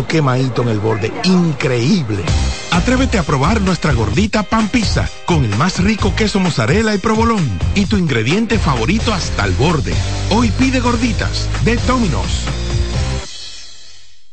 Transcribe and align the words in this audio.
quemadito 0.00 0.62
en 0.62 0.68
el 0.68 0.80
borde, 0.80 1.12
increíble. 1.24 2.22
Atrévete 2.70 3.18
a 3.18 3.22
probar 3.22 3.60
nuestra 3.60 3.92
gordita 3.92 4.42
pan 4.42 4.68
pizza 4.68 5.08
con 5.26 5.44
el 5.44 5.54
más 5.56 5.78
rico 5.84 6.14
queso 6.16 6.40
mozzarella 6.40 6.94
y 6.94 6.98
provolón 6.98 7.46
y 7.74 7.84
tu 7.86 7.98
ingrediente 7.98 8.58
favorito 8.58 9.12
hasta 9.12 9.44
el 9.44 9.52
borde. 9.52 9.92
Hoy 10.30 10.50
pide 10.58 10.80
gorditas 10.80 11.48
de 11.64 11.76
Domino's. 11.76 12.46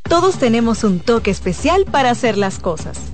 Todos 0.03 0.39
tenemos 0.39 0.83
un 0.83 0.99
toque 0.99 1.29
especial 1.29 1.85
para 1.85 2.09
hacer 2.09 2.37
las 2.37 2.59
cosas. 2.59 2.97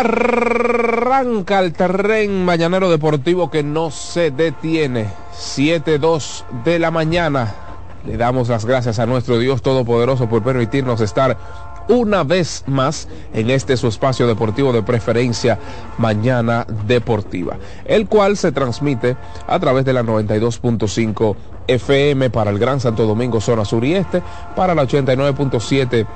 Arranca 0.00 1.58
el 1.58 1.74
tren 1.74 2.42
mañanero 2.42 2.88
deportivo 2.88 3.50
que 3.50 3.62
no 3.62 3.90
se 3.90 4.30
detiene. 4.30 5.08
7-2 5.34 6.44
de 6.64 6.78
la 6.78 6.90
mañana. 6.90 7.54
Le 8.06 8.16
damos 8.16 8.48
las 8.48 8.64
gracias 8.64 8.98
a 8.98 9.04
nuestro 9.04 9.38
Dios 9.38 9.60
Todopoderoso 9.60 10.26
por 10.26 10.42
permitirnos 10.42 11.02
estar 11.02 11.36
una 11.88 12.24
vez 12.24 12.64
más 12.66 13.08
en 13.34 13.50
este 13.50 13.76
su 13.76 13.88
espacio 13.88 14.26
deportivo 14.26 14.72
de 14.72 14.82
preferencia 14.82 15.58
Mañana 15.98 16.66
Deportiva, 16.86 17.58
el 17.84 18.08
cual 18.08 18.38
se 18.38 18.52
transmite 18.52 19.18
a 19.46 19.60
través 19.60 19.84
de 19.84 19.92
la 19.92 20.02
92.5 20.02 21.36
FM 21.66 22.30
para 22.30 22.50
el 22.50 22.58
Gran 22.58 22.80
Santo 22.80 23.06
Domingo, 23.06 23.38
zona 23.42 23.66
sur 23.66 23.84
y 23.84 23.96
este, 23.96 24.22
para 24.56 24.74
la 24.74 24.84
89.7 24.84 26.06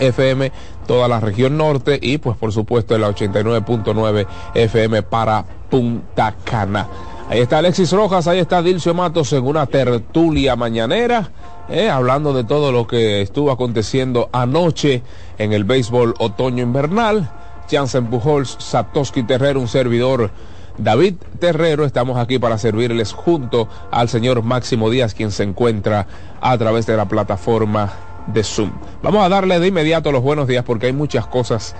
FM, 0.00 0.52
toda 0.84 1.08
la 1.08 1.20
región 1.20 1.56
norte 1.56 1.98
y 2.00 2.18
pues 2.18 2.36
por 2.36 2.52
supuesto 2.52 2.96
la 2.98 3.10
89.9 3.10 4.26
FM 4.54 5.02
para 5.02 5.44
Punta 5.70 6.34
Cana. 6.44 6.88
Ahí 7.28 7.40
está 7.40 7.58
Alexis 7.58 7.90
Rojas, 7.92 8.26
ahí 8.28 8.38
está 8.38 8.62
Dilcio 8.62 8.92
Matos 8.92 9.32
en 9.32 9.46
una 9.46 9.66
tertulia 9.66 10.56
mañanera, 10.56 11.30
eh, 11.70 11.88
hablando 11.88 12.34
de 12.34 12.44
todo 12.44 12.70
lo 12.70 12.86
que 12.86 13.22
estuvo 13.22 13.50
aconteciendo 13.50 14.28
anoche 14.32 15.02
en 15.38 15.52
el 15.52 15.64
béisbol 15.64 16.14
otoño-invernal. 16.18 17.30
Jansen 17.70 18.08
Pujols, 18.08 18.56
Satoshi 18.58 19.22
Terrero, 19.22 19.58
un 19.58 19.68
servidor 19.68 20.30
David 20.76 21.14
Terrero, 21.38 21.84
estamos 21.84 22.18
aquí 22.18 22.38
para 22.38 22.58
servirles 22.58 23.12
junto 23.12 23.68
al 23.90 24.08
señor 24.08 24.42
Máximo 24.42 24.90
Díaz, 24.90 25.14
quien 25.14 25.30
se 25.30 25.44
encuentra 25.44 26.06
a 26.40 26.58
través 26.58 26.84
de 26.86 26.96
la 26.96 27.06
plataforma 27.06 27.92
de 28.26 28.42
Zoom. 28.42 28.70
Vamos 29.02 29.24
a 29.24 29.28
darle 29.28 29.58
de 29.60 29.68
inmediato 29.68 30.12
los 30.12 30.22
buenos 30.22 30.48
días 30.48 30.64
porque 30.64 30.86
hay 30.86 30.92
muchas 30.92 31.26
cosas 31.26 31.74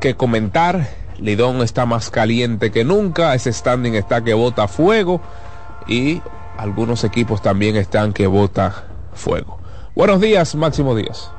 que 0.00 0.14
comentar. 0.14 0.88
Lidón 1.18 1.62
está 1.62 1.86
más 1.86 2.10
caliente 2.10 2.70
que 2.70 2.84
nunca, 2.84 3.34
ese 3.34 3.52
standing 3.52 3.94
está 3.94 4.22
que 4.22 4.34
bota 4.34 4.68
fuego 4.68 5.20
y 5.86 6.20
algunos 6.58 7.04
equipos 7.04 7.40
también 7.40 7.76
están 7.76 8.12
que 8.12 8.26
bota 8.26 8.84
fuego. 9.14 9.58
Buenos 9.94 10.20
días, 10.20 10.54
Máximo 10.54 10.94
Díaz. 10.94 11.30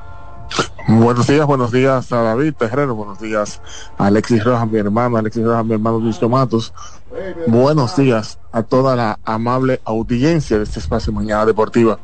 Buenos 0.88 1.26
días, 1.26 1.46
buenos 1.46 1.70
días 1.70 2.10
a 2.12 2.22
David 2.22 2.54
Terrero, 2.54 2.94
buenos 2.94 3.20
días 3.20 3.60
a 3.98 4.06
Alexis 4.06 4.42
Rojas, 4.42 4.66
mi 4.68 4.78
hermano, 4.78 5.18
Alexis 5.18 5.44
Rojas, 5.44 5.64
mi 5.64 5.74
hermano 5.74 5.98
Luis 5.98 6.18
Tomatos. 6.18 6.72
Buenos 7.46 7.94
días 7.96 8.38
a 8.52 8.62
toda 8.62 8.96
la 8.96 9.18
amable 9.24 9.80
audiencia 9.84 10.56
de 10.56 10.64
este 10.64 10.80
espacio 10.80 11.12
Mañana 11.12 11.44
Deportiva 11.44 11.98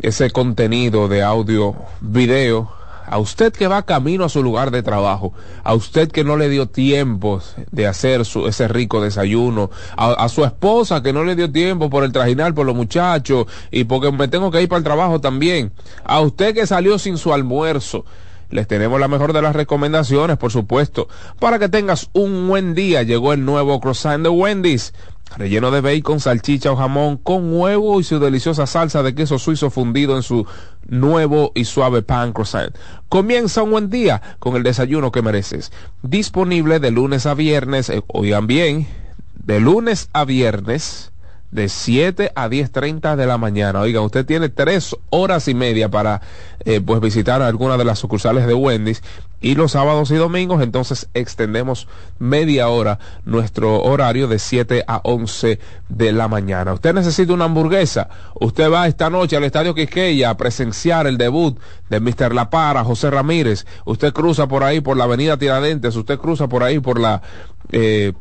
ese 0.00 0.30
contenido 0.30 1.06
de 1.06 1.22
audio, 1.22 1.76
video, 2.00 2.72
a 3.06 3.18
usted 3.18 3.52
que 3.52 3.68
va 3.68 3.82
camino 3.82 4.24
a 4.24 4.30
su 4.30 4.42
lugar 4.42 4.70
de 4.70 4.82
trabajo, 4.82 5.34
a 5.62 5.74
usted 5.74 6.10
que 6.10 6.24
no 6.24 6.38
le 6.38 6.48
dio 6.48 6.70
tiempo 6.70 7.42
de 7.70 7.86
hacer 7.86 8.24
su, 8.24 8.48
ese 8.48 8.66
rico 8.66 9.02
desayuno, 9.02 9.70
a, 9.98 10.26
su 10.30 10.42
esposa 10.42 11.02
que 11.02 11.12
no 11.12 11.22
le 11.22 11.36
dio 11.36 11.52
tiempo 11.52 11.90
por 11.90 12.04
el 12.04 12.12
trajinar 12.12 12.54
por 12.54 12.64
los 12.64 12.74
muchachos 12.74 13.44
y 13.70 13.84
porque 13.84 14.10
me 14.10 14.28
tengo 14.28 14.50
que 14.50 14.62
ir 14.62 14.70
para 14.70 14.78
el 14.78 14.84
trabajo 14.84 15.20
también, 15.20 15.70
a 16.02 16.22
usted 16.22 16.54
que 16.54 16.66
salió 16.66 16.98
sin 16.98 17.18
su 17.18 17.34
almuerzo, 17.34 18.06
les 18.54 18.68
tenemos 18.68 19.00
la 19.00 19.08
mejor 19.08 19.32
de 19.32 19.42
las 19.42 19.56
recomendaciones, 19.56 20.36
por 20.36 20.52
supuesto. 20.52 21.08
Para 21.40 21.58
que 21.58 21.68
tengas 21.68 22.08
un 22.12 22.46
buen 22.46 22.76
día, 22.76 23.02
llegó 23.02 23.32
el 23.32 23.44
nuevo 23.44 23.80
croissant 23.80 24.22
de 24.22 24.28
Wendy's. 24.28 24.94
Relleno 25.36 25.72
de 25.72 25.80
bacon, 25.80 26.20
salchicha 26.20 26.70
o 26.70 26.76
jamón 26.76 27.16
con 27.16 27.52
huevo 27.52 27.98
y 27.98 28.04
su 28.04 28.20
deliciosa 28.20 28.68
salsa 28.68 29.02
de 29.02 29.16
queso 29.16 29.40
suizo 29.40 29.70
fundido 29.70 30.16
en 30.16 30.22
su 30.22 30.46
nuevo 30.86 31.50
y 31.56 31.64
suave 31.64 32.02
pan 32.02 32.32
croissant. 32.32 32.72
Comienza 33.08 33.64
un 33.64 33.72
buen 33.72 33.90
día 33.90 34.22
con 34.38 34.54
el 34.54 34.62
desayuno 34.62 35.10
que 35.10 35.22
mereces. 35.22 35.72
Disponible 36.04 36.78
de 36.78 36.92
lunes 36.92 37.26
a 37.26 37.34
viernes, 37.34 37.90
eh, 37.90 38.04
oigan 38.06 38.46
bien, 38.46 38.86
de 39.34 39.58
lunes 39.58 40.10
a 40.12 40.24
viernes 40.24 41.10
de 41.54 41.68
7 41.68 42.32
a 42.34 42.48
10.30 42.48 43.14
de 43.14 43.26
la 43.26 43.38
mañana. 43.38 43.80
Oiga, 43.80 44.00
usted 44.00 44.26
tiene 44.26 44.48
tres 44.48 44.96
horas 45.10 45.46
y 45.46 45.54
media 45.54 45.88
para 45.88 46.20
eh, 46.64 46.80
pues 46.80 47.00
visitar 47.00 47.42
alguna 47.42 47.76
de 47.76 47.84
las 47.84 48.00
sucursales 48.00 48.44
de 48.48 48.54
Wendy's 48.54 49.02
y 49.40 49.54
los 49.54 49.72
sábados 49.72 50.10
y 50.10 50.16
domingos 50.16 50.62
entonces 50.62 51.08
extendemos 51.14 51.86
media 52.18 52.68
hora 52.68 52.98
nuestro 53.24 53.82
horario 53.84 54.26
de 54.26 54.40
7 54.40 54.84
a 54.88 55.00
11 55.04 55.60
de 55.88 56.12
la 56.12 56.26
mañana. 56.26 56.72
Usted 56.72 56.92
necesita 56.92 57.32
una 57.32 57.44
hamburguesa, 57.44 58.08
usted 58.34 58.68
va 58.68 58.88
esta 58.88 59.08
noche 59.08 59.36
al 59.36 59.44
Estadio 59.44 59.76
Quisqueya 59.76 60.30
a 60.30 60.36
presenciar 60.36 61.06
el 61.06 61.18
debut 61.18 61.56
de 61.88 62.00
Mr. 62.00 62.34
La 62.34 62.50
Para, 62.50 62.82
José 62.82 63.10
Ramírez, 63.10 63.64
usted 63.84 64.12
cruza 64.12 64.48
por 64.48 64.64
ahí 64.64 64.80
por 64.80 64.96
la 64.96 65.04
avenida 65.04 65.36
Tiradentes, 65.36 65.94
usted 65.94 66.18
cruza 66.18 66.48
por 66.48 66.64
ahí 66.64 66.80
por 66.80 66.98
la... 66.98 67.22
Eh, 67.70 68.12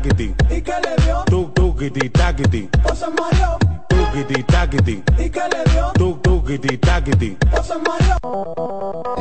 taquiti, 0.09 0.35
¿y 0.51 0.63
qué 0.63 0.73
le 0.83 1.05
dio? 1.05 1.25
Tuc, 1.27 1.55
tuquiti, 1.55 2.09
taquiti, 2.11 2.69
se 2.95 3.07
mareó, 3.11 3.59
tuquiti, 3.89 4.43
taquiti, 4.43 5.03
¿y 5.19 5.31
qué 5.31 5.41
le 5.41 5.73
dio? 5.73 5.93
Tuc, 5.95 6.23
tuquiti, 6.23 6.79
taquiti, 6.79 7.37
se 7.63 7.75
mareó. 7.79 9.15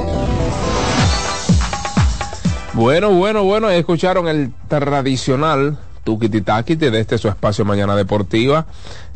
Bueno, 2.74 3.12
bueno, 3.12 3.44
bueno, 3.44 3.70
escucharon 3.70 4.28
el 4.28 4.54
tradicional 4.68 5.80
Tukiti 6.04 6.42
Takiti 6.42 6.90
de 6.90 7.00
este 7.02 7.18
su 7.18 7.28
espacio 7.28 7.66
Mañana 7.66 7.96
Deportiva. 7.96 8.68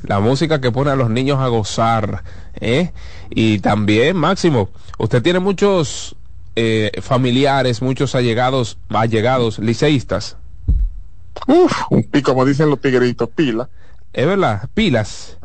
La 0.02 0.20
música 0.20 0.60
que 0.60 0.72
pone 0.72 0.92
a 0.92 0.96
los 0.96 1.10
niños 1.10 1.40
a 1.40 1.48
gozar. 1.48 2.24
¿eh? 2.60 2.92
Y 3.30 3.60
también, 3.60 4.18
Máximo, 4.18 4.70
usted 4.98 5.22
tiene 5.22 5.40
muchos 5.40 6.16
eh, 6.56 6.92
familiares, 7.02 7.82
muchos 7.82 8.16
allegados, 8.16 8.78
allegados, 8.90 9.60
liceístas. 9.60 10.38
Uf, 11.48 11.74
y 12.14 12.22
como 12.22 12.46
dicen 12.46 12.70
los 12.70 12.80
tigritos, 12.80 13.30
pila. 13.30 13.70
Es 14.14 14.26
verdad, 14.26 14.70
pilas. 14.74 15.38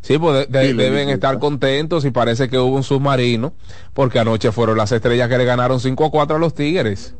sí, 0.00 0.18
pues 0.18 0.50
deben 0.50 1.10
estar 1.10 1.38
contentos 1.38 2.06
y 2.06 2.10
parece 2.10 2.48
que 2.48 2.58
hubo 2.58 2.74
un 2.74 2.82
submarino, 2.82 3.52
porque 3.92 4.18
anoche 4.18 4.50
fueron 4.50 4.78
las 4.78 4.92
estrellas 4.92 5.28
que 5.28 5.36
le 5.36 5.44
ganaron 5.44 5.78
5 5.78 6.06
a 6.06 6.10
4 6.10 6.36
a 6.36 6.38
los 6.38 6.54
Tigres. 6.54 7.14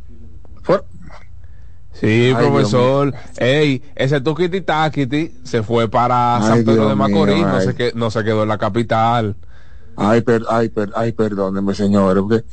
Sí, 1.93 2.33
profesor. 2.37 3.15
Ey, 3.37 3.83
ese 3.95 4.21
Tukiti 4.21 4.63
Takiti 4.63 5.33
se 5.45 5.63
fue 5.63 5.89
para 5.89 6.41
San 6.41 6.65
Pedro 6.65 6.89
de 6.89 6.95
Macorís, 6.95 7.47
no, 7.47 7.61
se 7.61 7.75
que, 7.75 7.93
no 7.95 8.11
se 8.11 8.25
quedó 8.25 8.43
en 8.43 8.49
la 8.49 8.59
capital. 8.59 9.37
Ay, 9.97 10.23
per, 10.23 10.43
ay, 10.49 10.71
per, 10.71 10.91
ay 10.97 11.13
perdóneme, 11.13 11.75
señores, 11.75 12.23
porque, 12.23 12.45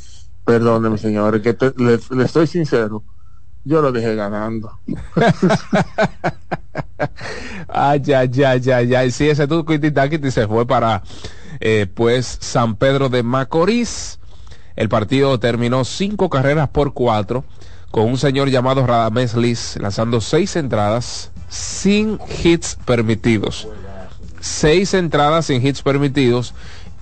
perdóneme, 0.45 0.97
señores, 0.97 1.41
que 1.41 1.57
le, 1.77 1.99
le 2.15 2.23
estoy 2.25 2.47
sincero 2.47 3.03
yo 3.63 3.81
lo 3.81 3.91
dejé 3.91 4.15
ganando. 4.15 4.79
ay, 7.67 8.01
ya, 8.01 8.25
ya, 8.25 8.55
ya, 8.55 8.81
ya. 8.81 9.09
Sí, 9.11 9.29
ese 9.29 9.47
Tukiti 9.47 10.31
se 10.31 10.47
fue 10.47 10.65
para, 10.65 11.03
eh, 11.59 11.87
pues, 11.93 12.37
San 12.41 12.75
Pedro 12.75 13.09
de 13.09 13.23
Macorís. 13.23 14.19
El 14.75 14.89
partido 14.89 15.39
terminó 15.39 15.83
cinco 15.83 16.29
carreras 16.29 16.69
por 16.69 16.93
cuatro 16.93 17.43
con 17.91 18.05
un 18.05 18.17
señor 18.17 18.49
llamado 18.49 18.87
Radamés 18.87 19.35
Liz 19.35 19.77
lanzando 19.79 20.21
seis 20.21 20.55
entradas 20.55 21.31
sin 21.49 22.19
hits 22.43 22.77
permitidos. 22.85 23.67
Seis 24.39 24.93
entradas 24.93 25.47
sin 25.47 25.65
hits 25.65 25.83
permitidos 25.83 26.55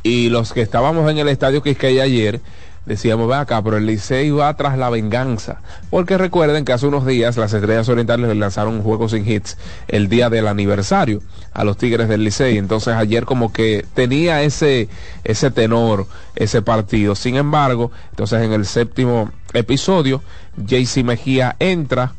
y 0.04 0.30
los 0.30 0.52
que 0.52 0.62
estábamos 0.62 1.10
en 1.10 1.20
el 1.20 1.30
estadio 1.30 1.62
Quisqueya 1.62 2.04
ayer 2.04 2.42
decíamos, 2.90 3.30
ve 3.30 3.36
acá, 3.36 3.62
pero 3.62 3.78
el 3.78 3.86
Licey 3.86 4.32
va 4.32 4.52
tras 4.56 4.76
la 4.76 4.90
venganza. 4.90 5.62
Porque 5.92 6.18
recuerden 6.18 6.66
que 6.66 6.74
hace 6.74 6.88
unos 6.88 7.06
días 7.06 7.38
las 7.38 7.54
Estrellas 7.54 7.88
Orientales 7.88 8.28
le 8.28 8.36
lanzaron 8.36 8.74
un 8.74 8.82
juego 8.82 9.08
sin 9.08 9.30
hits 9.30 9.58
el 9.88 10.10
día 10.10 10.32
del 10.32 10.48
aniversario 10.48 11.22
a 11.54 11.64
los 11.64 11.78
Tigres 11.78 12.10
del 12.10 12.24
Licey. 12.24 12.58
Entonces 12.58 12.96
ayer 12.96 13.26
como 13.26 13.54
que 13.54 13.86
tenía 13.94 14.42
ese, 14.42 14.90
ese 15.24 15.52
tenor, 15.52 16.08
ese 16.36 16.64
partido. 16.64 17.14
Sin 17.14 17.36
embargo, 17.36 17.92
entonces 18.10 18.42
en 18.42 18.54
el 18.54 18.66
séptimo 18.66 19.32
episodio, 19.54 20.24
JC 20.58 21.04
Mejía 21.04 21.56
entra, 21.60 22.14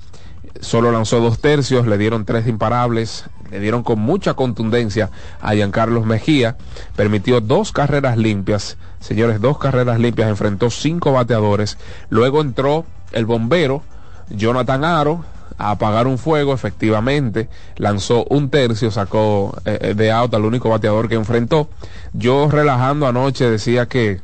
solo 0.61 0.93
lanzó 0.93 1.19
dos 1.19 1.41
tercios, 1.41 1.89
le 1.89 1.99
dieron 1.99 2.25
tres 2.25 2.47
imparables, 2.47 3.25
le 3.51 3.61
dieron 3.61 3.83
con 3.83 3.99
mucha 3.99 4.35
contundencia 4.35 5.11
a 5.41 5.55
Giancarlos 5.55 6.07
Mejía, 6.07 6.57
permitió 6.97 7.41
dos 7.41 7.73
carreras 7.73 8.17
limpias, 8.17 8.77
señores, 9.01 9.41
dos 9.41 9.59
carreras 9.59 9.99
limpias, 9.99 10.29
enfrentó 10.29 10.71
cinco 10.71 11.13
bateadores, 11.13 11.79
luego 12.09 12.41
entró 12.41 12.85
el 13.13 13.27
bombero 13.27 13.83
Jonathan 14.31 14.85
Aro 14.85 15.25
a 15.59 15.73
apagar 15.73 16.07
un 16.07 16.17
fuego, 16.17 16.55
efectivamente, 16.55 17.51
lanzó 17.77 18.25
un 18.31 18.49
tercio, 18.49 18.91
sacó 18.91 19.55
eh, 19.67 19.79
eh, 19.83 19.95
de 19.95 20.11
out 20.11 20.33
al 20.33 20.45
único 20.47 20.71
bateador 20.71 21.09
que 21.09 21.17
enfrentó. 21.17 21.69
Yo 22.15 22.49
relajando 22.51 23.07
anoche 23.07 23.51
decía 23.51 23.87
que, 23.87 24.23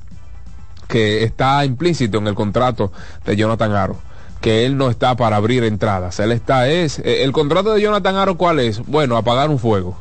que 0.88 1.24
está 1.24 1.64
implícito 1.64 2.18
en 2.18 2.28
el 2.28 2.34
contrato 2.34 2.90
de 3.26 3.36
Jonathan 3.36 3.72
Aro 3.72 4.06
que 4.46 4.64
él 4.64 4.76
no 4.76 4.90
está 4.90 5.16
para 5.16 5.34
abrir 5.34 5.64
entradas. 5.64 6.20
Él 6.20 6.30
está 6.30 6.68
es 6.68 7.00
eh, 7.00 7.24
el 7.24 7.32
contrato 7.32 7.74
de 7.74 7.80
Jonathan 7.80 8.14
Aro 8.14 8.36
cuál 8.36 8.60
es? 8.60 8.78
Bueno, 8.86 9.16
apagar 9.16 9.50
un 9.50 9.58
fuego. 9.58 9.98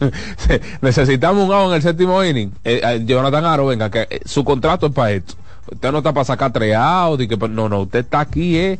Necesitamos 0.82 1.48
un 1.48 1.54
out 1.54 1.70
en 1.70 1.76
el 1.76 1.80
séptimo 1.80 2.22
inning. 2.22 2.52
Eh, 2.62 2.82
eh, 2.84 3.02
Jonathan 3.06 3.46
Aro, 3.46 3.64
venga, 3.64 3.90
que 3.90 4.20
su 4.26 4.44
contrato 4.44 4.88
es 4.88 4.92
para 4.92 5.12
esto. 5.12 5.36
Usted 5.72 5.92
no 5.92 5.98
está 5.98 6.12
para 6.12 6.26
sacar 6.26 6.52
tres 6.52 6.76
y 7.18 7.26
que 7.26 7.38
no, 7.48 7.70
no, 7.70 7.80
usted 7.80 8.00
está 8.00 8.20
aquí, 8.20 8.78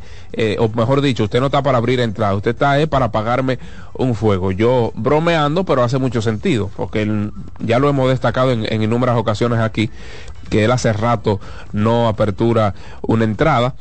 o 0.59 0.69
mejor 0.69 1.01
dicho, 1.01 1.25
usted 1.25 1.41
no 1.41 1.47
está 1.47 1.63
para 1.63 1.79
abrir 1.79 1.99
entrada, 1.99 2.35
usted 2.35 2.51
está 2.51 2.87
para 2.87 3.11
pagarme 3.11 3.59
un 3.95 4.15
fuego. 4.15 4.53
Yo 4.53 4.93
bromeando, 4.95 5.65
pero 5.65 5.83
hace 5.83 5.99
mucho 5.99 6.21
sentido, 6.23 6.71
porque 6.77 7.31
ya 7.59 7.79
lo 7.79 7.89
hemos 7.89 8.11
destacado 8.11 8.53
en, 8.53 8.73
en 8.73 8.83
innumerables 8.83 9.21
ocasiones 9.21 9.59
aquí, 9.61 9.91
que 10.49 10.65
él 10.65 10.71
hace 10.71 10.93
rato 10.93 11.41
no 11.73 12.07
apertura 12.07 12.75
una 13.03 13.25
entrada. 13.25 13.75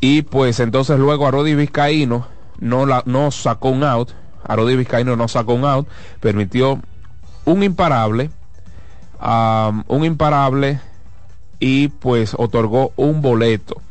Y 0.00 0.22
pues 0.22 0.60
entonces 0.60 0.98
luego 0.98 1.26
a 1.26 1.30
Rodi 1.30 1.54
Vizcaíno 1.54 2.26
no, 2.58 2.86
la, 2.86 3.02
no 3.06 3.30
sacó 3.30 3.70
un 3.70 3.84
out, 3.84 4.10
a 4.42 4.56
Rodi 4.56 4.76
Vizcaíno 4.76 5.16
no 5.16 5.28
sacó 5.28 5.54
un 5.54 5.64
out, 5.64 5.86
permitió 6.20 6.80
un 7.44 7.62
imparable, 7.62 8.30
un 9.86 10.04
imparable 10.04 10.80
y 11.58 11.88
pues 11.88 12.34
otorgó 12.36 12.92
un 12.96 13.20
boleto. 13.20 13.82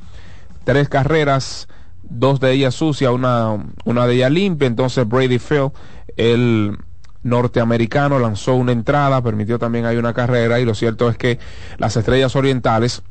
Tres 0.63 0.89
carreras, 0.89 1.67
dos 2.03 2.39
de 2.39 2.53
ellas 2.53 2.73
sucias, 2.75 3.11
una, 3.11 3.57
una 3.85 4.07
de 4.07 4.15
ellas 4.15 4.31
limpia, 4.31 4.67
entonces 4.67 5.07
Brady 5.07 5.37
Phil, 5.39 5.69
el 6.17 6.77
norteamericano, 7.21 8.17
lanzó 8.17 8.55
una 8.55 8.71
entrada, 8.71 9.21
permitió 9.21 9.59
también 9.59 9.85
hay 9.85 9.97
una 9.97 10.13
carrera 10.13 10.59
y 10.59 10.65
lo 10.65 10.73
cierto 10.73 11.09
es 11.09 11.17
que 11.17 11.37
las 11.77 11.95
estrellas 11.95 12.35
orientales 12.35 13.03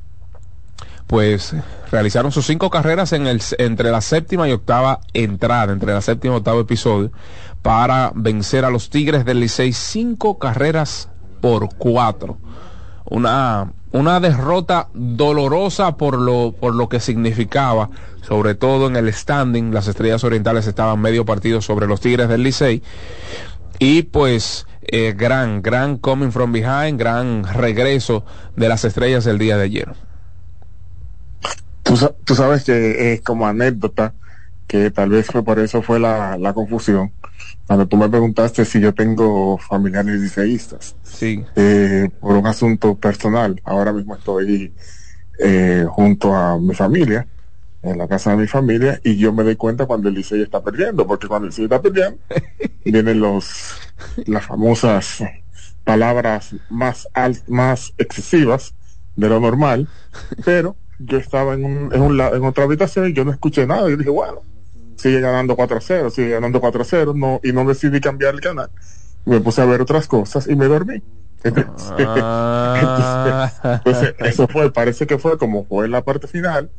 pues 1.09 1.55
realizaron 1.91 2.31
sus 2.31 2.47
cinco 2.47 2.69
carreras 2.69 3.13
en 3.15 3.27
el, 3.27 3.43
entre 3.57 3.91
la 3.91 4.03
séptima 4.03 4.47
y 4.47 4.53
octava 4.53 5.01
entrada, 5.15 5.73
entre 5.73 5.95
la 5.95 6.03
séptima 6.03 6.35
y 6.35 6.37
octavo 6.37 6.61
episodio, 6.61 7.11
para 7.63 8.13
vencer 8.15 8.67
a 8.67 8.71
los 8.71 8.91
Tigres 8.91 9.25
del 9.25 9.41
Licey 9.41 9.73
cinco 9.73 10.39
carreras 10.39 11.09
por 11.41 11.75
cuatro. 11.77 12.39
Una, 13.07 13.73
una 13.91 14.21
derrota 14.21 14.89
dolorosa 14.93 15.97
por 15.97 16.19
lo, 16.19 16.53
por 16.53 16.75
lo 16.75 16.91
que 16.91 17.01
significaba, 17.01 17.89
sobre 18.21 18.55
todo 18.55 18.87
en 18.87 18.97
el 18.97 19.11
standing, 19.11 19.73
las 19.73 19.89
estrellas 19.89 20.25
orientales 20.25 20.67
estaban 20.67 21.01
medio 21.01 21.25
partido 21.25 21.63
sobre 21.63 21.87
los 21.87 22.01
Tigres 22.01 22.29
del 22.29 22.43
Licey. 22.43 22.83
Y 23.79 24.03
pues 24.03 24.67
eh, 24.83 25.15
gran, 25.17 25.63
gran 25.63 25.97
coming 25.97 26.33
from 26.33 26.53
behind, 26.53 26.99
gran 26.99 27.45
regreso 27.45 28.27
de 28.57 28.69
las 28.69 28.85
estrellas 28.85 29.27
el 29.27 29.39
día 29.39 29.57
de 29.57 29.65
ayer. 29.65 30.08
Tú, 32.25 32.35
sabes 32.35 32.65
que 32.65 33.15
es 33.15 33.23
como 33.23 33.47
anécdota, 33.47 34.15
que 34.67 34.91
tal 34.91 35.11
vez 35.11 35.27
fue 35.27 35.43
por 35.43 35.59
eso 35.59 35.81
fue 35.81 35.99
la, 35.99 36.37
la 36.37 36.53
confusión. 36.53 37.13
Cuando 37.67 37.89
tú 37.89 37.97
me 37.97 38.09
preguntaste 38.09 38.65
si 38.65 38.81
yo 38.81 38.95
tengo 38.95 39.59
familiares 39.59 40.21
liceístas. 40.21 40.97
Sí. 41.03 41.45
Eh, 41.57 42.11
por 42.21 42.37
un 42.37 42.47
asunto 42.47 42.95
personal. 42.95 43.61
Ahora 43.65 43.93
mismo 43.93 44.17
estoy 44.17 44.75
eh, 45.39 45.87
junto 45.89 46.35
a 46.35 46.59
mi 46.59 46.75
familia, 46.75 47.27
en 47.83 47.97
la 47.97 48.09
casa 48.09 48.33
de 48.33 48.37
mi 48.37 48.47
familia, 48.47 49.01
y 49.05 49.17
yo 49.17 49.33
me 49.33 49.45
doy 49.45 49.57
cuenta 49.57 49.87
cuando 49.87 50.09
el 50.09 50.15
liceo 50.15 50.43
está 50.43 50.63
perdiendo, 50.63 51.07
porque 51.07 51.29
cuando 51.29 51.47
el 51.47 51.51
liceo 51.51 51.65
está 51.65 51.81
perdiendo, 51.81 52.19
vienen 52.85 53.21
los, 53.21 53.77
las 54.27 54.45
famosas 54.45 55.23
palabras 55.85 56.55
más, 56.69 57.09
más 57.47 57.95
excesivas 57.97 58.75
de 59.17 59.29
lo 59.29 59.41
normal, 59.41 59.89
pero 60.45 60.77
yo 60.99 61.19
estaba 61.19 61.55
en, 61.55 61.65
un, 61.65 61.95
en, 61.95 62.01
un, 62.03 62.21
en 62.21 62.45
otra 62.45 62.65
habitación 62.65 63.09
y 63.09 63.13
yo 63.13 63.25
no 63.25 63.31
escuché 63.31 63.67
nada. 63.67 63.89
Yo 63.89 63.97
dije, 63.97 64.11
bueno, 64.11 64.43
sigue 64.97 65.21
ganando 65.21 65.57
4 65.57 65.77
a 65.77 65.81
0, 65.81 66.11
sigue 66.11 66.31
ganando 66.31 66.61
4 66.61 66.83
a 66.83 66.85
0, 66.85 67.13
no, 67.17 67.41
y 67.43 67.53
no 67.53 67.65
decidí 67.65 68.01
cambiar 68.01 68.35
el 68.35 68.41
canal. 68.41 68.71
Me 69.25 69.41
puse 69.41 69.61
a 69.61 69.65
ver 69.65 69.81
otras 69.81 70.07
cosas 70.09 70.49
y 70.49 70.57
me 70.57 70.67
dormí. 70.67 71.03
Ah. 71.91 73.53
Entonces, 73.85 74.15
eso 74.19 74.49
fue, 74.49 74.73
parece 74.73 75.07
que 75.07 75.19
fue 75.19 75.39
como 75.39 75.65
fue 75.65 75.87
en 75.87 75.93
la 75.93 76.03
parte 76.03 76.27
final, 76.27 76.71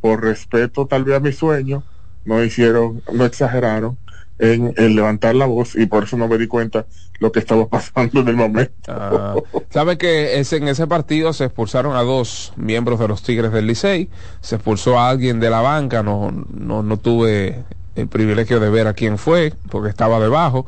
por 0.00 0.22
respeto 0.22 0.86
tal 0.86 1.04
vez 1.04 1.16
a 1.16 1.20
mi 1.20 1.32
sueño, 1.32 1.84
no 2.24 2.42
hicieron, 2.42 3.02
no 3.12 3.24
exageraron 3.24 3.96
en 4.40 4.96
levantar 4.96 5.34
la 5.34 5.46
voz 5.46 5.76
y 5.76 5.86
por 5.86 6.04
eso 6.04 6.16
no 6.16 6.26
me 6.26 6.38
di 6.38 6.46
cuenta 6.46 6.86
lo 7.20 7.30
que 7.30 7.38
estaba 7.38 7.66
pasando 7.68 8.20
en 8.20 8.28
el 8.28 8.36
momento. 8.36 8.72
Ah, 8.88 9.36
Sabe 9.70 9.98
que 9.98 10.38
en 10.38 10.68
ese 10.68 10.86
partido 10.86 11.32
se 11.32 11.44
expulsaron 11.44 11.94
a 11.96 12.02
dos 12.02 12.52
miembros 12.56 12.98
de 12.98 13.08
los 13.08 13.22
Tigres 13.22 13.52
del 13.52 13.66
Licey, 13.66 14.08
se 14.40 14.56
expulsó 14.56 14.98
a 14.98 15.10
alguien 15.10 15.38
de 15.38 15.50
la 15.50 15.60
banca, 15.60 16.02
no, 16.02 16.30
no, 16.30 16.82
no 16.82 16.96
tuve 16.96 17.62
el 17.96 18.08
privilegio 18.08 18.60
de 18.60 18.70
ver 18.70 18.86
a 18.86 18.94
quién 18.94 19.18
fue, 19.18 19.52
porque 19.70 19.90
estaba 19.90 20.18
debajo, 20.18 20.66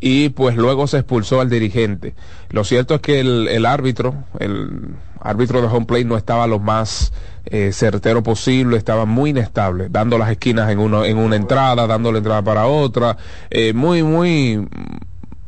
y 0.00 0.28
pues 0.30 0.56
luego 0.56 0.86
se 0.86 0.98
expulsó 0.98 1.40
al 1.40 1.50
dirigente. 1.50 2.14
Lo 2.50 2.64
cierto 2.64 2.94
es 2.94 3.00
que 3.00 3.20
el, 3.20 3.48
el 3.48 3.66
árbitro, 3.66 4.14
el 4.38 4.94
árbitro 5.20 5.60
de 5.60 5.68
home 5.68 5.86
play 5.86 6.04
no 6.04 6.16
estaba 6.16 6.46
lo 6.46 6.58
más 6.58 7.12
eh, 7.46 7.72
certero 7.72 8.22
posible, 8.22 8.76
estaba 8.76 9.04
muy 9.04 9.30
inestable, 9.30 9.88
dando 9.90 10.18
las 10.18 10.30
esquinas 10.30 10.70
en, 10.70 10.78
uno, 10.78 11.04
en 11.04 11.18
una 11.18 11.36
entrada, 11.36 11.86
dando 11.86 12.12
la 12.12 12.18
entrada 12.18 12.42
para 12.42 12.66
otra, 12.66 13.16
eh, 13.50 13.72
muy, 13.72 14.02
muy, 14.02 14.68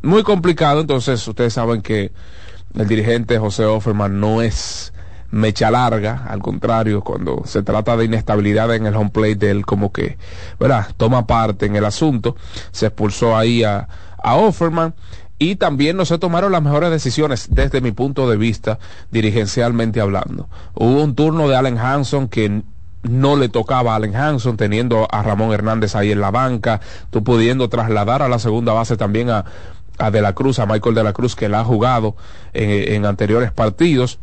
muy 0.02 0.23
complicado. 0.23 0.80
Entonces, 0.80 1.26
ustedes 1.26 1.52
saben 1.52 1.83
que 1.83 2.11
el 2.75 2.88
dirigente 2.88 3.38
José 3.38 3.64
Offerman 3.64 4.19
no 4.19 4.42
es 4.42 4.92
mecha 5.30 5.71
larga, 5.71 6.25
al 6.28 6.40
contrario, 6.40 7.02
cuando 7.02 7.42
se 7.45 7.62
trata 7.62 7.97
de 7.97 8.07
inestabilidad 8.07 8.75
en 8.75 8.87
el 8.87 8.97
home 8.97 9.11
plate 9.11 9.37
de 9.37 9.50
él, 9.50 9.66
como 9.66 9.92
que, 9.92 10.19
¿verdad? 10.59 10.88
Toma 10.97 11.26
parte 11.26 11.66
en 11.66 11.76
el 11.76 11.85
asunto, 11.85 12.37
se 12.73 12.87
expulsó 12.87 13.37
ahí 13.37 13.62
a, 13.62 13.87
a 14.22 14.36
Offerman 14.36 14.94
y 15.38 15.56
también 15.56 15.96
no 15.96 16.04
se 16.04 16.18
tomaron 16.18 16.52
las 16.52 16.62
mejores 16.62 16.90
decisiones 16.90 17.48
desde 17.50 17.80
mi 17.80 17.92
punto 17.92 18.28
de 18.28 18.36
vista 18.36 18.78
dirigencialmente 19.10 20.00
hablando. 20.00 20.48
Hubo 20.74 21.02
un 21.02 21.14
turno 21.14 21.48
de 21.48 21.56
Allen 21.56 21.78
Hanson 21.78 22.28
que 22.28 22.62
no 23.02 23.36
le 23.36 23.48
tocaba 23.48 23.92
a 23.92 23.96
Allen 23.96 24.14
Hanson 24.14 24.58
teniendo 24.58 25.08
a 25.10 25.22
Ramón 25.22 25.52
Hernández 25.52 25.96
ahí 25.96 26.12
en 26.12 26.20
la 26.20 26.30
banca, 26.30 26.82
tú 27.08 27.24
pudiendo 27.24 27.70
trasladar 27.70 28.20
a 28.20 28.28
la 28.28 28.38
segunda 28.38 28.74
base 28.74 28.98
también 28.98 29.30
a, 29.30 29.44
De 30.10 30.20
la 30.20 30.34
Cruz, 30.34 30.58
a 30.58 30.66
Michael 30.66 30.94
De 30.94 31.04
la 31.04 31.14
Cruz 31.14 31.34
que 31.34 31.48
la 31.48 31.60
ha 31.60 31.64
jugado 31.64 32.16
en, 32.52 33.06
anteriores 33.06 33.50
partidos. 33.50 34.18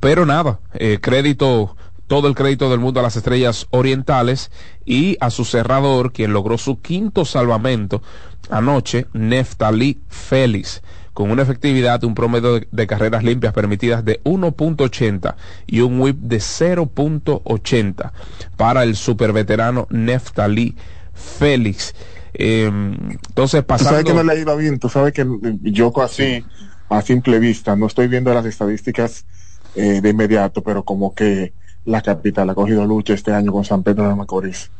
Pero 0.00 0.26
nada, 0.26 0.58
eh, 0.74 0.98
crédito 1.00 1.76
todo 2.06 2.28
el 2.28 2.34
crédito 2.34 2.70
del 2.70 2.80
mundo 2.80 3.00
a 3.00 3.02
las 3.02 3.16
estrellas 3.16 3.66
orientales 3.70 4.50
y 4.84 5.16
a 5.20 5.30
su 5.30 5.44
cerrador, 5.44 6.12
quien 6.12 6.32
logró 6.32 6.58
su 6.58 6.80
quinto 6.80 7.24
salvamento 7.24 8.02
anoche, 8.50 9.06
Neftali 9.12 10.00
Félix, 10.08 10.82
con 11.12 11.30
una 11.30 11.42
efectividad 11.42 12.00
de 12.00 12.06
un 12.06 12.14
promedio 12.14 12.60
de, 12.70 12.86
carreras 12.86 13.22
limpias 13.22 13.52
permitidas 13.52 14.04
de 14.04 14.22
1.80 14.24 15.34
y 15.66 15.80
un 15.80 16.00
whip 16.00 16.16
de 16.18 16.38
0.80 16.38 18.12
para 18.56 18.82
el 18.82 18.96
superveterano 18.96 19.86
Neftali 19.90 20.74
Félix. 21.12 21.94
Em, 22.34 22.94
entonces, 23.10 23.62
pasando... 23.64 23.90
Tú 23.90 23.94
sabes 23.94 24.04
que 24.04 24.14
no 24.14 24.34
le 24.34 24.40
iba 24.40 24.54
bien, 24.56 24.78
tú 24.78 24.88
sabes 24.88 25.12
que 25.12 25.26
yo 25.62 25.92
así, 26.02 26.44
a 26.88 27.02
simple 27.02 27.38
vista, 27.38 27.76
no 27.76 27.86
estoy 27.86 28.08
viendo 28.08 28.32
las 28.32 28.46
estadísticas 28.46 29.26
eh, 29.74 30.00
de 30.00 30.10
inmediato, 30.10 30.62
pero 30.62 30.82
como 30.82 31.14
que 31.14 31.52
la 31.84 32.02
capital 32.02 32.50
ha 32.50 32.54
cogido 32.54 32.84
lucha 32.86 33.14
este 33.14 33.32
año 33.32 33.52
con 33.52 33.64
San 33.64 33.82
Pedro 33.82 34.08
de 34.08 34.14
Macorís. 34.14 34.70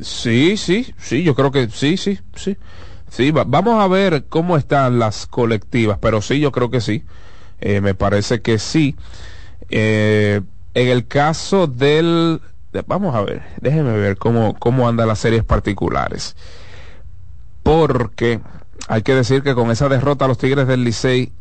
Sí, 0.00 0.56
sí, 0.56 0.94
sí, 0.98 1.22
yo 1.22 1.34
creo 1.34 1.50
que 1.50 1.68
sí, 1.68 1.96
sí, 1.96 2.18
sí. 2.34 2.56
Sí, 3.10 3.32
vamos 3.32 3.82
a 3.82 3.88
ver 3.88 4.26
cómo 4.28 4.56
están 4.56 5.00
las 5.00 5.26
colectivas, 5.26 5.98
pero 6.00 6.22
sí, 6.22 6.38
yo 6.38 6.52
creo 6.52 6.70
que 6.70 6.80
sí. 6.80 7.04
Eh, 7.60 7.80
me 7.80 7.94
parece 7.94 8.40
que 8.40 8.58
sí. 8.58 8.94
Eh, 9.68 10.40
en 10.74 10.88
el 10.88 11.08
caso 11.08 11.66
del... 11.66 12.40
vamos 12.86 13.16
a 13.16 13.22
ver, 13.22 13.42
déjeme 13.60 13.92
ver 13.94 14.16
cómo, 14.16 14.54
cómo 14.54 14.88
andan 14.88 15.08
las 15.08 15.18
series 15.18 15.42
particulares. 15.42 16.36
Porque 17.64 18.40
hay 18.86 19.02
que 19.02 19.14
decir 19.14 19.42
que 19.42 19.56
con 19.56 19.72
esa 19.72 19.88
derrota 19.88 20.24
a 20.24 20.28
los 20.28 20.38
Tigres 20.38 20.68
del 20.68 20.84
Licey 20.84 21.32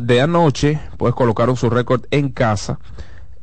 de 0.00 0.20
anoche, 0.20 0.80
pues 0.98 1.14
colocaron 1.14 1.56
su 1.56 1.70
récord 1.70 2.02
en 2.10 2.30
casa 2.30 2.80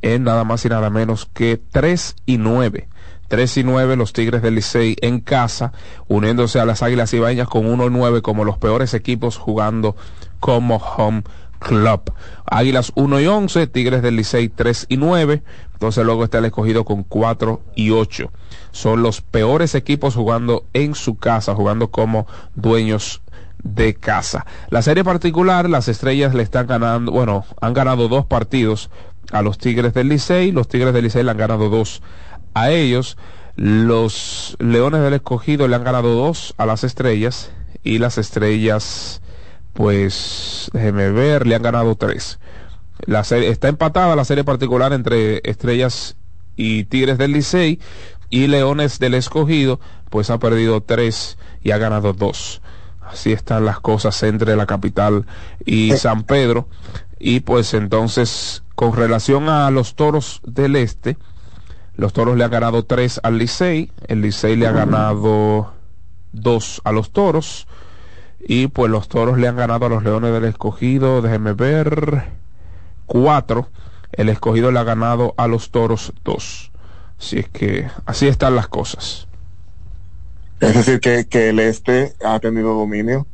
en 0.02 0.24
nada 0.24 0.44
más 0.44 0.64
y 0.64 0.68
nada 0.68 0.90
menos 0.90 1.28
que 1.32 1.60
3 1.70 2.16
y 2.26 2.38
9. 2.38 2.88
3 3.28 3.56
y 3.56 3.64
9 3.64 3.96
los 3.96 4.12
Tigres 4.12 4.42
del 4.42 4.56
Licey 4.56 4.96
en 5.00 5.20
casa, 5.20 5.72
uniéndose 6.06 6.60
a 6.60 6.66
las 6.66 6.82
Águilas 6.82 7.14
Ibañas 7.14 7.48
con 7.48 7.64
1 7.64 7.86
y 7.86 7.90
9 7.90 8.20
como 8.20 8.44
los 8.44 8.58
peores 8.58 8.92
equipos 8.92 9.38
jugando 9.38 9.96
como 10.38 10.76
home 10.76 11.22
club. 11.58 12.12
Águilas 12.44 12.92
1 12.94 13.20
y 13.20 13.26
11, 13.26 13.66
Tigres 13.68 14.02
del 14.02 14.16
Licey 14.16 14.50
3 14.50 14.86
y 14.90 14.98
9, 14.98 15.42
entonces 15.72 16.04
luego 16.04 16.24
está 16.24 16.38
el 16.38 16.44
escogido 16.44 16.84
con 16.84 17.04
4 17.04 17.62
y 17.74 17.90
8. 17.90 18.30
Son 18.70 19.02
los 19.02 19.22
peores 19.22 19.74
equipos 19.74 20.14
jugando 20.14 20.66
en 20.74 20.94
su 20.94 21.16
casa, 21.16 21.54
jugando 21.54 21.90
como 21.90 22.26
dueños 22.54 23.22
de 23.62 23.94
casa. 23.94 24.44
La 24.70 24.82
serie 24.82 25.04
particular, 25.04 25.70
las 25.70 25.88
estrellas 25.88 26.34
le 26.34 26.42
están 26.42 26.66
ganando, 26.66 27.12
bueno, 27.12 27.44
han 27.60 27.72
ganado 27.72 28.08
dos 28.08 28.26
partidos 28.26 28.90
a 29.30 29.42
los 29.42 29.58
Tigres 29.58 29.94
del 29.94 30.08
Licey, 30.08 30.52
los 30.52 30.68
Tigres 30.68 30.92
del 30.92 31.04
Licey 31.04 31.22
le 31.22 31.30
han 31.30 31.36
ganado 31.36 31.68
dos 31.68 32.02
a 32.54 32.70
ellos. 32.70 33.16
Los 33.56 34.56
Leones 34.58 35.02
del 35.02 35.14
Escogido 35.14 35.68
le 35.68 35.76
han 35.76 35.84
ganado 35.84 36.14
dos 36.14 36.54
a 36.56 36.66
las 36.66 36.84
estrellas 36.84 37.50
y 37.82 37.98
las 37.98 38.18
estrellas, 38.18 39.20
pues, 39.72 40.70
déjeme 40.72 41.10
ver, 41.10 41.46
le 41.46 41.54
han 41.54 41.62
ganado 41.62 41.94
tres. 41.96 42.38
La 43.04 43.24
serie, 43.24 43.48
está 43.48 43.68
empatada 43.68 44.16
la 44.16 44.24
serie 44.24 44.44
particular 44.44 44.92
entre 44.92 45.40
Estrellas 45.44 46.16
y 46.56 46.84
Tigres 46.84 47.18
del 47.18 47.32
Licey 47.32 47.80
y 48.30 48.46
Leones 48.46 48.98
del 48.98 49.14
Escogido, 49.14 49.80
pues 50.08 50.30
ha 50.30 50.38
perdido 50.38 50.82
tres 50.82 51.36
y 51.62 51.72
ha 51.72 51.78
ganado 51.78 52.12
dos. 52.12 52.62
Así 53.00 53.32
están 53.32 53.64
las 53.64 53.80
cosas 53.80 54.22
entre 54.22 54.56
la 54.56 54.66
capital 54.66 55.26
y 55.66 55.92
San 55.92 56.22
Pedro. 56.24 56.68
Y 57.18 57.40
pues 57.40 57.74
entonces, 57.74 58.61
con 58.74 58.94
relación 58.94 59.48
a 59.48 59.70
los 59.70 59.94
toros 59.94 60.40
del 60.44 60.76
este, 60.76 61.16
los 61.94 62.12
toros 62.12 62.36
le 62.36 62.44
han 62.44 62.50
ganado 62.50 62.84
tres 62.84 63.20
al 63.22 63.38
Licey, 63.38 63.92
el 64.08 64.22
Licey 64.22 64.56
le 64.56 64.66
ha 64.66 64.72
ganado 64.72 65.72
dos 66.32 66.80
a 66.84 66.92
los 66.92 67.10
toros, 67.10 67.66
y 68.40 68.68
pues 68.68 68.90
los 68.90 69.08
toros 69.08 69.38
le 69.38 69.46
han 69.48 69.56
ganado 69.56 69.86
a 69.86 69.88
los 69.88 70.02
leones 70.02 70.32
del 70.32 70.44
escogido, 70.44 71.22
déjenme 71.22 71.52
ver, 71.52 72.24
cuatro, 73.06 73.68
el 74.12 74.28
escogido 74.28 74.72
le 74.72 74.78
ha 74.78 74.84
ganado 74.84 75.34
a 75.36 75.46
los 75.46 75.70
toros 75.70 76.12
dos. 76.24 76.72
Así 77.18 77.38
es 77.38 77.48
que 77.48 77.88
así 78.04 78.26
están 78.26 78.56
las 78.56 78.68
cosas. 78.68 79.28
Es 80.60 80.74
decir, 80.74 81.00
que, 81.00 81.26
que 81.26 81.50
el 81.50 81.58
este 81.60 82.14
ha 82.24 82.38
tenido 82.40 82.74
dominio, 82.74 83.26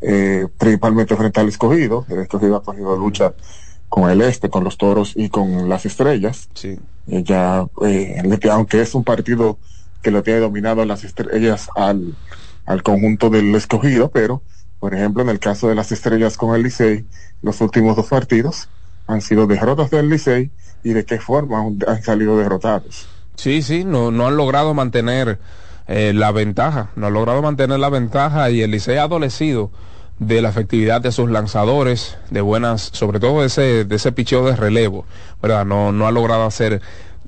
eh, 0.00 0.48
principalmente 0.58 1.16
frente 1.16 1.40
al 1.40 1.48
escogido. 1.48 2.04
El 2.08 2.20
escogido 2.20 2.56
ha 2.56 2.62
cogido 2.62 2.96
lucha 2.96 3.34
con 3.92 4.10
el 4.10 4.22
este, 4.22 4.48
con 4.48 4.64
los 4.64 4.78
toros 4.78 5.12
y 5.16 5.28
con 5.28 5.68
las 5.68 5.84
estrellas. 5.84 6.48
Sí. 6.54 6.78
Eh, 7.08 7.22
ya, 7.24 7.66
eh, 7.84 8.22
aunque 8.50 8.80
es 8.80 8.94
un 8.94 9.04
partido 9.04 9.58
que 10.00 10.10
lo 10.10 10.22
tiene 10.22 10.40
dominado 10.40 10.82
las 10.86 11.04
estrellas 11.04 11.68
al, 11.76 12.14
al 12.64 12.82
conjunto 12.82 13.28
del 13.28 13.54
escogido, 13.54 14.10
pero, 14.10 14.40
por 14.80 14.94
ejemplo, 14.94 15.22
en 15.22 15.28
el 15.28 15.38
caso 15.38 15.68
de 15.68 15.74
las 15.74 15.92
estrellas 15.92 16.38
con 16.38 16.56
el 16.56 16.62
Licey, 16.62 17.04
los 17.42 17.60
últimos 17.60 17.94
dos 17.94 18.06
partidos 18.06 18.70
han 19.08 19.20
sido 19.20 19.46
derrotas 19.46 19.90
del 19.90 20.08
Licey 20.08 20.50
y 20.82 20.94
de 20.94 21.04
qué 21.04 21.20
forma 21.20 21.62
han 21.86 22.02
salido 22.02 22.38
derrotados. 22.38 23.06
Sí, 23.34 23.60
sí, 23.60 23.84
no, 23.84 24.10
no 24.10 24.26
han 24.26 24.38
logrado 24.38 24.72
mantener 24.72 25.38
eh, 25.86 26.14
la 26.14 26.32
ventaja, 26.32 26.92
no 26.96 27.08
ha 27.08 27.10
logrado 27.10 27.42
mantener 27.42 27.78
la 27.78 27.90
ventaja 27.90 28.48
y 28.48 28.62
el 28.62 28.70
Licey 28.70 28.96
ha 28.96 29.02
adolecido 29.02 29.70
de 30.18 30.42
la 30.42 30.50
efectividad 30.50 31.00
de 31.00 31.12
sus 31.12 31.30
lanzadores, 31.30 32.16
de 32.30 32.40
buenas, 32.40 32.90
sobre 32.92 33.20
todo 33.20 33.40
de 33.40 33.46
ese, 33.46 33.84
de 33.84 33.96
ese 33.96 34.12
picheo 34.12 34.44
de 34.44 34.56
relevo, 34.56 35.04
¿verdad? 35.40 35.64
No, 35.64 35.92
no 35.92 36.06
ha 36.06 36.12
logrado 36.12 36.44
hacer 36.44 36.80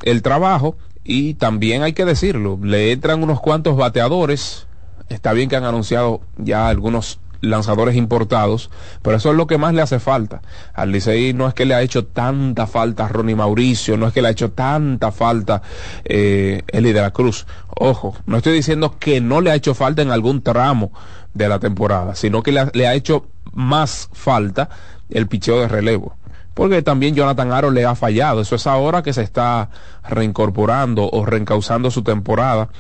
el 0.03 0.23
trabajo 0.23 0.77
y 1.03 1.35
también 1.35 1.83
hay 1.83 1.93
que 1.93 2.05
decirlo, 2.05 2.59
le 2.63 2.93
entran 2.93 3.23
unos 3.23 3.41
cuantos 3.41 3.77
bateadores, 3.77 4.67
está 5.09 5.33
bien 5.33 5.49
que 5.49 5.57
han 5.57 5.65
anunciado 5.65 6.21
ya 6.39 6.69
algunos 6.69 7.19
lanzadores 7.45 7.97
importados, 7.97 8.71
pero 9.03 9.17
eso 9.17 9.31
es 9.31 9.37
lo 9.37 9.47
que 9.47 9.59
más 9.59 9.75
le 9.75 9.83
hace 9.83 10.01
falta. 10.01 10.43
Al 10.73 10.93
Licey 10.93 11.33
no 11.33 11.47
es 11.47 11.55
que 11.55 11.65
le 11.65 11.75
ha 11.75 11.83
hecho 11.83 12.05
tanta 12.05 12.67
falta 12.67 13.05
a 13.05 13.09
Ronnie 13.09 13.35
Mauricio, 13.35 13.97
no 13.97 14.07
es 14.07 14.13
que 14.13 14.23
le 14.23 14.29
ha 14.29 14.31
hecho 14.31 14.53
tanta 14.53 15.13
falta 15.13 15.63
eh, 16.05 16.63
Eli 16.69 16.93
de 16.93 17.01
la 17.01 17.11
Cruz. 17.11 17.47
Ojo, 17.69 18.17
no 18.27 18.39
estoy 18.39 18.55
diciendo 18.55 18.97
que 18.99 19.21
no 19.21 19.41
le 19.41 19.51
ha 19.51 19.55
hecho 19.55 19.75
falta 19.75 20.03
en 20.03 20.11
algún 20.11 20.43
tramo 20.43 20.93
de 21.35 21.49
la 21.49 21.59
temporada, 21.59 22.15
sino 22.15 22.43
que 22.43 22.53
le 22.53 22.87
ha 22.87 22.95
hecho 22.95 23.27
más 23.53 24.09
falta 24.13 24.69
el 25.11 25.27
picheo 25.27 25.61
de 25.61 25.69
relevo 25.69 26.17
porque 26.55 26.83
también 26.83 27.17
Jonathan 27.17 27.53
Aro 27.53 27.71
le 27.71 27.85
ha 27.85 27.97
fallado. 27.97 28.41
Eso 28.41 28.55
es 28.55 28.67
ahora 28.67 29.03
que 29.03 29.13
se 29.13 29.23
está 29.23 29.71
reincorporando 30.09 31.11
o 31.11 31.27
reencauzando 31.27 31.91
su 31.91 32.03
temporada. 32.03 32.71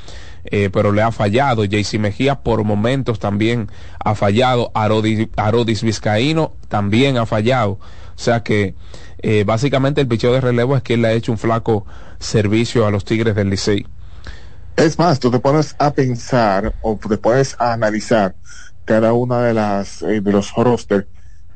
Eh, 0.46 0.70
pero 0.72 0.92
le 0.92 1.02
ha 1.02 1.10
fallado. 1.10 1.64
JC 1.64 1.98
Mejía 1.98 2.36
por 2.36 2.62
momentos 2.64 3.18
también 3.18 3.68
ha 3.98 4.14
fallado. 4.14 4.70
Arodis, 4.74 5.28
Arodis 5.36 5.82
Vizcaíno 5.82 6.52
también 6.68 7.18
ha 7.18 7.26
fallado. 7.26 7.72
O 7.72 8.18
sea 8.18 8.42
que 8.42 8.74
eh, 9.18 9.42
básicamente 9.44 10.00
el 10.00 10.06
picheo 10.06 10.32
de 10.32 10.40
relevo 10.40 10.76
es 10.76 10.82
que 10.82 10.94
él 10.94 11.02
le 11.02 11.08
ha 11.08 11.12
hecho 11.12 11.32
un 11.32 11.38
flaco 11.38 11.84
servicio 12.20 12.86
a 12.86 12.90
los 12.90 13.04
Tigres 13.04 13.34
del 13.34 13.50
Licey. 13.50 13.86
Es 14.76 14.98
más, 14.98 15.20
tú 15.20 15.30
te 15.30 15.38
pones 15.38 15.74
a 15.78 15.92
pensar 15.92 16.74
o 16.82 16.98
te 17.08 17.16
pones 17.16 17.56
a 17.58 17.72
analizar 17.72 18.34
cada 18.84 19.12
una 19.12 19.42
de 19.42 19.54
las 19.54 20.02
eh, 20.02 20.20
de 20.20 20.32
los 20.32 20.52
rosters 20.54 21.06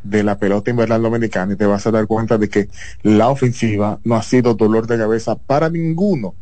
de 0.03 0.23
la 0.23 0.39
pelota 0.39 0.71
invernal 0.71 1.03
dominicana 1.03 1.53
y 1.53 1.57
te 1.57 1.67
vas 1.67 1.87
a 1.87 1.91
dar 1.91 2.07
cuenta 2.07 2.39
de 2.39 2.49
que 2.49 2.69
la 3.03 3.29
ofensiva 3.29 3.99
no 4.05 4.15
ha 4.15 4.23
sido 4.23 4.55
dolor 4.55 4.87
de 4.87 4.97
cabeza 4.97 5.35
para 5.37 5.69
ninguno 5.69 6.35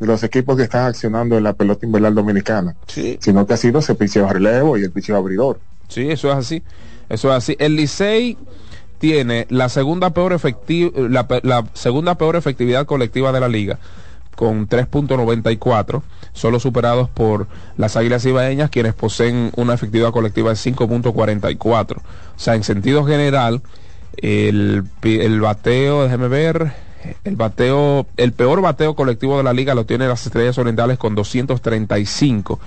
de 0.00 0.06
los 0.06 0.22
equipos 0.24 0.56
que 0.56 0.64
están 0.64 0.86
accionando 0.86 1.38
en 1.38 1.44
la 1.44 1.52
pelota 1.52 1.86
invernal 1.86 2.14
dominicana, 2.14 2.76
sí. 2.88 3.16
sino 3.20 3.46
que 3.46 3.54
ha 3.54 3.56
sido 3.56 3.78
ese 3.78 3.94
picheo 3.94 4.28
relevo 4.28 4.76
y 4.76 4.82
el 4.82 4.90
picheo 4.90 5.16
abridor. 5.16 5.60
Sí, 5.88 6.10
eso 6.10 6.30
es 6.30 6.36
así. 6.36 6.62
Eso 7.08 7.28
es 7.28 7.34
así. 7.36 7.56
El 7.60 7.76
Licey 7.76 8.36
tiene 8.98 9.46
la 9.50 9.68
segunda 9.68 10.10
peor 10.10 10.32
efectiva, 10.32 10.90
la, 11.08 11.26
la 11.42 11.64
segunda 11.74 12.16
peor 12.16 12.34
efectividad 12.34 12.86
colectiva 12.86 13.30
de 13.30 13.40
la 13.40 13.48
liga 13.48 13.78
con 14.34 14.68
3.94, 14.68 16.02
solo 16.32 16.60
superados 16.60 17.08
por 17.08 17.46
las 17.76 17.96
Águilas 17.96 18.24
Ibaeñas, 18.24 18.70
quienes 18.70 18.94
poseen 18.94 19.50
una 19.56 19.74
efectividad 19.74 20.10
colectiva 20.10 20.50
de 20.50 20.56
5.44. 20.56 21.96
O 21.96 22.02
sea, 22.36 22.54
en 22.54 22.64
sentido 22.64 23.04
general, 23.04 23.62
el, 24.16 24.84
el 25.02 25.40
bateo, 25.40 26.04
déjeme 26.04 26.28
ver, 26.28 26.72
el 27.24 27.36
bateo, 27.36 28.06
el 28.16 28.32
peor 28.32 28.60
bateo 28.60 28.94
colectivo 28.94 29.36
de 29.36 29.44
la 29.44 29.52
liga 29.52 29.74
lo 29.74 29.84
tiene 29.84 30.08
las 30.08 30.26
Estrellas 30.26 30.58
Orientales 30.58 30.98
con 30.98 31.14
235 31.14 32.58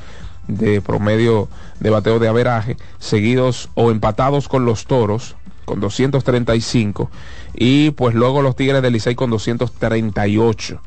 de 0.48 0.82
promedio 0.82 1.50
de 1.80 1.90
bateo 1.90 2.20
de 2.20 2.28
averaje, 2.28 2.78
seguidos 3.00 3.70
o 3.74 3.92
empatados 3.92 4.48
con 4.48 4.66
los 4.66 4.86
Toros 4.86 5.36
con 5.66 5.82
235 5.82 7.12
y 7.54 7.92
pues 7.92 8.16
luego 8.16 8.42
los 8.42 8.56
Tigres 8.56 8.82
del 8.82 8.94
Licey 8.94 9.16
con 9.16 9.30
238. 9.30 10.82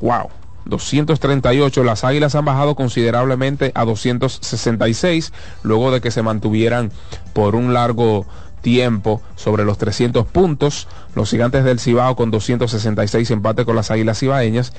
Wow, 0.00 0.28
238. 0.66 1.84
Las 1.84 2.04
Águilas 2.04 2.34
han 2.34 2.44
bajado 2.44 2.74
considerablemente 2.74 3.72
a 3.74 3.84
266 3.84 5.32
luego 5.62 5.90
de 5.90 6.00
que 6.00 6.10
se 6.10 6.22
mantuvieran 6.22 6.90
por 7.32 7.54
un 7.54 7.74
largo 7.74 8.26
tiempo 8.60 9.20
sobre 9.36 9.64
los 9.64 9.78
300 9.78 10.26
puntos. 10.26 10.88
Los 11.14 11.30
gigantes 11.30 11.64
del 11.64 11.80
Cibao 11.80 12.16
con 12.16 12.30
266 12.30 13.30
empate 13.30 13.64
con 13.64 13.76
las 13.76 13.90
Águilas 13.90 14.18
Cibaeñas. 14.18 14.72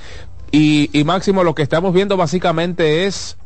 Y, 0.50 0.90
y 0.92 1.04
máximo 1.04 1.44
lo 1.44 1.54
que 1.54 1.62
estamos 1.62 1.94
viendo 1.94 2.16
básicamente 2.16 3.06
es 3.06 3.36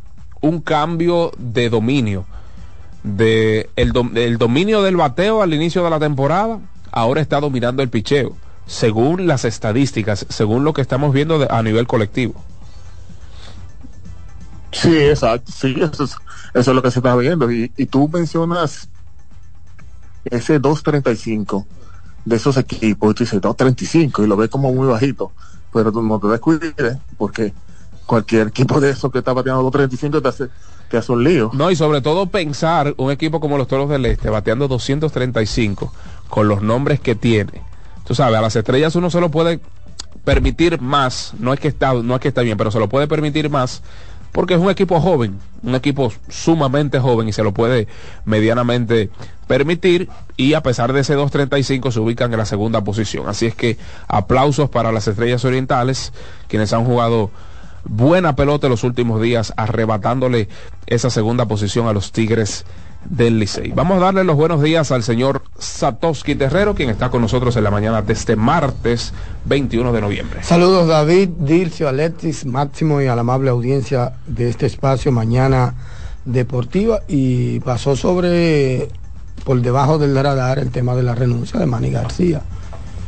un 0.40 0.60
cambio 0.60 1.30
de 1.38 1.70
dominio. 1.70 2.24
De 3.02 3.70
el, 3.76 3.92
el 4.16 4.36
dominio 4.36 4.82
del 4.82 4.96
bateo 4.96 5.42
al 5.42 5.54
inicio 5.54 5.82
de 5.82 5.90
la 5.90 5.98
temporada, 5.98 6.58
ahora 6.92 7.22
está 7.22 7.40
dominando 7.40 7.82
el 7.82 7.88
picheo, 7.88 8.36
según 8.70 9.26
las 9.26 9.44
estadísticas, 9.44 10.26
según 10.28 10.62
lo 10.62 10.72
que 10.72 10.80
estamos 10.80 11.12
viendo 11.12 11.40
de, 11.40 11.48
a 11.50 11.60
nivel 11.60 11.88
colectivo. 11.88 12.34
Sí, 14.70 14.96
exacto, 14.96 15.50
sí, 15.50 15.74
eso 15.76 16.04
es, 16.04 16.14
eso 16.54 16.70
es 16.70 16.74
lo 16.74 16.80
que 16.80 16.92
se 16.92 17.00
está 17.00 17.16
viendo. 17.16 17.50
Y, 17.50 17.72
y 17.76 17.86
tú 17.86 18.08
mencionas 18.08 18.88
ese 20.24 20.60
235 20.60 21.66
de 22.24 22.36
esos 22.36 22.56
equipos, 22.58 23.12
tú 23.16 23.24
dices 23.24 23.40
235 23.40 24.22
y 24.22 24.26
lo 24.28 24.36
ves 24.36 24.48
como 24.48 24.72
muy 24.72 24.86
bajito, 24.86 25.32
pero 25.72 25.90
tú 25.90 26.00
no 26.00 26.20
te 26.20 26.28
descuides 26.28 26.96
porque 27.18 27.52
cualquier 28.06 28.48
equipo 28.48 28.80
de 28.80 28.90
esos 28.90 29.10
que 29.10 29.18
está 29.18 29.32
bateando 29.32 29.64
235 29.64 30.22
te 30.22 30.28
hace, 30.28 30.48
te 30.88 30.96
hace 30.96 31.10
un 31.10 31.24
lío. 31.24 31.50
No, 31.54 31.72
y 31.72 31.76
sobre 31.76 32.02
todo 32.02 32.26
pensar 32.26 32.94
un 32.98 33.10
equipo 33.10 33.40
como 33.40 33.58
los 33.58 33.66
Toros 33.66 33.90
del 33.90 34.06
Este 34.06 34.30
bateando 34.30 34.68
235 34.68 35.92
con 36.28 36.46
los 36.46 36.62
nombres 36.62 37.00
que 37.00 37.16
tiene. 37.16 37.68
Tú 38.10 38.16
sabes, 38.16 38.36
a 38.36 38.40
las 38.40 38.56
estrellas 38.56 38.96
uno 38.96 39.08
se 39.08 39.20
lo 39.20 39.30
puede 39.30 39.60
permitir 40.24 40.80
más, 40.80 41.32
no 41.38 41.52
es 41.52 41.60
que 41.60 41.68
está, 41.68 41.94
no 41.94 42.16
es 42.16 42.20
que 42.20 42.26
está 42.26 42.40
bien, 42.40 42.58
pero 42.58 42.72
se 42.72 42.80
lo 42.80 42.88
puede 42.88 43.06
permitir 43.06 43.48
más 43.50 43.84
porque 44.32 44.54
es 44.54 44.60
un 44.60 44.68
equipo 44.68 45.00
joven, 45.00 45.38
un 45.62 45.76
equipo 45.76 46.12
sumamente 46.28 46.98
joven 46.98 47.28
y 47.28 47.32
se 47.32 47.44
lo 47.44 47.54
puede 47.54 47.86
medianamente 48.24 49.10
permitir 49.46 50.08
y 50.36 50.54
a 50.54 50.60
pesar 50.60 50.92
de 50.92 51.02
ese 51.02 51.16
2.35 51.16 51.92
se 51.92 52.00
ubican 52.00 52.32
en 52.32 52.38
la 52.40 52.46
segunda 52.46 52.82
posición. 52.82 53.28
Así 53.28 53.46
es 53.46 53.54
que 53.54 53.78
aplausos 54.08 54.70
para 54.70 54.90
las 54.90 55.06
estrellas 55.06 55.44
orientales, 55.44 56.12
quienes 56.48 56.72
han 56.72 56.84
jugado 56.84 57.30
buena 57.84 58.34
pelota 58.34 58.68
los 58.68 58.82
últimos 58.82 59.22
días, 59.22 59.52
arrebatándole 59.56 60.48
esa 60.88 61.10
segunda 61.10 61.46
posición 61.46 61.86
a 61.86 61.92
los 61.92 62.10
Tigres 62.10 62.64
del 63.04 63.38
Licey. 63.38 63.72
Vamos 63.72 63.98
a 63.98 64.06
darle 64.06 64.24
los 64.24 64.36
buenos 64.36 64.62
días 64.62 64.92
al 64.92 65.02
señor 65.02 65.42
Satoshi 65.58 66.34
Terrero, 66.34 66.74
quien 66.74 66.90
está 66.90 67.10
con 67.10 67.22
nosotros 67.22 67.56
en 67.56 67.64
la 67.64 67.70
mañana 67.70 68.02
de 68.02 68.12
este 68.12 68.36
martes 68.36 69.12
21 69.46 69.92
de 69.92 70.00
noviembre. 70.00 70.42
Saludos 70.42 70.88
David, 70.88 71.28
Dilcio, 71.38 71.88
Alexis, 71.88 72.44
Máximo 72.46 73.00
y 73.00 73.06
a 73.06 73.14
la 73.14 73.22
amable 73.22 73.50
audiencia 73.50 74.12
de 74.26 74.48
este 74.48 74.66
espacio 74.66 75.12
Mañana 75.12 75.74
Deportiva 76.24 77.00
y 77.08 77.60
pasó 77.60 77.96
sobre 77.96 78.88
por 79.44 79.60
debajo 79.62 79.98
del 79.98 80.14
radar 80.14 80.58
el 80.58 80.70
tema 80.70 80.94
de 80.94 81.02
la 81.02 81.14
renuncia 81.14 81.58
de 81.58 81.66
Manny 81.66 81.90
García. 81.90 82.42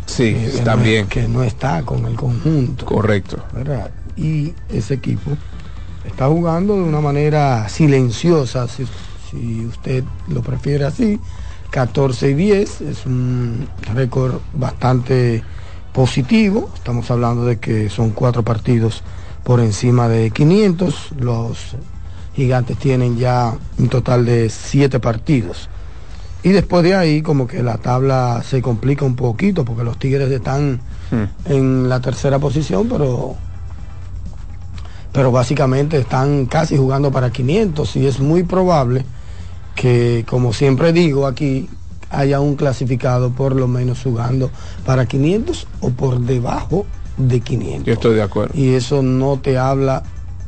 Sí, 0.06 0.34
eh, 0.36 0.62
también. 0.64 1.04
No, 1.04 1.08
que 1.08 1.28
no 1.28 1.42
está 1.42 1.82
con 1.82 2.06
el 2.06 2.16
conjunto. 2.16 2.86
Correcto. 2.86 3.38
¿verdad? 3.52 3.90
Y 4.16 4.54
ese 4.68 4.94
equipo 4.94 5.30
está 6.04 6.28
jugando 6.28 6.74
de 6.74 6.82
una 6.82 7.00
manera 7.00 7.68
silenciosa, 7.68 8.66
si, 8.68 8.84
si 9.32 9.64
usted 9.66 10.04
lo 10.28 10.42
prefiere 10.42 10.84
así, 10.84 11.18
14 11.70 12.30
y 12.30 12.34
10, 12.34 12.80
es 12.82 13.06
un 13.06 13.66
récord 13.94 14.40
bastante 14.52 15.42
positivo, 15.92 16.70
estamos 16.74 17.10
hablando 17.10 17.46
de 17.46 17.58
que 17.58 17.88
son 17.88 18.10
cuatro 18.10 18.42
partidos 18.42 19.02
por 19.42 19.60
encima 19.60 20.06
de 20.08 20.30
500, 20.30 21.12
los 21.18 21.76
gigantes 22.34 22.76
tienen 22.78 23.16
ya 23.18 23.54
un 23.78 23.88
total 23.88 24.24
de 24.26 24.50
siete 24.50 25.00
partidos. 25.00 25.68
Y 26.42 26.50
después 26.50 26.82
de 26.82 26.94
ahí 26.94 27.22
como 27.22 27.46
que 27.46 27.62
la 27.62 27.78
tabla 27.78 28.42
se 28.44 28.60
complica 28.60 29.04
un 29.04 29.16
poquito 29.16 29.64
porque 29.64 29.84
los 29.84 29.98
Tigres 29.98 30.30
están 30.30 30.80
en 31.44 31.88
la 31.88 32.00
tercera 32.00 32.38
posición, 32.38 32.88
pero 32.88 33.36
pero 35.12 35.30
básicamente 35.30 35.98
están 35.98 36.46
casi 36.46 36.76
jugando 36.76 37.12
para 37.12 37.30
500 37.30 37.96
y 37.96 38.06
es 38.06 38.18
muy 38.18 38.42
probable 38.42 39.04
que, 39.74 40.24
como 40.28 40.52
siempre 40.52 40.92
digo 40.92 41.26
aquí, 41.26 41.68
haya 42.10 42.40
un 42.40 42.56
clasificado 42.56 43.30
por 43.30 43.56
lo 43.56 43.66
menos 43.68 44.02
jugando 44.02 44.50
para 44.84 45.06
500 45.06 45.66
o 45.80 45.90
por 45.90 46.20
debajo 46.20 46.86
de 47.16 47.40
500. 47.40 47.84
Yo 47.86 47.92
estoy 47.94 48.14
de 48.14 48.22
acuerdo. 48.22 48.52
Y 48.54 48.74
eso 48.74 49.02
no 49.02 49.38
te 49.40 49.58
habla 49.58 50.02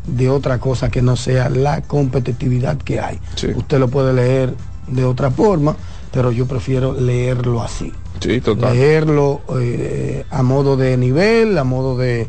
de 0.07 0.29
otra 0.29 0.59
cosa 0.59 0.91
que 0.91 1.03
no 1.03 1.17
sea 1.17 1.49
la 1.49 1.83
competitividad 1.83 2.77
que 2.79 3.01
hay. 3.01 3.19
Sí. 3.35 3.49
Usted 3.55 3.79
lo 3.79 3.89
puede 3.89 4.13
leer 4.13 4.55
de 4.89 5.05
otra 5.05 5.31
forma, 5.31 5.77
pero 6.13 6.31
yo 6.31 6.47
prefiero 6.47 6.93
leerlo 6.93 7.63
así. 7.63 7.93
Sí, 8.21 8.41
total. 8.41 8.75
Leerlo 8.75 9.41
eh, 9.61 10.25
a 10.31 10.43
modo 10.43 10.77
de 10.77 10.97
nivel, 10.97 11.57
a 11.59 11.65
modo 11.65 11.97
de, 11.97 12.29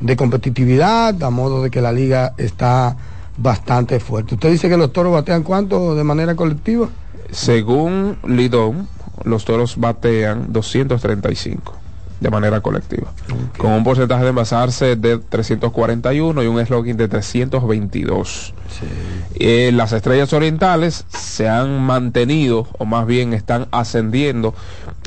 de 0.00 0.16
competitividad, 0.16 1.22
a 1.22 1.30
modo 1.30 1.62
de 1.62 1.70
que 1.70 1.80
la 1.80 1.92
liga 1.92 2.34
está 2.38 2.96
bastante 3.36 4.00
fuerte. 4.00 4.34
Usted 4.34 4.50
dice 4.50 4.68
que 4.68 4.76
los 4.76 4.92
toros 4.92 5.12
batean 5.12 5.42
cuánto 5.42 5.94
de 5.94 6.04
manera 6.04 6.34
colectiva? 6.34 6.88
Según 7.30 8.18
Lidón, 8.26 8.88
los 9.24 9.44
toros 9.44 9.76
batean 9.78 10.52
235 10.52 11.80
de 12.20 12.30
manera 12.30 12.60
colectiva, 12.60 13.12
con 13.56 13.72
un 13.72 13.82
porcentaje 13.82 14.24
de 14.24 14.28
envasarse 14.28 14.94
de 14.94 15.18
341 15.18 16.42
y 16.42 16.46
un 16.46 16.64
slogan 16.66 16.96
de 16.98 17.08
322. 17.08 18.54
Eh, 19.36 19.70
las 19.72 19.92
estrellas 19.92 20.32
orientales 20.34 21.06
se 21.08 21.48
han 21.48 21.80
mantenido, 21.80 22.68
o 22.78 22.84
más 22.84 23.06
bien 23.06 23.32
están 23.32 23.68
ascendiendo 23.70 24.54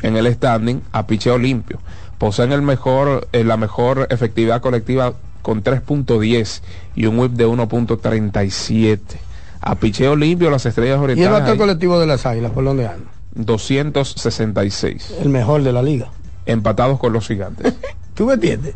en 0.01 0.17
el 0.17 0.33
standing 0.33 0.81
a 0.91 1.05
picheo 1.05 1.37
limpio. 1.37 1.79
Poseen 2.17 2.51
el 2.51 2.63
mejor, 2.63 3.27
eh, 3.31 3.43
la 3.43 3.57
mejor 3.57 4.07
efectividad 4.09 4.61
colectiva 4.61 5.13
con 5.43 5.63
3.10 5.63 6.61
y 6.95 7.05
un 7.05 7.19
whip 7.19 7.33
de 7.33 7.45
1.37. 7.47 8.99
A 9.61 9.75
picheo 9.75 10.15
limpio 10.15 10.49
las 10.49 10.65
estrellas 10.65 10.95
¿Y 10.95 10.97
el 10.97 11.03
orientales 11.03 11.41
bateo 11.41 11.57
colectivo 11.57 11.99
de 11.99 12.07
las 12.07 12.25
águilas 12.25 12.51
por 12.51 12.63
dónde 12.63 12.87
anda? 12.87 13.11
266, 13.35 15.15
El 15.21 15.29
mejor 15.29 15.63
de 15.63 15.71
la 15.71 15.83
liga. 15.83 16.09
empatados 16.45 16.99
con 16.99 17.13
los 17.13 17.27
gigantes. 17.27 17.73
¿Tú 18.13 18.25
me 18.25 18.33
entiendes? 18.33 18.75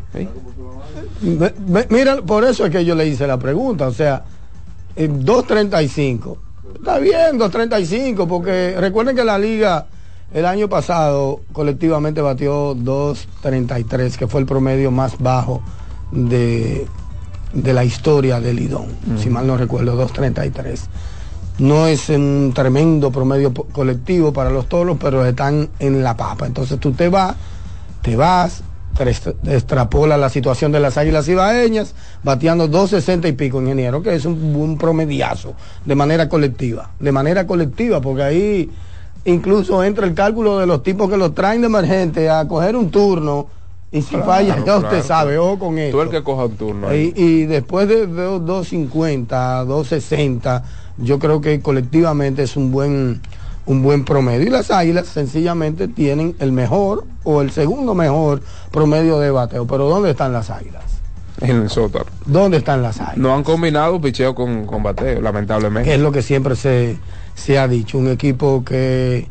Mira, 1.90 2.22
por 2.22 2.44
eso 2.44 2.64
es 2.66 2.70
que 2.72 2.84
yo 2.84 2.94
le 2.94 3.06
hice 3.06 3.26
la 3.26 3.38
pregunta, 3.38 3.86
o 3.86 3.92
sea, 3.92 4.24
en 4.96 5.24
2.35. 5.24 6.36
Está 6.76 6.98
bien, 6.98 7.38
2.35, 7.38 8.26
porque 8.26 8.74
recuerden 8.78 9.14
que 9.14 9.24
la 9.24 9.38
liga 9.38 9.86
el 10.32 10.44
año 10.44 10.68
pasado 10.68 11.40
colectivamente 11.52 12.20
batió 12.20 12.74
2.33, 12.74 14.16
que 14.16 14.26
fue 14.26 14.40
el 14.40 14.46
promedio 14.46 14.90
más 14.90 15.18
bajo 15.18 15.62
de, 16.10 16.86
de 17.52 17.72
la 17.72 17.84
historia 17.84 18.40
del 18.40 18.56
Lidón, 18.56 18.86
si 19.18 19.30
mal 19.30 19.46
no 19.46 19.56
recuerdo, 19.56 20.00
2.33. 20.06 20.80
No 21.58 21.86
es 21.86 22.08
un 22.08 22.52
tremendo 22.54 23.10
promedio 23.10 23.52
colectivo 23.52 24.32
para 24.32 24.50
los 24.50 24.68
toros, 24.68 24.96
pero 25.00 25.26
están 25.26 25.68
en 25.80 26.04
la 26.04 26.16
papa. 26.16 26.46
Entonces 26.46 26.78
tú 26.78 26.92
te 26.92 27.08
vas, 27.08 27.34
te 28.00 28.14
vas, 28.14 28.62
te 28.96 29.54
extrapola 29.54 30.16
la 30.16 30.28
situación 30.28 30.72
de 30.72 30.80
las 30.80 30.96
águilas 30.96 31.28
ibaeñas, 31.28 31.94
bateando 32.22 32.68
260 32.68 33.28
y 33.28 33.32
pico, 33.32 33.60
ingeniero, 33.60 34.02
que 34.02 34.14
es 34.14 34.24
un, 34.24 34.54
un 34.54 34.78
promediazo 34.78 35.54
de 35.84 35.94
manera 35.94 36.28
colectiva. 36.28 36.90
De 37.00 37.10
manera 37.10 37.46
colectiva, 37.46 38.00
porque 38.00 38.22
ahí 38.22 38.70
incluso 39.24 39.82
entra 39.84 40.06
el 40.06 40.14
cálculo 40.14 40.58
de 40.58 40.66
los 40.66 40.82
tipos 40.82 41.10
que 41.10 41.16
los 41.16 41.34
traen 41.34 41.60
de 41.60 41.66
emergente 41.66 42.30
a 42.30 42.46
coger 42.46 42.76
un 42.76 42.90
turno. 42.90 43.46
Y 43.90 44.02
si 44.02 44.16
falla, 44.16 44.62
ya 44.64 44.76
usted 44.76 44.88
claro, 44.88 45.02
sabe, 45.02 45.38
ojo 45.38 45.58
con 45.58 45.78
esto. 45.78 45.96
Tú 45.96 46.02
el 46.02 46.10
que 46.10 46.22
coja 46.22 46.44
un 46.44 46.56
turno. 46.56 46.94
Y, 46.94 47.14
y 47.16 47.46
después 47.46 47.88
de, 47.88 48.06
de 48.06 48.22
250, 48.22 49.64
260, 49.64 50.64
yo 50.98 51.18
creo 51.18 51.40
que 51.40 51.60
colectivamente 51.60 52.42
es 52.42 52.56
un 52.56 52.70
buen 52.70 53.22
un 53.68 53.82
buen 53.82 54.04
promedio. 54.04 54.46
Y 54.46 54.50
las 54.50 54.70
águilas 54.70 55.06
sencillamente 55.06 55.88
tienen 55.88 56.34
el 56.38 56.52
mejor 56.52 57.04
o 57.22 57.42
el 57.42 57.50
segundo 57.50 57.94
mejor 57.94 58.42
promedio 58.70 59.18
de 59.20 59.30
bateo. 59.30 59.66
Pero 59.66 59.88
¿dónde 59.88 60.10
están 60.10 60.32
las 60.32 60.50
águilas? 60.50 60.84
en 61.40 61.62
el 61.62 61.70
sótano. 61.70 62.06
¿Dónde 62.26 62.56
están 62.56 62.82
las 62.82 63.00
águilas? 63.00 63.18
No 63.18 63.34
han 63.34 63.44
combinado 63.44 64.00
picheo 64.00 64.34
con, 64.34 64.66
con 64.66 64.82
bateo, 64.82 65.20
lamentablemente. 65.20 65.88
que 65.88 65.94
es 65.94 66.00
lo 66.00 66.10
que 66.10 66.22
siempre 66.22 66.56
se, 66.56 66.98
se 67.34 67.58
ha 67.58 67.68
dicho, 67.68 67.96
un 67.98 68.08
equipo 68.08 68.64
que, 68.64 69.28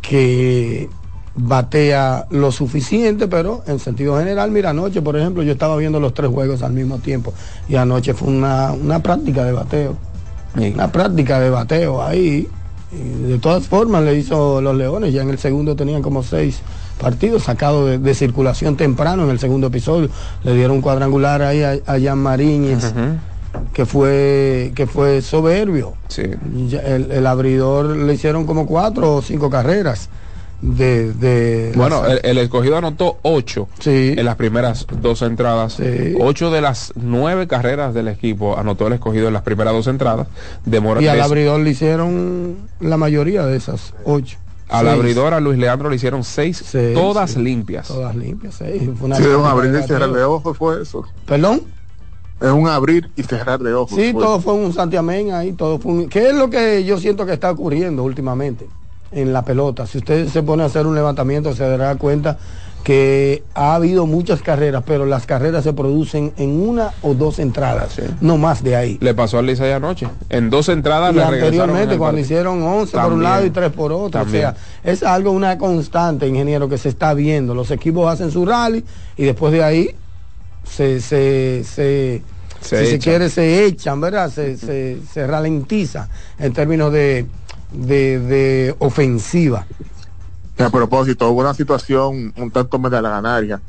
que 0.00 0.88
batea 1.36 2.26
lo 2.30 2.50
suficiente, 2.52 3.28
pero 3.28 3.62
en 3.66 3.78
sentido 3.78 4.18
general, 4.18 4.50
mira, 4.50 4.70
anoche, 4.70 5.00
por 5.02 5.16
ejemplo, 5.16 5.42
yo 5.42 5.52
estaba 5.52 5.76
viendo 5.76 6.00
los 6.00 6.12
tres 6.14 6.30
juegos 6.30 6.62
al 6.62 6.72
mismo 6.72 6.98
tiempo 6.98 7.32
y 7.68 7.76
anoche 7.76 8.14
fue 8.14 8.28
una, 8.28 8.72
una 8.72 9.00
práctica 9.02 9.44
de 9.44 9.52
bateo, 9.52 9.96
Sí. 10.58 10.72
una 10.74 10.90
práctica 10.90 11.38
de 11.38 11.48
bateo 11.50 12.02
ahí. 12.02 12.48
y 12.92 13.28
de 13.28 13.38
todas 13.38 13.68
formas 13.68 14.02
le 14.02 14.16
hizo 14.16 14.60
los 14.60 14.74
Leones, 14.76 15.12
ya 15.14 15.22
en 15.22 15.30
el 15.30 15.38
segundo 15.38 15.76
tenían 15.76 16.02
como 16.02 16.24
seis 16.24 16.58
partidos 17.00 17.44
sacados 17.44 17.88
de, 17.88 17.98
de 17.98 18.14
circulación 18.14 18.76
temprano 18.76 19.22
en 19.22 19.30
el 19.30 19.38
segundo 19.38 19.68
episodio, 19.68 20.08
le 20.42 20.54
dieron 20.54 20.72
un 20.78 20.82
cuadrangular 20.82 21.40
ahí 21.42 21.62
a, 21.62 21.78
a 21.86 22.00
Jan 22.00 22.18
Mariñez 22.18 22.92
que 23.72 23.86
fue 23.86 24.72
que 24.74 24.86
fue 24.88 25.22
soberbio. 25.22 25.94
Sí. 26.08 26.22
Ya 26.68 26.80
El, 26.80 27.12
el 27.12 27.26
abridor 27.28 27.96
le 27.96 28.12
hicieron 28.14 28.44
como 28.44 28.66
cuatro 28.66 29.14
o 29.16 29.22
cinco 29.22 29.50
carreras 29.50 30.08
de, 30.62 31.12
de 31.14 31.72
Bueno, 31.74 32.04
el, 32.06 32.20
el 32.22 32.38
escogido 32.38 32.76
anotó 32.76 33.18
ocho 33.22 33.68
Sí. 33.78 34.14
en 34.16 34.24
las 34.24 34.36
primeras 34.36 34.86
dos 35.00 35.22
entradas. 35.22 35.74
Sí. 35.74 36.14
Ocho 36.20 36.50
de 36.50 36.60
las 36.60 36.92
nueve 36.96 37.46
carreras 37.46 37.94
del 37.94 38.08
equipo 38.08 38.58
anotó 38.58 38.86
el 38.86 38.94
escogido 38.94 39.28
en 39.28 39.34
las 39.34 39.42
primeras 39.42 39.72
dos 39.72 39.86
entradas. 39.86 40.26
Demora 40.64 41.00
y 41.02 41.08
al 41.08 41.20
abridor 41.20 41.60
le 41.60 41.70
hicieron 41.70 42.56
la 42.80 42.96
mayoría 42.96 43.46
de 43.46 43.56
esas 43.56 43.94
ocho. 44.04 44.38
al 44.68 44.86
Seis. 44.86 44.98
abridor 44.98 45.34
a 45.34 45.40
Luis 45.40 45.58
Leandro 45.58 45.88
le 45.90 45.96
hicieron 45.96 46.22
seis, 46.24 46.62
Seis, 46.66 46.94
todas 46.94 47.32
sí. 47.32 47.40
limpias. 47.40 47.88
Todas 47.88 48.14
limpias, 48.14 48.54
seis. 48.58 48.82
Fue 48.98 49.06
una 49.06 49.16
Sí, 49.16 49.24
un 49.24 49.44
abrir 49.46 49.72
de 49.72 49.80
y 49.80 49.82
cerrar 49.84 50.12
de 50.12 50.22
ojos 50.24 50.56
fue 50.56 50.82
eso. 50.82 51.04
¿Perdón? 51.26 51.62
Es 52.40 52.50
un 52.50 52.68
abrir 52.68 53.10
y 53.16 53.22
cerrar 53.22 53.60
de 53.60 53.74
ojos. 53.74 53.94
Sí, 53.98 54.12
fue. 54.12 54.22
todo 54.22 54.40
fue 54.40 54.54
un 54.54 54.72
santiamén 54.72 55.32
ahí, 55.32 55.52
todo 55.52 55.78
fue 55.78 55.92
un... 55.92 56.08
¿Qué 56.08 56.28
es 56.28 56.34
lo 56.34 56.48
que 56.48 56.84
yo 56.84 56.98
siento 56.98 57.26
que 57.26 57.34
está 57.34 57.50
ocurriendo 57.50 58.02
últimamente 58.02 58.66
en 59.12 59.32
la 59.32 59.44
pelota? 59.44 59.86
Si 59.86 59.98
usted 59.98 60.28
se 60.28 60.42
pone 60.42 60.62
a 60.62 60.66
hacer 60.66 60.86
un 60.86 60.94
levantamiento, 60.94 61.54
se 61.54 61.68
dará 61.68 61.94
cuenta 61.96 62.38
que 62.84 63.42
ha 63.54 63.74
habido 63.74 64.06
muchas 64.06 64.40
carreras, 64.40 64.82
pero 64.86 65.04
las 65.04 65.26
carreras 65.26 65.64
se 65.64 65.74
producen 65.74 66.32
en 66.38 66.66
una 66.66 66.92
o 67.02 67.12
dos 67.12 67.38
entradas, 67.38 67.92
Sí. 67.92 68.02
no 68.22 68.38
más 68.38 68.62
de 68.64 68.74
ahí. 68.74 68.96
Le 69.02 69.12
pasó 69.12 69.38
a 69.38 69.42
Licey 69.42 69.70
anoche. 69.72 70.08
En 70.30 70.48
dos 70.48 70.70
entradas 70.70 71.12
Y 71.12 71.16
le 71.16 71.22
anteriormente 71.22 71.98
cuando 71.98 72.04
partido. 72.16 72.20
hicieron 72.22 72.62
11 72.62 72.92
por 72.92 73.00
un 73.04 73.08
También. 73.10 73.22
lado 73.30 73.46
y 73.46 73.50
3 73.50 73.72
por 73.72 73.92
otro. 73.92 74.22
También. 74.22 74.46
O 74.46 74.52
sea, 74.52 74.56
es 74.82 75.02
algo, 75.02 75.30
una 75.32 75.58
constante, 75.58 76.26
ingeniero, 76.26 76.70
que 76.70 76.78
se 76.78 76.88
está 76.88 77.12
viendo. 77.12 77.54
Los 77.54 77.70
equipos 77.70 78.10
hacen 78.10 78.30
su 78.30 78.46
rally 78.46 78.82
y 79.18 79.24
después 79.24 79.52
de 79.52 79.62
ahí 79.62 79.90
se, 80.64 81.00
se, 81.02 81.62
se, 81.64 82.22
Se 82.62 82.84
si 82.86 82.90
se 82.92 82.98
quiere, 82.98 83.28
se 83.28 83.66
echan, 83.66 84.00
¿verdad? 84.00 84.30
Se, 84.30 84.56
se, 84.56 84.98
se 85.12 85.26
ralentiza 85.26 86.08
en 86.38 86.52
términos 86.54 86.90
de, 86.92 87.26
de, 87.72 88.18
de 88.20 88.74
ofensiva. 88.78 89.66
A 90.58 90.68
propósito, 90.70 91.30
hubo 91.30 91.40
una 91.40 91.54
situación 91.54 92.34
un 92.36 92.50
tanto 92.50 92.78
medalaganaria 92.78 93.60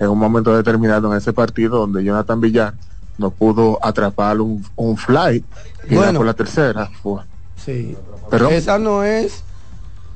en 0.00 0.08
un 0.08 0.18
momento 0.18 0.56
determinado 0.56 1.10
en 1.12 1.18
ese 1.18 1.32
partido 1.32 1.78
donde 1.78 2.02
Jonathan 2.04 2.40
Villar 2.40 2.74
no 3.18 3.30
pudo 3.30 3.78
atrapar 3.84 4.40
un, 4.40 4.64
un 4.76 4.96
fly 4.96 5.44
y 5.88 5.94
Bueno. 5.94 6.02
era 6.10 6.12
por 6.18 6.26
la 6.26 6.34
tercera. 6.34 6.88
Fue. 7.02 7.20
Sí. 7.62 7.96
Pero- 8.30 8.48
esa 8.48 8.78
no 8.78 9.02
es 9.04 9.42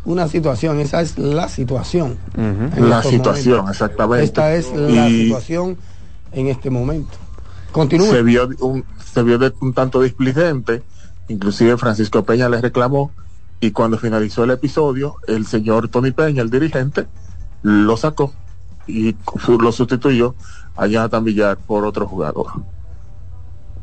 una 0.04 0.26
situación, 0.28 0.80
esa 0.80 1.00
es 1.02 1.18
la 1.18 1.48
situación. 1.48 2.16
La 2.78 3.02
situación, 3.02 3.58
momentos. 3.58 3.70
exactamente. 3.76 4.24
Esta 4.24 4.54
es 4.54 4.72
la 4.72 5.08
Y- 5.08 5.24
situación 5.26 5.76
en 6.32 6.48
este 6.48 6.70
momento. 6.70 7.12
Continúe. 7.72 8.06
se 8.10 8.22
vio 8.22 8.48
un, 8.60 8.84
se 9.12 9.22
vio 9.22 9.38
de 9.38 9.52
un 9.60 9.72
tanto 9.74 10.00
displicente, 10.00 10.82
inclusive 11.28 11.76
Francisco 11.76 12.22
Peña 12.24 12.48
le 12.48 12.60
reclamó 12.60 13.10
y 13.62 13.70
cuando 13.70 13.96
finalizó 13.96 14.42
el 14.42 14.50
episodio, 14.50 15.14
el 15.28 15.46
señor 15.46 15.88
Tony 15.88 16.10
Peña, 16.10 16.42
el 16.42 16.50
dirigente, 16.50 17.06
lo 17.62 17.96
sacó 17.96 18.34
y 18.88 19.14
lo 19.46 19.70
sustituyó 19.70 20.34
a 20.76 20.88
Jonathan 20.88 21.22
Villar 21.22 21.56
por 21.58 21.84
otro 21.84 22.08
jugador. 22.08 22.48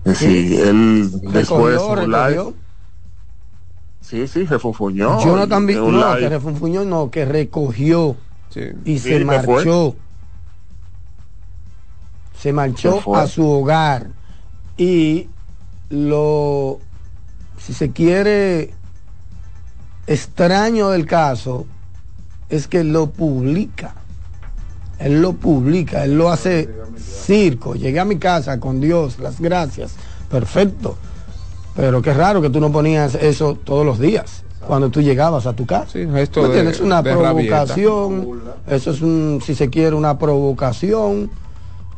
Es 0.04 0.20
decir, 0.20 0.60
él 0.60 1.10
después 1.32 1.76
Recogió, 1.76 1.94
en 1.94 2.00
un 2.04 2.12
live-. 2.12 2.54
Sí, 4.02 4.28
sí, 4.28 4.44
refunfuñó. 4.44 5.24
Jonathan 5.24 5.65
Vi- 5.65 5.74
En 5.76 5.82
un 5.84 5.94
no, 5.94 6.10
live. 6.10 6.20
que 6.20 6.30
refunfuñó, 6.30 6.84
no, 6.84 7.10
que 7.10 7.24
recogió 7.24 8.18
y 8.84 9.00
Sí, 9.00 9.10
se 9.12 9.24
marchó. 9.24 9.96
Se 12.34 12.42
Se 12.42 12.54
marchó 12.54 13.15
a 13.15 13.28
su 13.28 13.48
hogar. 13.50 14.08
Y 14.78 15.30
lo, 15.89 16.80
si 17.58 17.74
se 17.74 17.92
quiere, 17.92 18.74
extraño 20.13 20.89
del 20.89 21.06
caso 21.06 21.65
es 22.50 22.67
que 22.67 22.84
lo 22.84 23.10
publica. 23.12 23.93
Él 25.00 25.22
lo 25.22 25.34
publica, 25.34 26.04
él 26.04 26.17
lo 26.17 26.30
hace 26.30 26.67
circo. 27.26 27.76
Llegué 27.76 28.00
a 28.00 28.06
mi 28.06 28.17
casa 28.17 28.60
con 28.60 28.82
Dios, 28.82 29.19
las 29.19 29.39
gracias. 29.39 29.93
Perfecto. 30.30 30.98
Pero 31.76 32.02
qué 32.02 32.13
raro 32.13 32.41
que 32.41 32.50
tú 32.50 32.60
no 32.60 32.72
ponías 32.72 33.15
eso 33.15 33.56
todos 33.56 33.86
los 33.86 34.00
días 34.00 34.43
cuando 34.67 34.89
tú 34.89 35.02
llegabas 35.02 35.45
a 35.45 35.54
tu 35.54 35.65
casa. 35.65 35.98
esto 35.98 36.41
¿Me 36.41 36.48
de- 36.50 36.54
entiendes? 36.54 36.76
Es 36.76 36.82
una 36.82 37.02
de 37.02 37.15
rabieta. 37.15 37.65
provocación. 37.65 38.41
Eso 38.67 38.91
es 38.91 39.02
un, 39.02 39.41
si 39.45 39.56
se 39.56 39.69
quiere, 39.69 39.95
una 39.95 40.17
provocación. 40.17 41.30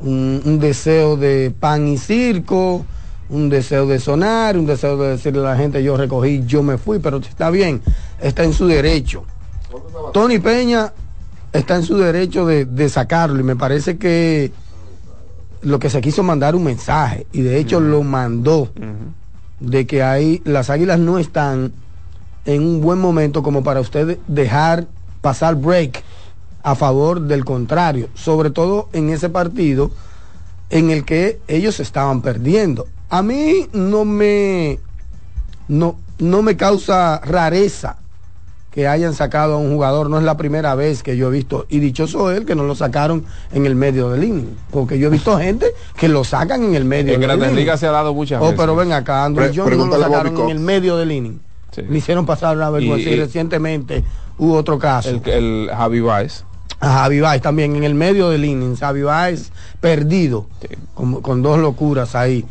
Un, 0.02 0.42
un 0.46 0.60
deseo 0.60 1.16
de 1.18 1.52
pan 1.60 1.88
y 1.88 1.98
circo. 1.98 2.86
Un 3.32 3.50
deseo 3.50 3.88
de 3.88 4.00
sonar, 4.00 4.58
un 4.58 4.66
deseo 4.66 4.98
de 4.98 5.10
decirle 5.10 5.40
a 5.40 5.52
la 5.52 5.58
gente 5.58 5.82
yo 5.82 5.98
recogí, 5.98 6.44
yo 6.46 6.62
me 6.62 6.78
fui, 6.78 7.00
pero 7.00 7.18
está 7.18 7.50
bien, 7.50 7.82
está 8.22 8.44
en 8.44 8.54
su 8.54 8.68
derecho. 8.68 9.24
Tony 10.14 10.40
Peña 10.40 10.92
está 11.52 11.76
en 11.76 11.84
su 11.84 11.98
derecho 11.98 12.46
de, 12.46 12.66
de 12.66 12.90
sacarlo 12.90 13.40
y 13.40 13.44
me 13.44 13.56
parece 13.56 13.98
que 13.98 14.52
lo 15.62 15.80
que 15.80 15.90
se 15.90 16.02
quiso 16.02 16.24
mandar 16.24 16.56
un 16.56 16.64
mensaje 16.64 17.26
y 17.32 17.42
de 17.42 17.58
hecho 17.58 17.80
lo 17.80 18.04
mandó 18.04 18.70
de 19.60 19.86
que 19.86 20.04
ahí 20.04 20.42
las 20.44 20.70
águilas 20.70 21.00
no 21.00 21.20
están 21.20 21.72
en 22.46 22.64
un 22.64 22.82
buen 22.82 23.00
momento 23.00 23.44
como 23.44 23.64
para 23.64 23.80
usted 23.80 24.18
dejar 24.28 24.88
pasar 25.22 25.56
break 25.56 26.04
a 26.64 26.76
favor 26.76 27.22
del 27.22 27.46
contrario, 27.46 28.10
sobre 28.16 28.50
todo 28.50 28.90
en 28.94 29.10
ese 29.10 29.30
partido 29.30 29.92
en 30.70 30.90
el 30.90 31.06
que 31.06 31.40
ellos 31.48 31.80
estaban 31.80 32.22
perdiendo. 32.22 32.88
A 33.12 33.22
mí 33.22 33.68
no 33.74 34.06
me 34.06 34.80
no, 35.68 35.96
no 36.20 36.42
me 36.42 36.56
causa 36.58 37.20
rareza 37.24 37.98
que 38.72 38.88
hayan 38.88 39.14
sacado 39.14 39.56
a 39.56 39.58
un 39.58 39.74
jugador, 39.74 40.10
no 40.10 40.18
es 40.18 40.24
la 40.24 40.38
primera 40.38 40.76
vez 40.76 41.04
que 41.04 41.18
yo 41.18 41.28
he 41.28 41.32
visto, 41.32 41.66
y 41.70 41.80
dichoso 41.80 42.32
él 42.32 42.46
que 42.46 42.56
no 42.56 42.64
lo 42.64 42.74
sacaron 42.74 43.26
en 43.52 43.66
el 43.66 43.76
medio 43.76 44.10
del 44.10 44.24
inning, 44.24 44.56
porque 44.72 44.98
yo 44.98 45.08
he 45.08 45.12
visto 45.12 45.38
gente 45.38 45.66
que 45.98 46.08
lo 46.08 46.24
sacan 46.24 46.64
en 46.64 46.76
el 46.76 46.86
medio 46.86 47.14
En 47.14 47.20
del 47.20 47.28
Grandes. 47.30 47.54
Ligas 47.54 47.82
se 47.82 47.88
ha 47.88 47.92
dado 47.92 48.14
muchas 48.14 48.40
Oh, 48.42 48.46
veces. 48.46 48.58
pero 48.58 48.76
ven 48.78 48.94
acá, 48.94 49.26
Andrew 49.26 49.46
Pre- 49.48 49.58
Jones 49.58 49.78
no 49.78 49.86
lo 49.88 50.00
sacaron 50.02 50.38
en 50.40 50.50
el 50.50 50.60
medio 50.60 50.96
del 50.96 51.12
inning. 51.12 51.40
Le 51.90 51.98
hicieron 51.98 52.26
pasar 52.26 52.56
una 52.56 52.70
vergüenza 52.70 53.10
Y- 53.10 53.16
recientemente 53.18 54.06
hubo 54.38 54.56
otro 54.56 54.80
caso. 54.80 55.10
El, 55.10 55.22
el 55.30 55.70
Javi 55.76 56.00
Baez. 56.00 56.46
A 56.80 56.94
Javi 56.94 57.20
Baez 57.20 57.42
también 57.42 57.76
en 57.76 57.84
el 57.84 57.94
medio 57.94 58.30
del 58.30 58.46
inning. 58.46 58.76
Javi 58.78 59.02
Baez 59.04 59.52
perdido 59.82 60.48
con, 60.96 61.22
con 61.22 61.42
dos 61.42 61.60
locuras 61.60 62.16
ahí. 62.16 62.46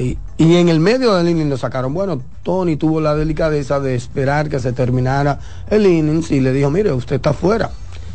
Y 0.00 0.56
en 0.56 0.68
el 0.68 0.80
medio 0.80 1.14
del 1.14 1.28
inning 1.28 1.48
lo 1.48 1.56
sacaron. 1.56 1.94
Bueno, 1.94 2.20
Tony 2.42 2.76
tuvo 2.76 3.00
la 3.00 3.14
delicadeza 3.14 3.78
de 3.80 3.94
esperar 3.94 4.48
que 4.48 4.58
se 4.58 4.72
terminara 4.72 5.38
el 5.70 5.86
inning 5.86 6.24
y 6.30 6.40
le 6.40 6.52
dijo, 6.52 6.70
mire, 6.70 6.92
usted 6.92 7.16
está 7.16 7.32
fuera. 7.32 7.70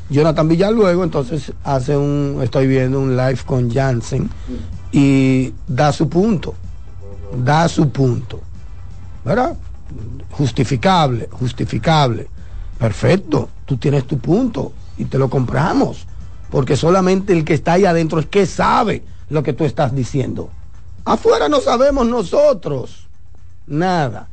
Jonathan 0.10 0.48
Villar 0.48 0.74
luego 0.74 1.04
entonces 1.04 1.54
hace 1.64 1.96
un, 1.96 2.40
estoy 2.42 2.68
viendo 2.68 3.00
un 3.00 3.16
live 3.16 3.40
con 3.46 3.72
Jansen 3.72 4.30
y 4.92 5.54
da 5.68 5.94
su 5.94 6.10
punto. 6.10 6.56
Da 7.38 7.68
su 7.68 7.90
punto. 7.90 8.42
¿Verdad? 9.24 9.56
Justificable, 10.32 11.30
justificable. 11.32 12.28
Perfecto, 12.78 13.50
tú 13.66 13.78
tienes 13.78 14.06
tu 14.06 14.18
punto 14.18 14.74
y 14.98 15.06
te 15.06 15.18
lo 15.18 15.30
compramos. 15.30 16.08
Porque 16.50 16.76
solamente 16.76 17.34
el 17.34 17.46
que 17.46 17.54
está 17.54 17.74
ahí 17.74 17.86
adentro 17.86 18.20
es 18.20 18.26
que 18.26 18.46
sabe 18.46 19.04
lo 19.30 19.44
que 19.44 19.54
tú 19.54 19.64
estás 19.64 19.94
diciendo. 19.94 20.50
Afuera 21.06 21.50
no 21.50 21.62
sabemos 21.62 22.08
nosotros 22.08 23.08
nada. 23.68 24.28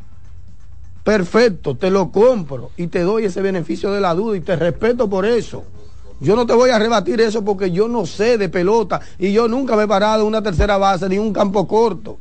Perfecto, 1.05 1.77
te 1.77 1.91
lo 1.91 2.11
compro 2.11 2.73
y 2.77 2.89
te 2.89 3.03
doy 3.03 3.27
ese 3.27 3.41
beneficio 3.41 3.93
de 3.93 4.01
la 4.01 4.15
duda 4.15 4.37
y 4.37 4.41
te 4.41 4.57
respeto 4.57 5.09
por 5.09 5.25
eso. 5.25 5.65
Yo 6.19 6.35
no 6.35 6.47
te 6.47 6.55
voy 6.55 6.71
a 6.71 6.79
rebatir 6.79 7.21
eso 7.21 7.45
porque 7.45 7.71
yo 7.71 7.87
no 7.89 8.07
sé 8.07 8.39
de 8.39 8.49
pelota 8.49 9.01
y 9.19 9.33
yo 9.33 9.47
nunca 9.47 9.77
me 9.77 9.85
he 9.85 9.89
parado 9.89 10.23
en 10.23 10.29
una 10.29 10.43
tercera 10.43 10.79
base 10.79 11.09
ni 11.09 11.19
un 11.19 11.33
campo 11.33 11.69
corto. 11.69 12.19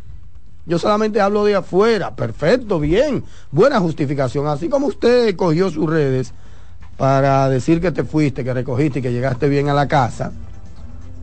Yo 0.68 0.78
solamente 0.78 1.22
hablo 1.22 1.46
de 1.46 1.56
afuera. 1.56 2.16
Perfecto, 2.16 2.80
bien. 2.80 3.24
Buena 3.52 3.80
justificación. 3.80 4.48
Así 4.48 4.68
como 4.68 4.88
usted 4.88 5.36
cogió 5.36 5.70
sus 5.70 5.90
redes 5.90 6.34
para 6.98 7.50
decir 7.50 7.82
que 7.82 7.92
te 7.92 8.04
fuiste, 8.04 8.44
que 8.44 8.54
recogiste 8.54 9.00
y 9.00 9.02
que 9.02 9.12
llegaste 9.12 9.50
bien 9.50 9.70
a 9.70 9.74
la 9.74 9.88
casa, 9.88 10.32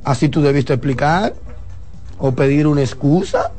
así 0.05 0.29
tú 0.29 0.43
debiste 0.43 0.75
explicar 0.75 1.35
o 2.23 2.31
pedir 2.31 2.67
una 2.69 2.81
excusa. 2.83 3.51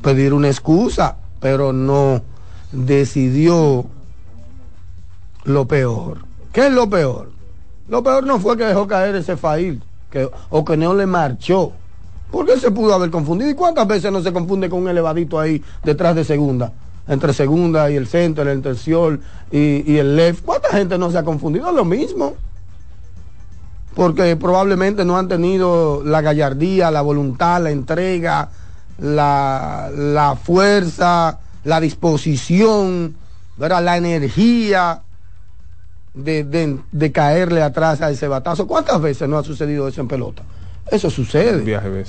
Pedir 0.00 0.32
una 0.32 0.48
excusa, 0.48 1.16
pero 1.40 1.72
no 1.72 2.22
decidió 2.72 3.84
lo 5.44 5.66
peor. 5.66 6.18
¿Qué 6.52 6.68
es 6.68 6.72
lo 6.72 6.88
peor? 6.88 7.32
Lo 7.88 8.02
peor 8.02 8.24
no 8.24 8.38
fue 8.38 8.56
que 8.56 8.64
dejó 8.64 8.86
caer 8.86 9.16
ese 9.16 9.36
fail 9.36 9.82
que, 10.08 10.30
o 10.50 10.64
que 10.64 10.76
no 10.76 10.94
le 10.94 11.06
marchó. 11.06 11.72
Porque 12.30 12.56
se 12.58 12.70
pudo 12.70 12.94
haber 12.94 13.10
confundido. 13.10 13.50
¿Y 13.50 13.54
cuántas 13.54 13.88
veces 13.88 14.12
no 14.12 14.22
se 14.22 14.32
confunde 14.32 14.70
con 14.70 14.82
un 14.82 14.88
elevadito 14.88 15.40
ahí 15.40 15.62
detrás 15.82 16.14
de 16.14 16.24
segunda? 16.24 16.72
Entre 17.08 17.32
segunda 17.32 17.90
y 17.90 17.96
el 17.96 18.06
centro, 18.06 18.48
el 18.48 18.62
terciol 18.62 19.20
y, 19.50 19.92
y 19.92 19.98
el 19.98 20.14
left. 20.14 20.44
¿Cuánta 20.44 20.68
gente 20.68 20.96
no 20.96 21.10
se 21.10 21.18
ha 21.18 21.24
confundido? 21.24 21.70
Es 21.70 21.74
lo 21.74 21.84
mismo. 21.84 22.36
Porque 23.94 24.36
probablemente 24.36 25.04
no 25.04 25.18
han 25.18 25.28
tenido 25.28 26.02
la 26.04 26.20
gallardía, 26.20 26.90
la 26.90 27.00
voluntad, 27.02 27.60
la 27.62 27.70
entrega, 27.70 28.48
la, 28.98 29.90
la 29.94 30.36
fuerza, 30.36 31.38
la 31.64 31.80
disposición, 31.80 33.16
¿verdad? 33.56 33.82
la 33.82 33.96
energía 33.96 35.02
de, 36.14 36.44
de- 36.44 36.78
de 36.92 37.12
caerle 37.12 37.62
atrás 37.62 38.00
a 38.00 38.10
ese 38.10 38.28
batazo. 38.28 38.66
¿Cuántas 38.66 39.00
veces 39.00 39.28
no 39.28 39.38
ha 39.38 39.44
sucedido 39.44 39.88
eso 39.88 40.00
en 40.00 40.08
pelota? 40.08 40.42
Eso 40.90 41.10
sucede. 41.10 41.62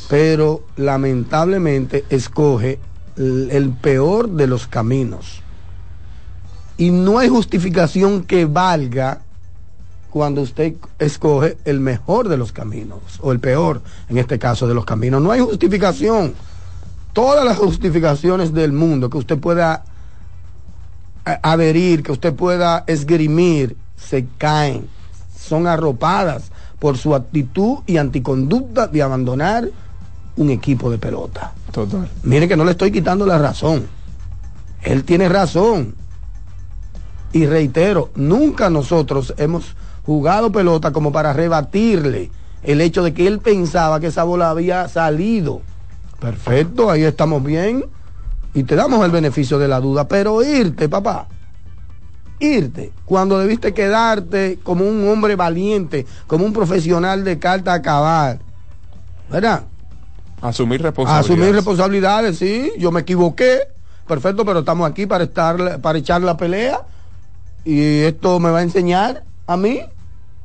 Pero 0.09 0.63
lamentablemente 0.77 2.05
escoge 2.09 2.79
el, 3.17 3.49
el 3.51 3.69
peor 3.71 4.29
de 4.29 4.47
los 4.47 4.67
caminos. 4.67 5.41
Y 6.77 6.89
no 6.89 7.19
hay 7.19 7.29
justificación 7.29 8.23
que 8.23 8.45
valga 8.45 9.21
cuando 10.11 10.41
usted 10.41 10.73
escoge 10.99 11.57
el 11.65 11.79
mejor 11.79 12.27
de 12.27 12.37
los 12.37 12.51
caminos, 12.51 12.99
o 13.21 13.31
el 13.31 13.39
peor, 13.39 13.81
en 14.09 14.17
este 14.17 14.37
caso, 14.37 14.67
de 14.67 14.73
los 14.75 14.85
caminos. 14.85 15.21
No 15.21 15.31
hay 15.31 15.39
justificación. 15.39 16.33
Todas 17.13 17.43
las 17.45 17.57
justificaciones 17.57 18.53
del 18.53 18.73
mundo 18.73 19.09
que 19.09 19.17
usted 19.17 19.39
pueda 19.39 19.83
a- 21.25 21.39
adherir, 21.51 22.03
que 22.03 22.11
usted 22.11 22.33
pueda 22.33 22.83
esgrimir, 22.87 23.77
se 23.95 24.25
caen, 24.37 24.87
son 25.39 25.65
arropadas 25.65 26.51
por 26.77 26.97
su 26.97 27.15
actitud 27.15 27.79
y 27.87 27.97
anticonducta 27.97 28.87
de 28.87 29.01
abandonar 29.01 29.69
un 30.35 30.49
equipo 30.49 30.91
de 30.91 30.97
pelota. 30.97 31.53
Total. 31.71 32.07
Mire 32.23 32.47
que 32.47 32.57
no 32.57 32.65
le 32.65 32.71
estoy 32.71 32.91
quitando 32.91 33.25
la 33.25 33.37
razón. 33.37 33.87
Él 34.81 35.03
tiene 35.05 35.29
razón. 35.29 35.95
Y 37.33 37.45
reitero, 37.45 38.09
nunca 38.15 38.69
nosotros 38.69 39.33
hemos 39.37 39.75
jugado 40.05 40.51
pelota 40.51 40.91
como 40.91 41.11
para 41.11 41.33
rebatirle 41.33 42.31
el 42.63 42.81
hecho 42.81 43.03
de 43.03 43.13
que 43.13 43.27
él 43.27 43.39
pensaba 43.39 43.99
que 43.99 44.07
esa 44.07 44.23
bola 44.23 44.49
había 44.49 44.87
salido. 44.87 45.61
Perfecto, 46.19 46.91
ahí 46.91 47.03
estamos 47.03 47.43
bien. 47.43 47.85
Y 48.53 48.63
te 48.63 48.75
damos 48.75 49.03
el 49.03 49.11
beneficio 49.11 49.57
de 49.57 49.67
la 49.67 49.79
duda. 49.79 50.07
Pero 50.07 50.43
irte, 50.43 50.87
papá. 50.89 51.27
Irte. 52.39 52.91
Cuando 53.05 53.39
debiste 53.39 53.73
quedarte 53.73 54.59
como 54.61 54.85
un 54.85 55.07
hombre 55.09 55.35
valiente, 55.35 56.05
como 56.27 56.45
un 56.45 56.53
profesional 56.53 57.23
de 57.23 57.39
carta 57.39 57.71
a 57.71 57.75
acabar. 57.75 58.39
¿Verdad? 59.29 59.63
Asumir 60.41 60.81
responsabilidades. 60.81 61.31
Asumir 61.31 61.55
responsabilidades, 61.55 62.37
sí, 62.37 62.71
yo 62.77 62.91
me 62.91 63.01
equivoqué, 63.01 63.59
perfecto, 64.07 64.43
pero 64.43 64.59
estamos 64.59 64.89
aquí 64.89 65.05
para 65.05 65.23
estar, 65.23 65.79
para 65.79 65.99
echar 65.99 66.21
la 66.21 66.35
pelea 66.35 66.81
y 67.63 67.99
esto 67.99 68.39
me 68.39 68.49
va 68.49 68.59
a 68.59 68.63
enseñar 68.63 69.23
a 69.51 69.57
mí 69.57 69.81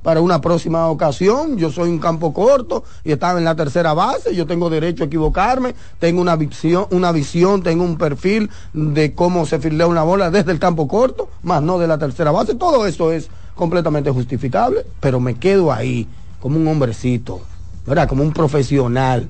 para 0.02 0.20
una 0.20 0.40
próxima 0.40 0.88
ocasión. 0.88 1.56
Yo 1.56 1.72
soy 1.72 1.90
un 1.90 1.98
campo 1.98 2.32
corto 2.32 2.84
y 3.02 3.10
estaba 3.10 3.38
en 3.38 3.44
la 3.44 3.56
tercera 3.56 3.92
base, 3.92 4.34
yo 4.36 4.46
tengo 4.46 4.70
derecho 4.70 5.02
a 5.02 5.06
equivocarme, 5.06 5.74
tengo 5.98 6.20
una 6.20 6.36
visión, 6.36 6.86
una 6.90 7.10
visión, 7.10 7.62
tengo 7.62 7.82
un 7.82 7.98
perfil 7.98 8.48
de 8.72 9.14
cómo 9.14 9.46
se 9.46 9.58
filea 9.58 9.88
una 9.88 10.04
bola 10.04 10.30
desde 10.30 10.52
el 10.52 10.60
campo 10.60 10.86
corto, 10.86 11.28
más 11.42 11.60
no 11.60 11.78
de 11.78 11.88
la 11.88 11.98
tercera 11.98 12.30
base. 12.30 12.54
Todo 12.54 12.86
eso 12.86 13.10
es 13.10 13.28
completamente 13.56 14.10
justificable, 14.12 14.86
pero 15.00 15.18
me 15.18 15.34
quedo 15.34 15.72
ahí 15.72 16.06
como 16.40 16.56
un 16.56 16.68
hombrecito, 16.68 17.40
¿verdad? 17.84 18.08
Como 18.08 18.22
un 18.22 18.32
profesional 18.32 19.28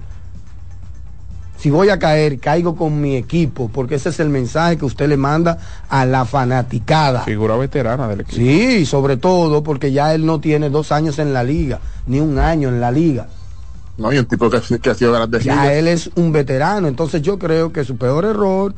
Si 1.59 1.71
voy 1.71 1.89
a 1.89 1.99
caer, 1.99 2.39
caigo 2.39 2.77
con 2.77 3.01
mi 3.01 3.17
equipo, 3.17 3.71
porque 3.73 3.95
ese 3.95 4.11
es 4.11 4.21
el 4.21 4.29
mensaje 4.29 4.77
que 4.77 4.85
usted 4.85 5.09
le 5.09 5.17
manda 5.17 5.59
a 5.89 6.05
la 6.05 6.25
fanaticada. 6.27 7.23
Figura 7.23 7.57
veterana 7.57 8.07
del 8.09 8.21
equipo. 8.21 8.37
Sí, 8.37 8.85
sobre 8.87 9.17
todo 9.17 9.63
porque 9.63 9.91
ya 9.91 10.15
él 10.15 10.27
no 10.27 10.39
tiene 10.41 10.69
dos 10.71 10.93
años 10.93 11.19
en 11.19 11.33
la 11.33 11.43
liga, 11.43 11.81
ni 12.07 12.21
un 12.21 12.39
año 12.39 12.69
en 12.69 12.81
la 12.81 12.91
liga. 12.91 13.29
No, 13.97 14.13
y 14.13 14.19
un 14.19 14.27
tipo 14.27 14.51
que, 14.51 14.61
que 14.79 14.91
ha 14.91 14.95
sido 14.95 15.13
grandes 15.13 15.45
Ya 15.45 15.55
ligas. 15.63 15.71
él 15.73 15.89
es 15.89 16.11
un 16.17 16.31
veterano, 16.31 16.89
entonces 16.89 17.23
yo 17.23 17.39
creo 17.39 17.73
que 17.73 17.85
su 17.85 17.97
peor 17.97 18.27
error 18.27 18.75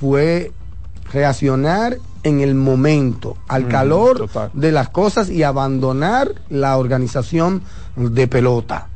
fue 0.00 0.50
reaccionar 1.12 1.98
en 2.22 2.40
el 2.40 2.54
momento, 2.54 3.36
al 3.48 3.64
Mm, 3.66 3.68
calor 3.68 4.16
total. 4.18 4.50
de 4.54 4.72
las 4.72 4.88
cosas 4.88 5.28
y 5.28 5.42
abandonar 5.42 6.32
la 6.48 6.78
organización 6.78 7.62
de 7.96 8.26
pelota. 8.28 8.88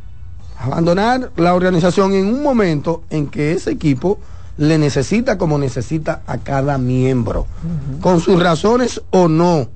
Abandonar 0.58 1.32
la 1.36 1.54
organización 1.54 2.14
en 2.14 2.26
un 2.26 2.42
momento 2.42 3.02
en 3.10 3.28
que 3.28 3.52
ese 3.52 3.70
equipo 3.70 4.18
le 4.58 4.78
necesita 4.78 5.36
como 5.36 5.58
necesita 5.58 6.22
a 6.26 6.38
cada 6.38 6.78
miembro, 6.78 7.46
con 8.00 8.20
sus 8.20 8.42
razones 8.42 9.02
o 9.10 9.28
no. 9.28 9.68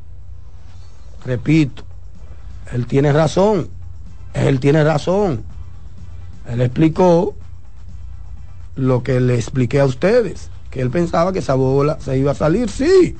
Repito, 1.24 1.82
él 2.72 2.86
tiene 2.86 3.12
razón, 3.12 3.68
él 4.32 4.58
tiene 4.58 4.82
razón. 4.82 5.42
Él 6.48 6.62
explicó 6.62 7.34
lo 8.74 9.02
que 9.02 9.20
le 9.20 9.34
expliqué 9.34 9.80
a 9.80 9.84
ustedes, 9.84 10.50
que 10.70 10.80
él 10.80 10.90
pensaba 10.90 11.32
que 11.32 11.40
esa 11.40 11.54
bola 11.54 11.98
se 12.00 12.16
iba 12.16 12.32
a 12.32 12.34
salir, 12.34 12.70
sí. 12.70 13.16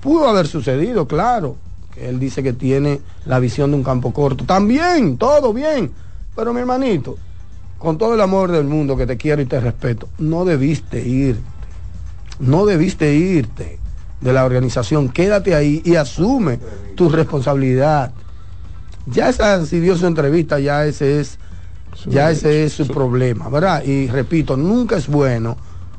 Pudo 0.00 0.28
haber 0.28 0.46
sucedido, 0.46 1.08
claro. 1.08 1.56
Él 1.96 2.20
dice 2.20 2.42
que 2.42 2.52
tiene 2.52 3.00
la 3.24 3.40
visión 3.40 3.70
de 3.70 3.76
un 3.76 3.82
campo 3.82 4.12
corto. 4.12 4.44
También, 4.44 5.16
todo 5.16 5.52
bien. 5.52 5.92
Pero 6.38 6.54
mi 6.54 6.60
hermanito, 6.60 7.16
con 7.80 7.98
todo 7.98 8.14
el 8.14 8.20
amor 8.20 8.52
del 8.52 8.62
mundo 8.62 8.96
que 8.96 9.06
te 9.06 9.16
quiero 9.16 9.42
y 9.42 9.46
te 9.46 9.58
respeto, 9.58 10.08
no 10.18 10.44
debiste 10.44 11.04
irte. 11.04 11.42
No 12.38 12.64
debiste 12.64 13.12
irte 13.12 13.80
de 14.20 14.32
la 14.32 14.44
organización. 14.44 15.08
Quédate 15.08 15.56
ahí 15.56 15.82
y 15.84 15.96
asume 15.96 16.60
tu 16.94 17.08
responsabilidad. 17.08 18.12
Ya 19.06 19.30
esa, 19.30 19.66
si 19.66 19.80
dio 19.80 19.96
su 19.96 20.06
entrevista, 20.06 20.60
ya 20.60 20.86
ese 20.86 21.18
es, 21.18 21.40
ya 22.06 22.30
ese 22.30 22.62
es 22.62 22.72
su 22.72 22.86
problema, 22.86 23.48
¿verdad? 23.48 23.82
Y 23.82 24.06
repito, 24.06 24.56
nunca 24.56 24.96
es 24.96 25.08
bueno 25.08 25.56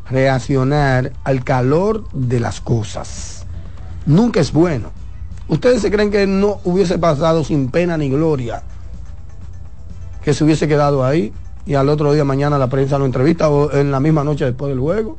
reaccionar 0.10 1.12
al 1.26 1.44
calor 1.44 2.10
de 2.14 2.40
las 2.40 2.62
cosas. 2.62 3.46
Nunca 4.06 4.40
es 4.40 4.54
bueno. 4.54 4.94
Ustedes 5.50 5.82
se 5.82 5.92
creen 5.92 6.12
que 6.12 6.26
no 6.26 6.62
hubiese 6.64 6.98
pasado 6.98 7.44
sin 7.44 7.70
pena 7.70 7.98
ni 7.98 8.10
gloria, 8.10 8.64
que 10.24 10.34
se 10.34 10.44
hubiese 10.44 10.68
quedado 10.68 11.06
ahí 11.06 11.34
y 11.66 11.76
al 11.76 11.90
otro 11.90 12.14
día 12.14 12.24
mañana 12.24 12.58
la 12.58 12.68
prensa 12.68 12.98
lo 12.98 13.06
entrevista 13.06 13.50
o 13.50 13.72
en 13.72 13.92
la 13.92 14.00
misma 14.00 14.24
noche 14.24 14.46
después 14.46 14.70
del 14.70 14.80
juego 14.80 15.18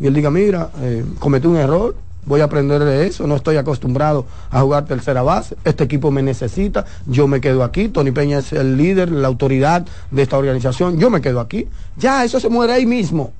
y 0.00 0.06
él 0.06 0.14
diga, 0.14 0.30
mira, 0.30 0.70
eh, 0.80 1.04
cometí 1.18 1.46
un 1.46 1.56
error, 1.56 1.94
voy 2.24 2.40
a 2.40 2.44
aprender 2.44 2.82
de 2.82 3.06
eso, 3.06 3.26
no 3.26 3.36
estoy 3.36 3.56
acostumbrado 3.56 4.24
a 4.50 4.62
jugar 4.62 4.86
tercera 4.86 5.22
base, 5.22 5.56
este 5.64 5.84
equipo 5.84 6.10
me 6.10 6.22
necesita, 6.22 6.86
yo 7.06 7.28
me 7.28 7.40
quedo 7.40 7.62
aquí, 7.62 7.88
Tony 7.88 8.10
Peña 8.10 8.38
es 8.38 8.52
el 8.52 8.76
líder, 8.76 9.10
la 9.10 9.28
autoridad 9.28 9.86
de 10.10 10.22
esta 10.22 10.38
organización, 10.38 10.98
yo 10.98 11.10
me 11.10 11.20
quedo 11.20 11.40
aquí, 11.40 11.68
ya, 11.96 12.24
eso 12.24 12.40
se 12.40 12.48
muere 12.48 12.72
ahí 12.72 12.86
mismo. 12.86 13.32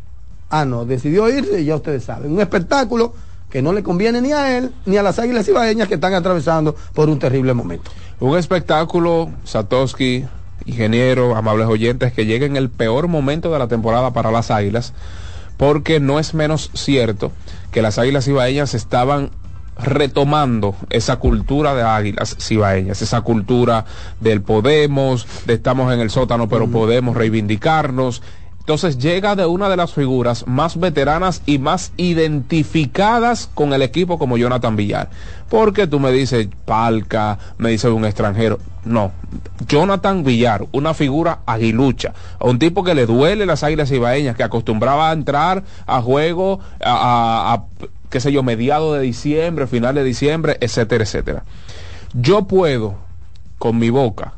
Ah, 0.51 0.65
no, 0.65 0.85
decidió 0.85 1.29
irse 1.29 1.61
y 1.61 1.65
ya 1.67 1.77
ustedes 1.77 2.05
saben, 2.05 2.33
un 2.33 2.41
espectáculo 2.41 3.15
que 3.49 3.63
no 3.63 3.73
le 3.73 3.83
conviene 3.83 4.21
ni 4.21 4.33
a 4.33 4.57
él 4.57 4.73
ni 4.87 4.97
a 4.97 5.03
las 5.03 5.19
águilas 5.19 5.47
ibaeñas 5.49 5.89
que 5.89 5.95
están 5.95 6.15
atravesando 6.15 6.75
por 6.95 7.09
un 7.09 7.19
terrible 7.19 7.55
momento. 7.55 7.91
Un 8.21 8.37
espectáculo, 8.37 9.31
Satoshi, 9.45 10.25
ingeniero, 10.67 11.37
amables 11.37 11.67
oyentes, 11.67 12.13
que 12.13 12.27
llega 12.27 12.47
en 12.47 12.57
el 12.57 12.71
peor 12.71 13.09
momento 13.09 13.51
de 13.53 13.59
la 13.59 13.69
temporada 13.69 14.13
para 14.13 14.31
las 14.31 14.51
Águilas, 14.51 14.93
porque 15.57 16.01
no 16.01 16.19
es 16.19 16.35
menos 16.35 16.71
cierto 16.75 17.33
que 17.71 17.83
las 17.83 17.99
Águilas 17.99 18.27
Ibaeñas 18.29 18.75
estaban 18.75 19.31
retomando 19.83 20.75
esa 20.91 21.17
cultura 21.17 21.75
de 21.75 21.83
águilas 21.83 22.37
cibaeñas, 22.39 23.03
esa 23.03 23.23
cultura 23.23 23.85
del 24.21 24.43
podemos, 24.43 25.27
de 25.47 25.55
estamos 25.55 25.93
en 25.93 26.01
el 26.01 26.11
sótano 26.11 26.49
pero 26.49 26.69
podemos 26.69 27.17
reivindicarnos. 27.17 28.23
Entonces 28.71 28.99
llega 28.99 29.35
de 29.35 29.47
una 29.47 29.69
de 29.69 29.77
las 29.77 29.93
figuras 29.93 30.47
más 30.47 30.79
veteranas 30.79 31.43
y 31.45 31.59
más 31.59 31.93
identificadas 31.97 33.51
con 33.53 33.73
el 33.73 33.83
equipo 33.83 34.17
como 34.17 34.37
Jonathan 34.37 34.77
Villar. 34.77 35.11
Porque 35.49 35.89
tú 35.89 35.99
me 35.99 36.13
dices 36.13 36.47
Palca, 36.67 37.37
me 37.59 37.71
dices 37.71 37.91
un 37.91 38.05
extranjero. 38.05 38.61
No, 38.85 39.11
Jonathan 39.67 40.23
Villar, 40.23 40.67
una 40.71 40.95
figura 40.95 41.41
aguilucha, 41.47 42.15
un 42.39 42.61
tipo 42.61 42.85
que 42.85 42.95
le 42.95 43.07
duele 43.07 43.45
las 43.45 43.65
águilas 43.65 43.91
ibaeñas, 43.91 44.37
que 44.37 44.45
acostumbraba 44.45 45.11
a 45.11 45.15
entrar 45.15 45.65
a 45.89 46.01
juego 46.01 46.61
a, 46.81 47.55
a- 47.55 47.65
qué 48.09 48.21
sé 48.21 48.31
yo, 48.31 48.45
mediados 48.45 48.95
de 48.97 49.01
diciembre, 49.03 49.67
final 49.67 49.97
de 49.97 50.05
diciembre, 50.05 50.59
etcétera, 50.61 51.03
etcétera. 51.03 51.43
Yo 52.15 52.45
puedo, 52.45 52.95
con 53.59 53.81
mi 53.81 53.91
boca, 53.91 54.35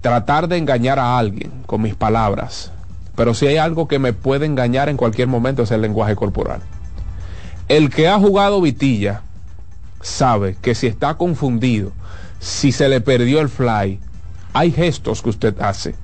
tratar 0.00 0.48
de 0.48 0.56
engañar 0.56 0.98
a 0.98 1.18
alguien 1.18 1.50
con 1.66 1.82
mis 1.82 1.94
palabras, 1.94 2.72
pero 3.14 3.34
si 3.34 3.46
hay 3.46 3.56
algo 3.56 3.88
que 3.88 3.98
me 3.98 4.12
puede 4.12 4.46
engañar 4.46 4.88
en 4.88 4.96
cualquier 4.96 5.28
momento 5.28 5.62
es 5.62 5.70
el 5.70 5.82
lenguaje 5.82 6.16
corporal. 6.16 6.60
El 7.68 7.90
que 7.90 8.08
ha 8.08 8.18
jugado 8.18 8.60
Vitilla 8.60 9.22
sabe 10.00 10.56
que 10.60 10.74
si 10.74 10.86
está 10.86 11.14
confundido, 11.16 11.92
si 12.40 12.72
se 12.72 12.88
le 12.88 13.00
perdió 13.00 13.40
el 13.40 13.48
fly, 13.48 14.00
hay 14.52 14.72
gestos 14.72 15.22
que 15.22 15.30
usted 15.30 15.60
hace. 15.60 15.94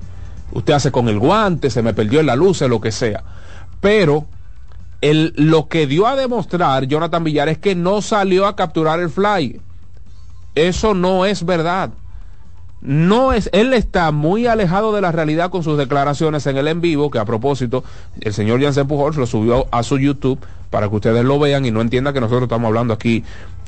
Usted 0.53 0.73
hace 0.73 0.91
con 0.91 1.09
el 1.09 1.19
guante, 1.19 1.71
se 1.71 1.83
me 1.83 1.95
perdió 1.95 2.21
en 2.21 2.27
la 2.27 2.37
luz, 2.37 2.61
lo 2.63 2.81
que 2.81 2.93
sea. 2.93 3.23
Pero 3.81 4.27
lo 5.01 5.69
que 5.69 5.87
dio 5.87 6.07
a 6.07 6.17
demostrar 6.17 6.87
Jonathan 6.87 7.25
Villar 7.25 7.49
es 7.49 7.59
que 7.59 7.75
no 7.75 8.03
salió 8.03 8.47
a 8.47 8.57
capturar 8.57 9.01
el 9.01 9.11
fly. 9.11 9.61
Eso 10.55 10.95
no 10.95 11.25
es 11.25 11.45
verdad. 11.45 11.91
No 12.81 13.33
es, 13.33 13.51
él 13.53 13.75
está 13.75 14.13
muy 14.13 14.47
alejado 14.47 14.93
de 14.93 15.01
la 15.01 15.11
realidad 15.11 15.51
con 15.51 15.65
sus 15.65 15.77
declaraciones 15.77 16.47
en 16.47 16.57
el 16.57 16.69
en 16.69 16.81
vivo, 16.81 17.11
que 17.11 17.19
a 17.19 17.25
propósito, 17.25 17.83
el 18.21 18.33
señor 18.33 18.63
Jansen 18.63 18.87
Pujols 18.87 19.17
lo 19.17 19.27
subió 19.27 19.67
a 19.73 19.83
su 19.83 19.99
YouTube 19.99 20.39
para 20.71 20.89
que 20.89 20.95
ustedes 20.97 21.25
lo 21.25 21.39
vean 21.41 21.67
y 21.67 21.71
no 21.73 21.81
entiendan 21.81 22.15
que 22.15 22.21
nosotros 22.21 22.45
estamos 22.45 22.69
hablando 22.69 22.95
aquí 22.95 23.25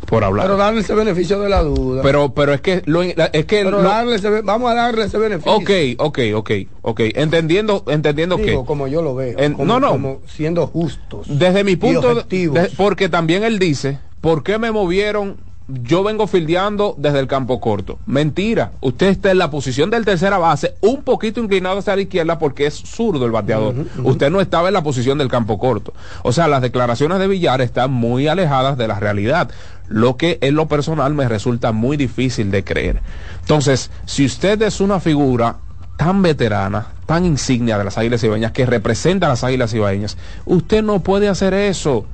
por 0.06 0.22
hablar. 0.22 0.46
Pero 0.46 0.56
darle 0.56 0.80
ese 0.82 0.94
beneficio 0.94 1.40
de 1.40 1.48
la 1.48 1.62
duda. 1.62 2.02
Pero, 2.02 2.32
pero 2.34 2.54
es 2.54 2.60
que 2.60 2.82
lo, 2.86 3.02
es 3.02 3.16
que 3.16 3.64
Pero 3.64 3.70
lo- 3.70 3.82
darle 3.82 4.14
ese 4.16 4.30
be- 4.30 4.42
vamos 4.42 4.70
a 4.70 4.74
darle 4.74 5.04
ese 5.04 5.18
beneficio. 5.18 5.52
ok, 5.54 5.70
ok, 5.98 6.18
ok, 6.36 6.50
ok, 6.82 7.00
entendiendo, 7.16 7.82
entendiendo 7.88 8.36
Digo, 8.36 8.62
que 8.62 8.66
como 8.66 8.86
yo 8.86 9.02
lo 9.02 9.14
veo. 9.14 9.38
En- 9.38 9.54
como- 9.54 9.64
no, 9.66 9.80
no. 9.80 9.90
como 9.90 10.20
siendo 10.26 10.66
justos. 10.68 11.26
desde 11.28 11.64
mi 11.64 11.76
punto, 11.76 12.14
de- 12.14 12.48
de- 12.48 12.70
porque 12.76 13.08
también 13.08 13.42
él 13.44 13.58
dice, 13.58 13.98
¿por 14.20 14.42
qué 14.44 14.58
me 14.58 14.70
movieron? 14.70 15.36
Yo 15.82 16.02
vengo 16.02 16.26
fildeando 16.26 16.94
desde 16.98 17.20
el 17.20 17.26
campo 17.26 17.60
corto. 17.60 17.98
Mentira, 18.06 18.72
usted 18.80 19.08
está 19.08 19.30
en 19.30 19.38
la 19.38 19.50
posición 19.50 19.90
del 19.90 20.04
tercera 20.04 20.38
base, 20.38 20.74
un 20.80 21.02
poquito 21.02 21.40
inclinado 21.40 21.78
hacia 21.78 21.96
la 21.96 22.02
izquierda 22.02 22.38
porque 22.38 22.66
es 22.66 22.74
zurdo 22.74 23.26
el 23.26 23.32
bateador. 23.32 23.74
Usted 24.02 24.30
no 24.30 24.40
estaba 24.40 24.68
en 24.68 24.74
la 24.74 24.82
posición 24.82 25.18
del 25.18 25.28
campo 25.28 25.58
corto. 25.58 25.92
O 26.22 26.32
sea, 26.32 26.48
las 26.48 26.62
declaraciones 26.62 27.18
de 27.18 27.28
Villar 27.28 27.60
están 27.60 27.92
muy 27.92 28.28
alejadas 28.28 28.76
de 28.76 28.88
la 28.88 28.98
realidad, 28.98 29.50
lo 29.88 30.16
que 30.16 30.38
en 30.40 30.54
lo 30.54 30.68
personal 30.68 31.14
me 31.14 31.28
resulta 31.28 31.72
muy 31.72 31.96
difícil 31.96 32.50
de 32.50 32.64
creer. 32.64 33.02
Entonces, 33.40 33.90
si 34.06 34.24
usted 34.24 34.60
es 34.62 34.80
una 34.80 35.00
figura 35.00 35.56
tan 35.96 36.22
veterana, 36.22 36.86
tan 37.04 37.26
insignia 37.26 37.76
de 37.76 37.84
las 37.84 37.98
Águilas 37.98 38.24
Ibaeñas, 38.24 38.52
que 38.52 38.64
representa 38.64 39.26
a 39.26 39.28
las 39.28 39.44
Águilas 39.44 39.74
Ibaeñas, 39.74 40.16
usted 40.46 40.82
no 40.82 41.00
puede 41.00 41.28
hacer 41.28 41.52
eso. 41.52 42.06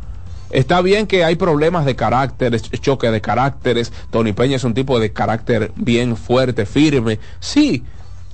Está 0.50 0.80
bien 0.80 1.06
que 1.06 1.24
hay 1.24 1.36
problemas 1.36 1.84
de 1.84 1.96
caracteres, 1.96 2.62
choque 2.80 3.10
de 3.10 3.20
caracteres. 3.20 3.92
Tony 4.10 4.32
Peña 4.32 4.56
es 4.56 4.64
un 4.64 4.74
tipo 4.74 4.98
de 5.00 5.12
carácter 5.12 5.72
bien 5.76 6.16
fuerte, 6.16 6.66
firme. 6.66 7.18
Sí, 7.40 7.82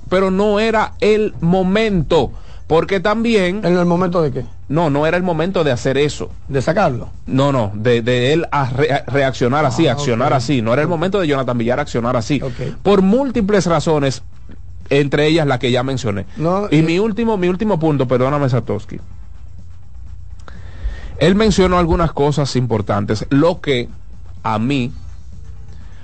pero 0.09 0.29
no 0.31 0.59
era 0.59 0.93
el 0.99 1.33
momento. 1.41 2.31
Porque 2.67 2.99
también... 3.01 3.61
¿En 3.65 3.77
el 3.77 3.85
momento 3.85 4.21
de 4.21 4.31
qué? 4.31 4.45
No, 4.69 4.89
no 4.89 5.05
era 5.05 5.17
el 5.17 5.23
momento 5.23 5.63
de 5.63 5.71
hacer 5.71 5.97
eso. 5.97 6.31
De 6.47 6.61
sacarlo. 6.61 7.09
No, 7.27 7.51
no, 7.51 7.71
de, 7.75 8.01
de 8.01 8.31
él 8.33 8.45
a 8.51 8.69
re- 8.69 8.91
a 8.91 9.03
reaccionar 9.05 9.65
así, 9.65 9.87
Ah, 9.87 9.91
accionar 9.91 10.33
así. 10.33 10.61
No 10.61 10.71
era 10.71 10.81
el 10.81 10.87
momento 10.87 11.19
de 11.19 11.27
Jonathan 11.27 11.57
Villar 11.57 11.79
accionar 11.81 12.15
así. 12.15 12.41
Por 12.81 13.01
múltiples 13.01 13.65
razones, 13.65 14.23
entre 14.89 15.27
ellas 15.27 15.45
la 15.45 15.59
que 15.59 15.71
ya 15.71 15.83
mencioné. 15.83 16.25
No, 16.37 16.67
y 16.71 16.79
eh, 16.79 16.83
mi 16.83 16.99
último, 16.99 17.37
mi 17.37 17.49
último 17.49 17.77
punto, 17.79 18.07
perdóname 18.07 18.47
Satoshi. 18.49 18.99
Él 21.23 21.35
mencionó 21.35 21.77
algunas 21.77 22.11
cosas 22.11 22.53
importantes, 22.57 23.25
lo 23.29 23.61
que 23.61 23.87
a 24.43 24.59
mí 24.59 24.91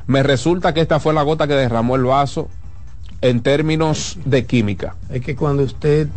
me 0.08 0.24
resulta 0.24 0.74
que 0.74 0.80
esta 0.80 1.02
fue 1.02 1.14
la 1.14 1.24
gota 1.24 1.46
que 1.46 1.56
derramó 1.56 1.98
el 1.98 2.04
vaso 2.06 2.48
en 3.20 3.42
términos 3.42 4.18
de 4.24 4.46
química. 4.46 4.96
Es 5.10 5.22
que 5.22 5.36
cuando 5.36 5.64
usted 5.64 6.08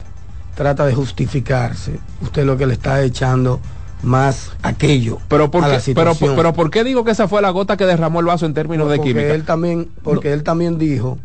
trata 0.54 0.86
de 0.86 0.94
justificarse, 0.94 1.98
usted 2.20 2.44
lo 2.44 2.56
que 2.56 2.64
le 2.64 2.74
está 2.74 3.02
echando 3.02 3.58
más 4.04 4.52
aquello 4.62 5.18
Pero 5.26 5.50
¿por 5.50 5.62
qué, 5.64 5.70
pero, 5.70 5.80
situación. 6.14 6.36
pero 6.36 6.52
¿por 6.52 6.70
qué 6.70 6.84
digo 6.84 7.04
que 7.04 7.10
esa 7.10 7.26
fue 7.26 7.42
la 7.42 7.50
gota 7.50 7.76
que 7.76 7.86
derramó 7.86 8.20
el 8.20 8.26
vaso 8.26 8.46
en 8.46 8.54
términos 8.54 8.88
de 8.88 8.98
porque 8.98 9.14
química? 9.14 9.34
él 9.34 9.44
también 9.44 9.88
porque 10.04 10.32
él 10.32 10.44
también 10.44 10.78
dijo 10.78 11.18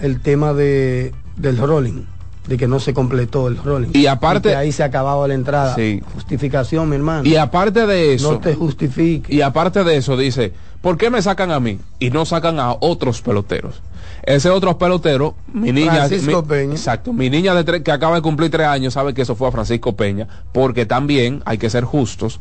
el 0.00 0.20
tema 0.20 0.52
de 0.52 1.12
del 1.36 1.58
rolling 1.58 2.02
de 2.46 2.56
que 2.56 2.66
no 2.66 2.80
se 2.80 2.92
completó 2.94 3.48
el 3.48 3.56
rolling. 3.58 3.90
Y 3.92 4.06
aparte- 4.06 4.50
que 4.50 4.56
ahí 4.56 4.72
se 4.72 4.82
acababa 4.82 5.26
la 5.28 5.34
entrada. 5.34 5.74
Sí. 5.74 6.02
Justificación, 6.14 6.88
mi 6.88 6.96
hermano. 6.96 7.28
Y 7.28 7.36
aparte 7.36 7.86
de 7.86 8.14
eso, 8.14 8.32
no 8.32 8.38
te 8.40 8.54
justifique. 8.54 9.32
y 9.34 9.40
aparte 9.42 9.84
de 9.84 9.96
eso 9.96 10.16
dice, 10.16 10.52
¿por 10.80 10.96
qué 10.96 11.10
me 11.10 11.20
sacan 11.22 11.50
a 11.50 11.60
mí 11.60 11.78
y 11.98 12.10
no 12.10 12.24
sacan 12.24 12.58
a 12.58 12.72
otros 12.80 13.20
peloteros? 13.22 13.82
Ese 14.22 14.50
otro 14.50 14.76
pelotero, 14.78 15.34
mi 15.52 15.72
niña, 15.72 15.92
Francisco 16.06 16.42
mi- 16.42 16.48
Peña. 16.48 16.72
exacto, 16.72 17.12
mi 17.12 17.30
niña 17.30 17.54
de 17.54 17.64
tre- 17.64 17.82
que 17.82 17.90
acaba 17.92 18.16
de 18.16 18.22
cumplir 18.22 18.50
tres 18.50 18.66
años 18.66 18.94
sabe 18.94 19.14
que 19.14 19.22
eso 19.22 19.34
fue 19.34 19.48
a 19.48 19.52
Francisco 19.52 19.96
Peña, 19.96 20.26
porque 20.52 20.84
también 20.86 21.42
hay 21.46 21.56
que 21.58 21.70
ser 21.70 21.84
justos. 21.84 22.38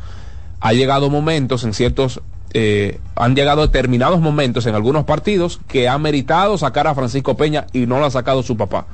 Ha 0.60 0.74
llegado 0.74 1.10
momentos 1.10 1.64
en 1.64 1.74
ciertos, 1.74 2.22
eh, 2.54 3.00
han 3.16 3.34
llegado 3.36 3.62
determinados 3.62 4.20
momentos 4.20 4.66
en 4.66 4.76
algunos 4.76 5.06
partidos 5.06 5.62
que 5.70 5.88
ha 5.88 5.98
meritado 5.98 6.58
sacar 6.58 6.88
a 6.88 6.96
Francisco 6.96 7.38
Peña 7.38 7.68
y 7.72 7.86
no 7.86 8.00
lo 8.00 8.06
ha 8.06 8.12
sacado 8.12 8.44
su 8.44 8.58
papá. 8.58 8.86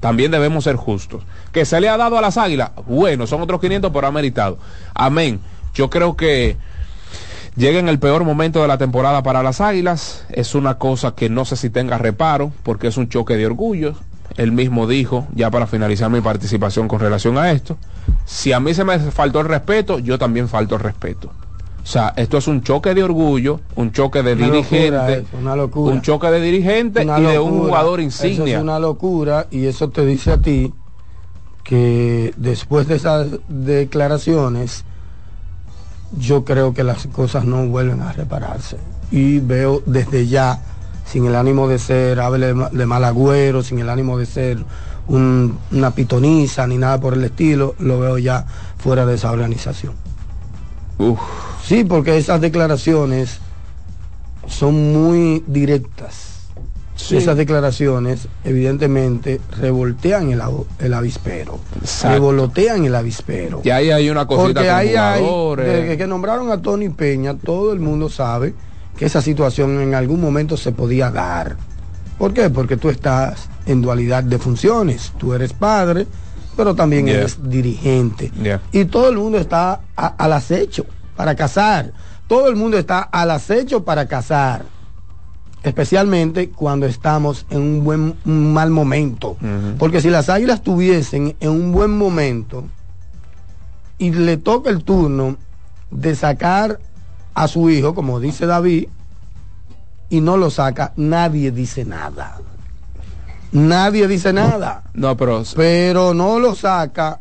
También 0.00 0.30
debemos 0.30 0.64
ser 0.64 0.76
justos. 0.76 1.22
Que 1.52 1.64
se 1.64 1.80
le 1.80 1.88
ha 1.88 1.96
dado 1.96 2.18
a 2.18 2.20
las 2.20 2.38
águilas, 2.38 2.70
bueno, 2.86 3.26
son 3.26 3.42
otros 3.42 3.60
500, 3.60 3.92
pero 3.92 4.06
ha 4.06 4.12
meritado. 4.12 4.58
Amén. 4.94 5.40
Yo 5.74 5.90
creo 5.90 6.16
que 6.16 6.56
llega 7.56 7.78
en 7.78 7.88
el 7.88 7.98
peor 7.98 8.24
momento 8.24 8.62
de 8.62 8.68
la 8.68 8.78
temporada 8.78 9.22
para 9.22 9.42
las 9.42 9.60
águilas. 9.60 10.24
Es 10.30 10.54
una 10.54 10.78
cosa 10.78 11.14
que 11.14 11.28
no 11.28 11.44
sé 11.44 11.56
si 11.56 11.70
tenga 11.70 11.98
reparo, 11.98 12.52
porque 12.62 12.88
es 12.88 12.96
un 12.96 13.08
choque 13.08 13.36
de 13.36 13.46
orgullos. 13.46 13.96
Él 14.36 14.52
mismo 14.52 14.86
dijo, 14.86 15.26
ya 15.34 15.50
para 15.50 15.66
finalizar 15.66 16.08
mi 16.08 16.20
participación 16.20 16.88
con 16.88 17.00
relación 17.00 17.36
a 17.36 17.50
esto, 17.50 17.76
si 18.24 18.52
a 18.52 18.60
mí 18.60 18.74
se 18.74 18.84
me 18.84 18.98
faltó 18.98 19.40
el 19.40 19.48
respeto, 19.48 19.98
yo 19.98 20.18
también 20.18 20.48
falto 20.48 20.76
el 20.76 20.80
respeto. 20.80 21.32
O 21.82 21.86
sea, 21.86 22.12
esto 22.16 22.38
es 22.38 22.46
un 22.46 22.62
choque 22.62 22.94
de 22.94 23.02
orgullo, 23.02 23.60
un 23.74 23.90
choque 23.90 24.22
de 24.22 24.34
Una 24.34 24.46
locura 24.48 24.60
dirigente, 25.06 25.12
eso, 25.14 25.36
una 25.40 25.56
locura. 25.56 25.94
un 25.94 26.02
choque 26.02 26.26
de 26.30 26.40
dirigente 26.40 27.02
Una 27.02 27.18
y 27.18 27.22
de 27.22 27.38
un 27.38 27.58
jugador 27.60 28.00
Eso 28.00 28.04
insignia. 28.26 28.56
es 28.58 28.62
una 28.62 28.78
locura 28.78 29.46
y 29.50 29.66
eso 29.66 29.88
te 29.88 30.04
dice 30.04 30.32
a 30.32 30.38
ti 30.38 30.72
que 31.64 32.32
después 32.36 32.86
de 32.86 32.96
esas 32.96 33.28
declaraciones 33.48 34.84
yo 36.18 36.44
creo 36.44 36.74
que 36.74 36.84
las 36.84 37.06
cosas 37.06 37.44
no 37.44 37.66
vuelven 37.66 38.00
a 38.02 38.12
repararse 38.12 38.76
y 39.10 39.38
veo 39.40 39.82
desde 39.86 40.26
ya 40.26 40.60
sin 41.06 41.26
el 41.26 41.34
ánimo 41.34 41.66
de 41.66 41.78
ser 41.78 42.20
hable 42.20 42.46
de, 42.48 42.54
ma- 42.54 42.68
de 42.70 42.86
mal 42.86 43.04
agüero, 43.04 43.62
sin 43.62 43.78
el 43.80 43.88
ánimo 43.88 44.16
de 44.18 44.26
ser 44.26 44.58
un- 45.08 45.58
una 45.72 45.90
pitoniza 45.92 46.66
ni 46.66 46.78
nada 46.78 47.00
por 47.00 47.14
el 47.14 47.24
estilo, 47.24 47.74
lo 47.80 47.98
veo 47.98 48.18
ya 48.18 48.44
fuera 48.78 49.06
de 49.06 49.14
esa 49.14 49.32
organización. 49.32 49.94
Uf. 50.98 51.18
Sí, 51.70 51.84
porque 51.84 52.18
esas 52.18 52.40
declaraciones 52.40 53.38
son 54.48 54.92
muy 54.92 55.44
directas. 55.46 56.48
Sí. 56.96 57.16
Esas 57.16 57.36
declaraciones 57.36 58.26
evidentemente 58.42 59.40
revoltean 59.56 60.32
el, 60.32 60.92
avispero, 60.92 61.60
Exacto. 61.80 62.14
revolotean 62.16 62.84
el 62.86 62.94
avispero. 62.96 63.60
Y 63.62 63.70
ahí 63.70 63.92
hay 63.92 64.10
una 64.10 64.26
cosita 64.26 64.46
Porque 64.62 64.68
ahí 64.68 64.96
hay, 64.96 65.24
desde 65.58 65.96
que 65.96 66.08
nombraron 66.08 66.50
a 66.50 66.60
Tony 66.60 66.88
Peña, 66.88 67.34
todo 67.34 67.72
el 67.72 67.78
mundo 67.78 68.08
sabe 68.08 68.52
que 68.98 69.06
esa 69.06 69.22
situación 69.22 69.80
en 69.80 69.94
algún 69.94 70.20
momento 70.20 70.56
se 70.56 70.72
podía 70.72 71.12
dar. 71.12 71.56
¿Por 72.18 72.34
qué? 72.34 72.50
Porque 72.50 72.78
tú 72.78 72.88
estás 72.88 73.48
en 73.66 73.80
dualidad 73.80 74.24
de 74.24 74.40
funciones. 74.40 75.12
Tú 75.18 75.34
eres 75.34 75.52
padre, 75.52 76.04
pero 76.56 76.74
también 76.74 77.06
Yeah. 77.06 77.18
eres 77.18 77.38
dirigente. 77.48 78.32
Yeah. 78.42 78.60
Y 78.72 78.86
todo 78.86 79.08
el 79.08 79.18
mundo 79.18 79.38
está 79.38 79.82
a- 79.96 80.06
al 80.18 80.32
acecho 80.32 80.84
para 81.20 81.34
cazar. 81.34 81.92
Todo 82.28 82.48
el 82.48 82.56
mundo 82.56 82.78
está 82.78 83.00
al 83.00 83.30
acecho 83.30 83.84
para 83.84 84.08
cazar. 84.08 84.64
Especialmente 85.62 86.48
cuando 86.48 86.86
estamos 86.86 87.44
en 87.50 87.60
un 87.60 87.84
buen 87.84 88.16
un 88.24 88.54
mal 88.54 88.70
momento. 88.70 89.36
Porque 89.78 90.00
si 90.00 90.08
las 90.08 90.30
águilas 90.30 90.62
tuviesen 90.62 91.36
en 91.38 91.50
un 91.50 91.72
buen 91.72 91.90
momento 91.90 92.64
y 93.98 94.12
le 94.12 94.38
toca 94.38 94.70
el 94.70 94.82
turno 94.82 95.36
de 95.90 96.14
sacar 96.14 96.80
a 97.34 97.48
su 97.48 97.68
hijo, 97.68 97.94
como 97.94 98.18
dice 98.18 98.46
David, 98.46 98.88
y 100.08 100.22
no 100.22 100.38
lo 100.38 100.48
saca, 100.48 100.94
nadie 100.96 101.50
dice 101.50 101.84
nada. 101.84 102.38
Nadie 103.52 104.08
dice 104.08 104.32
nada. 104.32 104.84
No, 104.94 105.18
pero 105.18 105.42
Pero 105.54 106.14
no 106.14 106.38
lo 106.38 106.54
saca 106.54 107.20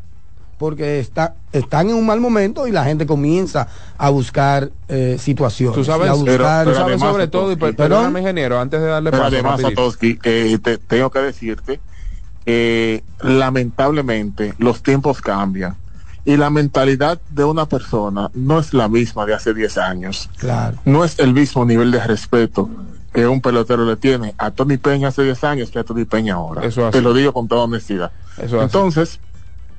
porque 0.59 0.99
está, 0.99 1.35
están 1.53 1.89
en 1.89 1.95
un 1.95 2.05
mal 2.05 2.19
momento 2.19 2.67
y 2.67 2.71
la 2.71 2.83
gente 2.83 3.05
comienza 3.07 3.67
a 3.97 4.09
buscar 4.09 4.69
eh, 4.89 5.15
situaciones. 5.17 5.75
tú 5.75 5.85
sabes, 5.85 6.09
a 6.09 6.13
Pero- 6.13 6.25
buscar- 6.37 6.67
tú 6.67 6.73
sabes 6.75 6.99
sobre 6.99 7.27
todo, 7.29 7.51
y 7.51 7.55
per- 7.55 7.75
perdóname, 7.75 8.05
Perdón. 8.13 8.21
ingeniero, 8.21 8.59
antes 8.59 8.81
de 8.81 8.87
darle 8.87 9.09
Pero 9.09 9.23
paso. 9.23 9.35
además. 9.35 9.61
Satoshi, 9.61 10.19
eh, 10.23 10.57
te- 10.61 10.77
tengo 10.77 11.09
que 11.09 11.19
decirte 11.19 11.79
que 12.45 13.03
lamentablemente 13.21 14.53
los 14.57 14.83
tiempos 14.83 15.21
cambian 15.21 15.75
y 16.25 16.35
la 16.35 16.49
mentalidad 16.49 17.19
de 17.29 17.43
una 17.45 17.65
persona 17.65 18.29
no 18.33 18.59
es 18.59 18.73
la 18.73 18.89
misma 18.89 19.25
de 19.25 19.33
hace 19.35 19.53
10 19.53 19.77
años. 19.77 20.29
Claro. 20.37 20.77
No 20.83 21.05
es 21.05 21.17
el 21.19 21.33
mismo 21.33 21.63
nivel 21.65 21.91
de 21.91 22.03
respeto 22.05 22.69
que 23.13 23.25
un 23.27 23.41
pelotero 23.41 23.85
le 23.85 23.95
tiene 23.95 24.35
a 24.37 24.51
Tony 24.51 24.77
Peña 24.77 25.07
hace 25.07 25.23
10 25.23 25.43
años 25.43 25.71
que 25.71 25.79
a 25.79 25.83
Tony 25.83 26.05
Peña 26.05 26.35
ahora. 26.35 26.65
Eso. 26.65 26.89
Te 26.91 27.01
lo 27.01 27.13
digo 27.13 27.31
con 27.33 27.47
toda 27.47 27.63
honestidad. 27.63 28.11
Eso. 28.37 28.61
Entonces, 28.61 29.19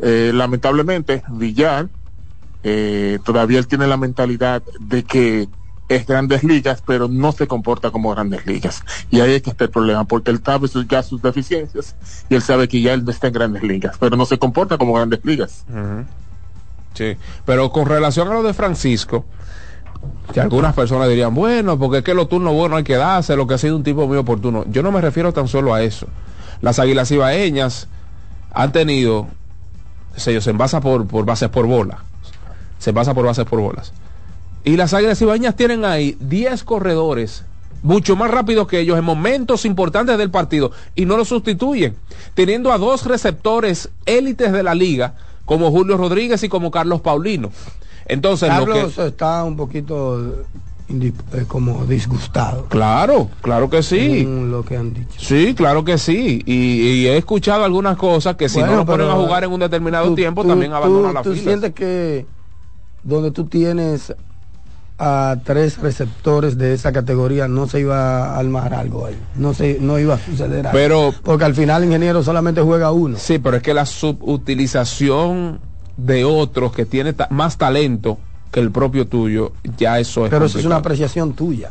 eh, 0.03 0.32
lamentablemente, 0.34 1.22
Villar 1.28 1.88
eh, 2.62 3.18
todavía 3.24 3.59
él 3.59 3.66
tiene 3.66 3.86
la 3.86 3.96
mentalidad 3.96 4.62
de 4.80 5.03
que 5.05 5.48
es 5.88 6.07
grandes 6.07 6.44
ligas, 6.44 6.82
pero 6.86 7.09
no 7.09 7.32
se 7.32 7.48
comporta 7.48 7.90
como 7.90 8.11
grandes 8.11 8.46
ligas. 8.46 8.84
Y 9.11 9.20
ahí 9.20 9.32
es 9.32 9.42
que 9.42 9.51
está 9.51 9.64
el 9.64 9.70
problema, 9.70 10.05
porque 10.05 10.30
él 10.30 10.40
sabe 10.44 10.68
sus, 10.68 10.86
ya 10.86 11.03
sus 11.03 11.20
deficiencias 11.20 11.96
y 12.28 12.34
él 12.36 12.42
sabe 12.42 12.68
que 12.68 12.80
ya 12.80 12.92
él 12.92 13.05
no 13.05 13.11
está 13.11 13.26
en 13.26 13.32
grandes 13.32 13.62
ligas, 13.62 13.96
pero 13.98 14.16
no 14.16 14.24
se 14.24 14.38
comporta 14.38 14.78
como 14.78 14.92
grandes 14.92 15.24
ligas. 15.24 15.64
Sí, 16.94 17.16
pero 17.44 17.72
con 17.72 17.86
relación 17.86 18.28
a 18.28 18.34
lo 18.34 18.42
de 18.42 18.55
Francisco, 18.55 19.24
que 20.32 20.40
algunas 20.40 20.74
personas 20.74 21.09
dirían, 21.09 21.34
bueno, 21.34 21.76
porque 21.78 21.98
es 21.98 22.05
que 22.05 22.14
los 22.14 22.28
turnos 22.28 22.55
buenos 22.55 22.78
hay 22.78 22.84
que 22.84 22.96
darse, 22.96 23.34
lo 23.34 23.48
que 23.48 23.55
ha 23.55 23.59
sido 23.59 23.76
un 23.76 23.82
tipo 23.82 24.07
muy 24.07 24.16
oportuno. 24.16 24.64
Yo 24.68 24.82
no 24.82 24.92
me 24.92 25.01
refiero 25.01 25.32
tan 25.32 25.48
solo 25.48 25.74
a 25.74 25.82
eso. 25.82 26.07
Las 26.61 26.78
águilas 26.78 27.11
ibaeñas 27.11 27.88
han 28.53 28.70
tenido, 28.70 29.28
se 30.17 30.41
se 30.41 30.51
envasa 30.51 30.81
por, 30.81 31.07
por 31.07 31.25
bases 31.25 31.49
por 31.49 31.67
bola. 31.67 32.05
Se 32.79 32.91
envasa 32.91 33.15
por 33.15 33.27
bases 33.27 33.45
por 33.45 33.61
bolas. 33.61 33.93
Y 34.65 34.77
las 34.77 34.93
águilas 34.95 35.21
ibaeñas 35.23 35.57
tienen 35.57 35.85
ahí 35.85 36.17
10 36.21 36.65
corredores 36.65 37.45
mucho 37.83 38.17
más 38.17 38.31
rápidos 38.31 38.67
que 38.69 38.81
ellos 38.81 38.99
en 38.99 39.05
momentos 39.05 39.65
importantes 39.65 40.19
del 40.19 40.31
partido 40.31 40.71
y 40.95 41.07
no 41.07 41.17
los 41.17 41.29
sustituyen, 41.29 41.97
teniendo 42.35 42.73
a 42.73 42.79
dos 42.79 43.07
receptores 43.07 43.89
élites 44.07 44.53
de 44.53 44.63
la 44.63 44.75
liga 44.75 45.15
como 45.45 45.71
Julio 45.71 45.97
Rodríguez 45.97 46.43
y 46.43 46.49
como 46.49 46.71
Carlos 46.71 47.01
Paulino. 47.01 47.51
Entonces, 48.07 48.49
lo 48.49 48.67
Carlos 48.67 48.99
está 48.99 49.45
un 49.45 49.57
poquito 49.57 50.45
como 51.49 51.84
disgustado. 51.86 52.66
claro, 52.68 53.28
claro 53.43 53.68
que 53.70 53.82
sí. 53.82 54.24
lo 54.24 54.64
que 54.64 54.76
han 54.76 54.93
dicho. 54.93 55.18
Sí, 55.18 55.55
claro 55.55 55.84
que 55.84 55.99
sí. 55.99 56.43
Y, 56.47 56.53
y 57.03 57.07
he 57.07 57.16
escuchado 57.16 57.64
algunas 57.64 57.97
cosas 57.97 58.36
que 58.36 58.49
si 58.49 58.59
Bueno, 58.59 58.72
no 58.72 58.78
lo 58.78 58.86
ponen 58.86 59.09
a 59.09 59.14
jugar 59.14 59.45
en 59.45 59.53
un 59.53 59.61
determinado 59.61 60.07
tú- 60.09 60.14
tiempo, 60.14 60.43
tú- 60.43 60.49
también 60.49 60.70
tú- 60.72 60.76
abandonan 60.76 61.14
la 61.14 61.22
Tú 61.22 61.32
fila. 61.32 61.43
sientes 61.45 61.72
que 61.74 62.26
donde 63.03 63.30
tú 63.30 63.45
tienes 63.47 64.14
a 65.03 65.36
tres 65.45 65.78
receptores 65.78 66.59
de 66.59 66.74
esa 66.74 66.93
categoría 66.93 67.49
no 67.49 67.66
se 67.66 67.80
iba 67.80 68.34
a 68.34 68.38
armar 68.38 68.74
algo 68.74 69.07
ahí. 69.07 69.16
No 69.36 69.55
se 69.55 69.78
no 69.80 69.99
iba 69.99 70.14
a 70.14 70.18
suceder 70.18 70.66
algo. 70.66 70.72
Pero- 70.72 71.14
porque 71.22 71.45
al 71.47 71.55
final 71.55 71.82
el 71.82 71.88
ingeniero 71.88 72.22
solamente 72.22 72.61
juega 72.61 72.93
uno. 72.93 73.16
Sí, 73.16 73.38
pero 73.38 73.57
es 73.57 73.62
que 73.62 73.72
la 73.72 73.86
subutilización 73.86 75.61
de 75.97 76.24
otros 76.24 76.72
que 76.72 76.84
tiene 76.86 77.12
ta- 77.12 77.28
más 77.30 77.57
talento 77.57 78.18
que 78.51 78.61
el 78.61 78.70
propio 78.70 79.07
tuyo, 79.07 79.53
ya 79.78 79.98
eso 79.98 80.24
es 80.24 80.30
pero 80.30 80.46
eso 80.46 80.59
es 80.59 80.64
una 80.64 80.76
apreciación 80.76 81.34
tuya. 81.34 81.70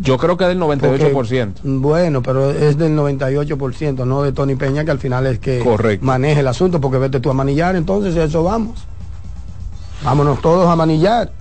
Yo 0.00 0.16
creo 0.18 0.36
que 0.36 0.44
del 0.44 0.58
98%. 0.60 1.10
Porque, 1.10 1.52
bueno, 1.64 2.22
pero 2.22 2.50
es 2.50 2.78
del 2.78 2.96
98%, 2.96 4.06
no 4.06 4.22
de 4.22 4.32
Tony 4.32 4.54
Peña, 4.54 4.84
que 4.84 4.90
al 4.92 5.00
final 5.00 5.26
es 5.26 5.38
que 5.40 5.58
Correcto. 5.58 6.06
maneja 6.06 6.40
el 6.40 6.48
asunto, 6.48 6.80
porque 6.80 6.98
vete 6.98 7.20
tú 7.20 7.30
a 7.30 7.34
manillar, 7.34 7.74
entonces 7.76 8.14
eso 8.16 8.42
vamos. 8.44 8.84
Vámonos 10.04 10.40
todos 10.40 10.68
a 10.68 10.76
manillar. 10.76 11.32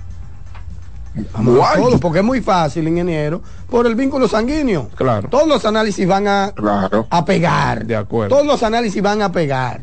Vámonos 1.34 1.74
todos, 1.76 2.00
porque 2.02 2.20
es 2.20 2.26
muy 2.26 2.42
fácil, 2.42 2.88
ingeniero, 2.88 3.42
por 3.70 3.86
el 3.86 3.94
vínculo 3.94 4.28
sanguíneo. 4.28 4.90
Claro. 4.96 5.30
Todos 5.30 5.48
los 5.48 5.64
análisis 5.64 6.08
van 6.08 6.28
a, 6.28 6.52
Claro. 6.56 7.06
a 7.10 7.24
pegar. 7.24 7.86
De 7.86 7.96
acuerdo. 7.96 8.36
Todos 8.36 8.48
los 8.48 8.64
análisis 8.64 9.02
van 9.02 9.22
a 9.22 9.32
pegar. 9.32 9.82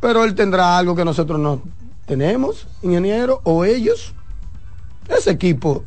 Pero 0.00 0.24
él 0.24 0.34
tendrá 0.36 0.78
algo 0.78 0.94
que 0.94 1.04
nosotros 1.04 1.38
no 1.40 1.62
tenemos, 2.06 2.66
ingeniero, 2.82 3.40
o 3.44 3.64
ellos. 3.64 4.14
Ese 5.08 5.30
equipo. 5.30 5.84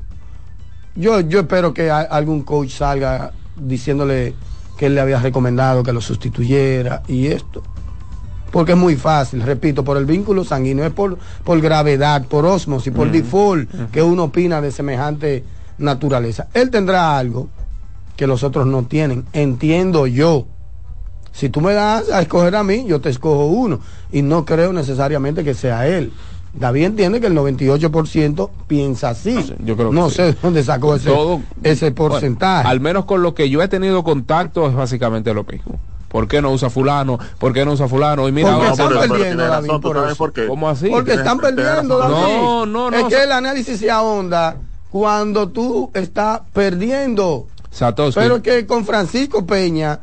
Yo, 0.95 1.19
yo 1.21 1.39
espero 1.41 1.73
que 1.73 1.89
a- 1.91 2.01
algún 2.01 2.41
coach 2.41 2.71
salga 2.71 3.31
diciéndole 3.55 4.33
que 4.77 4.87
él 4.87 4.95
le 4.95 5.01
había 5.01 5.19
recomendado 5.19 5.83
que 5.83 5.93
lo 5.93 6.01
sustituyera 6.01 7.03
y 7.07 7.27
esto. 7.27 7.63
Porque 8.51 8.71
es 8.71 8.77
muy 8.77 8.95
fácil, 8.95 9.41
repito, 9.43 9.83
por 9.83 9.97
el 9.97 10.05
vínculo 10.05 10.43
sanguíneo, 10.43 10.85
es 10.85 10.93
por, 10.93 11.17
por 11.43 11.59
gravedad, 11.59 12.25
por 12.25 12.45
osmosis, 12.45 12.93
por 12.93 13.11
default, 13.11 13.69
que 13.91 14.01
uno 14.01 14.25
opina 14.25 14.61
de 14.61 14.71
semejante 14.71 15.43
naturaleza. 15.77 16.47
Él 16.53 16.69
tendrá 16.71 17.17
algo 17.17 17.49
que 18.15 18.25
los 18.25 18.43
otros 18.43 18.65
no 18.65 18.83
tienen, 18.85 19.25
entiendo 19.33 20.07
yo. 20.07 20.47
Si 21.37 21.49
tú 21.49 21.61
me 21.61 21.73
das 21.73 22.09
a 22.09 22.21
escoger 22.21 22.55
a 22.55 22.63
mí, 22.63 22.85
yo 22.87 22.99
te 22.99 23.09
escojo 23.09 23.45
uno. 23.45 23.79
Y 24.11 24.23
no 24.23 24.43
creo 24.43 24.73
necesariamente 24.73 25.43
que 25.43 25.53
sea 25.53 25.87
él. 25.87 26.11
David 26.53 26.85
entiende 26.85 27.21
que 27.21 27.27
el 27.27 27.35
98% 27.35 28.49
piensa 28.67 29.09
así. 29.09 29.53
yo 29.59 29.75
creo 29.75 29.89
que 29.89 29.95
no 29.95 30.09
sí. 30.09 30.15
sé 30.15 30.23
de 30.23 30.37
dónde 30.41 30.63
sacó 30.63 30.95
ese, 30.95 31.09
Todo- 31.11 31.41
ese 31.61 31.91
porcentaje. 31.91 32.63
Bueno, 32.63 32.69
al 32.71 32.79
menos 32.79 33.05
con 33.05 33.21
lo 33.21 33.35
que 33.35 33.49
yo 33.51 33.61
he 33.61 33.67
tenido 33.67 34.03
contacto 34.03 34.67
es 34.67 34.73
básicamente 34.73 35.31
lo 35.35 35.43
mismo. 35.43 35.79
¿Por 36.07 36.27
qué 36.27 36.41
no 36.41 36.51
usa 36.51 36.71
fulano? 36.71 37.19
¿Por 37.37 37.53
qué 37.53 37.65
no 37.65 37.73
usa 37.73 37.87
fulano? 37.87 38.27
Y 38.27 38.31
mira, 38.31 38.55
Porque 38.55 38.71
están 38.71 38.87
pero- 38.87 38.99
pero 39.01 39.13
perdiendo, 39.13 39.35
tiene 39.43 39.49
David, 39.51 39.67
razón, 39.67 39.81
¿tú 39.81 39.87
por 39.93 39.97
eso. 40.07 40.15
por 40.15 40.33
qué? 40.33 40.47
¿Cómo 40.47 40.69
así? 40.69 40.89
Porque 40.89 41.13
están 41.13 41.37
perdiendo. 41.37 41.99
David. 41.99 42.13
No, 42.15 42.65
no, 42.65 42.89
no, 42.89 42.97
Es 42.97 43.03
que 43.13 43.21
el 43.23 43.31
análisis 43.31 43.77
se 43.79 43.91
ahonda 43.91 44.55
cuando 44.89 45.49
tú 45.49 45.91
estás 45.93 46.41
perdiendo. 46.53 47.45
Satoshi, 47.69 48.19
Pero 48.19 48.41
que 48.41 48.65
con 48.65 48.85
Francisco 48.85 49.45
Peña 49.45 49.99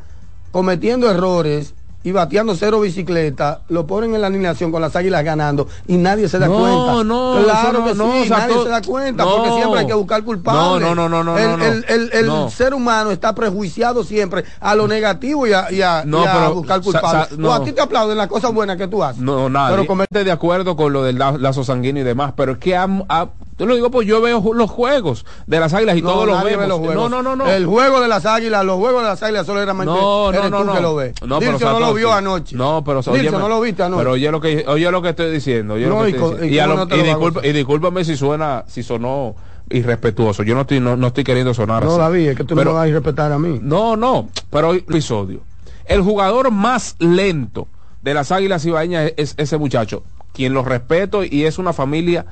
cometiendo 0.55 1.09
errores 1.11 1.74
y 2.05 2.11
bateando 2.13 2.55
cero 2.55 2.79
bicicleta, 2.79 3.61
lo 3.67 3.85
ponen 3.85 4.15
en 4.15 4.21
la 4.21 4.27
alineación 4.27 4.71
con 4.71 4.81
las 4.81 4.95
águilas 4.95 5.23
ganando 5.25 5.67
y 5.87 5.97
nadie 5.97 6.29
se 6.29 6.39
da 6.39 6.47
No, 6.47 6.53
cuenta. 6.59 7.03
no, 7.03 7.39
claro 7.43 7.79
no, 7.79 7.85
que 7.85 7.93
no, 7.95 8.11
sí, 8.13 8.27
o 8.31 8.37
nadie 8.37 8.53
todo- 8.53 8.63
se 8.63 8.69
da 8.69 8.81
cuenta 8.81 9.23
no. 9.25 9.35
porque 9.35 9.51
siempre 9.51 9.79
hay 9.81 9.87
que 9.87 9.93
buscar 9.95 10.23
culpables. 10.23 10.87
No, 10.87 10.95
no, 10.95 11.09
no, 11.09 11.23
no, 11.23 11.33
no, 11.33 11.37
El, 11.37 11.59
no, 11.59 11.65
el- 11.65 12.09
el- 12.13 12.49
ser 12.51 12.73
humano 12.73 13.11
está 13.11 13.33
prejuiciado 13.35 14.03
siempre 14.03 14.45
a 14.59 14.75
lo 14.75 14.87
negativo 14.87 15.47
y 15.47 15.53
a, 15.53 15.71
y 15.71 15.81
a- 15.81 16.03
No, 16.05 16.23
y 16.23 16.27
a 16.27 16.33
pero, 16.33 16.53
buscar 16.53 16.81
culpables. 16.81 17.29
sa- 17.29 17.35
no. 17.37 17.49
O 17.49 17.53
a 17.53 17.63
ti 17.63 17.71
te 17.71 17.81
aplauden 17.81 18.17
las 18.17 18.27
cosas 18.27 18.53
buenas 18.53 18.77
que 18.77 18.87
tú 18.87 19.03
haces. 19.03 19.21
No, 19.21 19.49
nada. 19.49 19.71
Pero 19.71 19.87
comete 19.87 20.23
de 20.23 20.31
acuerdo 20.31 20.75
con 20.75 20.93
lo 20.93 21.03
del 21.03 21.17
la- 21.17 21.31
lazo 21.39 21.63
sanguíneo 21.63 22.03
y 22.03 22.05
demás, 22.05 22.33
pero 22.37 22.51
es 22.53 22.57
que 22.59 22.75
am- 22.77 23.03
a- 23.09 23.29
yo 23.57 23.65
lo 23.65 23.73
digo 23.75 23.89
pues 23.89 24.05
yo 24.05 24.21
veo 24.21 24.43
los 24.53 24.69
juegos 24.69 25.25
de 25.47 25.59
las 25.59 25.73
águilas 25.73 25.95
y 25.97 26.01
No, 26.01 26.11
todos 26.11 26.27
los 26.27 26.43
ve 26.43 26.51
vemos. 26.51 26.67
los 26.67 26.79
juegos. 26.79 26.95
No, 26.95 27.09
no, 27.09 27.23
no, 27.23 27.35
no. 27.35 27.49
El 27.49 27.65
juego 27.65 28.01
de 28.01 28.07
las 28.09 28.25
águilas, 28.25 28.63
los 28.65 28.77
juegos 28.77 29.01
de 29.01 29.07
las 29.09 29.23
águilas 29.23 29.45
solo 29.45 29.61
era 29.61 29.73
no, 29.73 29.83
no, 29.85 30.29
eres 30.29 30.51
no, 30.51 30.57
tú 30.59 30.63
no. 30.65 30.73
que 30.73 30.81
lo 30.81 30.95
ves. 30.95 31.13
No, 31.25 31.39
pero 31.39 31.51
Dilcio 31.51 31.71
no 31.71 31.79
lo. 31.79 31.85
Vio 31.95 32.13
anoche. 32.13 32.55
No, 32.55 32.83
pero 32.83 32.99
óyeme, 33.05 33.31
no 33.31 33.49
lo 33.49 33.59
viste 33.61 33.81
anoche. 33.83 33.99
Pero 34.01 34.11
oye 34.11 34.29
lo 34.31 34.39
que 34.39 34.63
oye 34.67 34.91
lo 34.91 35.01
que 35.01 35.09
estoy 35.09 35.31
diciendo, 35.31 35.73
oye 35.75 35.87
lo 35.87 35.95
No, 35.95 36.03
que 36.03 36.09
y 36.09 36.13
estoy 36.13 36.21
co- 36.21 36.29
diciendo. 36.35 36.53
y 36.53 36.55
Y, 36.55 36.59
a 36.59 36.63
cómo 36.65 36.73
lo- 36.75 36.79
no 36.81 36.87
te 36.87 36.95
y 36.95 36.97
lo 36.97 37.03
va 37.03 37.09
a 37.09 37.15
disculpa- 37.15 37.39
gozar. 37.39 37.45
y 37.49 37.53
discúlpame 37.53 38.03
si 38.05 38.15
suena 38.17 38.63
si 38.67 38.83
sonó 38.83 39.35
irrespetuoso. 39.69 40.43
Yo 40.43 40.53
no 40.55 40.61
estoy 40.61 40.79
no, 40.79 40.95
no 40.95 41.07
estoy 41.07 41.23
queriendo 41.23 41.53
sonar 41.53 41.83
No, 41.83 41.91
así. 41.91 41.99
David, 41.99 42.27
es 42.29 42.37
que 42.37 42.43
tú 42.43 42.55
Pero- 42.55 42.71
me 42.71 42.77
vas 42.77 42.89
a 42.89 42.91
respetar 42.93 43.31
a 43.31 43.39
mí. 43.39 43.59
No, 43.61 43.95
no, 43.95 44.29
pero 44.51 44.69
hoy 44.69 44.77
episodio. 44.79 45.41
El 45.85 46.01
jugador 46.01 46.51
más 46.51 46.95
lento 46.99 47.67
de 48.01 48.13
las 48.13 48.31
Águilas 48.31 48.65
Ibaeñas 48.65 49.05
es, 49.05 49.13
es 49.17 49.35
ese 49.37 49.57
muchacho, 49.57 50.03
quien 50.33 50.53
lo 50.53 50.63
respeto 50.63 51.23
y 51.23 51.45
es 51.45 51.57
una 51.57 51.73
familia 51.73 52.25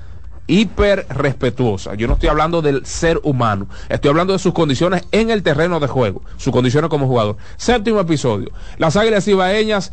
hiper 0.47 1.05
respetuosa. 1.09 1.95
Yo 1.95 2.07
no 2.07 2.13
estoy 2.13 2.29
hablando 2.29 2.61
del 2.61 2.85
ser 2.85 3.19
humano, 3.23 3.67
estoy 3.89 4.09
hablando 4.09 4.33
de 4.33 4.39
sus 4.39 4.53
condiciones 4.53 5.03
en 5.11 5.29
el 5.29 5.43
terreno 5.43 5.79
de 5.79 5.87
juego, 5.87 6.21
sus 6.37 6.51
condiciones 6.51 6.89
como 6.89 7.07
jugador. 7.07 7.37
Séptimo 7.57 7.99
episodio. 7.99 8.51
Las 8.77 8.95
Águilas 8.95 9.27
Ibaeñas, 9.27 9.91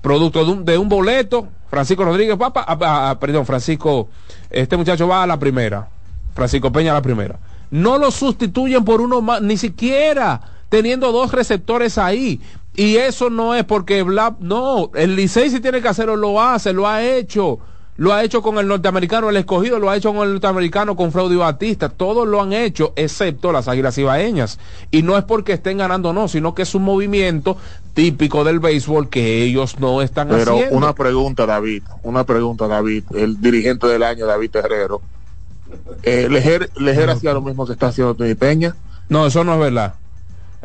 producto 0.00 0.44
de 0.44 0.52
un, 0.52 0.64
de 0.64 0.78
un 0.78 0.88
boleto, 0.88 1.48
Francisco 1.70 2.04
Rodríguez, 2.04 2.36
papá, 2.36 2.64
ah, 2.66 2.78
ah, 3.10 3.18
perdón, 3.18 3.46
Francisco, 3.46 4.08
este 4.50 4.76
muchacho 4.76 5.08
va 5.08 5.22
a 5.22 5.26
la 5.26 5.38
primera, 5.38 5.88
Francisco 6.34 6.70
Peña 6.70 6.92
a 6.92 6.94
la 6.94 7.02
primera. 7.02 7.38
No 7.70 7.98
lo 7.98 8.10
sustituyen 8.10 8.84
por 8.84 9.00
uno 9.00 9.20
más, 9.20 9.42
ni 9.42 9.56
siquiera 9.56 10.40
teniendo 10.68 11.12
dos 11.12 11.32
receptores 11.32 11.98
ahí. 11.98 12.40
Y 12.74 12.96
eso 12.96 13.30
no 13.30 13.54
es 13.54 13.64
porque 13.64 14.02
Bla, 14.02 14.34
no, 14.40 14.90
el 14.94 15.14
Licey 15.14 15.50
si 15.50 15.60
tiene 15.60 15.80
que 15.80 15.88
hacerlo, 15.88 16.16
lo 16.16 16.40
hace, 16.40 16.72
lo 16.72 16.88
ha 16.88 17.02
hecho. 17.02 17.60
Lo 17.96 18.12
ha 18.12 18.24
hecho 18.24 18.42
con 18.42 18.58
el 18.58 18.66
norteamericano, 18.66 19.30
el 19.30 19.36
escogido, 19.36 19.78
lo 19.78 19.88
ha 19.88 19.96
hecho 19.96 20.12
con 20.12 20.26
el 20.26 20.32
norteamericano, 20.32 20.96
con 20.96 21.12
Fraudy 21.12 21.36
Batista. 21.36 21.88
Todos 21.88 22.26
lo 22.26 22.42
han 22.42 22.52
hecho, 22.52 22.92
excepto 22.96 23.52
las 23.52 23.68
águilas 23.68 23.96
ibaeñas. 23.98 24.58
Y 24.90 25.02
no 25.02 25.16
es 25.16 25.22
porque 25.22 25.52
estén 25.52 25.78
ganando, 25.78 26.12
no, 26.12 26.26
sino 26.26 26.56
que 26.56 26.62
es 26.62 26.74
un 26.74 26.82
movimiento 26.82 27.56
típico 27.94 28.42
del 28.42 28.58
béisbol 28.58 29.08
que 29.08 29.42
ellos 29.44 29.78
no 29.78 30.02
están 30.02 30.28
Pero 30.28 30.54
haciendo. 30.54 30.76
una 30.76 30.92
pregunta, 30.92 31.46
David, 31.46 31.84
una 32.02 32.24
pregunta, 32.24 32.66
David, 32.66 33.04
el 33.14 33.40
dirigente 33.40 33.86
del 33.86 34.02
año, 34.02 34.26
David 34.26 34.50
Terrero. 34.50 35.00
Eh, 36.02 36.28
Lejer, 36.28 36.70
Lejer 36.76 37.10
hacía 37.10 37.32
lo 37.32 37.42
mismo 37.42 37.64
que 37.64 37.72
está 37.74 37.88
haciendo 37.88 38.14
Tony 38.14 38.34
Peña. 38.34 38.74
No, 39.08 39.26
eso 39.26 39.44
no 39.44 39.54
es 39.54 39.60
verdad. 39.60 39.94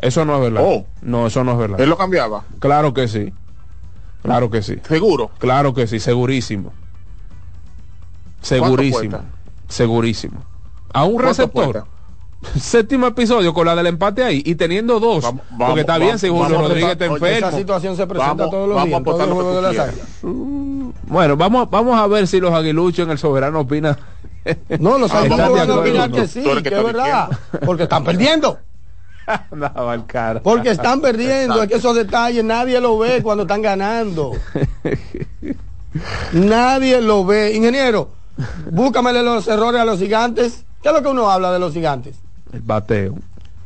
Eso 0.00 0.24
no 0.24 0.34
es 0.36 0.40
verdad. 0.40 0.62
Oh. 0.66 0.84
No, 1.02 1.28
eso 1.28 1.44
no 1.44 1.52
es 1.52 1.58
verdad. 1.58 1.80
Él 1.80 1.88
lo 1.90 1.96
cambiaba, 1.96 2.42
Claro 2.58 2.92
que 2.92 3.06
sí. 3.06 3.32
Claro 4.22 4.50
que 4.50 4.62
sí. 4.62 4.78
seguro. 4.86 5.30
Claro 5.38 5.74
que 5.74 5.86
sí, 5.86 6.00
segurísimo. 6.00 6.72
Segurísimo. 8.40 9.18
Segurísimo. 9.68 10.42
A 10.92 11.04
un 11.04 11.14
¿Cuánto 11.14 11.28
receptor. 11.28 11.84
Séptimo 12.58 13.06
episodio 13.06 13.52
con 13.52 13.66
la 13.66 13.76
del 13.76 13.86
empate 13.86 14.24
ahí 14.24 14.42
y 14.46 14.54
teniendo 14.54 14.98
dos. 14.98 15.22
Vamos- 15.22 15.42
porque 15.48 15.58
vamos- 15.62 15.78
está 15.80 15.98
bien 15.98 16.18
si 16.18 16.28
Julio 16.28 16.58
Rodríguez 16.58 16.92
está 16.92 17.04
oye, 17.10 17.16
Esa 17.16 17.36
enfermo. 17.36 17.58
situación 17.58 17.96
se 17.96 18.06
presenta 18.06 18.34
Vamos- 18.34 18.50
todos 18.50 18.68
los 18.68 18.76
vamos 18.76 18.88
días 18.88 19.04
todos 19.04 19.28
los 19.28 19.54
de 19.56 19.62
las 19.62 19.88
águilas. 19.88 20.06
Bueno, 21.06 21.36
vamos, 21.36 21.70
vamos 21.70 22.00
a 22.00 22.06
ver 22.06 22.26
si 22.26 22.40
los 22.40 22.52
aguiluchos 22.52 23.04
en 23.04 23.10
el 23.12 23.18
soberano 23.18 23.60
opinan. 23.60 23.96
No, 24.80 24.96
los 24.98 25.12
águilas 25.12 25.38
vamos 25.38 25.58
van 25.58 25.70
a 25.70 25.74
opinar 25.76 26.10
que 26.10 26.26
sí, 26.26 26.42
que 26.42 26.62
que 26.62 26.74
es 26.78 26.82
verdad. 26.84 27.28
Porque 27.66 27.82
están 27.84 28.04
perdiendo. 28.04 28.58
No. 29.52 29.70
Porque 30.42 30.70
están 30.70 31.00
perdiendo. 31.00 31.62
Es 31.62 31.68
que 31.68 31.76
esos 31.76 31.94
detalles 31.94 32.42
nadie 32.42 32.80
lo 32.80 32.98
ve 32.98 33.22
cuando 33.22 33.42
están 33.42 33.62
ganando. 33.62 34.32
Nadie 36.32 37.00
lo 37.00 37.24
ve. 37.24 37.52
Ingeniero, 37.54 38.10
búscamele 38.70 39.22
los 39.22 39.46
errores 39.48 39.80
a 39.80 39.84
los 39.84 39.98
gigantes. 39.98 40.64
¿Qué 40.82 40.88
es 40.88 40.94
lo 40.94 41.02
que 41.02 41.08
uno 41.08 41.30
habla 41.30 41.52
de 41.52 41.58
los 41.58 41.72
gigantes? 41.72 42.16
El 42.52 42.62
bateo. 42.62 43.14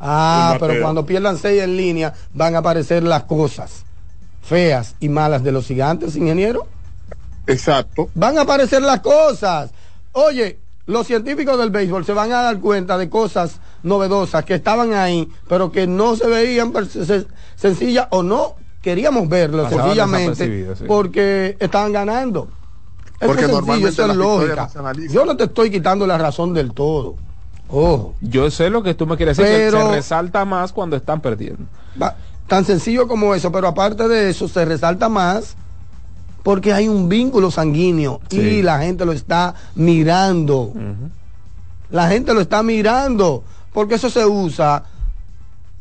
Ah, 0.00 0.50
El 0.52 0.58
bateo. 0.58 0.68
pero 0.68 0.82
cuando 0.82 1.06
pierdan 1.06 1.38
seis 1.38 1.62
en 1.62 1.76
línea 1.76 2.12
van 2.32 2.54
a 2.54 2.58
aparecer 2.58 3.02
las 3.02 3.24
cosas 3.24 3.84
feas 4.42 4.94
y 5.00 5.08
malas 5.08 5.42
de 5.42 5.52
los 5.52 5.66
gigantes, 5.66 6.16
ingeniero. 6.16 6.66
Exacto. 7.46 8.10
Van 8.14 8.38
a 8.38 8.42
aparecer 8.42 8.82
las 8.82 9.00
cosas. 9.00 9.70
Oye, 10.12 10.58
los 10.86 11.06
científicos 11.06 11.58
del 11.58 11.70
béisbol 11.70 12.04
se 12.04 12.12
van 12.12 12.32
a 12.32 12.42
dar 12.42 12.58
cuenta 12.60 12.98
de 12.98 13.08
cosas 13.08 13.58
novedosas 13.82 14.44
que 14.44 14.54
estaban 14.54 14.92
ahí, 14.92 15.28
pero 15.48 15.72
que 15.72 15.86
no 15.86 16.16
se 16.16 16.26
veían 16.26 16.72
sencillas 17.56 18.06
o 18.10 18.22
no 18.22 18.56
queríamos 18.82 19.28
verlo 19.30 19.62
Pasaban 19.62 19.84
sencillamente 19.86 20.76
sí. 20.76 20.84
porque 20.86 21.56
estaban 21.58 21.92
ganando. 21.92 22.48
Eso 23.24 23.32
Porque 23.32 23.44
es 23.44 23.50
sencillo, 23.50 23.60
normalmente 23.66 23.88
eso 24.02 24.10
es 24.10 24.16
lógica. 24.16 24.68
Yo 25.10 25.24
no 25.24 25.36
te 25.36 25.44
estoy 25.44 25.70
quitando 25.70 26.06
la 26.06 26.18
razón 26.18 26.52
del 26.52 26.72
todo. 26.72 27.16
Ojo. 27.68 28.14
Yo 28.20 28.50
sé 28.50 28.68
lo 28.68 28.82
que 28.82 28.92
tú 28.94 29.06
me 29.06 29.16
quieres 29.16 29.36
decir, 29.38 29.52
que 29.54 29.70
se 29.70 29.90
resalta 29.90 30.44
más 30.44 30.72
cuando 30.72 30.94
están 30.96 31.20
perdiendo. 31.20 31.64
Va- 32.00 32.14
tan 32.46 32.66
sencillo 32.66 33.08
como 33.08 33.34
eso, 33.34 33.50
pero 33.50 33.68
aparte 33.68 34.06
de 34.08 34.28
eso 34.28 34.46
se 34.46 34.64
resalta 34.66 35.08
más 35.08 35.56
porque 36.42 36.74
hay 36.74 36.88
un 36.88 37.08
vínculo 37.08 37.50
sanguíneo 37.50 38.20
Sí. 38.28 38.38
y 38.40 38.62
la 38.62 38.78
gente 38.80 39.06
lo 39.06 39.12
está 39.12 39.54
mirando. 39.74 40.72
La 41.88 42.08
gente 42.08 42.34
lo 42.34 42.42
está 42.42 42.62
mirando 42.62 43.42
porque 43.72 43.94
eso 43.94 44.10
se 44.10 44.26
usa 44.26 44.84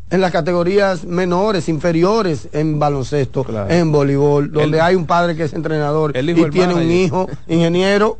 en 0.10 0.22
las 0.22 0.32
categorías 0.32 1.06
menores, 1.06 1.68
inferiores, 1.70 2.48
en 2.54 2.78
baloncesto, 2.80 3.44
Claro. 3.44 3.74
en 3.74 3.92
voleibol, 3.92 4.52
donde 4.52 4.80
hay 4.80 4.96
un 4.96 5.06
padre 5.08 5.36
que 5.36 5.44
es 5.46 5.54
entrenador 5.54 6.12
y 6.16 6.20
el 6.20 6.50
tiene 6.52 6.74
un 6.76 6.92
hijo 6.92 7.28
ingeniero, 7.48 8.20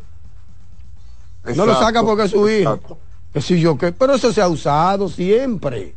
no 1.56 1.66
lo 1.66 1.76
saca 1.76 2.04
porque 2.04 2.24
es 2.24 2.32
su 2.32 2.50
hijo. 2.50 2.80
Que 3.34 3.42
si 3.42 3.60
yo 3.60 3.78
qué, 3.78 3.92
pero 3.92 4.14
eso 4.16 4.32
se 4.32 4.42
ha 4.42 4.48
usado 4.48 5.10
siempre. 5.10 5.96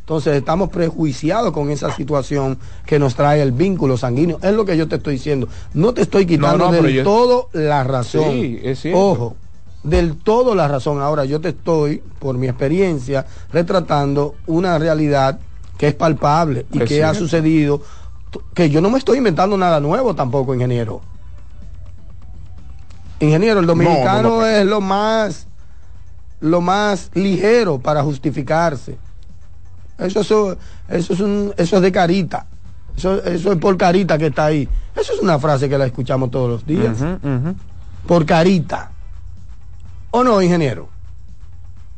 Entonces 0.00 0.34
estamos 0.36 0.68
prejuiciados 0.70 1.52
con 1.52 1.70
esa 1.70 1.94
situación 1.94 2.58
que 2.84 2.98
nos 2.98 3.14
trae 3.14 3.40
el 3.40 3.52
vínculo 3.52 3.96
sanguíneo. 3.96 4.38
Es 4.42 4.52
lo 4.52 4.64
que 4.64 4.76
yo 4.76 4.88
te 4.88 4.96
estoy 4.96 5.14
diciendo. 5.14 5.48
No 5.74 5.94
te 5.94 6.02
estoy 6.02 6.26
quitando 6.26 6.58
No, 6.58 6.64
no, 6.64 6.70
pero 6.72 6.82
del 6.82 6.94
yo- 6.94 7.04
todo 7.04 7.48
la 7.52 7.84
razón. 7.84 8.24
Sí, 8.32 8.58
es 8.64 8.80
cierto. 8.80 8.98
Ojo, 9.00 9.36
del 9.82 10.16
todo 10.16 10.54
la 10.54 10.68
razón. 10.68 11.00
Ahora 11.00 11.24
yo 11.24 11.40
te 11.40 11.50
estoy, 11.50 12.02
por 12.18 12.36
mi 12.38 12.46
experiencia, 12.48 13.26
retratando 13.52 14.34
una 14.46 14.78
realidad 14.78 15.38
que 15.78 15.88
es 15.88 15.94
palpable 15.94 16.66
y 16.72 16.82
Es 16.82 16.88
que 16.88 17.04
ha 17.04 17.14
sucedido. 17.14 17.82
Que 18.54 18.70
yo 18.70 18.80
no 18.80 18.90
me 18.90 18.98
estoy 18.98 19.18
inventando 19.18 19.56
nada 19.56 19.80
nuevo 19.80 20.14
tampoco, 20.14 20.54
ingeniero. 20.54 21.00
Ingeniero, 23.20 23.60
el 23.60 23.66
dominicano 23.66 24.22
no, 24.22 24.40
no. 24.40 24.46
es 24.46 24.66
lo 24.66 24.80
más 24.80 25.46
lo 26.40 26.60
más 26.60 27.10
ligero 27.14 27.78
para 27.78 28.02
justificarse. 28.02 28.98
Eso, 29.98 30.20
eso, 30.20 30.56
eso 30.88 31.12
es 31.12 31.20
un, 31.20 31.54
eso 31.56 31.76
es 31.76 31.82
de 31.82 31.92
carita. 31.92 32.46
Eso, 32.96 33.22
eso 33.24 33.52
es 33.52 33.58
por 33.58 33.76
carita 33.76 34.18
que 34.18 34.26
está 34.26 34.46
ahí. 34.46 34.68
Eso 34.94 35.14
es 35.14 35.20
una 35.20 35.38
frase 35.38 35.68
que 35.68 35.78
la 35.78 35.86
escuchamos 35.86 36.30
todos 36.30 36.50
los 36.50 36.66
días. 36.66 36.96
Por 38.06 38.26
carita. 38.26 38.91
¿O 40.12 40.22
no, 40.22 40.40
ingeniero? 40.40 40.88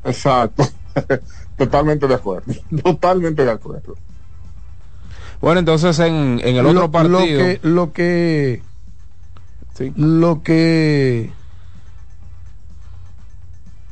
Exacto. 0.04 0.66
Totalmente 1.58 2.08
de 2.08 2.14
acuerdo. 2.14 2.52
Totalmente 2.82 3.44
de 3.44 3.50
acuerdo. 3.50 3.94
Bueno, 5.40 5.58
entonces 5.60 5.98
en, 5.98 6.40
en 6.42 6.56
el 6.56 6.64
otro 6.66 6.90
partido. 6.90 7.18
Lo 7.18 7.26
que, 7.26 7.60
lo 7.62 7.92
que, 7.92 8.62
Sí. 9.74 9.92
lo 9.96 10.42
que, 10.42 11.30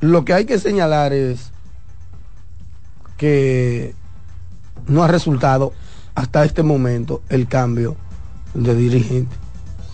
lo 0.00 0.24
que 0.24 0.32
hay 0.34 0.44
que 0.44 0.58
señalar 0.58 1.12
es 1.12 1.50
que 3.16 3.94
no 4.86 5.02
ha 5.02 5.08
resultado 5.08 5.72
hasta 6.14 6.44
este 6.44 6.62
momento 6.62 7.22
el 7.28 7.48
cambio 7.48 7.96
de 8.54 8.74
dirigente. 8.74 9.34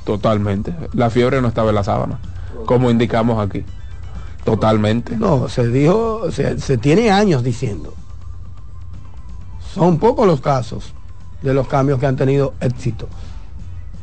Totalmente. 0.05 0.75
La 0.93 1.11
fiebre 1.11 1.41
no 1.43 1.49
estaba 1.49 1.69
en 1.71 1.75
la 1.75 1.85
sábana, 1.85 2.19
como 2.67 2.91
indicamos 2.91 3.45
aquí. 3.45 3.65
Totalmente. 4.51 5.17
No, 5.17 5.49
se 5.49 5.69
dijo, 5.69 6.31
se, 6.31 6.59
se 6.59 6.79
tiene 6.79 7.11
años 7.11 7.43
diciendo. 7.43 7.95
Son 9.75 9.99
pocos 9.99 10.27
los 10.27 10.41
casos 10.41 10.93
de 11.43 11.55
los 11.55 11.69
cambios 11.69 11.99
que 12.01 12.07
han 12.07 12.17
tenido 12.17 12.55
éxito. 12.61 13.09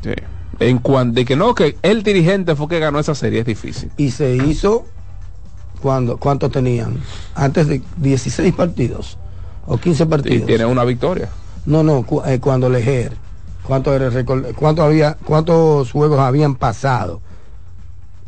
Sí. 0.02 0.12
En 0.60 0.78
cuanto 0.78 1.14
de 1.16 1.24
que 1.24 1.36
no, 1.36 1.54
que 1.54 1.76
el 1.82 2.02
dirigente 2.02 2.54
fue 2.56 2.68
que 2.68 2.78
ganó 2.78 2.98
esa 2.98 3.14
serie, 3.14 3.40
es 3.40 3.46
difícil. 3.46 3.90
Y 3.96 4.10
se 4.10 4.36
hizo 4.36 4.86
cuando, 5.82 6.16
¿cuántos 6.16 6.50
tenían? 6.50 6.98
Antes 7.34 7.66
de 7.68 7.82
16 7.98 8.54
partidos 8.54 9.18
o 9.66 9.76
15 9.76 10.06
partidos. 10.06 10.38
Y 10.42 10.46
tiene 10.46 10.64
una 10.64 10.84
victoria. 10.84 11.28
No, 11.66 11.82
no, 11.82 12.04
cu- 12.04 12.22
eh, 12.24 12.38
cuando 12.40 12.70
Lejer, 12.70 13.12
¿cuánto 13.64 13.92
era 13.92 14.06
el? 14.06 14.24
¿Cuánto 14.54 14.82
había, 14.82 15.14
¿Cuántos 15.24 15.90
juegos 15.92 16.20
habían 16.20 16.54
pasado? 16.54 17.20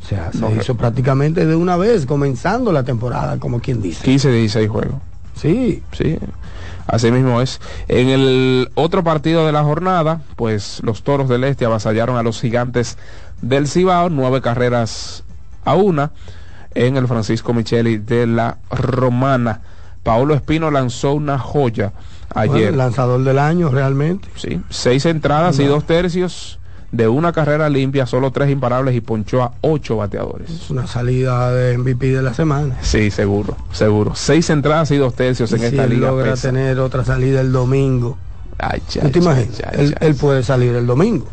O 0.02 0.06
sea, 0.06 0.30
se 0.32 0.38
No, 0.38 0.50
hizo 0.54 0.76
prácticamente 0.76 1.44
de 1.46 1.56
una 1.56 1.76
vez, 1.76 2.06
comenzando 2.06 2.72
la 2.72 2.82
temporada, 2.84 3.38
como 3.38 3.60
quien 3.60 3.82
dice. 3.82 4.04
15, 4.04 4.30
16 4.30 4.68
juegos. 4.70 4.96
Sí, 5.34 5.82
Sí, 5.92 6.18
así 6.86 7.10
mismo 7.12 7.40
es. 7.40 7.60
En 7.88 8.08
el 8.08 8.70
otro 8.74 9.04
partido 9.04 9.46
de 9.46 9.52
la 9.52 9.62
jornada, 9.62 10.22
pues 10.36 10.80
los 10.82 11.02
toros 11.02 11.28
del 11.28 11.44
este 11.44 11.64
avasallaron 11.64 12.16
a 12.16 12.22
los 12.22 12.40
gigantes 12.40 12.98
del 13.42 13.68
Cibao, 13.68 14.08
nueve 14.10 14.40
carreras 14.40 15.22
a 15.64 15.74
una 15.74 16.10
en 16.74 16.96
el 16.96 17.06
Francisco 17.06 17.52
Micheli 17.54 17.98
de 17.98 18.26
la 18.26 18.58
Romana. 18.70 19.60
Paolo 20.02 20.34
Espino 20.34 20.70
lanzó 20.70 21.12
una 21.12 21.38
joya 21.38 21.92
bueno, 22.34 22.54
ayer. 22.54 22.68
el 22.70 22.78
lanzador 22.78 23.22
del 23.24 23.38
año 23.38 23.68
realmente. 23.68 24.28
Sí, 24.36 24.60
seis 24.70 25.06
entradas 25.06 25.58
y 25.58 25.64
dos 25.66 25.84
tercios 25.84 26.58
de 26.90 27.06
una 27.08 27.32
carrera 27.32 27.68
limpia, 27.68 28.06
solo 28.06 28.30
tres 28.30 28.50
imparables 28.50 28.94
y 28.94 29.00
ponchó 29.02 29.42
a 29.42 29.52
ocho 29.60 29.96
bateadores. 29.98 30.50
Es 30.50 30.70
una 30.70 30.86
salida 30.86 31.52
de 31.52 31.76
MVP 31.76 32.06
de 32.14 32.22
la 32.22 32.32
semana. 32.32 32.78
Sí, 32.80 33.10
seguro, 33.10 33.56
seguro. 33.72 34.14
Seis 34.14 34.48
entradas 34.50 34.90
y 34.90 34.96
dos 34.96 35.14
tercios 35.14 35.52
en 35.52 35.58
Y 35.58 35.60
si 35.60 35.66
esta 35.66 35.84
él 35.84 35.90
liga. 35.90 36.08
logra 36.08 36.30
pesa. 36.30 36.48
tener 36.48 36.78
otra 36.80 37.04
salida 37.04 37.40
el 37.42 37.52
domingo. 37.52 38.16
Ay, 38.58 38.80
¿Tú 38.80 39.00
chay, 39.00 39.10
te 39.12 39.18
imaginas? 39.18 39.60
él, 40.00 40.14
puede 40.14 40.42
salir 40.42 40.74
el 40.74 40.86
domingo. 40.86 41.26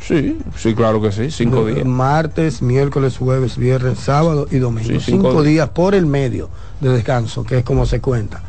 Sí, 0.00 0.38
sí, 0.56 0.74
claro 0.74 1.00
que 1.00 1.10
sí, 1.12 1.30
cinco 1.30 1.64
De- 1.64 1.74
días. 1.74 1.86
Martes, 1.86 2.62
miércoles, 2.62 3.16
jueves, 3.18 3.56
viernes, 3.56 3.98
sábado 3.98 4.46
y 4.50 4.58
domingo. 4.58 4.86
Sí, 4.88 5.00
cinco, 5.00 5.28
cinco 5.30 5.42
días 5.42 5.70
por 5.70 5.94
el 5.94 6.06
medio 6.06 6.50
de 6.80 6.90
descanso, 6.90 7.42
que 7.42 7.58
es 7.58 7.64
como 7.64 7.84
se 7.86 8.00
cuenta. 8.00 8.42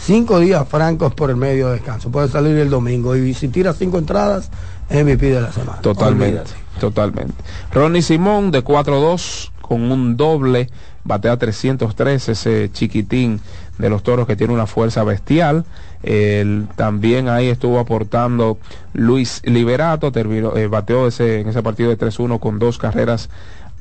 Cinco 0.00 0.38
días 0.40 0.66
francos 0.68 1.12
por 1.14 1.30
el 1.30 1.36
medio 1.36 1.68
de 1.68 1.74
descanso. 1.74 2.10
Puede 2.10 2.28
salir 2.28 2.56
el 2.56 2.70
domingo 2.70 3.14
y 3.16 3.34
si 3.34 3.48
tira 3.48 3.72
cinco 3.72 3.98
entradas, 3.98 4.50
MVP 4.90 5.26
de 5.32 5.40
la 5.40 5.52
semana. 5.52 5.80
Totalmente, 5.82 6.38
Olvídate. 6.40 6.50
totalmente. 6.80 7.34
Ronnie 7.72 8.00
Simón 8.02 8.50
de 8.50 8.64
4-2 8.64 9.50
con 9.60 9.90
un 9.92 10.16
doble, 10.16 10.70
batea 11.04 11.36
303, 11.36 12.28
ese 12.30 12.70
chiquitín 12.72 13.40
de 13.76 13.90
los 13.90 14.02
toros 14.02 14.26
que 14.26 14.34
tiene 14.36 14.54
una 14.54 14.66
fuerza 14.66 15.04
bestial. 15.04 15.64
El- 16.02 16.68
también 16.76 17.28
ahí 17.28 17.48
estuvo 17.48 17.78
aportando 17.78 18.58
Luis 18.94 19.42
Liberato, 19.44 20.10
terminó, 20.12 20.56
eh, 20.56 20.68
bateó 20.68 21.06
ese, 21.08 21.40
en 21.40 21.48
ese 21.48 21.62
partido 21.62 21.90
de 21.90 21.96
3-1 21.98 22.38
con 22.38 22.58
dos 22.58 22.78
carreras 22.78 23.28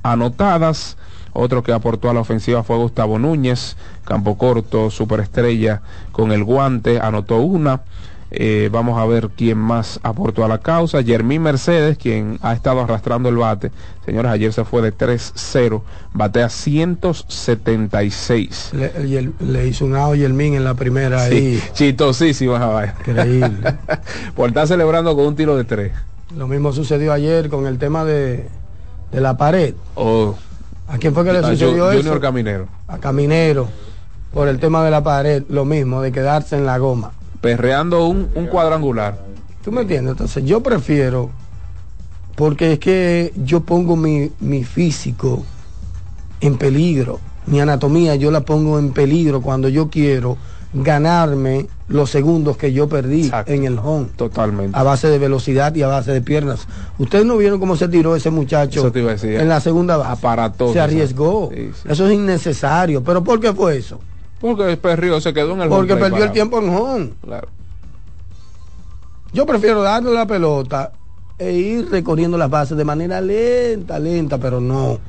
anotadas. 0.03 0.97
Otro 1.39 1.61
que 1.61 1.71
aportó 1.71 2.09
a 2.09 2.15
la 2.15 2.21
ofensiva 2.21 2.63
fue 2.63 2.77
Gustavo 2.77 3.19
Núñez, 3.19 3.77
campo 4.05 4.39
corto, 4.39 4.89
superestrella 4.89 5.83
con 6.11 6.31
el 6.31 6.43
guante, 6.43 6.99
anotó 6.99 7.37
una. 7.37 7.81
Eh, 8.31 8.69
vamos 8.73 8.99
a 8.99 9.05
ver 9.05 9.29
quién 9.37 9.57
más 9.57 9.99
aportó 10.03 10.43
a 10.43 10.47
la 10.49 10.57
causa. 10.57 11.01
Jermín 11.03 11.43
Mercedes, 11.43 11.97
quien 11.97 12.39
ha 12.41 12.51
estado 12.53 12.81
arrastrando 12.81 13.29
el 13.29 13.37
bate. 13.37 13.71
Señores, 14.05 14.31
ayer 14.31 14.51
se 14.51 14.65
fue 14.65 14.81
de 14.81 14.91
3-0, 14.91 15.81
batea 16.13 16.49
176. 16.49 18.71
Le, 18.73 18.85
el- 19.17 19.33
le 19.39 19.67
hizo 19.67 19.85
un 19.85 19.95
out 19.95 20.17
min 20.33 20.55
en 20.55 20.63
la 20.63 20.73
primera 20.73 21.21
ahí. 21.23 21.61
Sí, 21.73 21.93
esa 22.55 22.65
vaina. 22.67 22.95
Increíble. 22.99 23.75
Por 24.35 24.49
estar 24.49 24.67
celebrando 24.67 25.15
con 25.15 25.25
un 25.27 25.35
tiro 25.35 25.55
de 25.55 25.63
tres. 25.63 25.91
Lo 26.35 26.47
mismo 26.47 26.73
sucedió 26.73 27.13
ayer 27.13 27.49
con 27.49 27.67
el 27.67 27.77
tema 27.77 28.03
de, 28.03 28.49
de 29.11 29.21
la 29.21 29.37
pared. 29.37 29.75
Oh, 29.95 30.35
¿A 30.87 30.97
quién 30.97 31.13
fue 31.13 31.23
que 31.23 31.33
le 31.33 31.41
sucedió 31.41 31.91
eso? 31.91 31.99
Junior 31.99 32.21
Caminero. 32.21 32.67
a 32.87 32.97
Caminero 32.97 33.67
por 34.33 34.47
el 34.47 34.59
tema 34.59 34.83
de 34.83 34.91
la 34.91 35.03
pared, 35.03 35.43
lo 35.49 35.65
mismo, 35.65 36.01
de 36.01 36.11
quedarse 36.11 36.55
en 36.55 36.65
la 36.65 36.77
goma. 36.77 37.11
Perreando 37.41 38.07
un, 38.07 38.29
un 38.35 38.47
cuadrangular. 38.47 39.19
¿Tú 39.63 39.71
me 39.71 39.81
entiendes? 39.81 40.11
Entonces 40.11 40.45
yo 40.45 40.61
prefiero, 40.61 41.29
porque 42.35 42.73
es 42.73 42.79
que 42.79 43.33
yo 43.35 43.61
pongo 43.61 43.95
mi, 43.95 44.31
mi 44.39 44.63
físico 44.63 45.43
en 46.39 46.57
peligro, 46.57 47.19
mi 47.47 47.59
anatomía 47.59 48.15
yo 48.15 48.31
la 48.31 48.41
pongo 48.41 48.79
en 48.79 48.91
peligro 48.91 49.41
cuando 49.41 49.69
yo 49.69 49.89
quiero 49.89 50.37
ganarme 50.73 51.67
los 51.87 52.09
segundos 52.09 52.57
que 52.57 52.73
yo 52.73 52.89
perdí 52.89 53.25
Exacto. 53.25 53.51
en 53.53 53.63
el 53.65 53.79
home. 53.79 54.07
Totalmente. 54.15 54.77
A 54.77 54.83
base 54.83 55.07
de 55.07 55.17
velocidad 55.17 55.73
y 55.75 55.81
a 55.81 55.87
base 55.87 56.11
de 56.11 56.21
piernas. 56.21 56.67
Ustedes 56.97 57.25
no 57.25 57.37
vieron 57.37 57.59
cómo 57.59 57.75
se 57.75 57.87
tiró 57.87 58.15
ese 58.15 58.29
muchacho 58.29 58.91
en 58.93 59.47
la 59.49 59.59
segunda 59.61 59.97
base. 59.97 60.11
Aparatoso, 60.11 60.73
Se 60.73 60.79
arriesgó. 60.79 61.49
sí, 61.53 61.71
sí. 61.73 61.87
Eso 61.89 62.07
es 62.07 62.13
innecesario. 62.13 63.03
¿Pero 63.03 63.23
por 63.23 63.39
qué 63.39 63.53
fue 63.53 63.77
eso? 63.77 63.99
Porque 64.39 64.77
perrío 64.77 65.19
se 65.21 65.33
quedó 65.33 65.53
en 65.53 65.61
el 65.61 65.69
Porque 65.69 65.95
perdió 65.95 66.23
el 66.23 66.31
tiempo 66.31 66.59
en 66.59 66.69
home. 66.69 67.09
Claro. 67.23 67.47
Yo 69.33 69.45
prefiero 69.45 69.81
darle 69.81 70.11
la 70.13 70.25
pelota 70.25 70.91
e 71.37 71.51
ir 71.51 71.89
recorriendo 71.89 72.37
las 72.37 72.49
bases 72.49 72.77
de 72.77 72.83
manera 72.85 73.21
lenta, 73.21 73.99
lenta, 73.99 74.37
pero 74.37 74.59
no. 74.59 74.99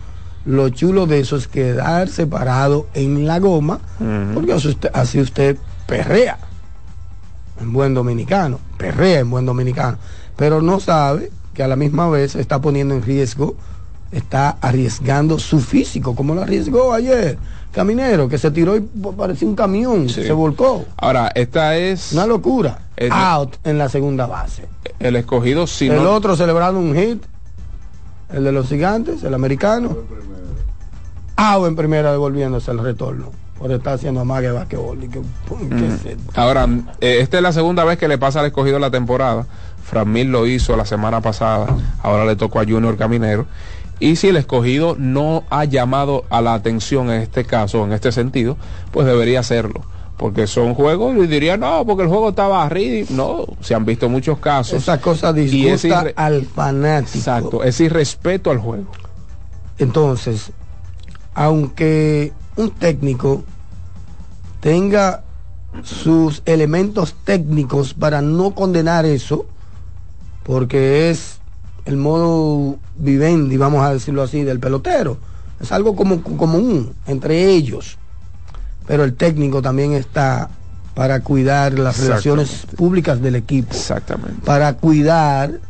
Lo 0.44 0.68
chulo 0.70 1.06
de 1.06 1.20
eso 1.20 1.36
es 1.36 1.46
quedar 1.48 2.08
separado 2.08 2.86
en 2.94 3.26
la 3.26 3.38
goma, 3.38 3.80
porque 4.34 4.52
así 4.52 4.68
usted, 4.68 4.90
así 4.94 5.20
usted 5.20 5.56
perrea 5.86 6.38
en 7.60 7.72
buen 7.72 7.92
dominicano, 7.94 8.58
perrea 8.78 9.20
en 9.20 9.30
buen 9.30 9.44
dominicano, 9.44 9.98
pero 10.36 10.62
no 10.62 10.80
sabe 10.80 11.30
que 11.54 11.62
a 11.62 11.68
la 11.68 11.76
misma 11.76 12.08
vez 12.08 12.34
está 12.36 12.60
poniendo 12.60 12.94
en 12.94 13.02
riesgo, 13.02 13.56
está 14.12 14.56
arriesgando 14.60 15.38
su 15.38 15.60
físico, 15.60 16.14
como 16.14 16.34
lo 16.34 16.42
arriesgó 16.42 16.92
ayer. 16.94 17.36
Caminero, 17.72 18.28
que 18.28 18.38
se 18.38 18.50
tiró 18.50 18.76
y 18.76 18.80
parecía 18.80 19.46
un 19.46 19.54
camión, 19.54 20.08
Sí. 20.08 20.22
se 20.24 20.32
volcó. 20.32 20.86
Ahora, 20.96 21.30
esta 21.34 21.76
es 21.76 22.12
Una 22.12 22.26
locura. 22.26 22.78
Out 23.10 23.56
en 23.64 23.76
la 23.76 23.88
segunda 23.90 24.26
base. 24.26 24.64
el 24.98 25.14
escogido 25.16 25.66
si 25.66 25.88
el 25.88 25.96
no- 26.02 26.12
otro 26.12 26.34
celebrando 26.36 26.80
un 26.80 26.94
hit. 26.96 27.22
El 28.32 28.44
de 28.44 28.52
los 28.52 28.68
gigantes, 28.68 29.22
el 29.22 29.34
americano. 29.34 29.96
Out 31.36 31.68
en 31.68 31.76
primera 31.76 32.12
devolviéndose 32.12 32.70
el 32.70 32.78
retorno. 32.78 33.30
Por 33.58 33.72
estar 33.72 33.94
haciendo 33.94 34.24
basquetbol. 34.24 35.02
Y 35.02 35.08
que, 35.08 35.20
pum, 35.48 35.68
¿qué 35.68 35.86
es 35.86 36.04
esto? 36.04 36.32
Ahora, 36.34 36.68
eh, 37.00 37.18
esta 37.20 37.38
es 37.38 37.42
la 37.42 37.52
segunda 37.52 37.84
vez 37.84 37.98
que 37.98 38.06
le 38.06 38.18
pasa 38.18 38.40
al 38.40 38.46
escogido 38.46 38.78
la 38.78 38.90
temporada. 38.90 39.46
Framil 39.82 40.30
lo 40.30 40.46
hizo 40.46 40.76
la 40.76 40.84
semana 40.84 41.22
pasada, 41.22 41.66
ahora 42.02 42.26
le 42.26 42.36
tocó 42.36 42.60
a 42.60 42.64
Junior 42.64 42.96
Caminero. 42.96 43.46
Y 44.00 44.16
si 44.16 44.28
el 44.28 44.36
escogido 44.36 44.94
no 44.98 45.44
ha 45.50 45.64
llamado 45.64 46.24
a 46.30 46.40
la 46.40 46.54
atención 46.54 47.10
en 47.10 47.22
este 47.22 47.44
caso, 47.44 47.84
en 47.84 47.92
este 47.92 48.12
sentido, 48.12 48.56
pues 48.92 49.06
debería 49.06 49.40
hacerlo. 49.40 49.82
Porque 50.18 50.48
son 50.48 50.74
juegos, 50.74 51.16
y 51.16 51.26
diría, 51.28 51.56
no, 51.56 51.86
porque 51.86 52.02
el 52.02 52.08
juego 52.08 52.30
estaba 52.30 52.64
arriba. 52.64 53.06
No, 53.10 53.46
se 53.60 53.74
han 53.74 53.84
visto 53.84 54.08
muchos 54.08 54.38
casos. 54.38 54.82
Esa 54.82 55.00
cosa 55.00 55.32
Y 55.36 55.44
es 55.68 55.82
disgusta 55.82 56.12
al 56.16 56.44
fanático. 56.44 57.18
Exacto, 57.18 57.64
es 57.64 57.80
irrespeto 57.80 58.50
al 58.50 58.58
juego. 58.58 58.86
Entonces, 59.78 60.50
aunque 61.34 62.32
un 62.56 62.70
técnico 62.70 63.44
tenga 64.60 65.22
sus 65.84 66.42
elementos 66.44 67.14
técnicos 67.24 67.94
para 67.94 68.20
no 68.20 68.56
condenar 68.56 69.06
eso, 69.06 69.46
porque 70.42 71.10
es 71.10 71.38
el 71.84 71.96
modo 71.96 72.78
vivendi, 72.96 73.56
vamos 73.56 73.84
a 73.84 73.92
decirlo 73.92 74.22
así, 74.22 74.42
del 74.42 74.58
pelotero. 74.58 75.18
Es 75.60 75.72
algo 75.72 75.94
como, 75.94 76.22
común 76.22 76.92
entre 77.06 77.50
ellos. 77.50 77.98
Pero 78.88 79.04
el 79.04 79.14
técnico 79.14 79.62
también 79.62 79.92
está 79.92 80.48
para 80.94 81.20
cuidar 81.20 81.78
las 81.78 82.00
relaciones 82.00 82.66
públicas 82.76 83.22
del 83.22 83.36
equipo 83.36 83.70
Exactamente. 83.70 84.44
para 84.44 84.72
cuidar 84.72 85.60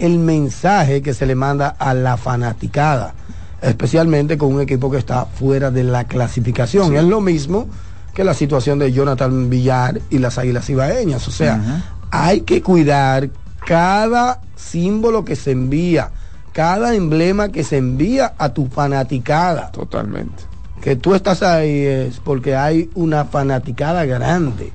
el 0.00 0.18
mensaje 0.18 1.00
que 1.00 1.14
se 1.14 1.26
le 1.26 1.36
manda 1.36 1.76
a 1.78 1.94
la 1.94 2.16
fanaticada, 2.16 3.14
especialmente 3.62 4.36
con 4.36 4.54
un 4.54 4.60
equipo 4.60 4.90
que 4.90 4.98
está 4.98 5.26
fuera 5.26 5.70
de 5.70 5.84
la 5.84 6.04
clasificación. 6.04 6.96
Es 6.96 7.04
lo 7.04 7.20
mismo 7.20 7.68
que 8.14 8.24
la 8.24 8.34
situación 8.34 8.80
de 8.80 8.92
Jonathan 8.92 9.48
Villar 9.48 10.00
y 10.10 10.18
las 10.18 10.38
Águilas 10.38 10.68
Ibaeñas. 10.68 11.28
O 11.28 11.30
sea, 11.30 11.82
hay 12.10 12.40
que 12.40 12.62
cuidar 12.62 13.30
cada 13.64 14.40
símbolo 14.56 15.24
que 15.24 15.36
se 15.36 15.52
envía, 15.52 16.10
cada 16.52 16.94
emblema 16.94 17.50
que 17.50 17.62
se 17.62 17.76
envía 17.76 18.34
a 18.38 18.48
tu 18.48 18.66
fanaticada. 18.66 19.70
Totalmente. 19.70 20.47
Que 20.82 20.96
tú 20.96 21.14
estás 21.14 21.42
ahí 21.42 21.84
es 21.84 22.20
porque 22.20 22.56
hay 22.56 22.90
una 22.94 23.24
fanaticada 23.24 24.04
grande 24.04 24.72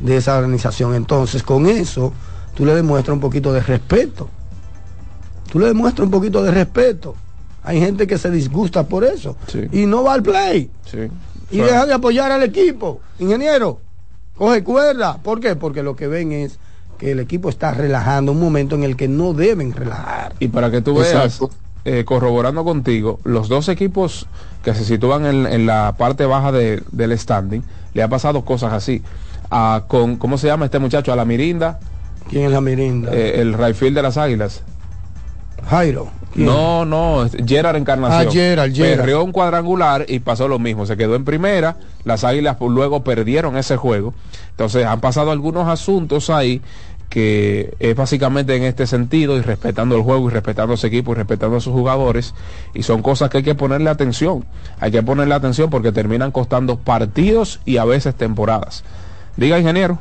de 0.00 0.16
esa 0.16 0.36
organización. 0.36 0.94
Entonces, 0.94 1.42
con 1.42 1.66
eso, 1.66 2.12
tú 2.54 2.64
le 2.64 2.74
demuestras 2.74 3.14
un 3.14 3.20
poquito 3.20 3.52
de 3.52 3.60
respeto. 3.60 4.28
Tú 5.50 5.58
le 5.58 5.66
demuestras 5.66 6.06
un 6.06 6.10
poquito 6.10 6.42
de 6.42 6.50
respeto. 6.50 7.14
Hay 7.62 7.80
gente 7.80 8.06
que 8.06 8.18
se 8.18 8.30
disgusta 8.30 8.86
por 8.86 9.04
eso 9.04 9.36
y 9.72 9.86
no 9.86 10.02
va 10.02 10.14
al 10.14 10.22
play. 10.22 10.70
Y 11.50 11.58
deja 11.58 11.86
de 11.86 11.94
apoyar 11.94 12.30
al 12.30 12.42
equipo. 12.42 13.00
Ingeniero, 13.18 13.80
coge 14.36 14.62
cuerda. 14.62 15.18
¿Por 15.18 15.40
qué? 15.40 15.56
Porque 15.56 15.82
lo 15.82 15.96
que 15.96 16.08
ven 16.08 16.32
es 16.32 16.58
que 16.98 17.12
el 17.12 17.20
equipo 17.20 17.48
está 17.48 17.70
relajando 17.72 18.32
un 18.32 18.40
momento 18.40 18.74
en 18.74 18.84
el 18.84 18.96
que 18.96 19.08
no 19.08 19.32
deben 19.32 19.72
relajar. 19.72 20.34
Y 20.40 20.48
para 20.48 20.70
que 20.70 20.80
tú 20.80 20.94
veas, 20.96 21.40
eh, 21.84 22.04
corroborando 22.04 22.64
contigo, 22.64 23.20
los 23.24 23.48
dos 23.48 23.68
equipos 23.68 24.26
que 24.62 24.74
se 24.74 24.84
sitúan 24.84 25.26
en, 25.26 25.66
la 25.66 25.94
parte 25.98 26.24
baja 26.24 26.50
del 26.50 27.18
standing, 27.18 27.62
le 27.92 28.02
ha 28.02 28.08
pasado 28.08 28.44
cosas 28.44 28.72
así. 28.72 29.02
con, 29.88 30.16
¿Cómo 30.16 30.38
se 30.38 30.46
llama 30.46 30.64
este 30.64 30.78
muchacho? 30.78 31.12
A 31.12 31.16
la 31.16 31.24
Mirinda. 31.24 31.78
¿Quién 32.30 32.46
es 32.46 32.52
la 32.52 32.60
Mirinda? 32.60 33.12
Eh, 33.12 33.40
el 33.40 33.52
Rayfield 33.52 33.96
de 33.96 34.02
las 34.02 34.16
Águilas. 34.16 34.62
Jairo. 35.68 36.08
No, 36.34 36.84
no, 36.84 37.26
Gerard 37.46 37.76
Encarnación. 37.76 38.28
Ah, 38.28 38.32
Gerard, 38.32 38.72
Gerard. 38.72 38.96
Perrió 38.96 39.22
un 39.22 39.30
cuadrangular 39.30 40.04
y 40.08 40.18
pasó 40.18 40.48
lo 40.48 40.58
mismo. 40.58 40.84
Se 40.86 40.96
quedó 40.96 41.14
en 41.14 41.24
primera. 41.24 41.76
Las 42.04 42.24
Águilas 42.24 42.56
luego 42.60 43.04
perdieron 43.04 43.56
ese 43.56 43.76
juego. 43.76 44.14
Entonces 44.50 44.84
han 44.84 45.00
pasado 45.00 45.30
algunos 45.30 45.68
asuntos 45.68 46.30
ahí 46.30 46.60
que 47.08 47.74
es 47.78 47.94
básicamente 47.94 48.56
en 48.56 48.64
este 48.64 48.86
sentido 48.86 49.36
y 49.36 49.40
respetando 49.40 49.96
el 49.96 50.02
juego 50.02 50.28
y 50.28 50.32
respetando 50.32 50.72
a 50.72 50.74
ese 50.74 50.88
equipo 50.88 51.12
y 51.12 51.14
respetando 51.14 51.56
a 51.56 51.60
sus 51.60 51.72
jugadores 51.72 52.34
y 52.74 52.82
son 52.82 53.02
cosas 53.02 53.30
que 53.30 53.38
hay 53.38 53.44
que 53.44 53.54
ponerle 53.54 53.90
atención 53.90 54.44
hay 54.80 54.90
que 54.90 55.02
ponerle 55.02 55.34
atención 55.34 55.70
porque 55.70 55.92
terminan 55.92 56.32
costando 56.32 56.76
partidos 56.76 57.60
y 57.64 57.76
a 57.76 57.84
veces 57.84 58.14
temporadas 58.14 58.84
diga 59.36 59.58
ingeniero 59.58 59.98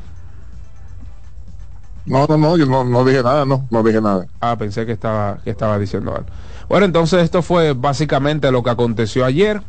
no, 2.05 2.25
no, 2.27 2.37
no, 2.37 2.57
yo 2.57 2.65
no, 2.65 3.05
dije 3.05 3.23
nada, 3.23 3.45
no, 3.45 3.65
no 3.69 3.83
dije 3.83 4.01
nada. 4.01 4.27
Ah, 4.41 4.57
pensé 4.57 4.85
que 4.85 4.91
estaba, 4.91 5.37
que 5.43 5.49
estaba 5.49 5.79
diciendo 5.79 6.13
algo. 6.13 6.27
Bueno, 6.67 6.85
entonces 6.85 7.23
esto 7.23 7.41
fue 7.41 7.73
básicamente 7.73 8.51
lo 8.51 8.61
que 8.63 8.71
aconteció 8.71 9.25
ayer. 9.25 9.61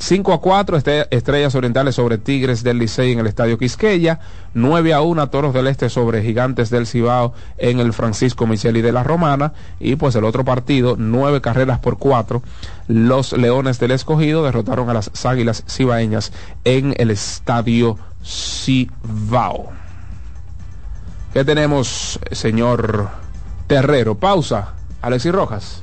5 0.00 0.32
a 0.32 0.40
4 0.40 0.78
Estrellas 1.10 1.54
Orientales 1.54 1.94
sobre 1.94 2.16
Tigres 2.16 2.62
del 2.62 2.78
Licey 2.78 3.12
en 3.12 3.18
el 3.18 3.26
Estadio 3.26 3.58
Quisqueya, 3.58 4.18
9 4.54 4.94
a 4.94 5.02
1 5.02 5.28
Toros 5.28 5.52
del 5.52 5.66
Este 5.66 5.90
sobre 5.90 6.22
Gigantes 6.22 6.70
del 6.70 6.86
Cibao 6.86 7.34
en 7.58 7.80
el 7.80 7.92
Francisco 7.92 8.46
Micheli 8.46 8.80
de 8.80 8.92
la 8.92 9.02
Romana 9.02 9.52
y 9.78 9.96
pues 9.96 10.14
el 10.14 10.24
otro 10.24 10.42
partido, 10.42 10.96
9 10.98 11.42
carreras 11.42 11.80
por 11.80 11.98
4, 11.98 12.42
los 12.88 13.34
Leones 13.34 13.78
del 13.78 13.90
Escogido 13.90 14.42
derrotaron 14.42 14.88
a 14.88 14.94
las 14.94 15.10
Águilas 15.26 15.64
Cibaeñas 15.68 16.32
en 16.64 16.94
el 16.96 17.10
Estadio 17.10 17.98
Cibao. 18.24 19.68
¿Qué 21.34 21.44
tenemos, 21.44 22.18
señor 22.32 23.10
Terrero? 23.66 24.16
Pausa. 24.16 24.74
Alexis 25.02 25.32
Rojas. 25.32 25.82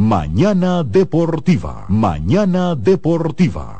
Mañana 0.00 0.82
Deportiva. 0.82 1.84
Mañana 1.90 2.74
Deportiva. 2.74 3.79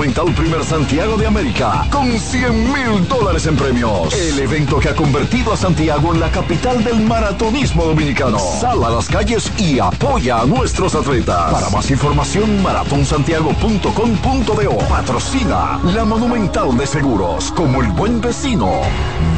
Primer 0.00 0.64
Santiago 0.64 1.18
de 1.18 1.26
América. 1.26 1.86
Con 1.92 2.18
100 2.18 2.72
mil 2.72 3.06
dólares 3.06 3.46
en 3.46 3.54
premios. 3.54 4.14
El 4.14 4.38
evento 4.38 4.78
que 4.78 4.88
ha 4.88 4.94
convertido 4.94 5.52
a 5.52 5.58
Santiago 5.58 6.14
en 6.14 6.20
la 6.20 6.30
capital 6.30 6.82
del 6.82 7.00
maratonismo 7.00 7.84
dominicano. 7.84 8.38
Sal 8.38 8.82
a 8.82 8.88
las 8.88 9.10
calles 9.10 9.52
y 9.58 9.78
apoya 9.78 10.40
a 10.40 10.46
nuestros 10.46 10.94
atletas. 10.94 11.52
Para 11.52 11.68
más 11.68 11.90
información, 11.90 12.62
maratonsantiago.com.do. 12.62 14.78
Patrocina 14.88 15.78
la 15.84 16.06
Monumental 16.06 16.74
de 16.78 16.86
Seguros. 16.86 17.52
Como 17.52 17.82
el 17.82 17.92
buen 17.92 18.22
vecino, 18.22 18.80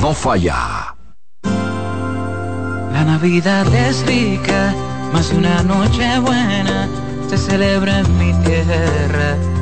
no 0.00 0.14
falla. 0.14 0.94
La 2.92 3.04
Navidad 3.04 3.66
es 3.74 4.06
rica, 4.06 4.72
más 5.12 5.32
una 5.32 5.64
noche 5.64 6.20
buena 6.20 6.88
se 7.28 7.36
celebra 7.38 8.00
en 8.00 8.18
mi 8.18 8.32
tierra. 8.44 9.61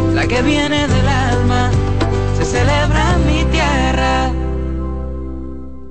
viene 0.43 0.87
del 0.87 1.07
alma, 1.07 1.71
se 2.37 2.45
celebra 2.45 3.15
en 3.15 3.27
mi 3.27 3.43
tierra. 3.51 4.31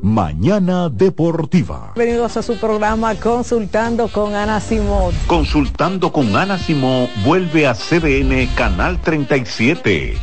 Mañana 0.02 0.88
Deportiva. 0.88 1.92
Bienvenidos 1.94 2.36
a 2.36 2.42
su 2.42 2.56
programa 2.56 3.14
Consultando 3.14 4.08
con 4.08 4.34
Ana 4.34 4.60
Simón. 4.60 5.14
Consultando 5.26 6.12
con 6.12 6.34
Ana 6.36 6.58
Simón 6.58 7.08
vuelve 7.24 7.66
a 7.66 7.74
CDN 7.74 8.46
Canal 8.56 9.00
37. 9.00 10.16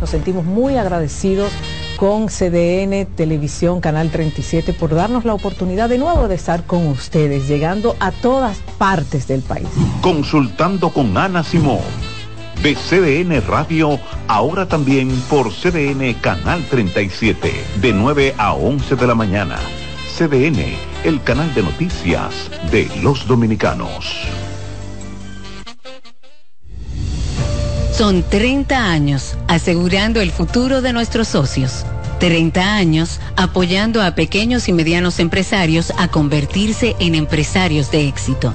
Nos 0.00 0.10
sentimos 0.10 0.44
muy 0.44 0.76
agradecidos 0.76 1.52
con 1.96 2.28
CDN 2.28 3.06
Televisión 3.16 3.80
Canal 3.80 4.10
37 4.10 4.72
por 4.72 4.94
darnos 4.94 5.24
la 5.24 5.34
oportunidad 5.34 5.88
de 5.88 5.98
nuevo 5.98 6.28
de 6.28 6.36
estar 6.36 6.64
con 6.64 6.86
ustedes, 6.86 7.48
llegando 7.48 7.96
a 7.98 8.12
todas 8.12 8.58
partes 8.78 9.26
del 9.26 9.42
país. 9.42 9.68
Consultando 10.00 10.90
con 10.90 11.16
Ana 11.18 11.42
Simón. 11.42 12.07
De 12.62 12.74
CDN 12.74 13.40
Radio, 13.46 14.00
ahora 14.26 14.66
también 14.66 15.10
por 15.30 15.52
CDN 15.52 16.12
Canal 16.14 16.64
37, 16.68 17.52
de 17.80 17.92
9 17.92 18.34
a 18.36 18.52
11 18.54 18.96
de 18.96 19.06
la 19.06 19.14
mañana. 19.14 19.58
CDN, 20.16 20.74
el 21.04 21.22
canal 21.22 21.54
de 21.54 21.62
noticias 21.62 22.50
de 22.72 22.90
los 23.00 23.28
dominicanos. 23.28 24.28
Son 27.92 28.24
30 28.24 28.90
años 28.90 29.36
asegurando 29.46 30.20
el 30.20 30.32
futuro 30.32 30.82
de 30.82 30.92
nuestros 30.92 31.28
socios. 31.28 31.86
30 32.18 32.74
años 32.74 33.20
apoyando 33.36 34.02
a 34.02 34.16
pequeños 34.16 34.68
y 34.68 34.72
medianos 34.72 35.20
empresarios 35.20 35.92
a 35.96 36.08
convertirse 36.08 36.96
en 36.98 37.14
empresarios 37.14 37.92
de 37.92 38.08
éxito. 38.08 38.54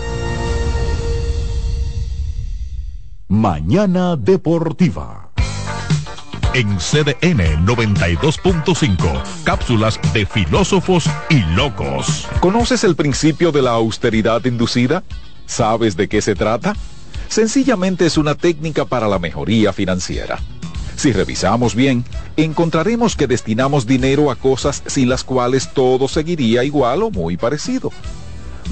Mañana 3.31 4.17
Deportiva. 4.17 5.29
En 6.53 6.67
CDN 6.79 7.65
92.5, 7.65 9.23
cápsulas 9.45 9.97
de 10.11 10.25
filósofos 10.25 11.05
y 11.29 11.39
locos. 11.55 12.27
¿Conoces 12.41 12.83
el 12.83 12.97
principio 12.97 13.53
de 13.53 13.61
la 13.61 13.71
austeridad 13.71 14.43
inducida? 14.43 15.05
¿Sabes 15.45 15.95
de 15.95 16.09
qué 16.09 16.21
se 16.21 16.35
trata? 16.35 16.75
Sencillamente 17.29 18.05
es 18.05 18.17
una 18.17 18.35
técnica 18.35 18.83
para 18.83 19.07
la 19.07 19.17
mejoría 19.17 19.71
financiera. 19.71 20.37
Si 20.97 21.13
revisamos 21.13 21.73
bien, 21.73 22.03
encontraremos 22.35 23.15
que 23.15 23.27
destinamos 23.27 23.87
dinero 23.87 24.29
a 24.29 24.35
cosas 24.35 24.83
sin 24.87 25.07
las 25.07 25.23
cuales 25.23 25.73
todo 25.73 26.09
seguiría 26.09 26.65
igual 26.65 27.01
o 27.01 27.11
muy 27.11 27.37
parecido. 27.37 27.93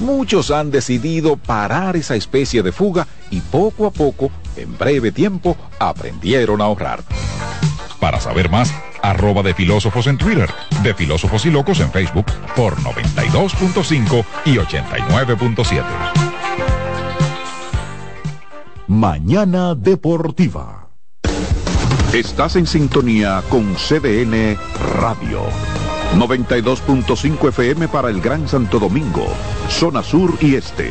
Muchos 0.00 0.50
han 0.50 0.70
decidido 0.70 1.36
parar 1.36 1.96
esa 1.96 2.14
especie 2.14 2.62
de 2.62 2.72
fuga 2.72 3.06
y 3.30 3.40
poco 3.40 3.86
a 3.86 3.90
poco, 3.90 4.30
en 4.56 4.76
breve 4.76 5.12
tiempo, 5.12 5.56
aprendieron 5.78 6.60
a 6.60 6.64
ahorrar. 6.64 7.02
Para 8.00 8.20
saber 8.20 8.50
más, 8.50 8.74
arroba 9.02 9.42
de 9.42 9.54
filósofos 9.54 10.06
en 10.06 10.18
Twitter, 10.18 10.48
de 10.82 10.94
filósofos 10.94 11.44
y 11.46 11.50
locos 11.50 11.80
en 11.80 11.90
Facebook 11.90 12.26
por 12.56 12.76
92.5 12.76 14.24
y 14.46 14.56
89.7. 14.56 15.84
Mañana 18.86 19.74
Deportiva. 19.74 20.88
Estás 22.12 22.56
en 22.56 22.66
sintonía 22.66 23.40
con 23.48 23.76
CDN 23.76 24.58
Radio. 24.98 25.42
92.5 26.16 27.48
FM 27.50 27.86
para 27.86 28.10
el 28.10 28.20
Gran 28.20 28.48
Santo 28.48 28.80
Domingo, 28.80 29.28
zona 29.68 30.02
sur 30.02 30.36
y 30.40 30.56
este. 30.56 30.90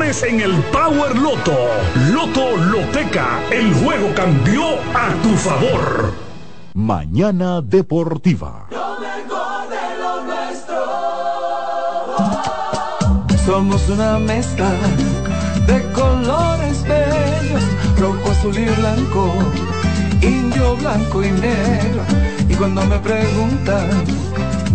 en 0.00 0.40
el 0.40 0.54
Power 0.72 1.18
Loto. 1.18 1.56
Loto 2.12 2.56
Loteca, 2.56 3.40
el 3.50 3.74
juego 3.74 4.14
cambió 4.14 4.62
a 4.94 5.12
tu 5.22 5.30
favor. 5.34 6.14
Mañana 6.72 7.60
Deportiva. 7.60 8.68
Somos 13.44 13.88
una 13.88 14.18
mezcla 14.20 14.70
de 15.66 15.82
colores 15.92 16.84
bellos, 16.84 17.62
rojo, 17.98 18.30
azul 18.30 18.56
y 18.56 18.66
blanco, 18.66 19.34
indio, 20.22 20.76
blanco 20.76 21.24
y 21.24 21.30
negro. 21.32 22.02
Y 22.48 22.54
cuando 22.54 22.84
me 22.86 22.98
preguntan 23.00 23.90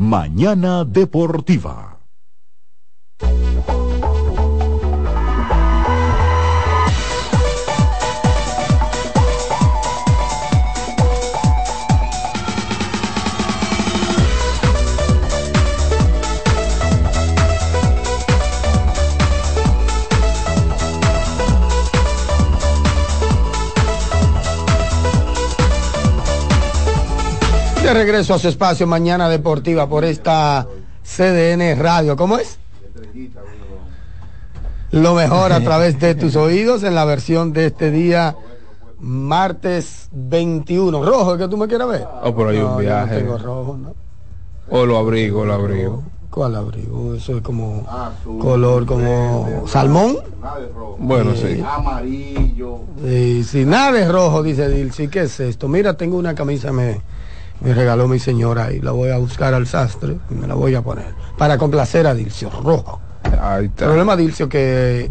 Mañana 0.00 0.86
Deportiva. 0.86 1.99
De 27.90 27.94
regreso 27.94 28.34
a 28.34 28.38
su 28.38 28.46
espacio 28.46 28.86
Mañana 28.86 29.28
Deportiva 29.28 29.88
por 29.88 30.04
esta 30.04 30.64
CDN 31.02 31.76
Radio. 31.76 32.14
¿Cómo 32.14 32.38
es? 32.38 32.56
Lo 34.92 35.16
mejor 35.16 35.52
a 35.52 35.58
través 35.64 35.98
de 35.98 36.14
tus 36.14 36.36
oídos 36.36 36.84
en 36.84 36.94
la 36.94 37.04
versión 37.04 37.52
de 37.52 37.66
este 37.66 37.90
día 37.90 38.36
martes 39.00 40.08
21. 40.12 41.04
Rojo, 41.04 41.34
¿es 41.34 41.40
que 41.40 41.48
tú 41.48 41.56
me 41.56 41.66
quieras 41.66 41.88
ver? 41.88 42.06
Oh, 42.22 42.32
por 42.32 42.46
ahí 42.46 42.58
No, 42.58 42.62
un 42.66 42.68
yo 42.68 42.74
no 42.74 42.78
viaje. 42.78 43.16
tengo 43.22 43.38
rojo, 43.38 43.76
¿no? 43.76 43.94
O 44.70 44.86
lo 44.86 44.96
abrigo, 44.96 45.44
lo 45.44 45.54
abrigo. 45.54 46.04
¿Cuál 46.30 46.54
abrigo? 46.54 47.16
Eso 47.16 47.38
es 47.38 47.42
como 47.42 47.84
color 48.38 48.86
como 48.86 49.64
salmón. 49.66 50.16
Bueno, 51.00 51.34
sí. 51.34 51.60
Amarillo. 51.68 52.82
Sí, 53.02 53.64
nada 53.66 53.90
de 53.90 54.06
rojo, 54.06 54.44
dice 54.44 54.68
Dilcy. 54.68 55.08
¿Qué 55.08 55.22
es 55.22 55.40
esto? 55.40 55.66
Mira, 55.66 55.94
tengo 55.94 56.16
una 56.16 56.36
camisa, 56.36 56.70
me, 56.70 57.00
me 57.60 57.74
regaló 57.74 58.08
mi 58.08 58.18
señora 58.18 58.72
y 58.72 58.80
la 58.80 58.92
voy 58.92 59.10
a 59.10 59.18
buscar 59.18 59.52
al 59.54 59.66
sastre 59.66 60.16
y 60.30 60.34
me 60.34 60.46
la 60.46 60.54
voy 60.54 60.74
a 60.74 60.82
poner. 60.82 61.14
Para 61.36 61.58
complacer 61.58 62.06
a 62.06 62.14
Dilcio, 62.14 62.50
rojo. 62.50 63.00
Ahí 63.40 63.64
El 63.66 63.70
problema, 63.70 64.16
Dilcio, 64.16 64.48
que, 64.48 65.10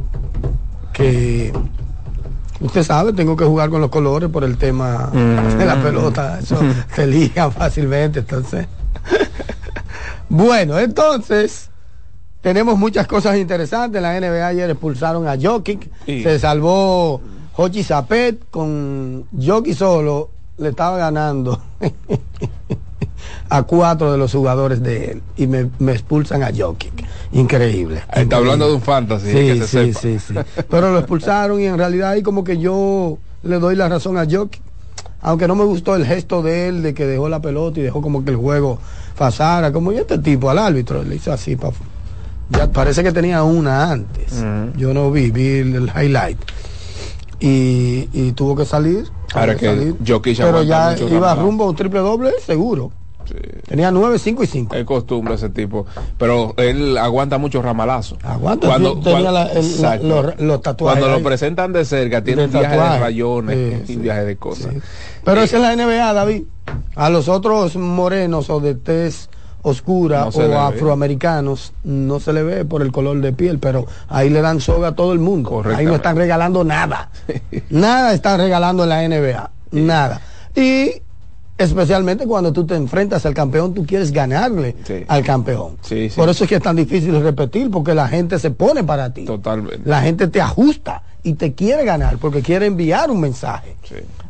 que 0.93 1.53
usted 2.59 2.83
sabe, 2.83 3.13
tengo 3.13 3.35
que 3.35 3.45
jugar 3.45 3.69
con 3.69 3.81
los 3.81 3.89
colores 3.89 4.29
por 4.29 4.43
el 4.43 4.57
tema 4.57 5.09
de 5.13 5.65
la 5.65 5.75
Mm. 5.75 5.83
pelota. 5.83 6.39
Eso 6.39 6.57
se 6.95 7.05
liga 7.07 7.49
fácilmente, 7.51 8.19
entonces. 8.19 8.67
bueno, 10.29 10.77
entonces, 10.79 11.69
tenemos 12.41 12.77
muchas 12.77 13.07
cosas 13.07 13.37
interesantes. 13.37 14.01
La 14.01 14.19
NBA 14.19 14.45
ayer 14.47 14.69
expulsaron 14.69 15.27
a 15.27 15.35
Jokic. 15.41 15.89
Sí. 16.05 16.23
Se 16.23 16.39
salvó 16.39 17.21
Hochi 17.55 17.83
Zapet 17.83 18.49
con 18.49 19.25
Jokic 19.39 19.75
solo. 19.75 20.31
Le 20.59 20.69
estaba 20.69 20.97
ganando 20.97 21.59
a 23.49 23.63
cuatro 23.63 24.11
de 24.11 24.17
los 24.17 24.31
jugadores 24.31 24.81
de 24.83 25.11
él. 25.11 25.21
Y 25.37 25.47
me, 25.47 25.69
me 25.79 25.93
expulsan 25.93 26.43
a 26.43 26.51
Jokic. 26.55 27.05
Increíble. 27.31 28.03
Está 28.13 28.37
hablando 28.37 28.67
de 28.67 28.75
un 28.75 28.81
fantasy. 28.81 29.27
Sí, 29.27 29.33
que 29.33 29.55
se 29.65 29.67
sí, 29.67 29.93
sepa. 29.93 29.99
sí, 29.99 30.19
sí. 30.19 30.63
Pero 30.69 30.91
lo 30.91 30.99
expulsaron 30.99 31.59
y 31.61 31.65
en 31.65 31.77
realidad 31.77 32.11
ahí 32.11 32.21
como 32.21 32.43
que 32.43 32.57
yo 32.57 33.17
le 33.43 33.59
doy 33.59 33.75
la 33.75 33.87
razón 33.89 34.17
a 34.17 34.25
Jokic. 34.29 34.61
Aunque 35.21 35.47
no 35.47 35.55
me 35.55 35.65
gustó 35.65 35.95
el 35.95 36.05
gesto 36.05 36.41
de 36.41 36.69
él 36.69 36.81
de 36.81 36.93
que 36.93 37.05
dejó 37.05 37.27
la 37.27 37.41
pelota 37.41 37.79
y 37.79 37.83
dejó 37.83 38.01
como 38.01 38.23
que 38.23 38.31
el 38.31 38.37
juego 38.37 38.79
pasara, 39.17 39.71
como 39.73 39.91
y 39.91 39.97
este 39.97 40.17
tipo 40.19 40.49
al 40.49 40.57
árbitro 40.59 41.03
le 41.03 41.15
hizo 41.15 41.33
así 41.33 41.57
pa- 41.57 41.71
ya 42.51 42.71
parece 42.71 43.03
que 43.03 43.11
tenía 43.11 43.43
una 43.43 43.91
antes. 43.91 44.43
Yo 44.77 44.93
no 44.93 45.11
vi, 45.11 45.29
vi 45.29 45.57
el, 45.59 45.75
el 45.75 45.91
highlight. 45.93 46.37
Y, 47.39 48.09
y 48.13 48.31
tuvo 48.33 48.55
que 48.55 48.65
salir. 48.65 49.05
Ahora 49.33 49.55
que 49.55 49.65
salir. 49.65 49.95
Jokic 50.05 50.37
Pero 50.37 50.47
aguanta 50.59 50.95
ya 50.95 51.03
mucho 51.03 51.15
iba 51.15 51.35
rumbo 51.35 51.63
a 51.65 51.69
un 51.69 51.75
triple 51.75 51.99
doble 51.99 52.31
seguro. 52.45 52.91
Tenía 53.67 53.91
9, 53.91 54.17
5 54.17 54.43
y 54.43 54.47
5. 54.47 54.75
Es 54.75 54.85
costumbre 54.85 55.35
ese 55.35 55.49
tipo. 55.49 55.85
Pero 56.17 56.55
él 56.57 56.97
aguanta 56.97 57.37
mucho 57.37 57.61
ramalazo. 57.61 58.17
Aguanta, 58.23 58.67
Cuando, 58.67 58.95
sí, 58.95 59.01
tenía 59.03 59.11
cuando- 59.11 59.31
la- 59.31 59.45
el- 59.51 59.53
la- 59.53 59.59
Exacto. 59.95 60.07
los, 60.23 60.39
los 60.41 60.61
tatuajes. 60.63 60.99
Cuando 60.99 61.15
ahí. 61.15 61.21
lo 61.21 61.29
presentan 61.29 61.71
de 61.71 61.85
cerca, 61.85 62.23
tiene 62.23 62.45
un 62.45 62.51
viaje 62.51 62.75
de 62.75 62.99
rayones 62.99 63.81
Sí, 63.85 63.93
y 63.93 63.95
un 63.97 64.01
viaje 64.01 64.25
de 64.25 64.35
cosas. 64.37 64.73
Pero 65.23 65.41
esa 65.43 65.57
es 65.57 65.61
la 65.61 65.73
NBA, 65.75 66.11
David. 66.13 66.43
A 66.95 67.11
los 67.11 67.27
otros 67.29 67.75
morenos 67.75 68.49
o 68.49 68.59
de 68.61 68.73
tez 68.73 69.29
oscura 69.61 70.21
No 70.21 70.27
o 70.27 70.39
ve. 70.39 70.55
afroamericanos 70.55 71.73
no 71.83 72.19
se 72.19 72.33
le 72.33 72.43
ve 72.43 72.65
por 72.65 72.81
el 72.81 72.91
color 72.91 73.19
de 73.21 73.33
piel, 73.33 73.59
pero 73.59 73.85
ahí 74.07 74.29
le 74.29 74.41
dan 74.41 74.59
soga 74.61 74.89
a 74.89 74.95
todo 74.95 75.13
el 75.13 75.19
mundo. 75.19 75.61
Ahí 75.75 75.85
no 75.85 75.95
están 75.95 76.15
regalando 76.15 76.63
nada. 76.63 77.09
nada 77.69 78.13
están 78.13 78.39
regalando 78.39 78.83
en 78.83 78.89
la 78.89 79.07
NBA. 79.07 79.51
Nada. 79.71 80.21
Y 80.55 80.93
especialmente 81.57 82.25
cuando 82.25 82.53
tú 82.53 82.65
te 82.65 82.75
enfrentas 82.75 83.25
al 83.25 83.33
campeón, 83.33 83.73
tú 83.73 83.85
quieres 83.85 84.11
ganarle 84.11 84.75
Sí. 84.85 85.03
al 85.07 85.23
campeón. 85.23 85.77
Sí, 85.81 86.09
sí. 86.09 86.15
Por 86.15 86.29
eso 86.29 86.45
es 86.45 86.49
que 86.49 86.55
es 86.55 86.61
tan 86.63 86.75
difícil 86.75 87.21
repetir, 87.21 87.69
porque 87.69 87.93
la 87.93 88.07
gente 88.07 88.39
se 88.39 88.51
pone 88.51 88.83
para 88.83 89.13
ti. 89.13 89.25
Totalmente. 89.25 89.81
La 89.89 90.01
gente 90.01 90.27
te 90.29 90.39
ajusta 90.41 91.03
y 91.21 91.33
te 91.33 91.53
quiere 91.53 91.83
ganar 91.83 92.17
porque 92.17 92.41
quiere 92.41 92.65
enviar 92.65 93.11
un 93.11 93.19
mensaje. 93.19 93.75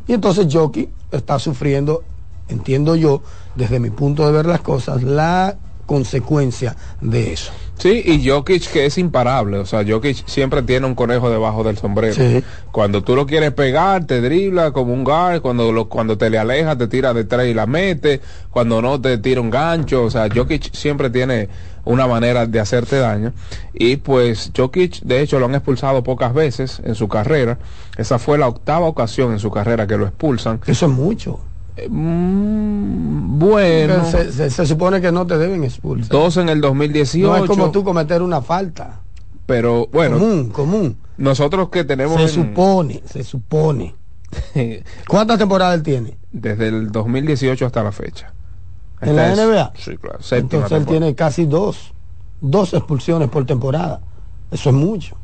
Y 0.08 0.12
entonces 0.12 0.48
Jockey 0.52 0.88
está 1.12 1.38
sufriendo, 1.38 2.02
entiendo 2.50 2.96
yo, 2.96 3.22
desde 3.54 3.80
mi 3.80 3.90
punto 3.90 4.26
de 4.26 4.32
ver 4.32 4.46
las 4.46 4.60
cosas, 4.60 5.02
la 5.02 5.56
consecuencia 5.90 6.76
de 7.00 7.32
eso. 7.32 7.50
Sí, 7.76 8.02
y 8.04 8.28
Jokic 8.28 8.70
que 8.70 8.86
es 8.86 8.96
imparable, 8.96 9.58
o 9.58 9.66
sea, 9.66 9.82
Jokic 9.84 10.24
siempre 10.28 10.62
tiene 10.62 10.86
un 10.86 10.94
conejo 10.94 11.30
debajo 11.30 11.64
del 11.64 11.78
sombrero. 11.78 12.14
Sí. 12.14 12.44
Cuando 12.70 13.02
tú 13.02 13.16
lo 13.16 13.26
quieres 13.26 13.50
pegar, 13.52 14.04
te 14.04 14.20
dribla 14.20 14.70
como 14.70 14.92
un 14.92 15.02
guard, 15.02 15.40
cuando 15.40 15.72
lo, 15.72 15.88
cuando 15.88 16.16
te 16.16 16.30
le 16.30 16.38
alejas, 16.38 16.78
te 16.78 16.86
tira 16.86 17.12
de 17.12 17.24
tres 17.24 17.50
y 17.50 17.54
la 17.54 17.66
mete, 17.66 18.20
cuando 18.50 18.80
no 18.80 19.00
te 19.00 19.18
tira 19.18 19.40
un 19.40 19.50
gancho, 19.50 20.04
o 20.04 20.10
sea, 20.10 20.28
Jokic 20.32 20.72
siempre 20.74 21.10
tiene 21.10 21.48
una 21.84 22.06
manera 22.06 22.46
de 22.46 22.60
hacerte 22.60 22.98
daño 22.98 23.32
y 23.72 23.96
pues 23.96 24.52
Jokic 24.56 25.00
de 25.00 25.22
hecho 25.22 25.40
lo 25.40 25.46
han 25.46 25.54
expulsado 25.54 26.04
pocas 26.04 26.34
veces 26.34 26.80
en 26.84 26.94
su 26.94 27.08
carrera, 27.08 27.58
esa 27.96 28.20
fue 28.20 28.38
la 28.38 28.46
octava 28.46 28.86
ocasión 28.86 29.32
en 29.32 29.40
su 29.40 29.50
carrera 29.50 29.88
que 29.88 29.96
lo 29.96 30.06
expulsan. 30.06 30.60
Eso 30.66 30.86
es 30.86 30.92
mucho. 30.92 31.40
Mm, 31.88 33.38
bueno, 33.38 34.04
Se, 34.04 34.32
se- 34.32 34.50
se 34.50 34.66
supone 34.66 35.00
que 35.00 35.10
no 35.12 35.26
te 35.26 35.38
deben 35.38 35.64
expulsar. 35.64 36.08
dos 36.10 36.36
en 36.36 36.48
el 36.48 36.60
2018. 36.60 37.28
No 37.28 37.36
es 37.44 37.48
como 37.48 37.70
tú 37.70 37.82
cometer 37.84 38.22
una 38.22 38.42
falta. 38.42 39.00
Pero 39.46 39.88
bueno, 39.92 40.18
común, 40.18 40.50
común. 40.50 40.96
nosotros 41.16 41.70
que 41.70 41.84
tenemos 41.84 42.16
Se 42.16 42.22
en- 42.22 42.28
supone, 42.48 43.02
se 43.06 43.24
supone. 43.24 43.94
¿Cuántas 45.08 45.38
temporadas 45.38 45.74
él 45.76 45.82
tiene? 45.82 46.16
desde 46.32 46.68
el 46.68 46.92
2018 46.92 47.66
hasta 47.66 47.82
la 47.82 47.90
fecha. 47.92 48.32
¿En 49.00 49.16
la 49.16 49.32
es- 49.32 49.38
NBA? 49.38 49.72
Sí, 49.76 49.96
claro. 49.96 50.18
Entonces 50.18 50.32
él 50.32 50.48
temporada. 50.48 50.84
tiene 50.86 51.14
casi 51.14 51.46
dos, 51.46 51.92
dos 52.40 52.72
expulsiones 52.74 53.28
por 53.28 53.44
temporada. 53.46 54.00
Eso 54.52 54.70
es 54.70 54.76
mucho. 54.76 55.16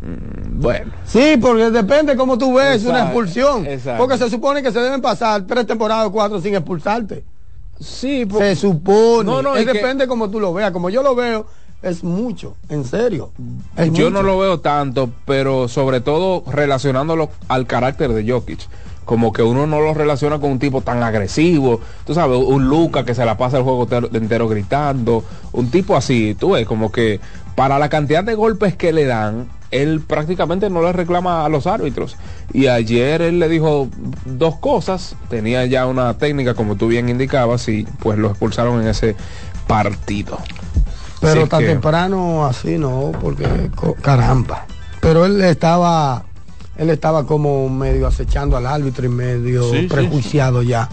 Bueno, 0.00 0.92
Sí, 1.06 1.36
porque 1.40 1.70
depende 1.70 2.16
cómo 2.16 2.38
tú 2.38 2.54
ves 2.54 2.82
una 2.84 2.90
Exacto, 3.00 3.04
expulsión. 3.04 3.66
exacto. 3.66 4.02
Porque 4.02 4.18
se 4.18 4.30
supone 4.30 4.62
que 4.62 4.72
se 4.72 4.80
deben 4.80 5.00
pasar 5.00 5.42
tres 5.46 5.66
temporadas 5.66 6.06
o 6.06 6.12
cuatro 6.12 6.40
sin 6.40 6.54
expulsarte. 6.54 7.24
sí, 7.80 8.26
Se 8.38 8.56
supone. 8.56 9.24
No, 9.30 9.42
no, 9.42 9.54
Es 9.56 9.62
es 9.66 9.72
que- 9.72 9.78
depende 9.78 10.06
como 10.06 10.30
tú 10.30 10.40
lo 10.40 10.52
veas. 10.54 10.70
Como 10.72 10.88
yo 10.90 11.02
lo 11.02 11.14
veo, 11.14 11.46
es 11.82 12.02
mucho. 12.04 12.56
En 12.68 12.84
serio. 12.84 13.30
Es 13.76 13.86
yo 13.86 14.04
mucho. 14.06 14.10
no 14.10 14.22
lo 14.22 14.38
veo 14.38 14.60
tanto, 14.60 15.10
pero 15.24 15.68
sobre 15.68 16.00
todo 16.00 16.44
relacionándolo 16.50 17.30
al 17.48 17.66
carácter 17.66 18.12
de 18.12 18.30
Jokic. 18.30 18.60
Como 19.04 19.32
que 19.32 19.42
uno 19.42 19.66
no 19.66 19.80
lo 19.80 19.94
relaciona 19.94 20.38
con 20.38 20.52
un 20.52 20.58
tipo 20.60 20.80
tan 20.80 21.02
agresivo. 21.02 21.80
Tú 22.06 22.14
sabes, 22.14 22.38
un 22.38 22.68
Luca 22.68 23.04
que 23.04 23.16
se 23.16 23.24
la 23.24 23.36
pasa 23.36 23.56
el 23.58 23.64
juego 23.64 23.86
ter- 23.86 24.08
entero 24.12 24.46
gritando. 24.48 25.24
Un 25.52 25.70
tipo 25.72 25.96
así, 25.96 26.36
tú 26.38 26.52
ves, 26.52 26.66
como 26.66 26.92
que 26.92 27.18
para 27.56 27.80
la 27.80 27.88
cantidad 27.88 28.22
de 28.22 28.34
golpes 28.36 28.76
que 28.76 28.92
le 28.92 29.04
dan, 29.04 29.48
él 29.72 30.00
prácticamente 30.00 30.70
no 30.70 30.82
le 30.82 30.92
reclama 30.92 31.44
a 31.44 31.48
los 31.48 31.66
árbitros. 31.66 32.16
Y 32.52 32.68
ayer 32.68 33.20
él 33.22 33.38
le 33.40 33.48
dijo 33.48 33.88
dos 34.24 34.56
cosas. 34.56 35.16
Tenía 35.28 35.66
ya 35.66 35.86
una 35.86 36.16
técnica, 36.18 36.54
como 36.54 36.76
tú 36.76 36.86
bien 36.88 37.08
indicabas, 37.08 37.66
y 37.68 37.84
pues 38.00 38.18
lo 38.18 38.28
expulsaron 38.28 38.80
en 38.82 38.88
ese 38.88 39.16
partido. 39.66 40.38
Pero 41.20 41.40
Así 41.42 41.48
tan 41.50 41.60
que- 41.60 41.66
temprano 41.66 42.46
así 42.46 42.78
no, 42.78 43.12
porque 43.20 43.70
caramba. 44.00 44.66
Pero 45.00 45.24
él 45.24 45.40
estaba, 45.42 46.24
él 46.76 46.90
estaba 46.90 47.26
como 47.26 47.68
medio 47.68 48.06
acechando 48.06 48.56
al 48.56 48.66
árbitro 48.66 49.06
y 49.06 49.08
medio 49.08 49.70
Sí, 49.70 49.80
sí, 49.82 49.86
prejuiciado 49.86 50.62
ya 50.62 50.88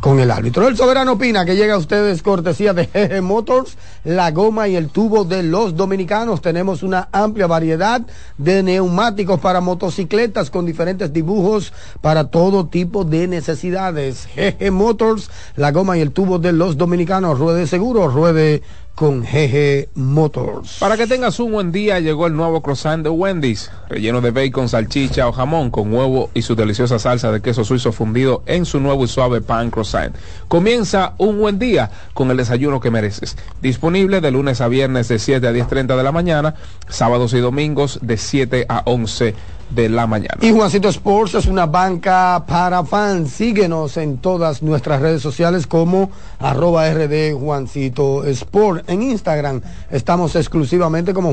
con 0.00 0.18
el 0.18 0.30
árbitro. 0.30 0.66
El 0.66 0.76
soberano 0.76 1.12
opina 1.12 1.44
que 1.44 1.56
llega 1.56 1.74
a 1.74 1.78
ustedes 1.78 2.22
cortesía 2.22 2.72
de 2.72 2.86
GG 2.86 3.22
Motors, 3.22 3.76
la 4.04 4.30
goma 4.30 4.68
y 4.68 4.76
el 4.76 4.88
tubo 4.88 5.24
de 5.24 5.42
los 5.42 5.76
dominicanos. 5.76 6.40
Tenemos 6.40 6.82
una 6.82 7.08
amplia 7.12 7.46
variedad 7.46 8.02
de 8.38 8.62
neumáticos 8.62 9.40
para 9.40 9.60
motocicletas 9.60 10.50
con 10.50 10.66
diferentes 10.66 11.12
dibujos 11.12 11.72
para 12.00 12.24
todo 12.24 12.66
tipo 12.66 13.04
de 13.04 13.28
necesidades. 13.28 14.28
GG 14.34 14.72
Motors, 14.72 15.30
la 15.56 15.70
goma 15.70 15.98
y 15.98 16.00
el 16.00 16.12
tubo 16.12 16.38
de 16.38 16.52
los 16.52 16.76
dominicanos. 16.76 17.38
Ruede 17.38 17.66
seguro, 17.66 18.08
ruede 18.08 18.62
con 18.94 19.22
GG 19.22 19.88
Motors. 19.94 20.78
Para 20.78 20.96
que 20.96 21.06
tengas 21.06 21.40
un 21.40 21.52
buen 21.52 21.72
día, 21.72 22.00
llegó 22.00 22.26
el 22.26 22.36
nuevo 22.36 22.60
croissant 22.60 23.02
de 23.02 23.08
Wendy's, 23.08 23.70
relleno 23.88 24.20
de 24.20 24.30
bacon, 24.30 24.68
salchicha 24.68 25.26
o 25.28 25.32
jamón, 25.32 25.70
con 25.70 25.92
huevo 25.92 26.30
y 26.34 26.42
su 26.42 26.54
deliciosa 26.54 26.98
salsa 26.98 27.32
de 27.32 27.40
queso 27.40 27.64
suizo 27.64 27.92
fundido 27.92 28.42
en 28.46 28.66
su 28.66 28.78
nuevo 28.80 29.04
y 29.04 29.08
suave 29.08 29.40
pan 29.40 29.70
croissant. 29.70 30.14
Comienza 30.48 31.14
un 31.18 31.38
buen 31.38 31.58
día 31.58 31.90
con 32.14 32.30
el 32.30 32.36
desayuno 32.36 32.80
que 32.80 32.90
mereces. 32.90 33.36
Disponible 33.62 34.20
de 34.20 34.30
lunes 34.30 34.60
a 34.60 34.68
viernes 34.68 35.08
de 35.08 35.18
7 35.18 35.46
a 35.46 35.52
10.30 35.52 35.96
de 35.96 36.02
la 36.02 36.12
mañana, 36.12 36.54
sábados 36.88 37.32
y 37.32 37.38
domingos 37.38 38.00
de 38.02 38.16
7 38.16 38.66
a 38.68 38.82
11 38.84 39.34
de 39.70 39.88
la 39.88 40.06
mañana. 40.06 40.36
Y 40.40 40.52
Juancito 40.52 40.88
Sports 40.88 41.34
es 41.34 41.46
una 41.46 41.66
banca 41.66 42.44
para 42.46 42.84
fans. 42.84 43.30
Síguenos 43.30 43.96
en 43.96 44.18
todas 44.18 44.62
nuestras 44.62 45.00
redes 45.00 45.22
sociales 45.22 45.66
como 45.66 46.10
arroba 46.38 46.90
RD 46.92 47.34
Juancito 47.34 48.24
Sport. 48.24 48.88
En 48.88 49.02
Instagram 49.02 49.60
estamos 49.90 50.36
exclusivamente 50.36 51.14
como 51.14 51.32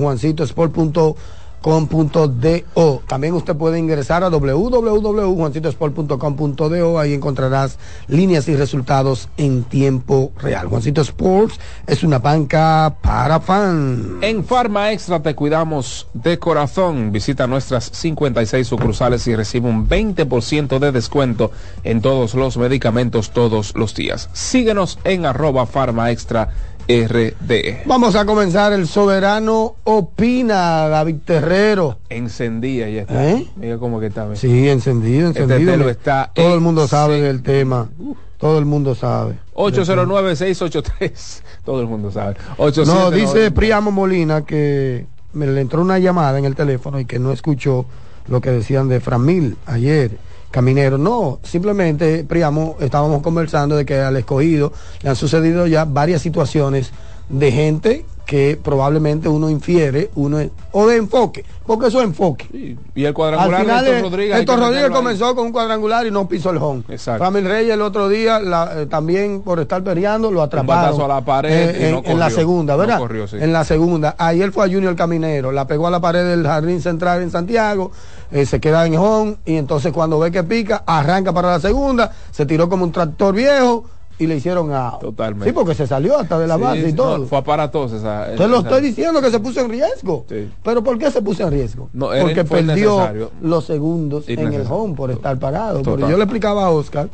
juancitosport.com.do. 1.62 3.04
También 3.08 3.34
usted 3.34 3.56
puede 3.56 3.80
ingresar 3.80 4.24
a 4.24 4.30
www.juancitosport.com.do. 4.30 7.00
Ahí 7.00 7.14
encontrarás 7.14 7.80
líneas 8.08 8.48
y 8.48 8.56
resultados 8.56 9.30
en 9.38 9.64
tiempo 9.64 10.32
real. 10.38 10.68
Juancito 10.68 11.02
Sports 11.02 11.60
es 11.86 12.04
una 12.04 12.20
banca 12.20 12.96
para 13.02 13.40
fans. 13.40 14.08
En 14.22 14.44
Farma 14.44 14.92
Extra 14.92 15.22
te 15.22 15.34
cuidamos 15.36 16.08
de 16.14 16.38
corazón. 16.40 17.12
Visita 17.12 17.46
nuestras 17.48 17.90
56 17.94 18.68
sucursales 18.68 19.28
y 19.28 19.36
recibe 19.36 19.70
un 19.70 19.90
20% 19.90 20.80
de 20.80 20.92
descuento 20.92 21.52
en 21.84 22.02
todos 22.02 22.34
los 22.36 22.58
medicamentos 22.58 23.32
todos 23.32 23.74
los 23.76 23.96
días. 23.96 24.30
Síguenos 24.34 25.00
en 25.04 25.26
arroba 25.26 25.66
Farma 25.66 26.12
Extra 26.12 26.50
RD. 26.88 27.86
Vamos 27.86 28.16
a 28.16 28.26
comenzar 28.26 28.72
el 28.74 28.88
soberano 28.88 29.76
opina, 29.84 30.88
David 30.88 31.18
Terrero. 31.26 32.00
Encendía 32.10 32.90
ya 32.90 33.02
está. 33.02 33.30
¿Eh? 33.30 33.46
Mira 33.58 33.78
cómo 33.78 34.00
que 34.00 34.08
está. 34.08 34.34
Sí, 34.36 34.70
encendido, 34.70 35.30
Este 35.30 35.44
encendido. 35.44 35.72
telo 35.74 35.90
está 35.90 36.32
Todo 36.34 36.54
el 36.54 36.62
mundo 36.62 36.88
sabe 36.88 37.22
del 37.22 37.44
tema. 37.44 37.90
Todo 38.38 38.60
el 38.60 38.66
mundo 38.66 38.96
sabe. 38.96 39.40
809-683. 39.56 41.42
Todo 41.66 41.82
el 41.82 41.88
mundo 41.88 42.12
sabe. 42.12 42.36
No, 42.58 42.66
87, 42.66 43.16
dice 43.16 43.52
Priamo 43.52 43.92
Molina 43.92 44.46
que 44.46 45.08
me 45.34 45.48
le 45.48 45.62
entró 45.62 45.82
una 45.82 46.00
llamada 46.00 46.38
en 46.40 46.46
el 46.46 46.56
teléfono 46.56 47.00
y 47.00 47.06
que 47.06 47.20
no 47.20 47.32
escuchó 47.32 47.86
lo 48.28 48.42
que 48.42 48.52
decían 48.52 48.88
de 48.90 49.00
Framil 49.00 49.58
ayer. 49.66 50.18
Caminero, 50.58 50.98
no, 50.98 51.38
simplemente 51.44 52.24
Priamo 52.24 52.78
estábamos 52.80 53.22
conversando 53.22 53.76
de 53.76 53.86
que 53.86 54.00
al 54.00 54.18
escogido 54.18 54.74
le 55.04 55.10
han 55.10 55.16
sucedido 55.16 55.68
ya 55.68 55.86
varias 55.86 56.24
situaciones 56.24 56.92
de 57.30 57.52
gente 57.52 58.06
que 58.26 58.60
probablemente 58.62 59.30
uno 59.30 59.50
infiere, 59.50 60.10
uno 60.16 60.38
es- 60.40 60.52
o 60.74 60.86
de 60.86 60.98
enfoque, 60.98 61.46
porque 61.66 61.88
eso 61.88 62.00
es 62.00 62.04
enfoque. 62.08 62.76
Y 62.94 63.06
el 63.06 63.14
cuadrangular 63.14 63.62
final, 63.62 63.86
de 63.86 63.92
Héctor 63.92 64.12
Rodríguez. 64.12 64.38
Héctor 64.40 64.60
Rodríguez 64.60 64.84
ahí. 64.90 64.92
comenzó 64.92 65.34
con 65.34 65.46
un 65.46 65.52
cuadrangular 65.54 66.06
y 66.06 66.12
no 66.12 66.28
pisó 66.28 66.50
el 66.50 66.58
home. 66.58 66.84
Exacto. 66.90 67.24
Ramil 67.24 67.46
Reyes 67.46 67.74
el 67.74 67.82
otro 67.82 68.10
día, 68.10 68.42
la- 68.42 68.82
eh, 68.82 68.86
también 68.86 69.44
por 69.44 69.62
estar 69.62 69.82
peleando, 69.82 70.30
lo 70.30 70.42
atraparon. 70.42 70.84
batazo 70.88 71.06
a 71.06 71.08
la 71.08 71.24
pared 71.24 71.50
eh, 71.70 71.88
en, 71.88 71.96
no 71.96 72.02
en 72.04 72.20
la 72.20 72.30
segunda, 72.30 72.74
No 72.74 72.80
¿verdad? 72.80 73.00
corrió, 73.00 73.28
sí. 73.30 73.38
En 73.40 73.54
la 73.54 73.64
segunda. 73.64 74.16
Ayer 74.18 74.52
fue 74.52 74.66
a 74.66 74.68
Junior 74.68 74.94
Caminero, 74.98 75.54
la 75.54 75.66
pegó 75.66 75.88
a 75.88 75.92
la 75.92 76.02
pared 76.02 76.26
del 76.28 76.46
jardín 76.46 76.82
central 76.82 77.22
en 77.22 77.32
Santiago, 77.32 77.92
eh, 78.32 78.46
se 78.46 78.60
queda 78.60 78.86
en 78.86 78.98
home 78.98 79.38
y 79.46 79.56
entonces 79.56 79.94
cuando 79.94 80.20
ve 80.20 80.32
que 80.32 80.44
pica, 80.44 80.84
arranca 80.86 81.32
para 81.32 81.52
la 81.52 81.60
segunda, 81.62 82.12
se 82.32 82.46
tiró 82.46 82.68
como 82.68 82.84
un 82.84 82.92
tractor 82.92 83.34
viejo 83.34 83.86
y 84.20 84.28
le 84.28 84.36
hicieron 84.38 84.72
a. 84.74 84.98
Totalmente. 85.00 85.46
Sí, 85.46 85.52
porque 85.52 85.76
se 85.76 85.86
salió 85.88 86.18
hasta 86.18 86.40
de 86.40 86.48
la 86.48 86.56
Sí, 86.56 86.62
base 86.62 86.90
y 86.90 86.94
no, 86.94 87.04
todo. 87.04 87.26
fue 87.28 87.38
aparatoso 87.38 87.98
esa. 87.98 88.28
Te 88.36 88.48
lo 88.48 88.60
estoy 88.60 88.82
diciendo 88.82 89.22
que 89.22 89.30
se 89.30 89.40
puso 89.40 89.62
en 89.62 89.70
riesgo. 89.70 90.26
Sí. 90.28 90.50
Pero 90.64 90.84
¿por 90.84 90.98
qué 90.98 91.12
se 91.12 91.22
puso 91.22 91.44
en 91.44 91.52
riesgo? 91.52 91.90
No, 91.94 92.10
Porque 92.22 92.44
perdió 92.44 93.32
los 93.42 93.66
segundos 93.66 94.28
en 94.28 94.54
el 94.54 94.66
home 94.70 94.96
por 94.96 95.12
estar 95.12 95.38
parado. 95.38 95.80
Total. 95.80 95.94
Porque 95.94 96.12
yo 96.12 96.18
le 96.18 96.24
explicaba 96.24 96.66
a 96.66 96.70
Oscar, 96.72 97.10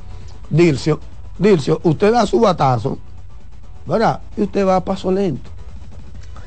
Dircio, 0.49 0.99
Dircio, 1.37 1.79
usted 1.83 2.11
da 2.13 2.25
su 2.25 2.39
batazo, 2.39 2.97
¿verdad? 3.85 4.21
Y 4.37 4.43
usted 4.43 4.65
va 4.65 4.77
a 4.77 4.83
paso 4.83 5.11
lento. 5.11 5.49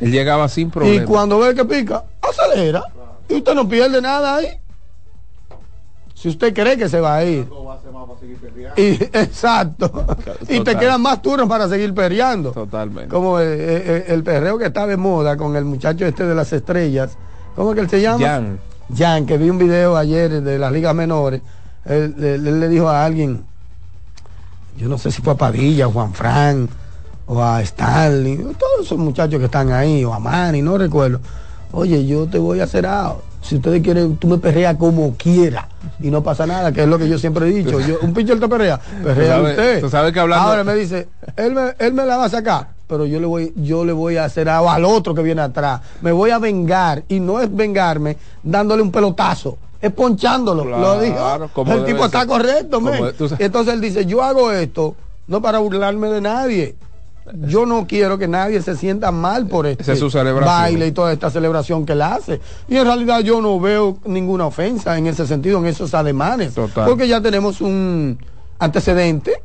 Él 0.01 0.13
llegaba 0.13 0.49
sin 0.49 0.71
problema. 0.71 1.03
Y 1.03 1.07
cuando 1.07 1.39
ve 1.39 1.55
que 1.55 1.65
pica, 1.65 2.05
acelera. 2.23 2.83
Y 3.29 3.35
usted 3.37 3.55
no 3.55 3.69
pierde 3.69 4.01
nada 4.01 4.37
ahí. 4.37 4.47
Si 6.27 6.31
usted 6.31 6.53
cree 6.53 6.77
que 6.77 6.89
se 6.89 6.99
va 6.99 7.15
a 7.15 7.25
ir. 7.25 7.45
Y, 8.77 8.83
exacto. 9.17 10.05
Y 10.49 10.59
te 10.65 10.73
quedan 10.81 11.01
más 11.01 11.23
turnos 11.23 11.49
para 11.49 11.69
seguir 11.69 11.95
perreando. 11.95 12.51
Totalmente. 12.51 13.09
Como 13.09 13.39
el, 13.39 13.47
el- 13.61 14.05
el 14.09 14.25
perreo 14.25 14.59
que 14.59 14.67
está 14.67 14.89
de 14.89 14.97
moda 14.97 15.37
con 15.37 15.55
el 15.55 15.65
muchacho 15.65 16.05
este 16.05 16.27
de 16.27 16.35
las 16.35 16.53
estrellas. 16.53 17.17
¿Cómo 17.55 17.71
es 17.71 17.75
que 17.77 17.81
él 17.83 17.89
se 17.91 18.01
llama? 18.03 18.27
Jan. 18.27 18.59
Jan, 18.93 19.25
que 19.25 19.39
vi 19.39 19.51
un 19.51 19.59
video 19.59 19.97
ayer 19.97 20.43
de 20.43 20.59
las 20.59 20.73
ligas 20.73 20.97
menores. 20.97 21.43
Él, 21.85 22.17
él- 22.19 22.45
él 22.49 22.59
le 22.59 22.69
dijo 22.69 22.89
a 22.89 23.05
alguien, 23.05 23.45
yo 24.77 24.89
no 24.89 24.99
sé 24.99 25.13
si 25.13 25.23
fue 25.23 25.35
a 25.35 25.37
Padilla, 25.37 25.87
Juan 25.87 26.13
Fran, 26.13 26.69
o 27.29 27.41
a 27.41 27.63
Stanley, 27.63 28.37
todos 28.59 28.85
esos 28.85 28.99
muchachos 28.99 29.39
que 29.39 29.45
están 29.45 29.71
ahí, 29.71 30.05
o 30.05 30.13
a 30.13 30.19
Manny, 30.19 30.61
no 30.61 30.77
recuerdo. 30.77 31.21
Oye, 31.71 32.05
yo 32.05 32.27
te 32.27 32.39
voy 32.39 32.59
a 32.59 32.65
hacer 32.65 32.85
algo. 32.85 33.23
Si 33.49 33.57
ustedes 33.57 33.81
quieren, 33.83 34.17
tú 34.17 34.27
me 34.27 34.39
perreas 34.39 34.77
como 34.77 35.15
quiera 35.17 35.69
y 36.01 36.11
no 36.11 36.23
pasa 36.23 36.47
nada, 36.47 36.73
que 36.73 36.83
es 36.83 36.89
lo 36.89 36.99
que 36.99 37.09
yo 37.09 37.17
siempre 37.19 37.47
he 37.49 37.53
dicho. 37.53 37.79
Yo, 37.81 37.99
un 38.03 38.13
pitcher 38.13 38.41
te 38.41 38.49
perrea, 38.49 38.81
perrea 39.05 39.41
usted. 39.41 39.81
tú 39.81 39.89
sabes 39.89 40.13
que 40.13 40.19
hablando- 40.21 40.49
Ahora 40.49 40.65
me 40.65 40.75
dice, 40.75 41.09
él 41.37 41.53
me, 41.55 41.75
él 41.79 41.93
me 41.93 42.05
la 42.05 42.17
va 42.17 42.25
a 42.25 42.29
sacar, 42.29 42.69
pero 42.89 43.07
yo 43.07 43.21
le 43.21 43.27
voy, 43.27 43.53
yo 43.57 43.85
le 43.85 43.93
voy 43.93 44.17
a 44.17 44.25
hacer 44.25 44.49
algo 44.49 44.69
al 44.71 44.85
otro 44.85 45.15
que 45.15 45.23
viene 45.23 45.43
atrás. 45.43 45.81
Me 46.03 46.11
voy 46.11 46.31
a 46.31 46.39
vengar 46.39 47.05
y 47.09 47.21
no 47.21 47.41
es 47.41 47.55
vengarme 47.55 48.17
dándole 48.43 48.83
un 48.83 48.91
pelotazo. 48.91 49.59
Es 49.81 49.93
ponchándolo, 49.93 50.65
lo 50.65 51.01
dijo. 51.01 51.17
El 51.79 51.85
tipo 51.85 52.05
está 52.07 52.27
correcto, 52.27 52.81
Y 53.39 53.43
entonces 53.45 53.75
él 53.75 53.81
dice, 53.81 54.07
yo 54.07 54.23
hago 54.25 54.51
esto 54.51 54.97
no 55.29 55.41
para 55.43 55.59
burlarme 55.59 56.09
de 56.09 56.21
nadie. 56.21 56.75
Yo 57.35 57.67
no 57.67 57.87
quiero 57.87 58.19
que 58.19 58.29
nadie 58.29 58.63
se 58.63 58.77
sienta 58.77 59.11
mal 59.11 59.47
por 59.47 59.67
este 59.67 59.93
es 59.93 59.99
su 59.99 60.11
baile 60.11 60.87
y 60.87 60.93
toda 60.93 61.13
esta 61.13 61.31
celebración 61.31 61.85
que 61.85 61.93
él 61.93 62.03
hace. 62.03 62.41
Y 62.69 62.77
en 62.77 62.85
realidad 62.85 63.21
yo 63.21 63.41
no 63.41 63.59
veo 63.59 63.99
ninguna 64.05 64.47
ofensa 64.47 64.97
en 64.97 65.07
ese 65.07 65.27
sentido, 65.27 65.59
en 65.59 65.67
esos 65.67 65.93
ademanes. 65.95 66.55
Total. 66.55 66.87
Porque 66.87 67.09
ya 67.09 67.21
tenemos 67.21 67.61
un 67.61 68.19
antecedente 68.59 69.43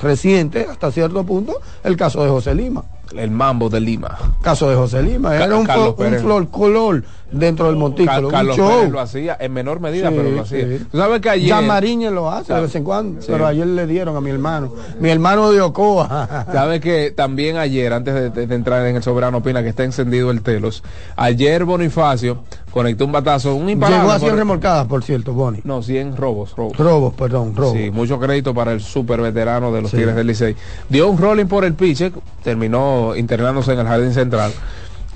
reciente, 0.00 0.66
hasta 0.70 0.90
cierto 0.92 1.24
punto, 1.24 1.60
el 1.82 1.96
caso 1.96 2.22
de 2.22 2.30
José 2.30 2.54
Lima. 2.54 2.84
El 3.14 3.30
mambo 3.30 3.68
de 3.68 3.80
Lima. 3.80 4.16
Caso 4.42 4.68
de 4.68 4.76
José 4.76 5.02
Lima. 5.02 5.34
Era 5.36 5.56
un, 5.56 5.68
un 5.68 6.14
flor 6.20 6.48
color 6.50 7.04
dentro 7.30 7.66
del 7.66 7.76
montículo. 7.76 8.28
Car- 8.28 8.46
Carlos. 8.46 8.56
Pérez 8.56 8.90
lo 8.90 9.00
hacía 9.00 9.36
en 9.40 9.52
menor 9.52 9.80
medida, 9.80 10.08
Sí, 10.10 10.14
pero 10.16 10.30
lo 10.30 10.42
hacía. 10.42 10.64
sí. 10.78 10.86
Tú 10.90 10.98
sabes 10.98 11.20
que 11.20 11.30
ayer. 11.30 11.48
Ya 11.48 11.60
Mariñez 11.60 12.12
lo 12.12 12.30
hace 12.30 12.52
de 12.54 12.60
vez 12.60 12.74
en 12.74 12.84
cuando, 12.84 13.20
Sí. 13.20 13.28
pero 13.30 13.46
ayer 13.46 13.66
le 13.66 13.86
dieron 13.86 14.16
a 14.16 14.20
mi 14.20 14.30
hermano. 14.30 14.72
Mi 15.00 15.10
hermano 15.10 15.50
de 15.52 15.60
Ocoa. 15.60 16.46
Sabes 16.52 16.80
que 16.80 17.10
también 17.12 17.56
ayer, 17.56 17.92
antes 17.92 18.14
de, 18.14 18.30
de- 18.30 18.46
de 18.46 18.54
entrar 18.54 18.86
en 18.86 18.96
el 18.96 19.02
soberano 19.02 19.38
opina 19.38 19.62
que 19.62 19.68
está 19.70 19.84
encendido 19.84 20.30
el 20.30 20.42
telos, 20.42 20.82
ayer 21.16 21.64
Bonifacio 21.64 22.38
conectó 22.70 23.06
un 23.06 23.12
batazo, 23.12 23.54
un 23.54 23.70
imparable. 23.70 24.00
Llegó 24.02 24.12
a 24.12 24.18
100 24.18 24.30
por- 24.30 24.38
remolcadas, 24.38 24.86
por 24.86 25.02
cierto, 25.02 25.32
Bonnie. 25.32 25.62
No, 25.64 25.82
100 25.82 26.16
robos, 26.16 26.54
robos. 26.56 26.76
Robos, 26.76 27.14
perdón, 27.14 27.54
robos. 27.56 27.72
Sí, 27.76 27.90
mucho 27.90 28.18
crédito 28.20 28.52
para 28.54 28.72
el 28.72 28.80
super 28.80 29.20
veterano 29.20 29.72
de 29.72 29.82
los. 29.82 29.90
Tigres 29.90 30.14
del 30.14 30.26
Licey. 30.26 30.54
Dio 30.88 31.08
un 31.08 31.18
rolling 31.18 31.46
por 31.46 31.64
el 31.64 31.74
pitcher, 31.74 32.12
terminó 32.44 32.95
internándose 33.16 33.72
en 33.72 33.80
el 33.80 33.86
jardín 33.86 34.12
central. 34.12 34.52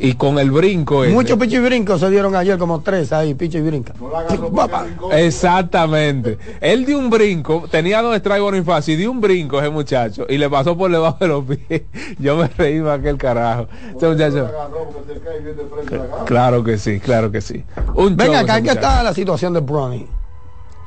Y 0.03 0.15
con 0.15 0.39
el 0.39 0.51
brinco. 0.51 1.05
Muchos 1.11 1.39
pichi 1.39 1.57
y 1.57 1.59
brincos 1.59 2.01
se 2.01 2.09
dieron 2.09 2.35
ayer, 2.35 2.57
como 2.57 2.81
tres 2.81 3.13
ahí, 3.13 3.35
pichi 3.35 3.59
y 3.59 3.61
brinca. 3.61 3.93
Exactamente. 5.13 6.39
Él 6.63 6.87
dio 6.87 6.99
un 6.99 7.11
brinco, 7.11 7.65
tenía 7.71 8.01
dos 8.01 8.17
strikes 8.17 8.41
Bonifacio 8.41 8.95
y 8.95 8.97
dio 8.97 9.11
un 9.11 9.21
brinco 9.21 9.61
ese 9.61 9.69
muchacho 9.69 10.25
y 10.27 10.39
le 10.39 10.49
pasó 10.49 10.75
por 10.75 10.91
debajo 10.91 11.19
de 11.21 11.29
los 11.29 11.45
pies. 11.45 11.83
Yo 12.19 12.37
me 12.37 12.49
reí 12.49 12.81
más 12.81 13.01
que 13.01 13.11
el 13.11 13.19
carajo. 13.19 13.67
Ese 13.95 14.09
muchacho. 14.09 14.51
Claro 16.25 16.65
que 16.65 16.79
sí, 16.79 16.99
claro 16.99 17.31
que 17.31 17.43
sí. 17.43 17.63
Un 17.95 18.17
Venga, 18.17 18.41
acá 18.41 18.63
que 18.63 18.71
está 18.71 19.03
la 19.03 19.13
situación 19.13 19.53
de 19.53 19.61
Bronny. 19.61 20.07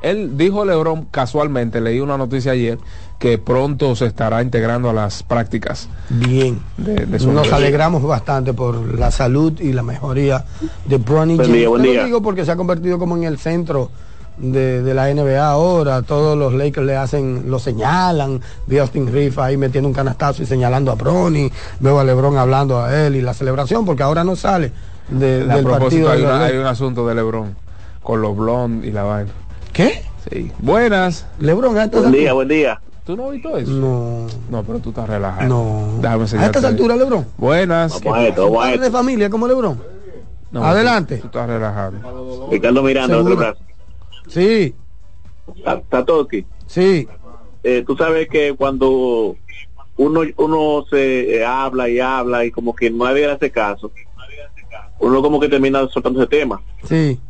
Él 0.04 0.36
dijo 0.36 0.66
Lebron 0.66 1.06
casualmente, 1.06 1.80
leí 1.80 1.98
una 1.98 2.18
noticia 2.18 2.52
ayer, 2.52 2.78
que 3.18 3.38
pronto 3.38 3.96
se 3.96 4.06
estará 4.06 4.42
integrando 4.42 4.90
a 4.90 4.92
las 4.92 5.22
prácticas. 5.22 5.88
Bien. 6.10 6.60
De, 6.76 7.06
de 7.06 7.18
su 7.18 7.32
Nos 7.32 7.50
alegramos 7.52 8.02
bastante 8.02 8.52
por 8.52 8.98
la 8.98 9.10
salud 9.10 9.58
y 9.60 9.72
la 9.72 9.82
mejoría 9.82 10.44
de 10.84 10.96
Bronny 10.98 11.36
Buen 11.36 11.46
James. 11.48 11.52
día, 11.60 11.68
buen 11.68 11.82
lo 11.82 12.04
digo 12.04 12.22
porque 12.22 12.44
se 12.44 12.50
ha 12.52 12.56
convertido 12.56 12.98
como 12.98 13.16
en 13.16 13.24
el 13.24 13.38
centro 13.38 13.90
de, 14.36 14.82
de 14.82 14.94
la 14.94 15.12
NBA 15.14 15.46
ahora. 15.46 16.02
Todos 16.02 16.36
los 16.36 16.52
Lakers 16.52 16.86
le 16.86 16.96
hacen, 16.96 17.44
lo 17.48 17.58
señalan. 17.58 18.40
Vi 18.66 18.78
a 18.78 18.82
Austin 18.82 19.10
Reeves 19.10 19.38
ahí 19.38 19.56
metiendo 19.56 19.88
un 19.88 19.94
canastazo 19.94 20.42
y 20.42 20.46
señalando 20.46 20.90
a 20.92 20.96
Bronny. 20.96 21.50
Veo 21.80 21.98
a 22.00 22.04
LeBron 22.04 22.36
hablando 22.36 22.80
a 22.82 22.94
él 23.06 23.16
y 23.16 23.22
la 23.22 23.32
celebración 23.32 23.86
porque 23.86 24.02
ahora 24.02 24.22
no 24.24 24.36
sale 24.36 24.70
de- 25.08 25.46
A 25.48 25.54
del 25.54 25.64
propósito, 25.64 26.08
partido. 26.08 26.10
hay, 26.10 26.18
de 26.20 26.26
los 26.26 26.34
una- 26.36 26.44
hay 26.46 26.56
un 26.58 26.66
asunto 26.66 27.06
de 27.06 27.14
Lebron 27.14 27.54
con 28.02 28.20
los 28.20 28.36
blondes 28.36 28.88
y 28.90 28.92
la 28.92 29.04
vaina. 29.04 29.30
¿Qué? 29.72 30.02
Sí. 30.30 30.50
Buenas. 30.58 31.26
LeBron, 31.38 31.78
a 31.78 31.84
estas 31.84 32.00
Buen 32.02 32.12
día, 32.12 32.32
buen 32.34 32.48
día. 32.48 32.80
¿Tú 33.04 33.16
no 33.16 33.26
has 33.26 33.32
visto 33.32 33.56
eso? 33.58 33.70
No. 33.70 34.26
No, 34.50 34.62
pero 34.62 34.78
tú 34.78 34.88
estás 34.90 35.08
relajado. 35.08 35.48
No. 35.48 35.98
Déjame 36.00 36.24
A 36.24 36.46
estas 36.46 36.64
alturas, 36.64 36.96
LeBron. 36.96 37.26
Buenas. 37.36 38.00
Padre 38.00 38.78
de 38.78 38.90
familia 38.90 39.28
como 39.28 39.46
LeBron. 39.46 39.80
No, 40.50 40.64
Adelante. 40.64 41.16
Tú, 41.16 41.22
tú 41.22 41.26
estás 41.26 41.48
relajado. 41.48 42.48
Ricardo 42.50 42.82
Miranda, 42.82 43.18
otro 43.18 43.36
brazo. 43.36 43.58
Sí, 44.28 44.74
Ta- 45.62 45.82
Tatoki, 45.82 46.46
sí. 46.66 47.06
eh, 47.62 47.84
tú 47.86 47.94
sabes 47.96 48.26
que 48.28 48.54
cuando 48.54 49.36
uno 49.98 50.20
uno 50.38 50.84
se 50.88 51.36
eh, 51.36 51.44
habla 51.44 51.90
y 51.90 52.00
habla 52.00 52.46
y 52.46 52.50
como 52.50 52.74
que 52.74 52.90
nadie 52.90 53.26
le 53.26 53.32
hace 53.32 53.50
caso, 53.50 53.92
uno 55.00 55.20
como 55.20 55.38
que 55.38 55.48
termina 55.50 55.86
soltando 55.88 56.20
ese 56.22 56.30
tema. 56.30 56.62
Sí. 56.88 57.20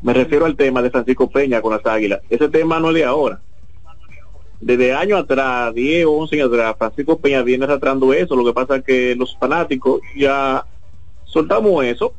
Me 0.00 0.14
refiero 0.14 0.46
al 0.46 0.56
tema 0.56 0.80
de 0.80 0.90
Francisco 0.90 1.28
Peña 1.28 1.60
con 1.60 1.74
las 1.74 1.84
águilas. 1.84 2.20
Ese 2.30 2.48
tema 2.48 2.80
no 2.80 2.88
es 2.88 2.94
de 2.94 3.04
ahora. 3.04 3.40
Desde 4.60 4.92
años 4.92 5.20
atrás, 5.20 5.72
10 5.74 6.04
o 6.06 6.12
11 6.12 6.36
años 6.36 6.48
atrás, 6.52 6.74
Francisco 6.78 7.18
Peña 7.18 7.42
viene 7.42 7.64
arrastrando 7.64 8.12
eso. 8.12 8.36
Lo 8.36 8.44
que 8.44 8.52
pasa 8.52 8.76
es 8.76 8.84
que 8.84 9.14
los 9.16 9.36
fanáticos 9.38 10.00
ya 10.16 10.64
soltamos 11.24 11.84
eso. 11.84 12.12